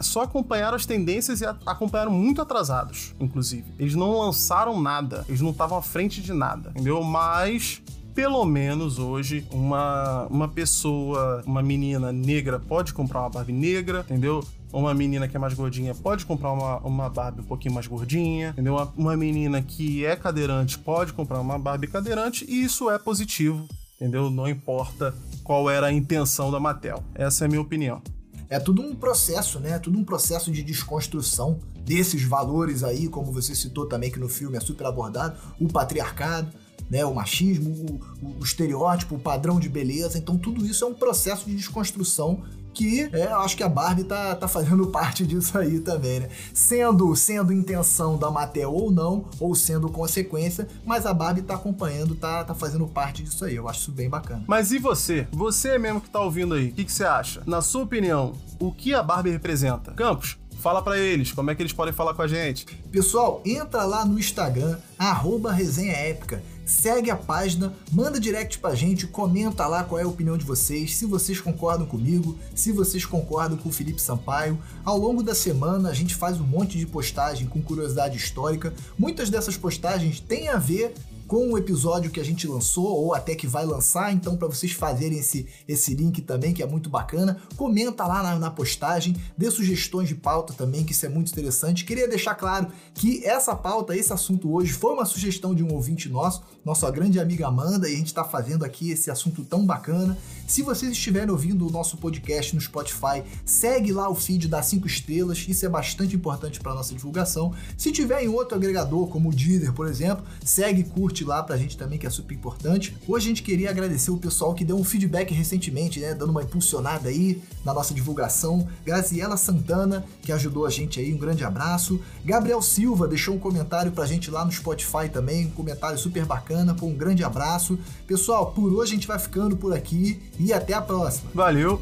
só 0.00 0.22
acompanharam 0.22 0.76
as 0.76 0.86
tendências 0.86 1.40
e 1.40 1.46
acompanharam 1.46 2.12
muito 2.12 2.40
atrasados, 2.40 3.14
inclusive. 3.18 3.64
Eles 3.78 3.94
não 3.94 4.18
lançaram 4.18 4.80
nada, 4.80 5.24
eles 5.28 5.40
não 5.40 5.50
estavam 5.50 5.76
à 5.76 5.82
frente 5.82 6.22
de 6.22 6.32
nada, 6.32 6.70
entendeu? 6.70 7.02
Mas 7.02 7.82
pelo 8.14 8.44
menos 8.44 8.98
hoje, 8.98 9.46
uma, 9.50 10.26
uma 10.26 10.48
pessoa, 10.48 11.42
uma 11.46 11.62
menina 11.62 12.12
negra 12.12 12.58
pode 12.58 12.92
comprar 12.92 13.20
uma 13.20 13.30
Barbie 13.30 13.52
negra, 13.52 14.00
entendeu? 14.00 14.44
Uma 14.72 14.94
menina 14.94 15.28
que 15.28 15.36
é 15.36 15.40
mais 15.40 15.54
gordinha 15.54 15.94
pode 15.94 16.24
comprar 16.24 16.52
uma, 16.52 16.78
uma 16.78 17.08
Barbie 17.10 17.42
um 17.42 17.44
pouquinho 17.44 17.74
mais 17.74 17.86
gordinha, 17.86 18.50
entendeu? 18.50 18.74
Uma, 18.74 18.92
uma 18.96 19.16
menina 19.16 19.60
que 19.62 20.04
é 20.04 20.16
cadeirante 20.16 20.78
pode 20.78 21.12
comprar 21.12 21.40
uma 21.40 21.58
Barbie 21.58 21.86
cadeirante 21.86 22.44
e 22.48 22.64
isso 22.64 22.90
é 22.90 22.98
positivo, 22.98 23.66
entendeu? 23.96 24.30
Não 24.30 24.48
importa 24.48 25.14
qual 25.42 25.68
era 25.68 25.88
a 25.88 25.92
intenção 25.92 26.50
da 26.50 26.60
Mattel. 26.60 27.02
Essa 27.14 27.44
é 27.44 27.46
a 27.46 27.48
minha 27.48 27.60
opinião. 27.60 28.00
É 28.48 28.58
tudo 28.58 28.82
um 28.82 28.94
processo, 28.94 29.58
né? 29.58 29.72
É 29.72 29.78
tudo 29.78 29.98
um 29.98 30.04
processo 30.04 30.52
de 30.52 30.62
desconstrução 30.62 31.58
desses 31.84 32.22
valores 32.22 32.84
aí, 32.84 33.08
como 33.08 33.32
você 33.32 33.54
citou 33.54 33.86
também 33.86 34.10
que 34.10 34.18
no 34.18 34.28
filme 34.28 34.56
é 34.56 34.60
super 34.60 34.86
abordado, 34.86 35.36
o 35.58 35.66
patriarcado, 35.68 36.52
né? 36.92 37.06
O 37.06 37.14
machismo, 37.14 38.00
o, 38.22 38.26
o, 38.38 38.44
estereótipo, 38.44 39.14
o 39.14 39.18
padrão 39.18 39.58
de 39.58 39.66
beleza. 39.66 40.18
Então 40.18 40.36
tudo 40.36 40.64
isso 40.66 40.84
é 40.84 40.86
um 40.86 40.92
processo 40.92 41.46
de 41.46 41.56
desconstrução 41.56 42.42
que 42.74 43.08
é, 43.12 43.26
eu 43.26 43.40
acho 43.40 43.54
que 43.56 43.62
a 43.62 43.68
Barbie 43.68 44.04
tá, 44.04 44.34
tá 44.34 44.48
fazendo 44.48 44.86
parte 44.92 45.26
disso 45.26 45.56
aí 45.56 45.80
também, 45.80 46.20
né? 46.20 46.28
Sendo, 46.52 47.14
sendo 47.16 47.52
intenção 47.52 48.18
da 48.18 48.30
Mattel 48.30 48.72
ou 48.72 48.90
não, 48.90 49.26
ou 49.40 49.54
sendo 49.54 49.88
consequência, 49.88 50.68
mas 50.84 51.06
a 51.06 51.14
Barbie 51.14 51.42
tá 51.42 51.54
acompanhando, 51.54 52.14
tá, 52.14 52.44
tá 52.44 52.54
fazendo 52.54 52.86
parte 52.86 53.22
disso 53.22 53.44
aí. 53.44 53.56
Eu 53.56 53.68
acho 53.68 53.80
isso 53.80 53.92
bem 53.92 54.08
bacana. 54.08 54.44
Mas 54.46 54.70
e 54.70 54.78
você? 54.78 55.26
Você 55.32 55.78
mesmo 55.78 56.00
que 56.00 56.10
tá 56.10 56.20
ouvindo 56.20 56.54
aí, 56.54 56.68
o 56.68 56.72
que, 56.72 56.84
que 56.84 56.92
você 56.92 57.04
acha? 57.04 57.42
Na 57.46 57.62
sua 57.62 57.82
opinião, 57.82 58.34
o 58.58 58.70
que 58.70 58.94
a 58.94 59.02
Barbie 59.02 59.30
representa? 59.30 59.92
Campos, 59.92 60.36
Fala 60.62 60.80
para 60.80 60.96
eles, 60.96 61.32
como 61.32 61.50
é 61.50 61.56
que 61.56 61.62
eles 61.62 61.72
podem 61.72 61.92
falar 61.92 62.14
com 62.14 62.22
a 62.22 62.28
gente? 62.28 62.66
Pessoal, 62.92 63.42
entra 63.44 63.84
lá 63.84 64.04
no 64.04 64.16
Instagram, 64.16 64.78
arroba 64.96 65.50
resenha 65.50 65.92
épica 65.92 66.40
segue 66.72 67.10
a 67.10 67.16
página, 67.16 67.72
manda 67.92 68.18
direct 68.18 68.58
pra 68.58 68.74
gente, 68.74 69.06
comenta 69.06 69.66
lá 69.66 69.84
qual 69.84 70.00
é 70.00 70.04
a 70.04 70.08
opinião 70.08 70.36
de 70.36 70.44
vocês, 70.44 70.96
se 70.96 71.04
vocês 71.04 71.40
concordam 71.40 71.86
comigo, 71.86 72.38
se 72.54 72.72
vocês 72.72 73.04
concordam 73.04 73.58
com 73.58 73.68
o 73.68 73.72
Felipe 73.72 74.00
Sampaio. 74.00 74.58
Ao 74.84 74.96
longo 74.96 75.22
da 75.22 75.34
semana 75.34 75.90
a 75.90 75.94
gente 75.94 76.14
faz 76.14 76.40
um 76.40 76.44
monte 76.44 76.78
de 76.78 76.86
postagem 76.86 77.46
com 77.46 77.62
curiosidade 77.62 78.16
histórica. 78.16 78.72
Muitas 78.98 79.28
dessas 79.28 79.56
postagens 79.56 80.18
têm 80.18 80.48
a 80.48 80.56
ver 80.56 80.94
com 81.32 81.50
o 81.50 81.56
episódio 81.56 82.10
que 82.10 82.20
a 82.20 82.22
gente 82.22 82.46
lançou 82.46 82.84
ou 82.84 83.14
até 83.14 83.34
que 83.34 83.46
vai 83.46 83.64
lançar. 83.64 84.12
Então, 84.12 84.36
para 84.36 84.48
vocês 84.48 84.72
fazerem 84.72 85.18
esse, 85.18 85.46
esse 85.66 85.94
link 85.94 86.20
também, 86.20 86.52
que 86.52 86.62
é 86.62 86.66
muito 86.66 86.90
bacana, 86.90 87.40
comenta 87.56 88.04
lá 88.04 88.22
na, 88.22 88.38
na, 88.38 88.50
postagem, 88.50 89.16
dê 89.34 89.50
sugestões 89.50 90.10
de 90.10 90.14
pauta 90.14 90.52
também, 90.52 90.84
que 90.84 90.92
isso 90.92 91.06
é 91.06 91.08
muito 91.08 91.32
interessante. 91.32 91.86
Queria 91.86 92.06
deixar 92.06 92.34
claro 92.34 92.66
que 92.92 93.24
essa 93.24 93.56
pauta, 93.56 93.96
esse 93.96 94.12
assunto 94.12 94.52
hoje, 94.52 94.74
foi 94.74 94.92
uma 94.92 95.06
sugestão 95.06 95.54
de 95.54 95.64
um 95.64 95.72
ouvinte 95.72 96.06
nosso, 96.06 96.42
nossa 96.62 96.90
grande 96.90 97.18
amiga 97.18 97.46
Amanda, 97.46 97.88
e 97.88 97.94
a 97.94 97.96
gente 97.96 98.08
está 98.08 98.24
fazendo 98.24 98.62
aqui 98.62 98.90
esse 98.90 99.10
assunto 99.10 99.42
tão 99.42 99.64
bacana. 99.64 100.18
Se 100.46 100.60
vocês 100.60 100.92
estiverem 100.92 101.30
ouvindo 101.30 101.66
o 101.66 101.70
nosso 101.70 101.96
podcast 101.96 102.54
no 102.54 102.60
Spotify, 102.60 103.22
segue 103.42 103.90
lá 103.90 104.06
o 104.10 104.14
feed 104.14 104.48
das 104.48 104.66
5 104.66 104.86
estrelas, 104.86 105.46
isso 105.48 105.64
é 105.64 105.68
bastante 105.70 106.14
importante 106.14 106.60
para 106.60 106.74
nossa 106.74 106.92
divulgação. 106.92 107.54
Se 107.78 107.90
tiver 107.90 108.22
em 108.22 108.28
outro 108.28 108.54
agregador, 108.54 109.06
como 109.06 109.30
o 109.30 109.34
Deezer, 109.34 109.72
por 109.72 109.86
exemplo, 109.86 110.26
segue 110.44 110.82
e 110.82 110.84
curte 111.22 111.24
lá 111.24 111.42
pra 111.42 111.56
gente 111.56 111.76
também, 111.76 111.98
que 111.98 112.06
é 112.06 112.10
super 112.10 112.34
importante. 112.34 112.96
Hoje 113.06 113.26
a 113.26 113.28
gente 113.28 113.42
queria 113.42 113.70
agradecer 113.70 114.10
o 114.10 114.16
pessoal 114.16 114.54
que 114.54 114.64
deu 114.64 114.76
um 114.76 114.84
feedback 114.84 115.32
recentemente, 115.32 116.00
né, 116.00 116.14
dando 116.14 116.30
uma 116.30 116.42
impulsionada 116.42 117.08
aí 117.08 117.40
na 117.64 117.72
nossa 117.72 117.94
divulgação. 117.94 118.68
Graziela 118.84 119.36
Santana, 119.36 120.04
que 120.22 120.32
ajudou 120.32 120.66
a 120.66 120.70
gente 120.70 121.00
aí, 121.00 121.12
um 121.12 121.18
grande 121.18 121.44
abraço. 121.44 122.00
Gabriel 122.24 122.60
Silva 122.60 123.08
deixou 123.08 123.34
um 123.34 123.38
comentário 123.38 123.92
pra 123.92 124.06
gente 124.06 124.30
lá 124.30 124.44
no 124.44 124.52
Spotify 124.52 125.08
também, 125.10 125.46
um 125.46 125.50
comentário 125.50 125.98
super 125.98 126.24
bacana, 126.24 126.74
com 126.74 126.88
um 126.88 126.94
grande 126.94 127.24
abraço. 127.24 127.78
Pessoal, 128.06 128.52
por 128.52 128.72
hoje 128.72 128.92
a 128.92 128.94
gente 128.94 129.06
vai 129.06 129.18
ficando 129.18 129.56
por 129.56 129.72
aqui 129.72 130.20
e 130.38 130.52
até 130.52 130.74
a 130.74 130.82
próxima. 130.82 131.30
Valeu! 131.34 131.80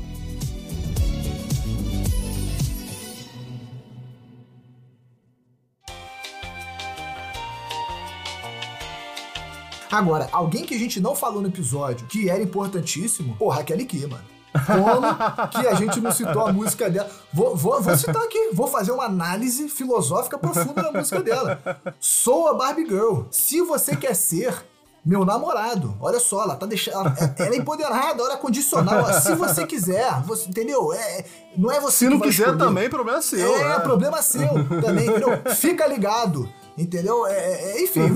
Agora, 9.90 10.28
alguém 10.32 10.64
que 10.64 10.74
a 10.74 10.78
gente 10.78 11.00
não 11.00 11.14
falou 11.14 11.42
no 11.42 11.48
episódio, 11.48 12.06
que 12.06 12.30
era 12.30 12.42
importantíssimo, 12.42 13.36
porra, 13.36 13.56
Raquel 13.56 13.84
Key, 13.86 14.06
mano. 14.06 14.24
Como 14.66 15.06
que 15.50 15.66
a 15.66 15.74
gente 15.74 16.00
não 16.00 16.12
citou 16.12 16.46
a 16.46 16.52
música 16.52 16.88
dela? 16.90 17.08
Vou, 17.32 17.56
vou, 17.56 17.80
vou 17.80 17.96
citar 17.96 18.22
aqui, 18.22 18.50
vou 18.52 18.66
fazer 18.66 18.92
uma 18.92 19.04
análise 19.04 19.68
filosófica 19.68 20.38
profunda 20.38 20.82
da 20.82 20.92
música 20.92 21.22
dela. 21.22 21.60
Sou 22.00 22.48
a 22.48 22.54
Barbie 22.54 22.86
Girl. 22.86 23.22
Se 23.30 23.62
você 23.62 23.96
quer 23.96 24.14
ser 24.14 24.64
meu 25.04 25.24
namorado, 25.24 25.96
olha 26.00 26.20
só, 26.20 26.42
ela 26.42 26.56
tá 26.56 26.66
deixando. 26.66 26.96
Ela, 26.96 27.16
é, 27.18 27.42
ela 27.46 27.54
é 27.54 27.58
empoderada, 27.58 28.22
ela 28.22 28.34
é 28.34 28.36
condicional. 28.36 29.12
se 29.14 29.34
você 29.34 29.66
quiser, 29.66 30.20
você, 30.22 30.48
entendeu? 30.48 30.92
É, 30.92 31.24
não 31.56 31.70
é 31.70 31.80
você 31.80 32.04
Se 32.04 32.08
não 32.08 32.20
quiser 32.20 32.48
escolher. 32.48 32.58
também, 32.58 32.90
problema 32.90 33.22
seu. 33.22 33.56
É, 33.56 33.76
é, 33.76 33.80
problema 33.80 34.20
seu 34.20 34.48
também, 34.80 35.08
entendeu? 35.08 35.42
Fica 35.54 35.86
ligado. 35.86 36.48
Entendeu? 36.76 37.26
É, 37.26 37.32
é, 37.32 37.72
é 37.72 37.82
enfim, 37.82 38.08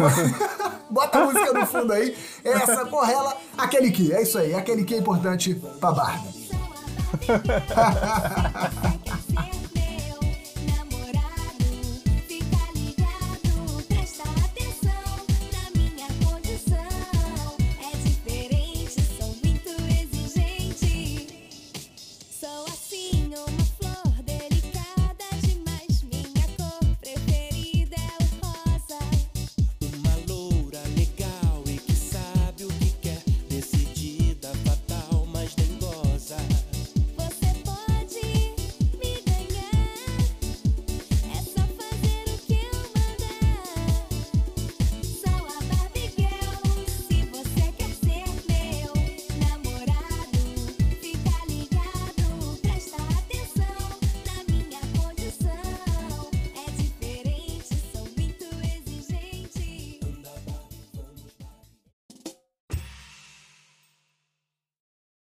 bota 0.90 1.18
a 1.18 1.24
música 1.24 1.52
no 1.52 1.66
fundo 1.66 1.92
aí. 1.92 2.16
Essa, 2.44 2.86
porra, 2.86 3.12
ela. 3.12 3.36
Aquele 3.56 3.90
que, 3.90 4.12
é 4.12 4.22
isso 4.22 4.38
aí. 4.38 4.54
Aquele 4.54 4.84
que 4.84 4.94
é 4.94 4.98
importante 4.98 5.54
pra 5.80 5.92
Barbie. 5.92 6.44